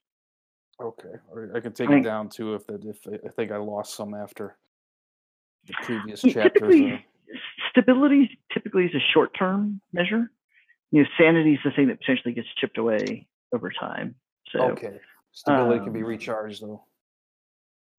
Okay. 0.82 1.16
Or 1.30 1.52
I 1.54 1.60
can 1.60 1.74
take 1.74 1.90
I 1.90 1.98
it 1.98 2.04
down 2.04 2.30
too 2.30 2.54
if 2.56 2.66
that 2.68 2.86
if 2.86 3.00
I- 3.08 3.28
I 3.28 3.32
think 3.32 3.52
I 3.52 3.58
lost 3.58 3.96
some 3.96 4.14
after 4.14 4.58
the 5.70 5.86
previous 5.86 6.22
chapters. 6.22 6.44
typically, 6.44 6.94
uh, 6.94 6.98
stability 7.70 8.40
typically 8.54 8.86
is 8.86 8.96
a 8.96 9.00
short-term 9.14 9.82
measure. 9.94 10.30
You 10.92 11.04
know, 11.04 11.10
sanity 11.18 11.54
is 11.54 11.60
the 11.64 11.72
thing 11.72 11.88
that 11.88 12.00
potentially 12.00 12.34
gets 12.34 12.48
chipped 12.58 12.78
away 12.78 13.28
over 13.54 13.72
time. 13.72 14.16
So 14.52 14.72
okay. 14.72 15.00
Stability 15.32 15.84
can 15.84 15.94
be 15.94 16.00
um, 16.00 16.06
recharged 16.06 16.62
though. 16.62 16.84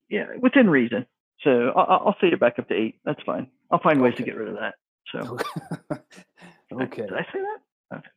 yeah, 0.09 0.25
within 0.39 0.69
reason. 0.69 1.05
So 1.43 1.71
I'll, 1.75 2.07
I'll 2.07 2.15
set 2.21 2.33
it 2.33 2.39
back 2.39 2.59
up 2.59 2.67
to 2.67 2.75
eight. 2.75 2.99
That's 3.05 3.21
fine. 3.23 3.47
I'll 3.71 3.81
find 3.81 4.01
ways 4.01 4.15
to 4.15 4.23
get 4.23 4.35
rid 4.35 4.49
of 4.49 4.55
that. 4.55 4.75
So 5.11 5.37
okay. 6.73 7.01
Did 7.03 7.13
I 7.13 7.23
say 7.33 7.39
that? 7.39 7.97
Okay. 7.97 8.09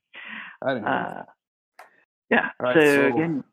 I 0.62 0.74
didn't. 0.74 0.89
Uh, 0.89 1.24
yeah. 2.31 2.48
Right, 2.60 2.74
so, 2.74 2.81
so- 2.81 3.06
again, 3.06 3.44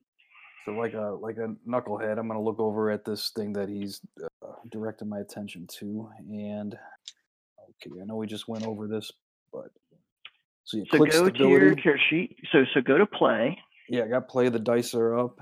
So 0.65 0.73
like 0.73 0.93
a 0.93 1.17
like 1.19 1.37
a 1.37 1.55
knucklehead, 1.67 2.19
I'm 2.19 2.27
gonna 2.27 2.41
look 2.41 2.59
over 2.59 2.91
at 2.91 3.03
this 3.05 3.31
thing 3.31 3.53
that 3.53 3.67
he's 3.69 3.99
uh, 4.23 4.27
directed 4.71 5.05
my 5.05 5.19
attention 5.19 5.65
to, 5.79 6.09
and 6.29 6.75
okay, 7.59 7.99
I 8.01 8.05
know 8.05 8.15
we 8.15 8.27
just 8.27 8.47
went 8.47 8.65
over 8.65 8.87
this, 8.87 9.11
but 9.51 9.69
so 10.63 10.77
you 10.77 10.85
so 10.91 10.97
click 10.97 11.11
go 11.11 11.29
to 11.29 11.37
your 11.47 11.59
stability. 11.59 11.81
care 11.81 11.99
sheet. 12.09 12.35
So 12.51 12.63
so 12.73 12.81
go 12.81 12.97
to 12.97 13.05
play. 13.07 13.57
Yeah, 13.89 14.03
I 14.03 14.07
got 14.07 14.27
play. 14.29 14.49
The 14.49 14.59
dice 14.59 14.93
are 14.93 15.17
up. 15.17 15.37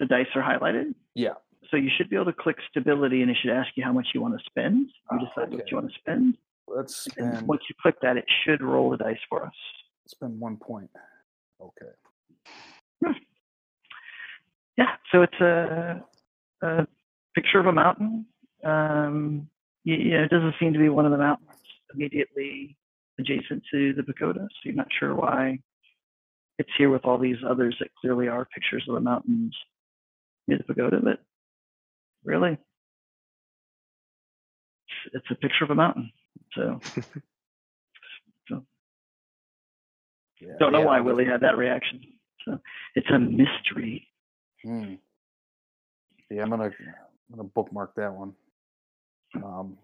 The 0.00 0.06
dice 0.06 0.26
are 0.34 0.42
highlighted. 0.42 0.94
Yeah. 1.14 1.34
So 1.70 1.76
you 1.76 1.90
should 1.96 2.08
be 2.08 2.16
able 2.16 2.26
to 2.26 2.32
click 2.32 2.56
stability, 2.70 3.20
and 3.20 3.30
it 3.30 3.36
should 3.42 3.50
ask 3.50 3.68
you 3.76 3.84
how 3.84 3.92
much 3.92 4.06
you 4.14 4.22
want 4.22 4.38
to 4.38 4.44
spend. 4.46 4.86
You 5.12 5.18
Ah, 5.18 5.18
decide 5.18 5.50
what 5.52 5.60
okay. 5.60 5.64
you 5.70 5.76
want 5.76 5.90
to 5.92 5.98
spend. 5.98 6.38
Let's 6.66 7.08
And 7.18 7.46
once 7.46 7.60
you 7.68 7.74
click 7.82 7.96
that, 8.00 8.16
it 8.16 8.24
should 8.44 8.62
roll 8.62 8.88
the 8.90 8.96
dice 8.96 9.18
for 9.28 9.44
us. 9.44 9.52
spend 10.06 10.40
one 10.40 10.56
point. 10.56 10.88
Okay. 11.60 11.90
Yeah. 14.78 14.96
So 15.12 15.22
it's 15.22 15.40
a, 15.42 16.02
a 16.62 16.86
picture 17.34 17.60
of 17.60 17.66
a 17.66 17.72
mountain. 17.72 18.26
Um, 18.64 19.50
you, 19.84 19.96
you 19.96 20.10
know, 20.12 20.24
it 20.24 20.30
doesn't 20.30 20.54
seem 20.58 20.72
to 20.72 20.78
be 20.78 20.88
one 20.88 21.04
of 21.04 21.12
the 21.12 21.18
mountains 21.18 21.50
immediately 21.94 22.78
adjacent 23.20 23.62
to 23.72 23.92
the 23.94 24.02
pagoda, 24.02 24.40
so 24.40 24.60
you're 24.64 24.74
not 24.74 24.88
sure 24.98 25.14
why 25.14 25.58
it's 26.58 26.70
here 26.78 26.90
with 26.90 27.04
all 27.04 27.18
these 27.18 27.36
others 27.48 27.76
that 27.80 27.90
clearly 28.00 28.28
are 28.28 28.46
pictures 28.46 28.84
of 28.88 28.94
the 28.94 29.00
mountains 29.00 29.54
near 30.48 30.58
the 30.58 30.64
pagoda, 30.64 31.00
but 31.02 31.20
really, 32.24 32.52
it's, 34.88 35.14
it's 35.14 35.26
a 35.30 35.34
picture 35.34 35.64
of 35.64 35.70
a 35.70 35.74
mountain. 35.74 36.10
So 36.54 36.80
Yeah, 40.40 40.54
don't 40.60 40.72
know 40.72 40.80
yeah, 40.80 40.86
why 40.86 41.00
Willie 41.00 41.24
had 41.24 41.40
that 41.40 41.56
reaction. 41.56 42.00
So 42.44 42.58
it's 42.94 43.08
a 43.10 43.18
mystery. 43.18 44.06
Hmm. 44.64 44.94
Yeah, 46.30 46.42
I'm 46.42 46.50
gonna 46.50 46.64
I'm 46.64 47.36
gonna 47.36 47.48
bookmark 47.54 47.94
that 47.96 48.12
one. 48.12 48.32
Um, 49.36 49.76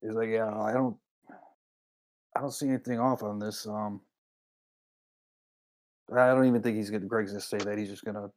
he's 0.00 0.14
like, 0.14 0.28
yeah, 0.28 0.48
I 0.48 0.72
don't, 0.72 0.96
I 2.36 2.40
don't 2.40 2.52
see 2.52 2.68
anything 2.68 2.98
off 2.98 3.22
on 3.22 3.38
this. 3.38 3.66
Um, 3.66 4.00
I 6.14 6.28
don't 6.28 6.46
even 6.46 6.62
think 6.62 6.76
he's 6.76 6.90
gonna. 6.90 7.06
Greg's 7.06 7.32
gonna 7.32 7.40
say 7.40 7.58
that. 7.58 7.78
He's 7.78 7.88
just 7.88 8.04
gonna 8.04 8.28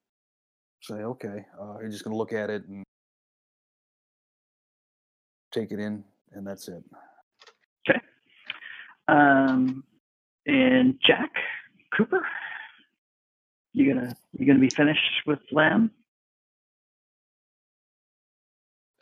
say, 0.81 0.95
okay. 0.95 1.45
Uh, 1.59 1.77
he's 1.83 1.91
just 1.93 2.03
gonna 2.03 2.15
look 2.15 2.33
at 2.33 2.49
it 2.49 2.65
and 2.67 2.83
take 5.51 5.71
it 5.71 5.79
in, 5.79 6.03
and 6.33 6.45
that's 6.45 6.67
it. 6.67 6.83
Okay. 7.89 7.99
Um, 9.07 9.83
and 10.45 10.95
Jack 11.05 11.31
Cooper, 11.95 12.25
you 13.75 13.93
gonna 13.93 14.15
you 14.37 14.45
gonna 14.47 14.59
be 14.59 14.69
finished 14.69 15.21
with 15.27 15.39
Lam? 15.51 15.91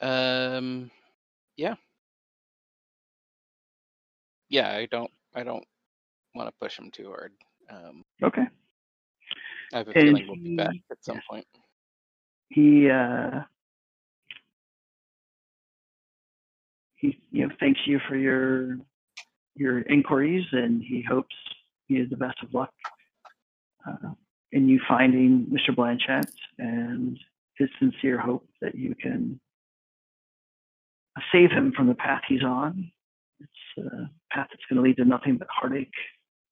Um, 0.01 0.89
yeah, 1.55 1.75
yeah. 4.49 4.71
I 4.71 4.87
don't, 4.87 5.11
I 5.35 5.43
don't 5.43 5.63
want 6.35 6.49
to 6.49 6.55
push 6.59 6.77
him 6.77 6.89
too 6.91 7.07
hard. 7.09 7.31
Um, 7.69 8.03
Okay. 8.21 8.47
I 9.73 9.77
have 9.77 9.87
a 9.87 9.91
And 9.91 10.03
feeling 10.07 10.27
we'll 10.27 10.35
be 10.37 10.55
back 10.55 10.75
at 10.91 10.97
some 11.03 11.21
point. 11.29 11.45
He 12.49 12.89
uh, 12.89 13.41
he 16.95 17.19
you 17.31 17.47
know 17.47 17.53
thanks 17.59 17.79
you 17.85 17.99
for 18.07 18.15
your 18.15 18.79
your 19.55 19.81
inquiries, 19.81 20.45
and 20.51 20.83
he 20.83 21.03
hopes 21.07 21.35
you 21.87 22.07
the 22.07 22.17
best 22.17 22.41
of 22.43 22.53
luck 22.53 22.71
uh, 23.87 24.09
in 24.53 24.69
you 24.69 24.79
finding 24.87 25.47
Mr. 25.51 25.75
Blanchett, 25.75 26.31
and 26.59 27.19
his 27.57 27.69
sincere 27.79 28.19
hope 28.19 28.47
that 28.61 28.75
you 28.75 28.95
can 29.01 29.39
save 31.31 31.49
him 31.49 31.73
from 31.75 31.87
the 31.87 31.95
path 31.95 32.21
he's 32.27 32.43
on. 32.43 32.91
It's 33.39 33.85
a 33.85 34.09
path 34.31 34.47
that's 34.51 34.63
going 34.69 34.77
to 34.77 34.81
lead 34.81 34.97
to 34.97 35.05
nothing 35.05 35.37
but 35.37 35.47
heartache 35.51 35.91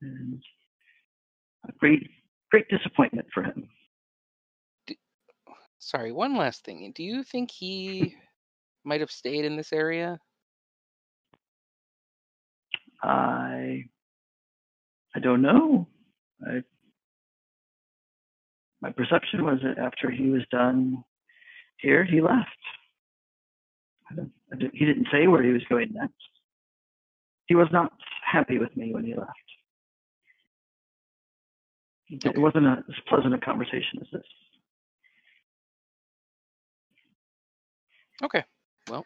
and 0.01 0.41
a 1.69 1.71
great, 1.73 2.09
great 2.49 2.67
disappointment 2.69 3.27
for 3.31 3.43
him. 3.43 3.69
Sorry, 5.77 6.11
one 6.11 6.35
last 6.35 6.65
thing. 6.65 6.91
Do 6.95 7.03
you 7.03 7.23
think 7.23 7.51
he 7.51 8.15
might 8.83 9.01
have 9.01 9.11
stayed 9.11 9.45
in 9.45 9.57
this 9.57 9.71
area? 9.71 10.19
I, 13.03 13.85
I 15.15 15.19
don't 15.19 15.43
know. 15.43 15.87
I, 16.47 16.63
my 18.81 18.91
perception 18.91 19.43
was 19.45 19.59
that 19.63 19.77
after 19.77 20.09
he 20.09 20.29
was 20.29 20.41
done 20.51 21.03
here, 21.77 22.03
he 22.03 22.21
left. 22.21 22.47
I 24.09 24.15
don't, 24.15 24.31
I 24.51 24.55
didn't, 24.57 24.75
he 24.75 24.85
didn't 24.85 25.07
say 25.11 25.27
where 25.27 25.43
he 25.43 25.51
was 25.51 25.63
going 25.69 25.93
next. 25.93 26.13
He 27.45 27.55
was 27.55 27.67
not 27.71 27.91
happy 28.25 28.57
with 28.57 28.75
me 28.75 28.93
when 28.93 29.03
he 29.05 29.15
left. 29.15 29.31
It 32.09 32.37
wasn't 32.37 32.65
a, 32.65 32.83
as 32.89 32.95
pleasant 33.07 33.33
a 33.33 33.37
conversation 33.37 33.99
as 34.01 34.07
this. 34.11 34.23
Okay. 38.23 38.43
Well, 38.89 39.05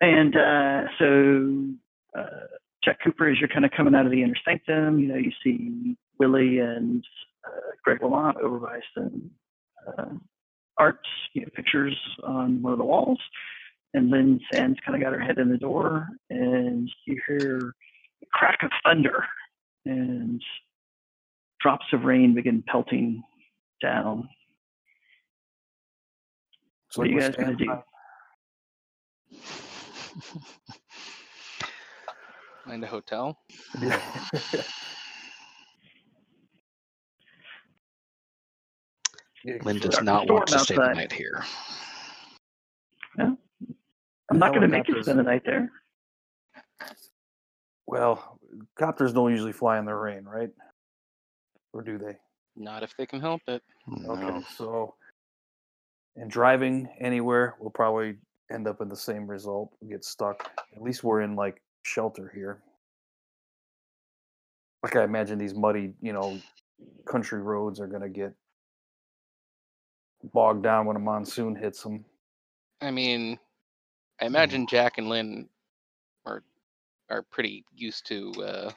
And 0.00 0.36
uh, 0.36 0.82
so, 0.98 2.18
uh, 2.18 2.46
Jack 2.84 2.98
Cooper, 3.02 3.28
as 3.28 3.38
you're 3.38 3.48
kind 3.48 3.64
of 3.64 3.70
coming 3.70 3.94
out 3.94 4.04
of 4.04 4.12
the 4.12 4.22
inner 4.22 4.34
sanctum, 4.44 4.98
you 4.98 5.08
know, 5.08 5.16
you 5.16 5.32
see 5.42 5.96
Willie 6.18 6.58
and 6.58 7.04
uh, 7.46 7.70
Greg 7.82 8.02
Lamont 8.02 8.36
over 8.38 8.58
by 8.58 8.80
some 8.94 9.30
uh, 9.86 10.14
art, 10.78 11.00
you 11.32 11.42
know, 11.42 11.48
pictures 11.54 11.96
on 12.24 12.62
one 12.62 12.72
of 12.72 12.78
the 12.78 12.84
walls. 12.84 13.18
And 13.94 14.10
Lynn 14.10 14.40
Sands 14.52 14.78
kind 14.84 14.96
of 14.96 15.02
got 15.02 15.12
her 15.12 15.20
head 15.20 15.38
in 15.38 15.50
the 15.50 15.56
door, 15.56 16.08
and 16.28 16.90
you 17.06 17.20
hear 17.26 17.38
the 18.20 18.26
crack 18.32 18.58
of 18.64 18.70
thunder, 18.84 19.24
and 19.86 20.42
drops 21.60 21.86
of 21.92 22.02
rain 22.02 22.34
begin 22.34 22.64
pelting 22.66 23.22
down. 23.80 24.28
It's 26.88 26.98
What 26.98 27.06
are 27.06 27.10
you 27.10 27.20
guys 27.20 27.36
gonna 27.36 27.54
do? 27.54 27.72
by- 32.64 32.70
find 32.70 32.84
a 32.84 32.86
hotel. 32.86 33.38
Yeah. 33.80 34.00
Yeah, 39.44 39.58
Lynn 39.62 39.78
does 39.78 40.00
not 40.00 40.28
want 40.30 40.46
to 40.46 40.58
storm 40.58 40.64
stay 40.64 40.74
the 40.76 40.94
night 40.94 41.12
here. 41.12 41.44
I'm 43.18 44.38
not 44.38 44.50
going 44.52 44.62
to 44.62 44.68
make 44.68 44.88
you 44.88 45.02
spend 45.02 45.18
the 45.18 45.22
night 45.22 45.42
there. 45.44 45.70
Well, 47.86 48.38
copters 48.78 49.12
don't 49.12 49.30
usually 49.30 49.52
fly 49.52 49.78
in 49.78 49.84
the 49.84 49.94
rain, 49.94 50.24
right? 50.24 50.48
Or 51.74 51.82
do 51.82 51.98
they? 51.98 52.16
Not 52.56 52.82
if 52.82 52.96
they 52.96 53.04
can 53.04 53.20
help 53.20 53.42
it. 53.46 53.62
Okay, 54.08 54.40
so 54.56 54.94
and 56.16 56.30
driving 56.30 56.88
anywhere, 56.98 57.56
we'll 57.60 57.70
probably 57.70 58.16
end 58.50 58.66
up 58.66 58.80
in 58.80 58.88
the 58.88 58.96
same 58.96 59.26
result. 59.26 59.72
We 59.82 59.90
get 59.90 60.04
stuck. 60.04 60.50
At 60.74 60.80
least 60.80 61.04
we're 61.04 61.20
in 61.20 61.36
like 61.36 61.60
shelter 61.84 62.30
here. 62.34 62.60
Like 64.82 64.96
I 64.96 65.04
imagine 65.04 65.38
these 65.38 65.54
muddy, 65.54 65.94
you 66.00 66.12
know, 66.12 66.38
country 67.06 67.40
roads 67.40 67.80
are 67.80 67.86
gonna 67.86 68.08
get 68.08 68.34
bogged 70.32 70.62
down 70.62 70.86
when 70.86 70.96
a 70.96 71.00
monsoon 71.00 71.54
hits 71.54 71.82
them. 71.82 72.04
I 72.80 72.90
mean, 72.90 73.38
I 74.20 74.26
imagine 74.26 74.66
Jack 74.66 74.98
and 74.98 75.08
Lynn 75.08 75.48
are 76.26 76.42
are 77.10 77.22
pretty 77.22 77.64
used 77.74 78.06
to 78.06 78.32
uh, 78.42 78.70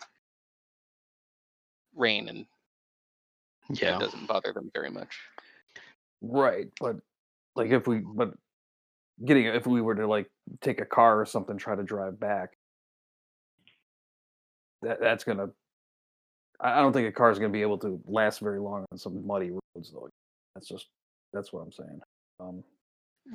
rain, 1.96 2.30
and 2.30 2.46
yeah, 3.70 3.96
it 3.96 4.00
doesn't 4.00 4.28
bother 4.28 4.54
them 4.54 4.70
very 4.74 4.90
much. 4.90 5.18
Right, 6.22 6.68
but 6.80 6.98
like 7.56 7.72
if 7.72 7.88
we, 7.88 8.00
but 8.00 8.34
getting 9.26 9.46
if 9.46 9.68
we 9.68 9.82
were 9.82 9.96
to 9.96 10.08
like 10.08 10.30
take 10.62 10.82
a 10.82 10.86
car 10.86 11.20
or 11.20 11.26
something, 11.26 11.58
try 11.58 11.76
to 11.76 11.84
drive 11.84 12.20
back, 12.20 12.57
that 14.82 15.00
that's 15.00 15.24
gonna. 15.24 15.50
I 16.60 16.80
I 16.80 16.82
don't 16.82 16.94
think 16.94 17.08
a 17.08 17.12
car 17.12 17.32
is 17.32 17.40
gonna 17.40 17.52
be 17.52 17.62
able 17.62 17.78
to 17.80 18.02
last 18.06 18.40
very 18.40 18.60
long 18.60 18.86
on 18.92 18.98
some 18.98 19.26
muddy 19.26 19.52
roads, 19.52 19.92
though. 19.92 20.10
That's 20.56 20.68
just 20.68 20.88
that's 21.34 21.52
what 21.54 21.62
I'm 21.62 21.72
saying. 21.72 22.00
Um, 22.40 22.64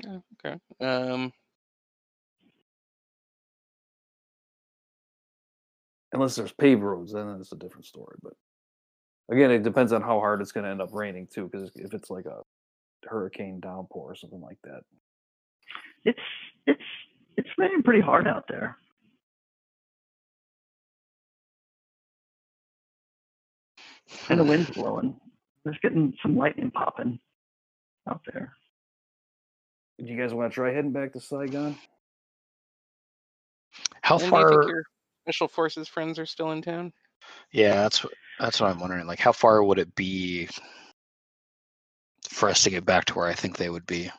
Yeah, 0.04 0.18
okay. 0.44 0.58
Um, 0.80 1.32
unless 6.12 6.36
there's 6.36 6.52
paved 6.52 6.82
roads, 6.82 7.12
then 7.12 7.28
it's 7.40 7.52
a 7.52 7.56
different 7.56 7.86
story. 7.86 8.16
But 8.22 8.34
again, 9.30 9.50
it 9.50 9.62
depends 9.62 9.92
on 9.92 10.02
how 10.02 10.18
hard 10.20 10.40
it's 10.40 10.52
gonna 10.52 10.70
end 10.70 10.82
up 10.82 10.90
raining 10.92 11.26
too. 11.32 11.48
Because 11.50 11.70
if 11.74 11.94
it's 11.94 12.10
like 12.10 12.26
a 12.26 12.42
hurricane 13.06 13.60
downpour 13.60 14.12
or 14.12 14.14
something 14.14 14.40
like 14.40 14.58
that, 14.64 14.82
It's 16.04 16.18
it's 16.66 16.82
it's 17.36 17.48
raining 17.58 17.82
pretty 17.82 18.00
hard 18.00 18.26
out 18.26 18.46
there. 18.48 18.76
And 24.28 24.40
the 24.40 24.44
wind's 24.44 24.70
blowing. 24.70 25.16
There's 25.64 25.78
getting 25.82 26.14
some 26.22 26.36
lightning 26.36 26.70
popping 26.70 27.18
out 28.08 28.20
there. 28.32 28.52
Do 29.98 30.06
you 30.06 30.20
guys 30.20 30.34
want 30.34 30.50
to 30.50 30.54
try 30.54 30.72
heading 30.72 30.92
back 30.92 31.12
to 31.12 31.20
Saigon? 31.20 31.76
How 34.02 34.16
And 34.16 34.20
do 34.20 34.24
you 34.24 34.30
far? 34.30 34.50
think 34.50 34.70
your 34.70 34.82
special 35.24 35.48
forces 35.48 35.88
friends 35.88 36.18
are 36.18 36.26
still 36.26 36.50
in 36.52 36.62
town? 36.62 36.92
Yeah, 37.52 37.74
that's 37.74 38.02
what 38.02 38.12
that's 38.40 38.60
what 38.60 38.70
I'm 38.70 38.80
wondering. 38.80 39.06
Like, 39.06 39.20
how 39.20 39.32
far 39.32 39.62
would 39.62 39.78
it 39.78 39.94
be 39.94 40.48
for 42.28 42.48
us 42.48 42.64
to 42.64 42.70
get 42.70 42.84
back 42.84 43.04
to 43.06 43.14
where 43.14 43.28
I 43.28 43.34
think 43.34 43.56
they 43.56 43.70
would 43.70 43.86
be? 43.86 44.10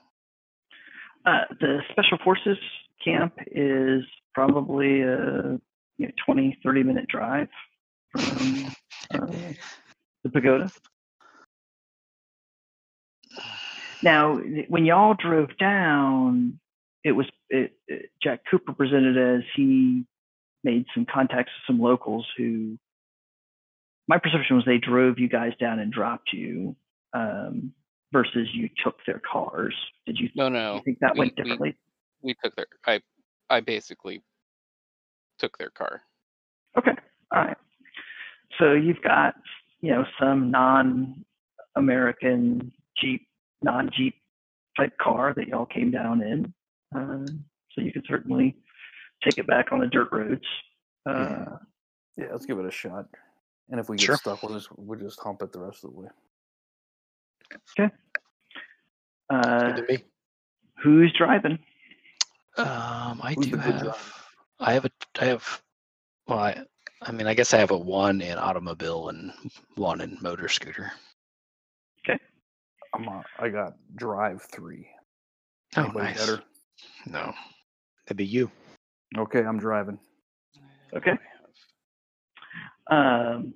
Uh, 1.25 1.41
the 1.59 1.79
special 1.91 2.17
forces 2.23 2.57
camp 3.03 3.33
is 3.51 4.03
probably 4.33 5.01
a 5.01 5.59
you 5.97 6.07
know, 6.07 6.11
20, 6.25 6.57
30 6.63 6.83
minute 6.83 7.07
drive 7.07 7.49
from 8.11 8.65
uh, 9.13 9.27
the 10.23 10.29
pagoda. 10.29 10.71
Now, 14.01 14.37
when 14.67 14.85
y'all 14.85 15.13
drove 15.17 15.57
down, 15.57 16.59
it 17.03 17.13
was 17.13 17.25
it, 17.49 17.73
it, 17.87 18.09
Jack 18.21 18.41
Cooper 18.49 18.73
presented 18.73 19.17
as 19.17 19.43
he 19.55 20.05
made 20.63 20.85
some 20.93 21.05
contacts 21.05 21.51
with 21.51 21.75
some 21.75 21.81
locals 21.81 22.25
who. 22.37 22.77
My 24.05 24.17
perception 24.17 24.57
was 24.57 24.65
they 24.65 24.79
drove 24.79 25.17
you 25.17 25.29
guys 25.29 25.53
down 25.61 25.79
and 25.79 25.89
dropped 25.91 26.33
you, 26.33 26.75
um, 27.13 27.71
versus 28.11 28.49
you 28.53 28.69
took 28.83 28.97
their 29.07 29.21
cars. 29.31 29.73
Did 30.05 30.17
you, 30.19 30.27
No, 30.35 30.47
you 30.47 30.49
no. 30.53 30.81
think 30.83 30.99
that 30.99 31.13
we- 31.13 31.19
went 31.19 31.31
we- 31.37 31.41
differently? 31.43 31.77
We 32.21 32.35
took 32.43 32.53
their. 32.57 32.65
I 32.85 32.99
I 33.49 33.61
basically 33.61 34.21
took 35.39 35.57
their 35.57 35.69
car. 35.69 36.01
Okay. 36.77 36.91
All 37.33 37.43
right. 37.45 37.57
So 38.59 38.73
you've 38.73 39.01
got, 39.01 39.35
you 39.83 39.91
know, 39.91 40.05
some 40.17 40.49
non-American 40.49 42.71
Jeep, 42.97 43.27
non-Jeep 43.61 44.15
type 44.77 44.97
car 44.97 45.33
that 45.35 45.49
y'all 45.49 45.65
came 45.65 45.91
down 45.91 46.21
in. 46.21 46.53
Um, 46.95 47.25
so 47.71 47.81
you 47.81 47.91
could 47.91 48.05
certainly 48.07 48.55
take 49.23 49.37
it 49.37 49.45
back 49.45 49.73
on 49.73 49.79
the 49.81 49.87
dirt 49.87 50.07
roads. 50.11 50.45
Uh, 51.05 51.57
Yeah, 52.15 52.27
let's 52.31 52.45
give 52.45 52.59
it 52.59 52.65
a 52.65 52.71
shot. 52.71 53.07
And 53.69 53.77
if 53.79 53.89
we 53.89 53.97
get 53.97 54.05
Sure. 54.05 54.15
stuck, 54.15 54.41
we'll 54.43 54.53
just 54.57 54.69
we'll 54.77 54.99
just 54.99 55.19
hump 55.19 55.41
it 55.41 55.51
the 55.51 55.59
rest 55.59 55.83
of 55.83 55.91
the 55.93 55.99
way. 55.99 56.07
Okay. 57.77 57.91
Uh, 59.29 59.73
Good 59.73 59.85
to 59.87 59.93
me. 59.93 60.03
who's 60.81 61.11
driving? 61.17 61.59
Um, 62.57 63.19
I 63.21 63.33
Who's 63.35 63.47
do 63.47 63.57
have. 63.57 63.81
driver? 63.81 63.97
I 64.59 64.73
have 64.73 64.85
a. 64.85 64.91
I 65.19 65.25
have. 65.25 65.61
Well, 66.27 66.39
I. 66.39 66.65
I 67.05 67.11
mean, 67.11 67.27
I 67.27 67.33
guess 67.33 67.53
I 67.53 67.57
have 67.57 67.71
a 67.71 67.77
one 67.77 68.21
in 68.21 68.37
automobile 68.37 69.09
and 69.09 69.31
one 69.75 70.01
in 70.01 70.17
motor 70.21 70.47
scooter. 70.47 70.91
Okay. 71.99 72.19
I'm 72.93 73.07
uh, 73.07 73.21
I 73.39 73.49
got 73.49 73.73
drive 73.95 74.41
three. 74.51 74.87
Oh, 75.75 75.83
Anybody 75.83 76.05
nice. 76.07 76.19
better? 76.19 76.43
No. 77.05 77.33
That'd 78.05 78.17
be 78.17 78.25
you. 78.25 78.51
Okay, 79.17 79.43
I'm 79.43 79.59
driving. 79.59 79.99
Okay. 80.95 81.17
Um, 82.89 83.53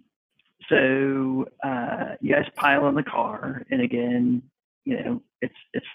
so 0.70 1.46
uh, 1.64 2.16
you 2.22 2.34
guys 2.34 2.50
pile 2.56 2.88
in 2.88 2.96
the 2.96 3.04
car, 3.04 3.64
and 3.72 3.82
again, 3.82 4.42
you 4.86 5.04
know, 5.04 5.22
it's 5.42 5.56
it's 5.74 5.86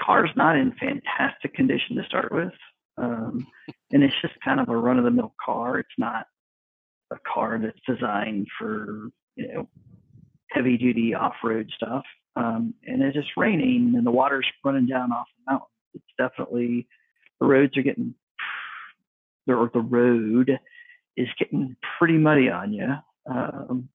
car's 0.00 0.30
not 0.36 0.56
in 0.56 0.72
fantastic 0.72 1.54
condition 1.54 1.96
to 1.96 2.04
start 2.04 2.32
with, 2.32 2.52
um, 2.98 3.46
and 3.92 4.02
it's 4.02 4.14
just 4.22 4.34
kind 4.44 4.60
of 4.60 4.68
a 4.68 4.76
run 4.76 4.98
of 4.98 5.04
the 5.04 5.10
mill 5.10 5.34
car. 5.44 5.78
It's 5.78 5.88
not 5.98 6.26
a 7.12 7.16
car 7.32 7.58
that's 7.60 7.80
designed 7.86 8.46
for 8.58 9.08
you 9.36 9.48
know 9.48 9.68
heavy 10.50 10.76
duty 10.76 11.14
off 11.14 11.34
road 11.44 11.70
stuff. 11.74 12.04
Um, 12.36 12.74
and 12.86 13.02
it's 13.02 13.16
just 13.16 13.30
raining, 13.36 13.94
and 13.96 14.06
the 14.06 14.10
water's 14.10 14.46
running 14.64 14.86
down 14.86 15.12
off 15.12 15.26
the 15.36 15.52
mountain. 15.52 15.68
It's 15.94 16.04
definitely 16.18 16.86
the 17.40 17.46
roads 17.46 17.76
are 17.76 17.82
getting 17.82 18.14
or 19.48 19.70
the 19.72 19.80
road 19.80 20.58
is 21.16 21.28
getting 21.38 21.76
pretty 21.98 22.16
muddy 22.16 22.48
on 22.48 22.72
you. 22.72 22.88
Um, 23.30 23.88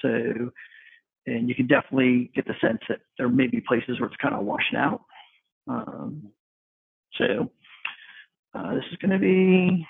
so, 0.00 0.08
and 1.26 1.48
you 1.48 1.54
can 1.54 1.66
definitely 1.66 2.30
get 2.34 2.46
the 2.46 2.54
sense 2.60 2.80
that 2.88 3.00
there 3.18 3.28
may 3.28 3.46
be 3.46 3.60
places 3.66 4.00
where 4.00 4.08
it's 4.08 4.20
kind 4.20 4.34
of 4.34 4.44
washing 4.44 4.76
out. 4.76 5.02
Um, 5.68 6.30
so, 7.16 7.50
uh, 8.54 8.74
this 8.74 8.84
is 8.90 8.96
going 8.98 9.12
to 9.12 9.18
be, 9.18 9.86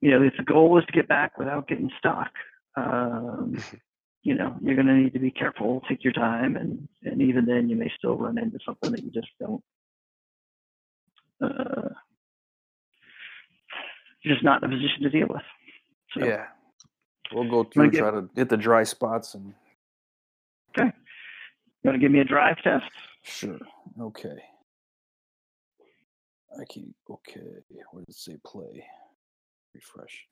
you 0.00 0.10
know, 0.10 0.22
if 0.22 0.34
the 0.36 0.44
goal 0.44 0.78
is 0.78 0.84
to 0.86 0.92
get 0.92 1.08
back 1.08 1.38
without 1.38 1.68
getting 1.68 1.90
stuck, 1.98 2.30
um, 2.76 3.56
you 4.22 4.34
know, 4.34 4.56
you're 4.60 4.74
going 4.74 4.86
to 4.86 4.94
need 4.94 5.12
to 5.14 5.18
be 5.18 5.30
careful, 5.30 5.82
take 5.88 6.04
your 6.04 6.12
time, 6.12 6.56
and 6.56 6.88
and 7.04 7.22
even 7.22 7.46
then, 7.46 7.68
you 7.68 7.76
may 7.76 7.90
still 7.96 8.16
run 8.16 8.38
into 8.38 8.58
something 8.66 8.90
that 8.92 9.02
you 9.02 9.10
just 9.10 9.28
don't. 9.40 9.62
Uh, 11.40 11.88
you're 14.22 14.34
just 14.34 14.44
not 14.44 14.62
in 14.62 14.70
a 14.72 14.76
position 14.76 15.02
to 15.02 15.10
deal 15.10 15.28
with. 15.28 15.42
So, 16.12 16.24
Yeah. 16.24 16.46
We'll 17.32 17.50
go 17.50 17.64
through, 17.64 17.90
get- 17.90 17.98
try 17.98 18.10
to 18.12 18.28
hit 18.36 18.48
the 18.48 18.56
dry 18.56 18.84
spots 18.84 19.34
and 19.34 19.52
Okay. 20.70 20.86
you 20.86 21.90
want 21.90 21.94
to 21.96 21.98
give 21.98 22.10
me 22.12 22.20
a 22.20 22.24
drive 22.24 22.56
test? 22.62 22.84
sure. 23.22 23.58
Okay. 24.00 24.36
I 26.58 26.64
keep 26.68 26.94
okay. 27.10 27.40
Where 27.90 28.04
does 28.06 28.16
it 28.16 28.20
say 28.20 28.36
play? 28.46 28.84
Refresh. 29.76 30.26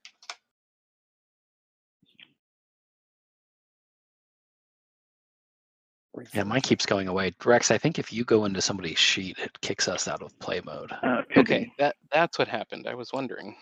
Yeah, 6.33 6.45
mine 6.45 6.61
keeps 6.61 6.87
going 6.87 7.09
away. 7.09 7.33
Rex, 7.45 7.71
I 7.73 7.79
think 7.79 7.99
if 7.99 8.13
you 8.13 8.25
go 8.25 8.45
into 8.45 8.61
somebody's 8.63 8.99
sheet, 8.99 9.37
it 9.39 9.61
kicks 9.61 9.89
us 9.89 10.07
out 10.07 10.23
of 10.23 10.39
play 10.39 10.61
mode. 10.65 10.93
Uh, 11.03 11.23
Okay, 11.37 11.65
be. 11.65 11.73
that 11.79 11.97
that's 12.13 12.39
what 12.39 12.47
happened. 12.47 12.87
I 12.87 12.95
was 12.95 13.13
wondering. 13.13 13.57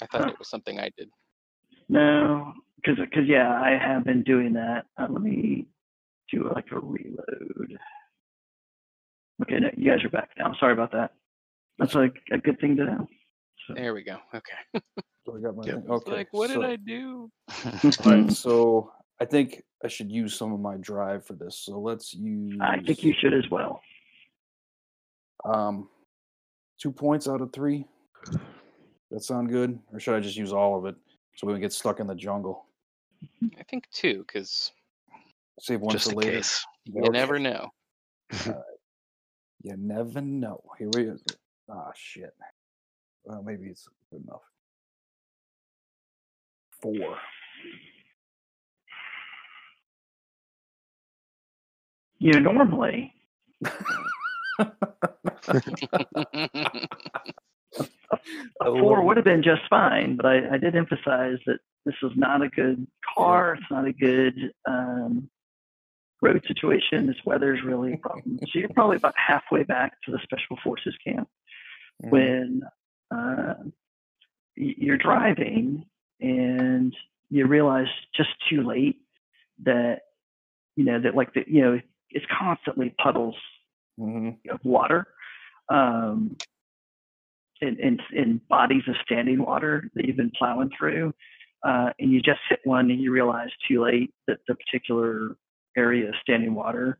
I 0.00 0.06
thought 0.06 0.22
Huh. 0.24 0.30
it 0.30 0.38
was 0.38 0.48
something 0.48 0.80
I 0.80 0.90
did. 0.96 1.10
No, 1.90 2.54
because 2.76 2.96
because 2.98 3.26
yeah, 3.28 3.52
I 3.60 3.72
have 3.76 4.04
been 4.04 4.22
doing 4.22 4.54
that. 4.54 4.86
Uh, 4.96 5.08
let 5.10 5.20
me 5.22 5.66
do 6.30 6.50
like 6.54 6.72
a 6.72 6.78
reload. 6.80 7.78
Okay, 9.42 9.58
no, 9.60 9.70
you 9.76 9.90
guys 9.90 10.02
are 10.04 10.08
back 10.08 10.30
now. 10.38 10.54
Sorry 10.58 10.72
about 10.72 10.92
that. 10.92 11.12
That's 11.78 11.94
like 11.94 12.14
a 12.30 12.38
good 12.38 12.58
thing 12.60 12.76
to 12.76 12.84
know. 12.86 13.06
So, 13.66 13.74
There 13.74 13.94
we 13.94 14.02
go. 14.02 14.18
Okay. 14.34 14.82
So 15.26 15.36
I 15.36 15.40
got 15.40 15.56
my 15.56 15.64
Yep. 15.64 15.74
thing. 15.82 15.90
Okay. 15.90 16.10
like, 16.10 16.28
what 16.32 16.50
so, 16.50 16.60
did 16.60 16.68
I 16.70 16.76
do? 16.76 17.30
All 17.64 18.12
right, 18.12 18.30
so 18.32 18.92
I 19.20 19.24
think 19.24 19.62
I 19.84 19.88
should 19.88 20.10
use 20.10 20.34
some 20.34 20.52
of 20.52 20.60
my 20.60 20.76
drive 20.78 21.24
for 21.26 21.34
this. 21.34 21.58
So 21.58 21.78
let's 21.78 22.12
use. 22.12 22.58
I 22.60 22.80
think 22.80 23.04
you 23.04 23.14
should 23.20 23.32
as 23.34 23.48
well. 23.50 23.80
Um, 25.44 25.88
two 26.78 26.90
points 26.92 27.28
out 27.28 27.40
of 27.40 27.52
three. 27.52 27.86
That 29.10 29.22
sound 29.22 29.50
good, 29.50 29.78
or 29.92 30.00
should 30.00 30.14
I 30.16 30.20
just 30.20 30.36
use 30.36 30.52
all 30.52 30.76
of 30.78 30.86
it 30.86 30.96
so 31.36 31.46
we 31.46 31.52
don't 31.52 31.60
get 31.60 31.72
stuck 31.72 32.00
in 32.00 32.06
the 32.06 32.14
jungle? 32.14 32.66
I 33.58 33.62
think 33.64 33.88
two, 33.92 34.24
because 34.26 34.72
Save 35.60 35.80
one 35.82 35.92
Just 35.92 36.06
for 36.06 36.12
in 36.12 36.16
later. 36.18 36.32
case. 36.38 36.64
you 36.84 37.02
Okay. 37.02 37.10
never 37.10 37.38
know. 37.38 37.70
You 39.64 39.76
never 39.76 40.20
know. 40.20 40.60
Here 40.76 40.88
we 40.92 41.04
go. 41.04 41.16
Ah, 41.70 41.92
shit. 41.94 42.34
Well, 43.24 43.42
maybe 43.42 43.66
it's 43.68 43.88
good 44.10 44.22
enough. 44.24 44.42
Four. 46.80 47.16
You 52.18 52.32
know, 52.34 52.52
normally 52.52 53.14
a 54.58 54.66
four 58.64 59.02
would 59.04 59.16
have 59.16 59.24
been 59.24 59.42
just 59.42 59.62
fine, 59.68 60.16
but 60.16 60.26
I, 60.26 60.54
I 60.54 60.58
did 60.58 60.76
emphasize 60.76 61.38
that 61.46 61.58
this 61.84 61.94
is 62.02 62.12
not 62.16 62.42
a 62.42 62.48
good 62.48 62.86
car. 63.16 63.54
It's 63.54 63.70
not 63.70 63.86
a 63.86 63.92
good 63.92 64.34
um, 64.68 65.28
road 66.20 66.44
situation. 66.46 67.06
This 67.06 67.16
weather 67.24 67.54
is 67.54 67.62
really 67.64 67.94
a 67.94 67.96
problem. 67.96 68.38
so 68.40 68.58
you're 68.58 68.68
probably 68.68 68.96
about 68.96 69.14
halfway 69.16 69.64
back 69.64 69.94
to 70.04 70.12
the 70.12 70.18
special 70.22 70.56
forces 70.62 70.94
camp 71.06 71.28
Mhm. 72.04 72.10
when 72.10 72.62
uh, 73.12 73.54
you're 74.54 74.98
driving 74.98 75.84
and 76.20 76.94
you 77.30 77.46
realize 77.46 77.86
just 78.14 78.30
too 78.48 78.62
late 78.62 79.00
that 79.64 80.02
you 80.76 80.84
know 80.84 81.00
that 81.00 81.14
like 81.14 81.32
the 81.34 81.44
you 81.46 81.62
know 81.62 81.80
it's 82.10 82.26
constantly 82.38 82.94
puddles 83.02 83.36
Mhm. 83.98 84.38
of 84.50 84.60
water 84.64 85.06
um, 85.68 86.36
in, 87.60 87.78
in, 87.78 87.98
in 88.12 88.40
bodies 88.48 88.82
of 88.88 88.96
standing 89.04 89.38
water 89.38 89.90
that 89.94 90.04
you've 90.06 90.16
been 90.16 90.32
plowing 90.36 90.70
through. 90.76 91.12
Uh, 91.62 91.90
and 92.00 92.10
you 92.10 92.20
just 92.20 92.40
hit 92.48 92.60
one 92.64 92.90
and 92.90 93.00
you 93.00 93.12
realize 93.12 93.50
too 93.68 93.82
late 93.82 94.12
that 94.26 94.38
the 94.48 94.54
particular 94.54 95.36
area 95.76 96.08
of 96.08 96.14
standing 96.20 96.54
water, 96.54 96.98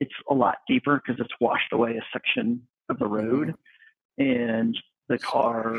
it's 0.00 0.12
a 0.30 0.34
lot 0.34 0.58
deeper 0.68 1.00
because 1.04 1.18
it's 1.20 1.34
washed 1.40 1.72
away 1.72 1.96
a 1.96 2.04
section 2.12 2.62
of 2.90 2.98
the 2.98 3.06
road. 3.06 3.54
And 4.18 4.76
the 5.08 5.18
car, 5.18 5.74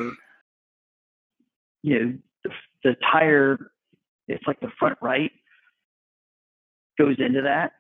you 1.84 2.00
know, 2.00 2.14
the, 2.44 2.50
the 2.84 2.96
tire 3.12 3.72
it's 4.28 4.46
like 4.46 4.60
the 4.60 4.72
front 4.78 4.98
right 5.02 5.32
goes 7.00 7.16
into 7.20 7.42
that. 7.42 7.72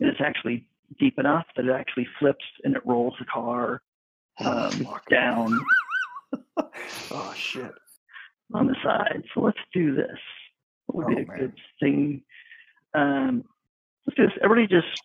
And 0.00 0.08
it's 0.08 0.20
actually 0.20 0.66
deep 0.98 1.18
enough 1.18 1.44
that 1.56 1.66
it 1.66 1.70
actually 1.72 2.06
flips 2.18 2.44
and 2.64 2.74
it 2.74 2.82
rolls 2.86 3.14
the 3.18 3.26
car 3.26 3.82
Oh, 4.40 4.66
um, 4.66 4.70
fuck. 4.72 5.04
down 5.10 5.60
oh 7.10 7.34
shit. 7.36 7.72
on 8.54 8.66
the 8.66 8.76
side. 8.82 9.22
So 9.34 9.40
let's 9.42 9.58
do 9.74 9.94
this. 9.94 10.16
What 10.86 11.06
would 11.08 11.16
be 11.16 11.22
Oh, 11.22 11.24
a 11.24 11.26
man. 11.26 11.38
good 11.38 11.54
thing? 11.80 12.22
Um, 12.94 13.44
let's 14.06 14.16
do 14.16 14.22
this. 14.26 14.36
Everybody 14.42 14.66
just 14.68 15.02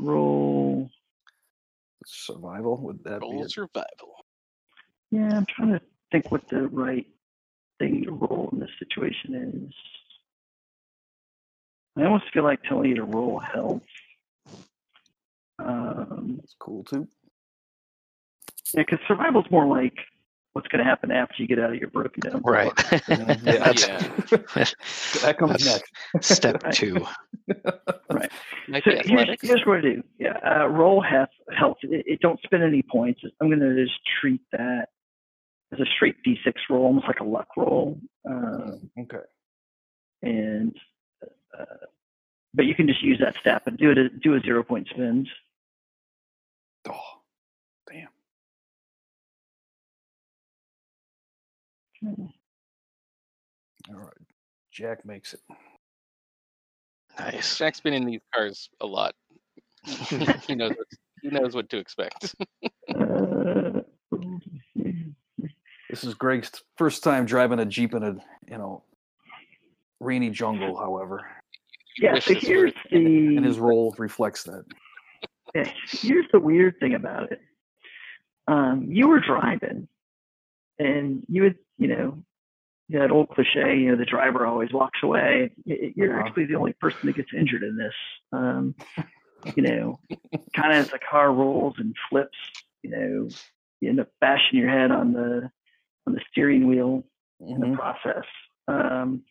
roll. 0.00 0.90
Survival 2.06 2.76
would 2.78 3.02
that 3.04 3.20
be? 3.20 3.26
Roll 3.26 3.48
survival. 3.48 4.14
Yeah, 5.10 5.36
I'm 5.36 5.46
trying 5.46 5.72
to 5.72 5.80
think 6.10 6.30
what 6.30 6.48
the 6.48 6.68
right 6.68 7.06
thing 7.78 8.04
to 8.04 8.12
roll 8.12 8.48
in 8.52 8.60
this 8.60 8.70
situation 8.78 9.68
is. 9.68 9.74
I 11.96 12.04
almost 12.06 12.24
feel 12.32 12.44
like 12.44 12.62
telling 12.62 12.90
you 12.90 12.96
to 12.96 13.04
roll 13.04 13.38
health. 13.38 13.82
Um, 15.58 16.36
That's 16.40 16.54
cool 16.58 16.84
too. 16.84 17.06
yeah, 18.72 18.82
because 18.82 18.98
survival's 19.06 19.50
more 19.50 19.66
like 19.66 19.96
what's 20.52 20.68
going 20.68 20.78
to 20.78 20.84
happen 20.84 21.10
after 21.10 21.34
you 21.38 21.46
get 21.46 21.58
out 21.58 21.70
of 21.70 21.76
your 21.76 21.88
broken 21.90 22.20
down. 22.20 22.42
car. 22.42 22.52
Right. 22.52 22.72
Yeah, 23.08 23.72
That's 24.54 25.22
that 25.22 25.36
comes 25.38 25.64
That's- 25.64 25.82
next. 26.14 26.28
step 26.34 26.62
Right. 26.62 26.74
two. 26.74 26.94
Might 28.68 28.84
So 28.84 28.90
here's, 29.04 29.40
here's 29.40 29.66
what 29.66 29.78
I 29.78 29.80
do. 29.80 30.02
Yeah, 30.18 30.38
uh, 30.44 30.66
roll 30.68 31.00
health. 31.02 31.30
health. 31.56 31.78
It, 31.82 32.04
it 32.06 32.20
don't 32.20 32.40
spend 32.42 32.62
any 32.62 32.82
points. 32.82 33.20
I'm 33.40 33.48
going 33.48 33.60
to 33.60 33.82
just 33.84 33.98
treat 34.20 34.40
that 34.52 34.88
as 35.72 35.80
a 35.80 35.86
straight 35.86 36.16
d6 36.26 36.52
roll, 36.70 36.84
almost 36.84 37.06
like 37.08 37.20
a 37.20 37.24
luck 37.24 37.48
roll. 37.56 37.98
Uh, 38.28 38.72
Okay. 39.00 39.24
and 40.22 40.76
uh, 41.58 41.64
but 42.54 42.66
you 42.66 42.74
can 42.74 42.86
just 42.86 43.02
use 43.02 43.18
that 43.20 43.34
step 43.40 43.66
and 43.66 43.78
do 43.78 43.90
it. 43.90 44.20
Do 44.20 44.34
a 44.34 44.40
zero 44.40 44.62
point 44.62 44.86
spend. 44.88 45.28
Oh, 46.88 47.00
All 52.04 53.96
right. 53.96 54.12
Jack 54.70 55.04
makes 55.04 55.34
it. 55.34 55.40
Nice. 57.18 57.58
Jack's 57.58 57.80
been 57.80 57.92
in 57.92 58.06
these 58.06 58.22
cars 58.34 58.70
a 58.80 58.86
lot. 58.86 59.14
he 59.84 60.54
knows 60.54 60.70
what, 60.70 60.86
he 61.22 61.28
knows 61.28 61.54
what 61.54 61.68
to 61.70 61.78
expect. 61.78 62.34
This 65.92 66.04
is 66.04 66.14
Greg's 66.14 66.50
first 66.78 67.04
time 67.04 67.26
driving 67.26 67.58
a 67.58 67.66
jeep 67.66 67.92
in 67.94 68.02
a 68.02 68.14
you 68.50 68.56
know 68.56 68.82
rainy 70.00 70.30
jungle. 70.30 70.74
However, 70.74 71.20
yeah. 71.98 72.14
wish 72.14 72.24
So 72.24 72.34
here's 72.34 72.72
the 72.90 72.96
and 72.96 73.44
his 73.44 73.58
role 73.58 73.94
reflects 73.98 74.42
that. 74.44 74.64
Yeah, 75.54 75.70
here's 75.86 76.24
the 76.32 76.40
weird 76.40 76.80
thing 76.80 76.94
about 76.94 77.30
it. 77.30 77.40
Um, 78.48 78.86
you 78.88 79.06
were 79.06 79.20
driving, 79.20 79.86
and 80.78 81.24
you 81.28 81.42
would, 81.42 81.58
you 81.78 81.88
know, 81.88 82.22
that 82.90 83.10
old 83.10 83.28
cliche, 83.30 83.76
you 83.78 83.90
know, 83.90 83.96
the 83.96 84.04
driver 84.04 84.46
always 84.46 84.72
walks 84.72 85.00
away. 85.02 85.50
You're 85.64 86.18
Uh-huh. 86.18 86.26
actually 86.26 86.46
the 86.46 86.56
only 86.56 86.72
person 86.74 87.00
that 87.04 87.16
gets 87.16 87.32
injured 87.36 87.62
in 87.62 87.76
this. 87.76 87.94
Um, 88.32 88.74
you 89.56 89.62
know, 89.62 89.98
kind 90.54 90.72
of 90.72 90.86
as 90.86 90.90
the 90.92 90.98
car 90.98 91.32
rolls 91.32 91.74
and 91.78 91.94
flips, 92.10 92.36
you 92.82 92.90
know, 92.90 93.28
you 93.80 93.88
end 93.88 94.00
up 94.00 94.08
bashing 94.20 94.58
your 94.58 94.68
head 94.68 94.90
on 94.90 95.12
the 95.12 95.50
on 96.06 96.14
the 96.14 96.20
steering 96.30 96.66
wheel 96.66 97.04
in 97.40 97.60
the 97.60 97.66
Mhm. 97.66 97.76
process. 97.76 98.24
Um, 98.68 99.24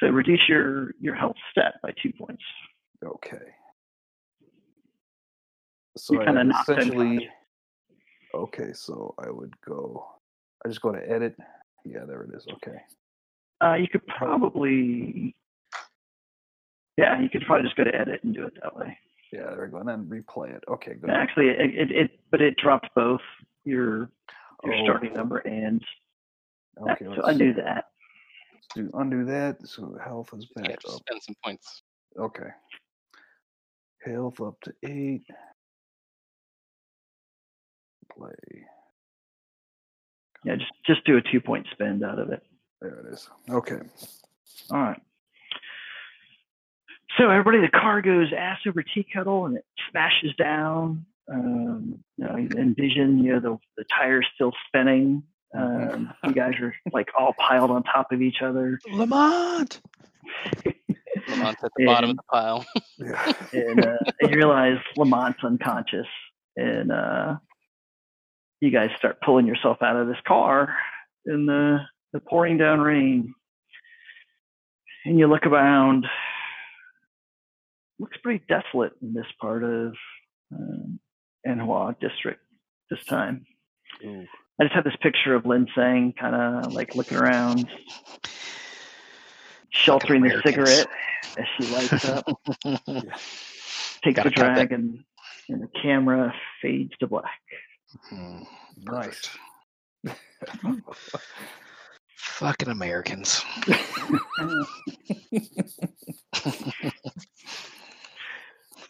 so 0.00 0.08
reduce 0.08 0.48
your 0.48 0.92
your 1.00 1.14
health 1.14 1.36
stat 1.50 1.74
by 1.82 1.92
two 2.02 2.12
points. 2.12 2.42
Okay. 3.04 3.54
So 5.96 6.18
kinda 6.18 6.44
knocked 6.44 6.68
essentially. 6.70 7.30
Okay, 8.34 8.72
so 8.72 9.14
I 9.18 9.30
would 9.30 9.54
go. 9.60 10.04
I 10.64 10.68
just 10.68 10.80
go 10.80 10.92
to 10.92 11.10
edit. 11.10 11.36
Yeah, 11.84 12.04
there 12.06 12.22
it 12.22 12.34
is. 12.34 12.46
Okay. 12.54 12.78
Uh, 13.62 13.74
you 13.74 13.86
could 13.88 14.06
probably, 14.06 15.34
yeah, 16.96 17.20
you 17.20 17.28
could 17.28 17.42
probably 17.46 17.64
just 17.64 17.76
go 17.76 17.84
to 17.84 17.94
edit 17.94 18.20
and 18.24 18.34
do 18.34 18.44
it 18.46 18.54
that 18.62 18.74
way. 18.74 18.98
Yeah, 19.32 19.50
there 19.50 19.64
we 19.66 19.70
go. 19.70 19.78
And 19.78 19.88
then 19.88 20.04
replay 20.06 20.54
it. 20.54 20.64
Okay, 20.68 20.94
good. 20.94 21.10
Actually, 21.10 21.48
it, 21.48 21.74
it, 21.74 21.90
it 21.92 22.10
but 22.30 22.40
it 22.40 22.56
dropped 22.56 22.88
both 22.94 23.20
your 23.64 24.10
your 24.62 24.74
Oh, 24.74 24.84
starting 24.84 25.12
number 25.12 25.38
and 25.38 25.82
that, 26.76 26.92
Okay, 26.92 27.04
so 27.04 27.10
let's 27.10 27.28
undo 27.28 27.52
that. 27.54 27.84
do 28.74 28.90
undo 28.94 29.24
that. 29.26 29.56
So 29.66 29.96
health 30.02 30.30
is 30.36 30.46
Yeah, 30.56 30.62
back 30.68 30.80
just 30.82 30.94
up. 30.94 31.00
spend 31.06 31.22
some 31.22 31.34
points. 31.44 31.82
Okay. 32.18 32.48
Health 34.04 34.40
up 34.40 34.60
to 34.62 34.72
eight. 34.84 35.24
Play. 38.16 38.32
Yeah, 40.44 40.56
just 40.56 40.72
just 40.86 41.04
do 41.04 41.16
a 41.16 41.22
two 41.22 41.40
point 41.40 41.66
spend 41.72 42.04
out 42.04 42.18
of 42.18 42.30
it. 42.30 42.42
There 42.80 43.00
it 43.06 43.12
is. 43.12 43.28
Okay. 43.48 43.78
All 44.70 44.78
right. 44.78 45.00
So 47.18 47.30
everybody, 47.30 47.60
the 47.60 47.68
car 47.68 48.02
goes 48.02 48.32
ass 48.36 48.58
over 48.66 48.82
tea 48.82 49.04
kettle 49.04 49.46
and 49.46 49.56
it 49.56 49.64
smashes 49.90 50.34
down. 50.36 51.06
Um, 51.32 52.00
you 52.18 52.24
know, 52.26 52.36
you 52.36 52.48
envision 52.56 53.22
you 53.22 53.32
know 53.32 53.40
the 53.40 53.58
the 53.76 53.84
tires 53.96 54.26
still 54.34 54.52
spinning. 54.68 55.22
Um, 55.56 56.12
you 56.24 56.32
guys 56.34 56.54
are 56.60 56.74
like 56.92 57.08
all 57.18 57.34
piled 57.38 57.70
on 57.70 57.82
top 57.84 58.12
of 58.12 58.20
each 58.20 58.42
other. 58.42 58.78
Lamont. 58.92 59.80
Lamont's 61.28 61.64
at 61.64 61.70
the 61.76 61.86
bottom 61.86 62.10
of 62.10 62.16
the 62.16 62.22
pile. 62.30 62.66
Yeah. 62.98 63.32
and, 63.52 63.84
uh, 63.84 63.96
and 64.20 64.30
you 64.30 64.36
realize 64.36 64.78
Lamont's 64.96 65.42
unconscious, 65.42 66.06
and 66.56 66.92
uh, 66.92 67.36
you 68.64 68.70
guys 68.70 68.90
start 68.96 69.18
pulling 69.24 69.46
yourself 69.46 69.78
out 69.82 69.96
of 69.96 70.08
this 70.08 70.16
car 70.26 70.74
in 71.26 71.44
the, 71.44 71.78
the 72.12 72.20
pouring 72.20 72.56
down 72.56 72.80
rain. 72.80 73.34
And 75.04 75.18
you 75.18 75.26
look 75.26 75.44
around. 75.44 76.06
Looks 77.98 78.16
pretty 78.22 78.42
desolate 78.48 78.94
in 79.02 79.12
this 79.12 79.26
part 79.40 79.62
of 79.62 79.94
um, 80.52 80.98
Anhua 81.46 81.94
district 82.00 82.40
this 82.90 83.04
time. 83.04 83.44
Ooh. 84.04 84.26
I 84.58 84.64
just 84.64 84.74
have 84.74 84.84
this 84.84 84.96
picture 85.00 85.34
of 85.34 85.46
Lin 85.46 85.68
Sang 85.74 86.14
kind 86.18 86.34
of 86.34 86.72
like 86.72 86.94
looking 86.94 87.18
around, 87.18 87.68
sheltering 89.68 90.22
the 90.22 90.40
cigarette 90.44 90.86
as 91.36 91.44
she 91.56 91.72
lights 91.72 92.04
up 92.04 92.26
takes 94.04 94.16
Gotta 94.16 94.30
the 94.30 94.34
drag 94.34 94.72
and, 94.72 95.00
and 95.48 95.62
the 95.62 95.68
camera 95.82 96.34
fades 96.62 96.92
to 97.00 97.06
black. 97.06 97.40
Hmm, 98.10 98.42
Nice. 98.76 99.30
Fucking 102.16 102.68
Americans. 102.68 103.44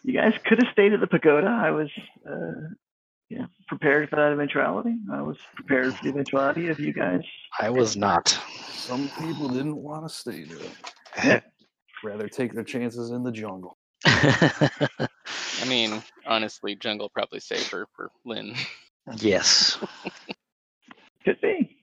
You 0.03 0.13
guys 0.13 0.33
could 0.45 0.61
have 0.61 0.71
stayed 0.71 0.93
at 0.93 0.99
the 0.99 1.07
pagoda. 1.07 1.47
I 1.47 1.71
was, 1.71 1.89
uh, 2.29 2.69
yeah, 3.29 3.45
prepared 3.67 4.09
for 4.09 4.17
that 4.17 4.31
eventuality. 4.33 4.95
I 5.11 5.21
was 5.21 5.37
prepared 5.55 5.95
for 5.95 6.03
the 6.03 6.09
eventuality 6.09 6.67
of 6.69 6.79
you 6.79 6.93
guys. 6.93 7.21
I 7.59 7.69
was 7.71 7.97
not. 7.97 8.37
Some 8.71 9.09
people 9.19 9.47
didn't 9.49 9.77
want 9.77 10.07
to 10.07 10.13
stay 10.13 10.43
there. 10.43 11.41
Rather 12.03 12.27
take 12.27 12.53
their 12.53 12.63
chances 12.63 13.09
in 13.11 13.23
the 13.23 13.31
jungle. 13.31 13.77
I 14.05 15.07
mean, 15.67 16.03
honestly, 16.27 16.75
jungle 16.75 17.09
probably 17.09 17.39
safer 17.39 17.87
for 17.95 18.11
Lynn. 18.25 18.53
yes. 19.13 19.77
Could 21.23 21.41
be. 21.41 21.77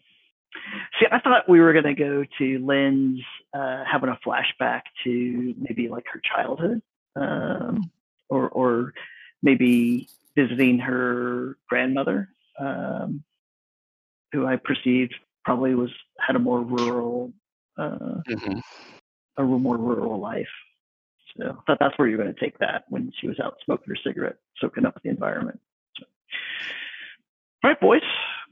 See, 0.99 1.07
I 1.11 1.19
thought 1.20 1.49
we 1.49 1.61
were 1.61 1.73
going 1.73 1.85
to 1.85 1.94
go 1.94 2.24
to 2.39 2.59
Lynn's 2.65 3.20
uh, 3.53 3.85
having 3.90 4.11
a 4.11 4.19
flashback 4.27 4.82
to 5.05 5.55
maybe 5.59 5.89
like 5.89 6.05
her 6.12 6.20
childhood, 6.20 6.82
um, 7.16 7.90
or 8.28 8.49
or 8.49 8.94
maybe 9.43 10.09
visiting 10.36 10.78
her 10.78 11.57
grandmother, 11.69 12.28
um, 12.59 13.24
who 14.32 14.47
I 14.47 14.57
perceived 14.57 15.15
probably 15.44 15.74
was 15.74 15.90
had 16.19 16.36
a 16.36 16.39
more 16.39 16.61
rural, 16.61 17.32
uh, 17.77 18.23
Mhm. 18.28 18.62
a 19.36 19.43
more 19.43 19.77
rural 19.77 20.19
life. 20.19 20.49
So 21.36 21.59
I 21.59 21.62
thought 21.66 21.78
that's 21.81 21.99
where 21.99 22.09
you're 22.09 22.19
going 22.19 22.32
to 22.32 22.40
take 22.40 22.59
that 22.59 22.85
when 22.89 23.12
she 23.19 23.27
was 23.27 23.40
out 23.40 23.57
smoking 23.65 23.89
her 23.89 23.97
cigarette, 23.97 24.36
soaking 24.59 24.86
up 24.86 25.01
the 25.03 25.09
environment. 25.09 25.61
So. 27.62 27.68
All 27.68 27.70
right, 27.70 27.80
boys. 27.80 28.02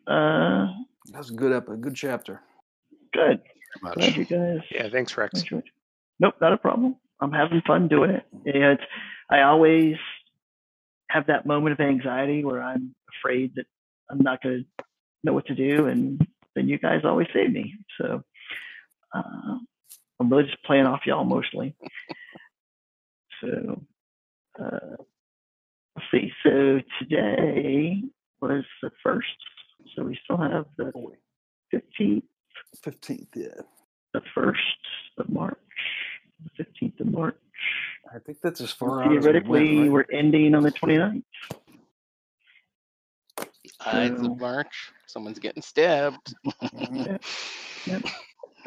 Uh, 0.07 0.67
That's 1.13 1.31
a 1.31 1.35
good 1.35 1.53
ep- 1.53 1.69
a 1.69 1.77
good 1.77 1.95
chapter. 1.95 2.41
good. 3.13 3.43
Very 3.83 3.95
Glad 3.95 4.17
you 4.17 4.25
guys 4.25 4.59
Yeah, 4.71 4.89
thanks, 4.89 5.17
Rex. 5.17 5.41
enjoyed. 5.41 5.65
Nope, 6.19 6.35
not 6.41 6.53
a 6.53 6.57
problem. 6.59 6.97
I'm 7.21 7.33
having 7.33 7.63
fun 7.67 7.89
doing 7.89 8.11
it. 8.11 8.25
Yeah, 8.45 8.73
it's, 8.73 8.83
I 9.31 9.43
always 9.43 9.97
have 11.11 11.27
that 11.29 11.47
moment 11.47 11.73
of 11.79 11.81
anxiety 11.81 12.45
where 12.45 12.63
I'm 12.63 12.95
afraid 13.19 13.53
that 13.57 13.67
I'm 14.11 14.19
not 14.19 14.43
going 14.43 14.65
to 14.79 14.85
know 15.25 15.33
what 15.33 15.47
to 15.47 15.55
do, 15.55 15.87
and 15.87 16.27
then 16.55 16.69
you 16.69 16.79
guys 16.79 17.03
always 17.05 17.29
save 17.33 17.53
me. 17.53 17.75
So 18.01 18.23
Uh, 19.15 19.59
I'm 20.21 20.29
really 20.31 20.45
just 20.45 20.63
playing 20.65 20.87
off 20.87 21.07
y'all 21.07 21.25
mostly. 21.25 21.75
So, 23.41 23.83
uh, 24.63 24.97
let's 25.97 26.09
see. 26.13 26.31
So 26.43 26.81
today 27.01 28.03
was 28.41 28.65
the 28.83 28.91
first. 29.03 29.27
So 29.97 30.05
we 30.05 30.19
still 30.25 30.37
have 30.37 30.67
the 30.77 30.93
15th, 31.75 32.23
Fifteenth, 32.85 33.29
yeah. 33.35 33.49
the 34.13 34.21
1st 34.37 34.55
of 35.19 35.29
March, 35.31 35.59
the 36.57 36.65
15th 36.65 37.01
of 37.01 37.07
March. 37.09 37.37
I 38.15 38.19
think 38.19 38.39
that's 38.43 38.61
as 38.61 38.71
far 38.73 39.03
out. 39.03 39.07
as 39.07 39.09
we 39.09 39.15
went, 39.15 39.23
Theoretically, 39.25 39.79
right? 39.81 39.91
we're 39.91 40.05
ending 40.13 40.55
on 40.55 40.63
the 40.63 40.73
29th. 40.73 41.23
Ides 43.87 44.21
So- 44.21 44.33
of 44.33 44.41
March. 44.41 44.93
Someone's 45.07 45.39
getting 45.39 45.63
stabbed. 45.63 46.35
Mhm. 46.63 47.19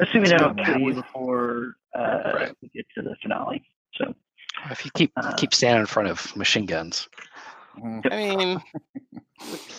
Assuming 0.00 0.32
I 0.32 0.36
don't 0.38 0.58
It's 0.58 0.68
kill 0.68 0.78
you 0.80 0.94
before 0.94 1.76
uh, 1.96 2.32
Right. 2.34 2.56
we 2.60 2.68
get 2.70 2.84
to 2.96 3.02
the 3.02 3.14
finale. 3.22 3.64
So, 3.94 4.14
If 4.70 4.84
you 4.84 4.90
keep 4.94 5.12
Uh, 5.16 5.32
keep 5.36 5.54
standing 5.54 5.80
in 5.80 5.86
front 5.86 6.08
of 6.08 6.34
machine 6.36 6.66
guns. 6.66 7.08
I 7.82 8.16
mean, 8.16 8.62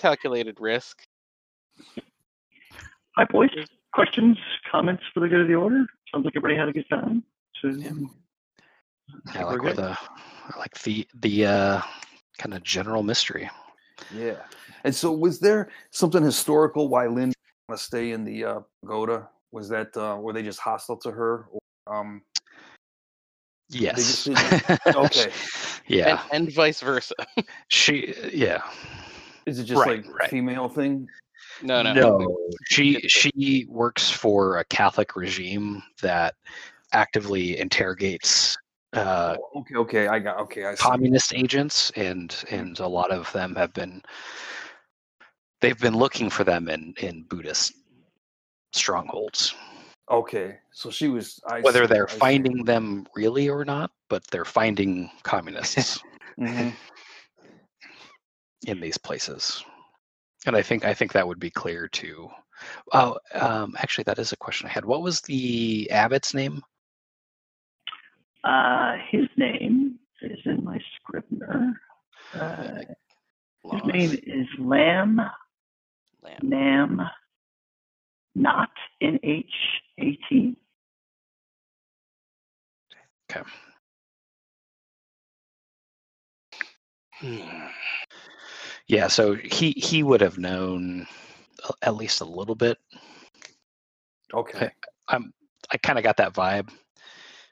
calculated 0.02 0.60
risk. 0.60 1.06
hi, 3.16 3.26
boys. 3.30 3.50
Questions, 3.94 4.38
comments 4.70 5.04
for 5.14 5.22
the 5.22 5.28
good 5.28 5.42
of 5.42 5.48
the 5.48 5.56
order? 5.56 5.86
Sounds 6.12 6.26
like 6.26 6.34
everybody 6.36 6.58
had 6.58 6.68
a 6.68 6.74
good 6.74 6.90
time. 6.90 7.24
So, 7.62 7.70
I 9.34 9.44
like 9.44 9.58
We're 9.58 9.64
where 9.64 9.74
the 9.74 9.98
I 9.98 10.60
like 10.60 10.78
the 10.82 11.08
the 11.22 11.46
uh, 11.46 11.82
kind 12.38 12.54
of 12.54 12.64
general 12.64 13.04
mystery. 13.04 13.50
Yeah. 14.14 14.38
And 14.84 14.94
so, 14.94 15.12
was 15.12 15.40
there 15.40 15.70
something 15.92 16.22
historical 16.22 16.90
why 16.90 17.08
Lynn 17.08 17.34
want 17.70 17.80
to 17.80 17.86
stay 17.86 18.12
in 18.12 18.26
the 18.26 18.46
uh, 18.46 18.60
pagoda? 18.82 19.30
Was 19.52 19.70
that 19.70 19.96
uh, 19.96 20.18
were 20.20 20.34
they 20.34 20.44
just 20.44 20.60
hostile 20.60 20.98
to 20.98 21.12
her? 21.12 21.48
Or, 21.88 21.96
um, 21.96 22.22
Yes. 23.76 24.28
okay. 24.88 25.32
yeah. 25.88 26.22
And, 26.32 26.46
and 26.48 26.54
vice 26.56 26.82
versa. 26.82 27.16
She. 27.68 28.14
Yeah. 28.34 28.62
Is 29.46 29.60
it 29.60 29.66
just 29.66 29.80
Right, 29.86 30.04
like 30.06 30.20
right. 30.20 30.30
female 30.30 30.70
thing? 30.70 31.08
No, 31.62 31.82
no. 31.82 31.94
No. 31.94 32.38
She 32.70 33.00
she 33.08 33.66
works 33.70 34.10
for 34.10 34.58
a 34.58 34.66
Catholic 34.66 35.16
regime 35.16 35.84
that 36.02 36.36
actively 36.94 37.60
interrogates 37.60 38.58
uh, 38.94 39.36
Oh, 39.40 39.60
okay, 39.60 39.76
okay, 39.76 40.08
I 40.08 40.20
got 40.20 40.40
okay. 40.40 40.66
I 40.66 40.76
see. 40.76 40.82
communist 40.82 41.34
agents, 41.34 41.92
and 41.98 42.34
and 42.50 42.80
a 42.80 42.88
lot 42.88 43.12
of 43.12 43.32
them 43.34 43.56
have 43.56 43.74
been 43.74 44.02
they've 45.62 45.80
been 45.80 45.96
looking 45.98 46.30
for 46.30 46.44
them 46.46 46.70
in 46.70 46.94
in 47.00 47.24
Buddhist 47.24 47.74
strongholds. 48.72 49.54
Okay, 50.10 50.58
so 50.72 50.92
she 50.92 51.08
was. 51.08 51.40
I 51.48 51.62
Whether 51.62 51.88
see, 51.88 51.94
they're 51.94 52.08
I 52.08 52.12
see. 52.14 52.20
finding 52.20 52.64
them 52.64 53.08
really 53.16 53.50
or 53.50 53.66
not, 53.66 53.92
but 54.10 54.24
they're 54.28 54.46
finding 54.46 55.10
communists 55.24 56.04
Mhm. 56.40 56.76
in 58.68 58.80
these 58.80 58.98
places. 58.98 59.64
And 60.46 60.56
I 60.56 60.62
think 60.62 60.86
I 60.86 60.94
think 60.94 61.12
that 61.14 61.28
would 61.28 61.40
be 61.40 61.50
clear 61.50 61.88
too. 61.88 62.30
Oh, 62.94 63.18
um, 63.34 63.74
actually, 63.80 64.04
that 64.04 64.20
is 64.20 64.32
a 64.32 64.38
question 64.38 64.68
I 64.68 64.72
had. 64.72 64.86
What 64.86 65.02
was 65.02 65.22
the 65.22 65.90
abbot's 65.92 66.34
name? 66.34 66.62
uh, 68.44 68.98
his 69.10 69.26
name 69.38 69.98
is 70.22 70.38
in 70.46 70.64
my 70.64 70.80
scrivener. 70.98 71.82
Uh, 72.32 72.78
his 73.72 73.82
name 73.86 74.12
is 74.28 74.48
Lam 74.60 75.20
Lamb. 76.22 76.38
Nam 76.44 77.02
Not 78.36 78.70
N 79.02 79.20
H 79.24 79.46
A 80.00 80.18
T. 80.30 80.58
Okay. 83.32 83.42
Yeah, 88.88 89.08
so 89.08 89.36
he 89.36 89.72
he 89.72 90.04
would 90.04 90.22
have 90.22 90.38
known 90.38 91.08
at 91.82 91.96
least 91.96 92.22
a 92.22 92.26
little 92.26 92.56
bit. 92.56 92.78
Okay. 94.34 94.70
I'm 95.08 95.34
I 95.72 95.78
kind 95.78 95.98
of 95.98 96.04
got 96.04 96.18
that 96.18 96.34
vibe 96.34 96.70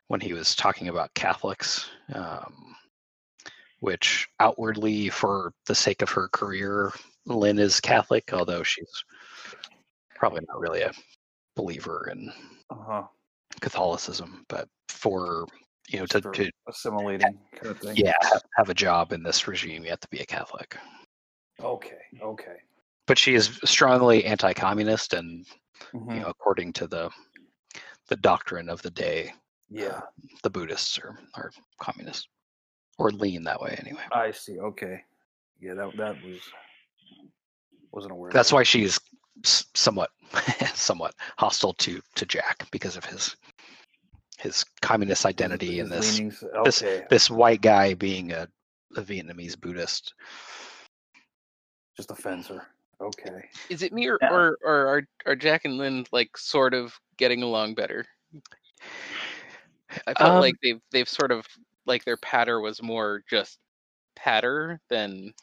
when 0.08 0.20
he 0.20 0.34
was 0.34 0.56
talking 0.56 0.90
about 0.90 1.14
Catholics, 1.16 1.90
um, 2.14 2.76
which 3.80 4.28
outwardly, 4.40 5.10
for 5.10 5.54
the 5.66 5.74
sake 5.76 6.02
of 6.02 6.10
her 6.10 6.28
career, 6.28 6.92
Lynn 7.26 7.58
is 7.58 7.80
Catholic, 7.80 8.32
although 8.34 8.64
she's 8.64 9.04
probably 10.24 10.46
not 10.48 10.60
really 10.60 10.82
a 10.82 10.92
believer 11.56 12.10
in 12.12 12.32
Uh 12.70 12.76
huh. 12.88 13.04
Catholicism. 13.60 14.46
But 14.48 14.70
for 14.88 15.46
you 15.90 16.00
know 16.00 16.06
to, 16.08 16.22
to 16.22 16.50
assimilating 16.70 17.38
kind 17.60 17.72
of 17.76 17.80
thing. 17.80 17.98
yeah 17.98 18.14
have, 18.58 18.70
a 18.70 18.74
job 18.74 19.12
in 19.12 19.22
this 19.22 19.48
regime, 19.50 19.84
you 19.84 19.90
have 19.90 20.00
to 20.00 20.08
be 20.08 20.20
a 20.22 20.26
Catholic. 20.26 20.78
Okay. 21.62 21.98
Okay. 22.22 22.56
But 23.06 23.18
she 23.18 23.36
is 23.36 23.60
strongly 23.66 24.24
anti-communist, 24.24 25.14
and 25.14 25.46
Mhm. 25.94 26.16
you 26.16 26.22
know, 26.22 26.28
according 26.30 26.72
to 26.74 26.88
the 26.88 27.10
the 28.08 28.16
doctrine 28.16 28.70
of 28.70 28.82
the 28.82 28.92
day, 28.92 29.34
Yeah, 29.70 30.02
the 30.44 30.50
Buddhists 30.50 30.98
are, 31.00 31.20
are 31.36 31.52
communists 31.82 32.28
or 32.98 33.12
lean 33.12 33.44
that 33.44 33.60
way 33.60 33.76
anyway. 33.80 34.04
I 34.12 34.32
see. 34.32 34.58
Okay. 34.60 35.04
Yeah, 35.60 35.74
that 35.74 35.98
that 35.98 36.16
was 36.24 36.40
wasn't 37.92 38.14
aware. 38.14 38.30
of 38.30 38.34
That's 38.34 38.50
that. 38.52 38.56
why 38.56 38.64
she's 38.64 38.98
somewhat 39.44 40.10
somewhat 40.74 41.14
hostile 41.38 41.74
to 41.76 42.02
to 42.16 42.26
Jack 42.26 42.68
because 42.72 42.96
of 42.98 43.06
his 43.06 43.36
his 44.38 44.66
communist 44.82 45.26
identity 45.26 45.80
and 45.80 45.92
His 45.92 46.02
this 46.06 46.18
leanings- 46.18 46.44
this- 46.66 46.82
Okay. 46.84 47.06
this 47.10 47.30
white 47.30 47.62
guy 47.62 47.94
being 47.94 48.32
a, 48.32 48.48
a 48.98 49.02
Vietnamese 49.02 49.60
Buddhist. 49.60 50.14
just 51.96 52.12
a 52.12 52.16
fencer. 52.16 52.68
Okay. 53.02 53.50
Is 53.70 53.82
it 53.84 53.94
me 53.94 54.08
or, 54.08 54.18
Yeah. 54.22 54.32
or 54.34 54.58
or 54.64 54.88
are 54.88 55.02
are 55.26 55.36
Jack 55.36 55.66
and 55.66 55.78
Lynn 55.78 56.06
like 56.12 56.38
sort 56.38 56.74
of 56.74 56.94
getting 57.18 57.44
along 57.44 57.76
better? 57.76 58.06
I 60.08 60.14
felt 60.16 60.32
Um, 60.36 60.40
like 60.42 60.56
they've 60.64 60.82
they've 60.92 61.10
sort 61.10 61.32
of 61.32 61.46
like 61.86 62.04
their 62.06 62.18
patter 62.18 62.60
was 62.62 62.82
more 62.82 63.22
just 63.30 63.60
patter 64.16 64.80
than 64.90 65.34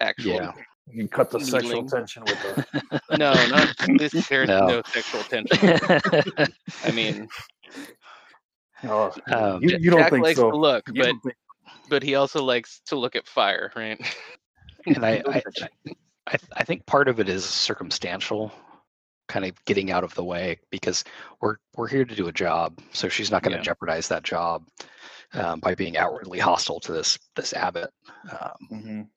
actual. 0.00 0.34
Yeah. 0.34 0.52
You 0.90 0.98
can 1.00 1.08
cut 1.08 1.30
the 1.30 1.40
sexual 1.40 1.84
tension 1.88 2.24
with 2.24 2.40
the. 2.42 3.00
No, 3.18 3.32
not 3.48 3.74
this. 3.98 4.12
There's 4.28 4.48
No. 4.48 4.66
no. 4.66 4.82
sexual 4.86 5.22
tension. 5.22 5.78
I 6.84 6.90
mean, 6.92 7.28
Oh, 8.84 9.12
Um, 9.32 9.60
you, 9.62 9.76
you 9.80 9.90
don't 9.90 10.00
Jack 10.00 10.12
think 10.12 10.22
likes 10.24 10.38
so? 10.38 10.50
to 10.50 10.56
look, 10.56 10.84
You 10.88 11.02
but 11.02 11.06
think- 11.22 11.34
but 11.90 12.02
he 12.02 12.14
also 12.14 12.42
likes 12.44 12.80
to 12.86 12.96
look 12.96 13.16
at 13.16 13.26
fire, 13.26 13.72
right? 13.74 13.98
and 14.86 15.04
I, 15.04 15.22
I, 15.26 15.42
I, 16.28 16.36
I 16.58 16.64
think 16.64 16.84
part 16.86 17.08
of 17.08 17.18
it 17.18 17.28
is 17.28 17.44
circumstantial, 17.44 18.52
kind 19.26 19.44
of 19.44 19.52
getting 19.64 19.90
out 19.90 20.04
of 20.04 20.14
the 20.14 20.22
way 20.24 20.58
because 20.70 21.02
we're 21.40 21.56
we're 21.76 21.88
here 21.88 22.04
to 22.04 22.14
do 22.14 22.28
a 22.28 22.32
job, 22.32 22.78
so 22.92 23.08
she's 23.08 23.30
not 23.30 23.42
going 23.42 23.52
to 23.52 23.58
Yeah. 23.58 23.62
jeopardize 23.64 24.06
that 24.08 24.22
job 24.22 24.68
um, 25.34 25.60
by 25.60 25.74
being 25.74 25.96
outwardly 25.96 26.38
hostile 26.38 26.78
to 26.80 26.92
this 26.92 27.18
this 27.34 27.52
abbot. 27.54 27.90
Um, 28.30 28.52
Mhm. 28.70 29.08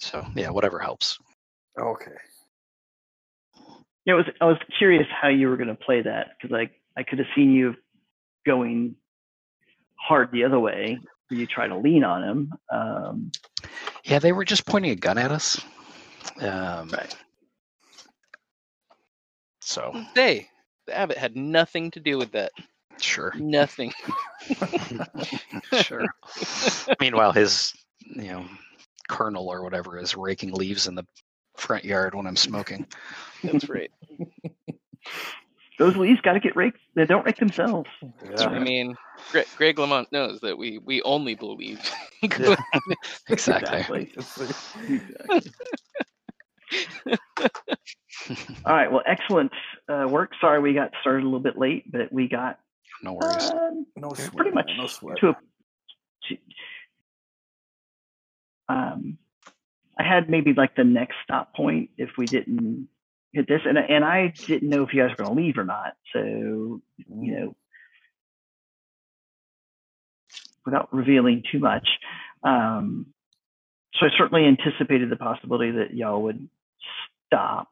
So 0.00 0.24
yeah, 0.34 0.50
whatever 0.50 0.78
helps. 0.78 1.18
Okay. 1.78 2.10
Yeah, 4.06 4.14
I 4.14 4.16
was 4.16 4.26
I 4.40 4.44
was 4.46 4.56
curious 4.78 5.06
how 5.20 5.28
you 5.28 5.48
were 5.48 5.56
going 5.56 5.68
to 5.68 5.74
play 5.74 6.02
that 6.02 6.28
because 6.40 6.54
I 6.56 6.70
I 6.98 7.02
could 7.04 7.18
have 7.18 7.28
seen 7.36 7.52
you 7.52 7.74
going 8.46 8.96
hard 9.96 10.32
the 10.32 10.44
other 10.44 10.58
way. 10.58 10.98
where 11.28 11.38
You 11.40 11.46
try 11.46 11.68
to 11.68 11.76
lean 11.76 12.02
on 12.04 12.22
him. 12.24 12.52
Um, 12.72 13.32
Yeah, 14.04 14.18
they 14.18 14.32
were 14.32 14.44
just 14.44 14.66
pointing 14.66 14.90
a 14.92 14.96
gun 14.96 15.18
at 15.18 15.30
us. 15.30 15.60
Um, 16.40 16.88
Right. 16.88 17.14
So 19.60 19.92
They, 20.14 20.48
the 20.86 20.96
abbot 20.96 21.18
had 21.18 21.36
nothing 21.36 21.90
to 21.92 22.00
do 22.00 22.16
with 22.18 22.32
that. 22.32 22.50
sure, 23.00 23.32
Nothing. 23.36 23.92
sure. 25.82 26.06
Meanwhile, 27.00 27.32
his 27.32 27.74
you 28.06 28.32
know 28.32 28.44
colonel 29.10 29.48
or 29.48 29.62
whatever 29.62 29.98
is 29.98 30.16
raking 30.16 30.52
leaves 30.52 30.86
in 30.86 30.94
the 30.94 31.04
front 31.56 31.84
yard 31.84 32.14
when 32.14 32.26
I'm 32.26 32.36
smoking. 32.36 32.86
That's 33.42 33.68
right. 33.68 33.90
those 35.78 35.96
leaves 35.96 36.20
got 36.20 36.34
to 36.34 36.40
get 36.40 36.54
raked. 36.56 36.78
They 36.94 37.04
don't 37.06 37.24
rake 37.26 37.36
themselves. 37.36 37.88
Yeah. 38.30 38.46
I 38.48 38.58
mean, 38.60 38.96
Greg, 39.32 39.46
Greg 39.56 39.78
Lamont 39.78 40.10
knows 40.12 40.40
that 40.40 40.56
we 40.56 40.78
we 40.78 41.02
only 41.02 41.34
believe. 41.34 41.80
Yeah. 42.38 42.54
Exactly. 43.30 44.12
Exactly. 44.14 45.40
All 48.66 48.74
right. 48.74 48.92
Well, 48.92 49.02
excellent 49.06 49.52
uh, 49.88 50.06
work. 50.08 50.32
Sorry 50.38 50.60
we 50.60 50.74
got 50.74 50.90
started 51.00 51.22
a 51.22 51.24
little 51.24 51.40
bit 51.40 51.56
late, 51.58 51.90
but 51.90 52.12
we 52.12 52.28
got 52.28 52.58
No 53.02 53.14
worries. 53.14 53.50
um, 53.50 53.86
no 53.96 54.12
sweat. 54.12 54.36
pretty 54.36 54.50
much 54.50 54.70
No 54.76 54.86
sweat. 54.86 55.16
to 55.18 55.30
a. 55.30 55.36
To, 56.28 56.36
um, 58.70 59.18
I 59.98 60.02
had 60.02 60.30
maybe 60.30 60.54
like 60.54 60.76
the 60.76 60.84
next 60.84 61.16
stop 61.24 61.54
point 61.54 61.90
if 61.98 62.10
we 62.16 62.26
didn't 62.26 62.88
hit 63.32 63.48
this, 63.48 63.60
and 63.64 63.76
and 63.78 64.04
I 64.04 64.34
didn't 64.46 64.70
know 64.70 64.82
if 64.82 64.94
you 64.94 65.02
guys 65.02 65.10
were 65.10 65.24
going 65.24 65.36
to 65.36 65.42
leave 65.42 65.58
or 65.58 65.64
not. 65.64 65.94
So 66.12 66.20
you 66.20 66.80
know, 67.08 67.56
without 70.64 70.92
revealing 70.92 71.42
too 71.50 71.58
much, 71.58 71.88
um, 72.42 73.06
so 73.94 74.06
I 74.06 74.10
certainly 74.16 74.46
anticipated 74.46 75.10
the 75.10 75.16
possibility 75.16 75.72
that 75.72 75.94
y'all 75.94 76.22
would 76.22 76.48
stop, 77.26 77.68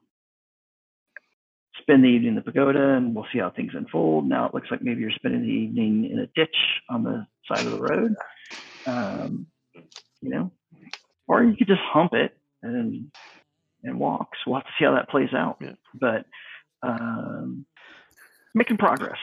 spend 1.81 2.03
the 2.03 2.09
evening 2.09 2.31
in 2.31 2.35
the 2.35 2.43
pagoda, 2.43 2.95
and 2.95 3.15
we'll 3.15 3.27
see 3.33 3.39
how 3.39 3.51
things 3.51 3.73
unfold. 3.75 4.29
Now 4.29 4.47
it 4.47 4.55
looks 4.55 4.69
like 4.71 4.83
maybe 4.83 5.01
you're 5.01 5.11
spending 5.13 5.43
the 5.43 5.49
evening 5.49 6.11
in 6.11 6.19
a 6.19 6.27
ditch 6.27 6.57
on 6.91 7.05
the 7.05 7.27
side 7.47 7.65
of 7.65 7.73
the 7.73 7.81
road. 7.81 8.17
Um, 8.87 9.47
you 10.21 10.31
know, 10.31 10.51
or 11.29 11.45
you 11.45 11.57
could 11.57 11.67
just 11.69 11.81
hump 11.83 12.15
it 12.15 12.37
and 12.63 13.11
and 13.85 13.99
walk. 14.01 14.31
So 14.45 14.51
we'll 14.51 14.61
have 14.61 14.67
to 14.67 14.73
see 14.79 14.85
how 14.85 14.95
that 14.95 15.09
plays 15.09 15.33
out. 15.33 15.59
Yeah. 15.61 15.73
But 15.95 16.27
um, 16.83 17.65
making 18.55 18.77
progress. 18.79 19.19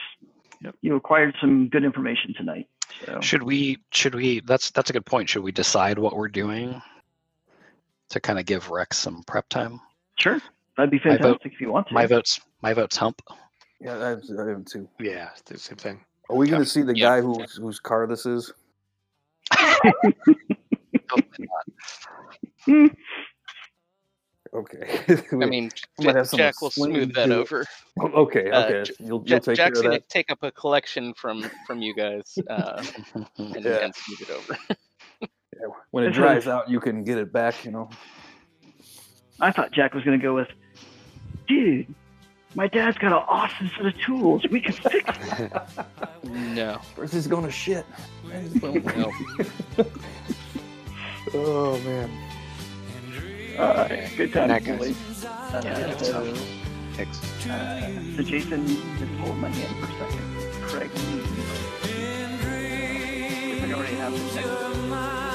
Yep. 0.62 0.74
You 0.80 0.96
acquired 0.96 1.34
some 1.40 1.68
good 1.68 1.84
information 1.84 2.32
tonight. 2.36 2.68
So 3.04 3.20
Should 3.20 3.42
we? 3.42 3.78
Should 3.92 4.14
we? 4.14 4.40
That's 4.40 4.70
that's 4.70 4.88
a 4.88 4.92
good 4.94 5.04
point. 5.04 5.28
Should 5.28 5.42
we 5.42 5.52
decide 5.52 5.98
what 5.98 6.16
we're 6.16 6.28
doing 6.28 6.80
to 8.08 8.20
kind 8.20 8.38
of 8.38 8.46
give 8.46 8.70
Rex 8.70 8.96
some 8.96 9.22
prep 9.26 9.48
time? 9.50 9.80
sure, 10.18 10.40
that'd 10.78 10.90
be 10.90 10.98
My 11.04 11.16
vote- 11.18 11.22
fantastic 11.22 11.52
if 11.52 11.60
you 11.60 11.70
want 11.70 11.88
to. 11.88 11.94
My 11.94 12.06
vote's 12.06 12.40
my 12.62 12.72
vote's 12.72 12.96
hump. 12.96 13.20
Yeah, 13.80 13.98
I 13.98 14.08
have, 14.10 14.22
I 14.40 14.48
have 14.48 14.64
too. 14.64 14.88
Yeah, 14.98 15.28
the 15.44 15.58
same 15.58 15.76
thing. 15.76 16.04
Are 16.30 16.36
we 16.36 16.48
going 16.48 16.62
to 16.62 16.68
see 16.68 16.80
the 16.80 16.96
Yeah. 16.96 17.08
guy 17.16 17.20
whose 17.20 17.56
whose 17.56 17.78
car 17.80 18.06
this 18.06 18.24
is? 18.24 18.50
Hopefully. 22.66 22.90
Okay. 24.54 25.00
I 25.32 25.34
mean, 25.46 25.70
We 25.98 26.06
might 26.06 26.12
Ja- 26.14 26.18
have 26.20 26.30
Jack 26.32 26.62
will 26.62 26.70
smooth 26.70 27.14
that 27.14 27.26
to- 27.26 27.36
over. 27.36 27.64
okay, 28.00 28.50
Uh, 28.50 28.64
okay. 28.66 28.82
J- 28.84 28.94
you'll 29.00 29.22
you'll 29.26 29.40
take 29.40 29.56
Jack's 29.56 29.80
gonna 29.82 30.00
take 30.00 30.30
up 30.30 30.42
a 30.42 30.50
collection 30.52 31.12
from 31.14 31.50
from 31.66 31.82
you 31.82 31.94
guys 31.94 32.38
uh, 32.50 32.82
and, 33.38 33.64
Yeah. 33.64 33.84
and 33.84 33.94
smooth 33.94 34.20
it 34.22 34.30
over. 34.30 34.56
Yeah, 35.58 35.68
when 35.90 36.04
it 36.04 36.10
dries 36.10 36.46
out, 36.46 36.68
you 36.68 36.80
can 36.80 37.02
get 37.02 37.16
it 37.16 37.32
back. 37.32 37.64
You 37.64 37.70
know. 37.70 37.88
I 39.40 39.50
thought 39.50 39.72
Jack 39.72 39.94
was 39.94 40.04
going 40.04 40.18
to 40.18 40.22
go 40.22 40.34
with, 40.34 40.48
dude. 41.48 41.94
My 42.54 42.66
dad's 42.68 42.98
got 42.98 43.12
an 43.12 43.24
awesome 43.26 43.70
set 43.74 43.86
of 43.86 43.98
tools. 44.00 44.42
We 44.50 44.60
can 44.60 44.72
fix 44.74 45.10
it. 45.40 45.52
No, 46.24 46.78
First, 46.94 47.14
he's 47.14 47.26
going 47.26 47.44
to 47.46 47.50
shit. 47.50 47.86
no. 48.62 49.12
Oh 51.34 51.78
man. 51.80 52.10
All 53.58 53.74
right, 53.74 54.10
good 54.16 54.32
time, 54.32 54.48
That 54.48 54.64
guy's- 54.64 54.78
boys. 54.78 55.24
Uh, 55.24 55.60
yeah, 55.64 55.78
that's 55.78 56.06
so, 56.06 56.12
tough. 56.24 56.38
Thanks. 56.92 57.46
uh, 57.46 58.16
so 58.16 58.22
Jason, 58.22 58.66
just 58.66 59.12
hold 59.20 59.36
my 59.38 59.48
hand 59.48 59.76
for 59.78 59.86
a 59.86 60.10
second. 60.10 60.62
Craig, 60.62 60.90
I 63.62 63.72
already 63.72 63.96
have 63.96 64.12
this 64.12 64.34
next. 64.34 65.25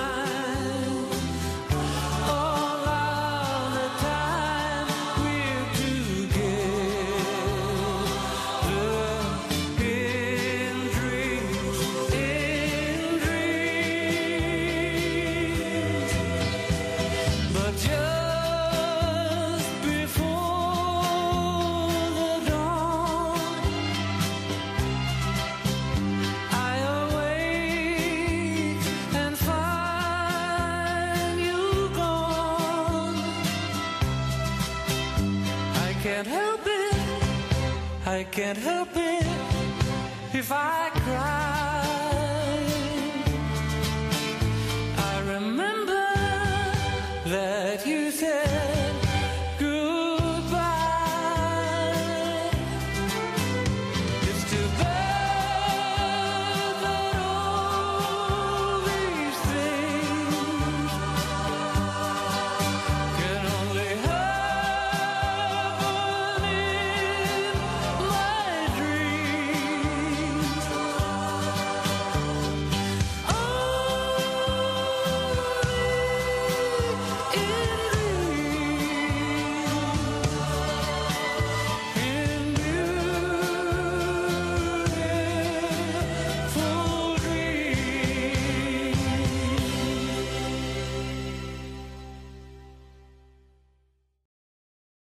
I 38.22 38.24
can't 38.26 38.56
help 38.56 38.90
it 38.94 39.26
if 40.32 40.52
I 40.52 40.92
cry. 40.94 41.41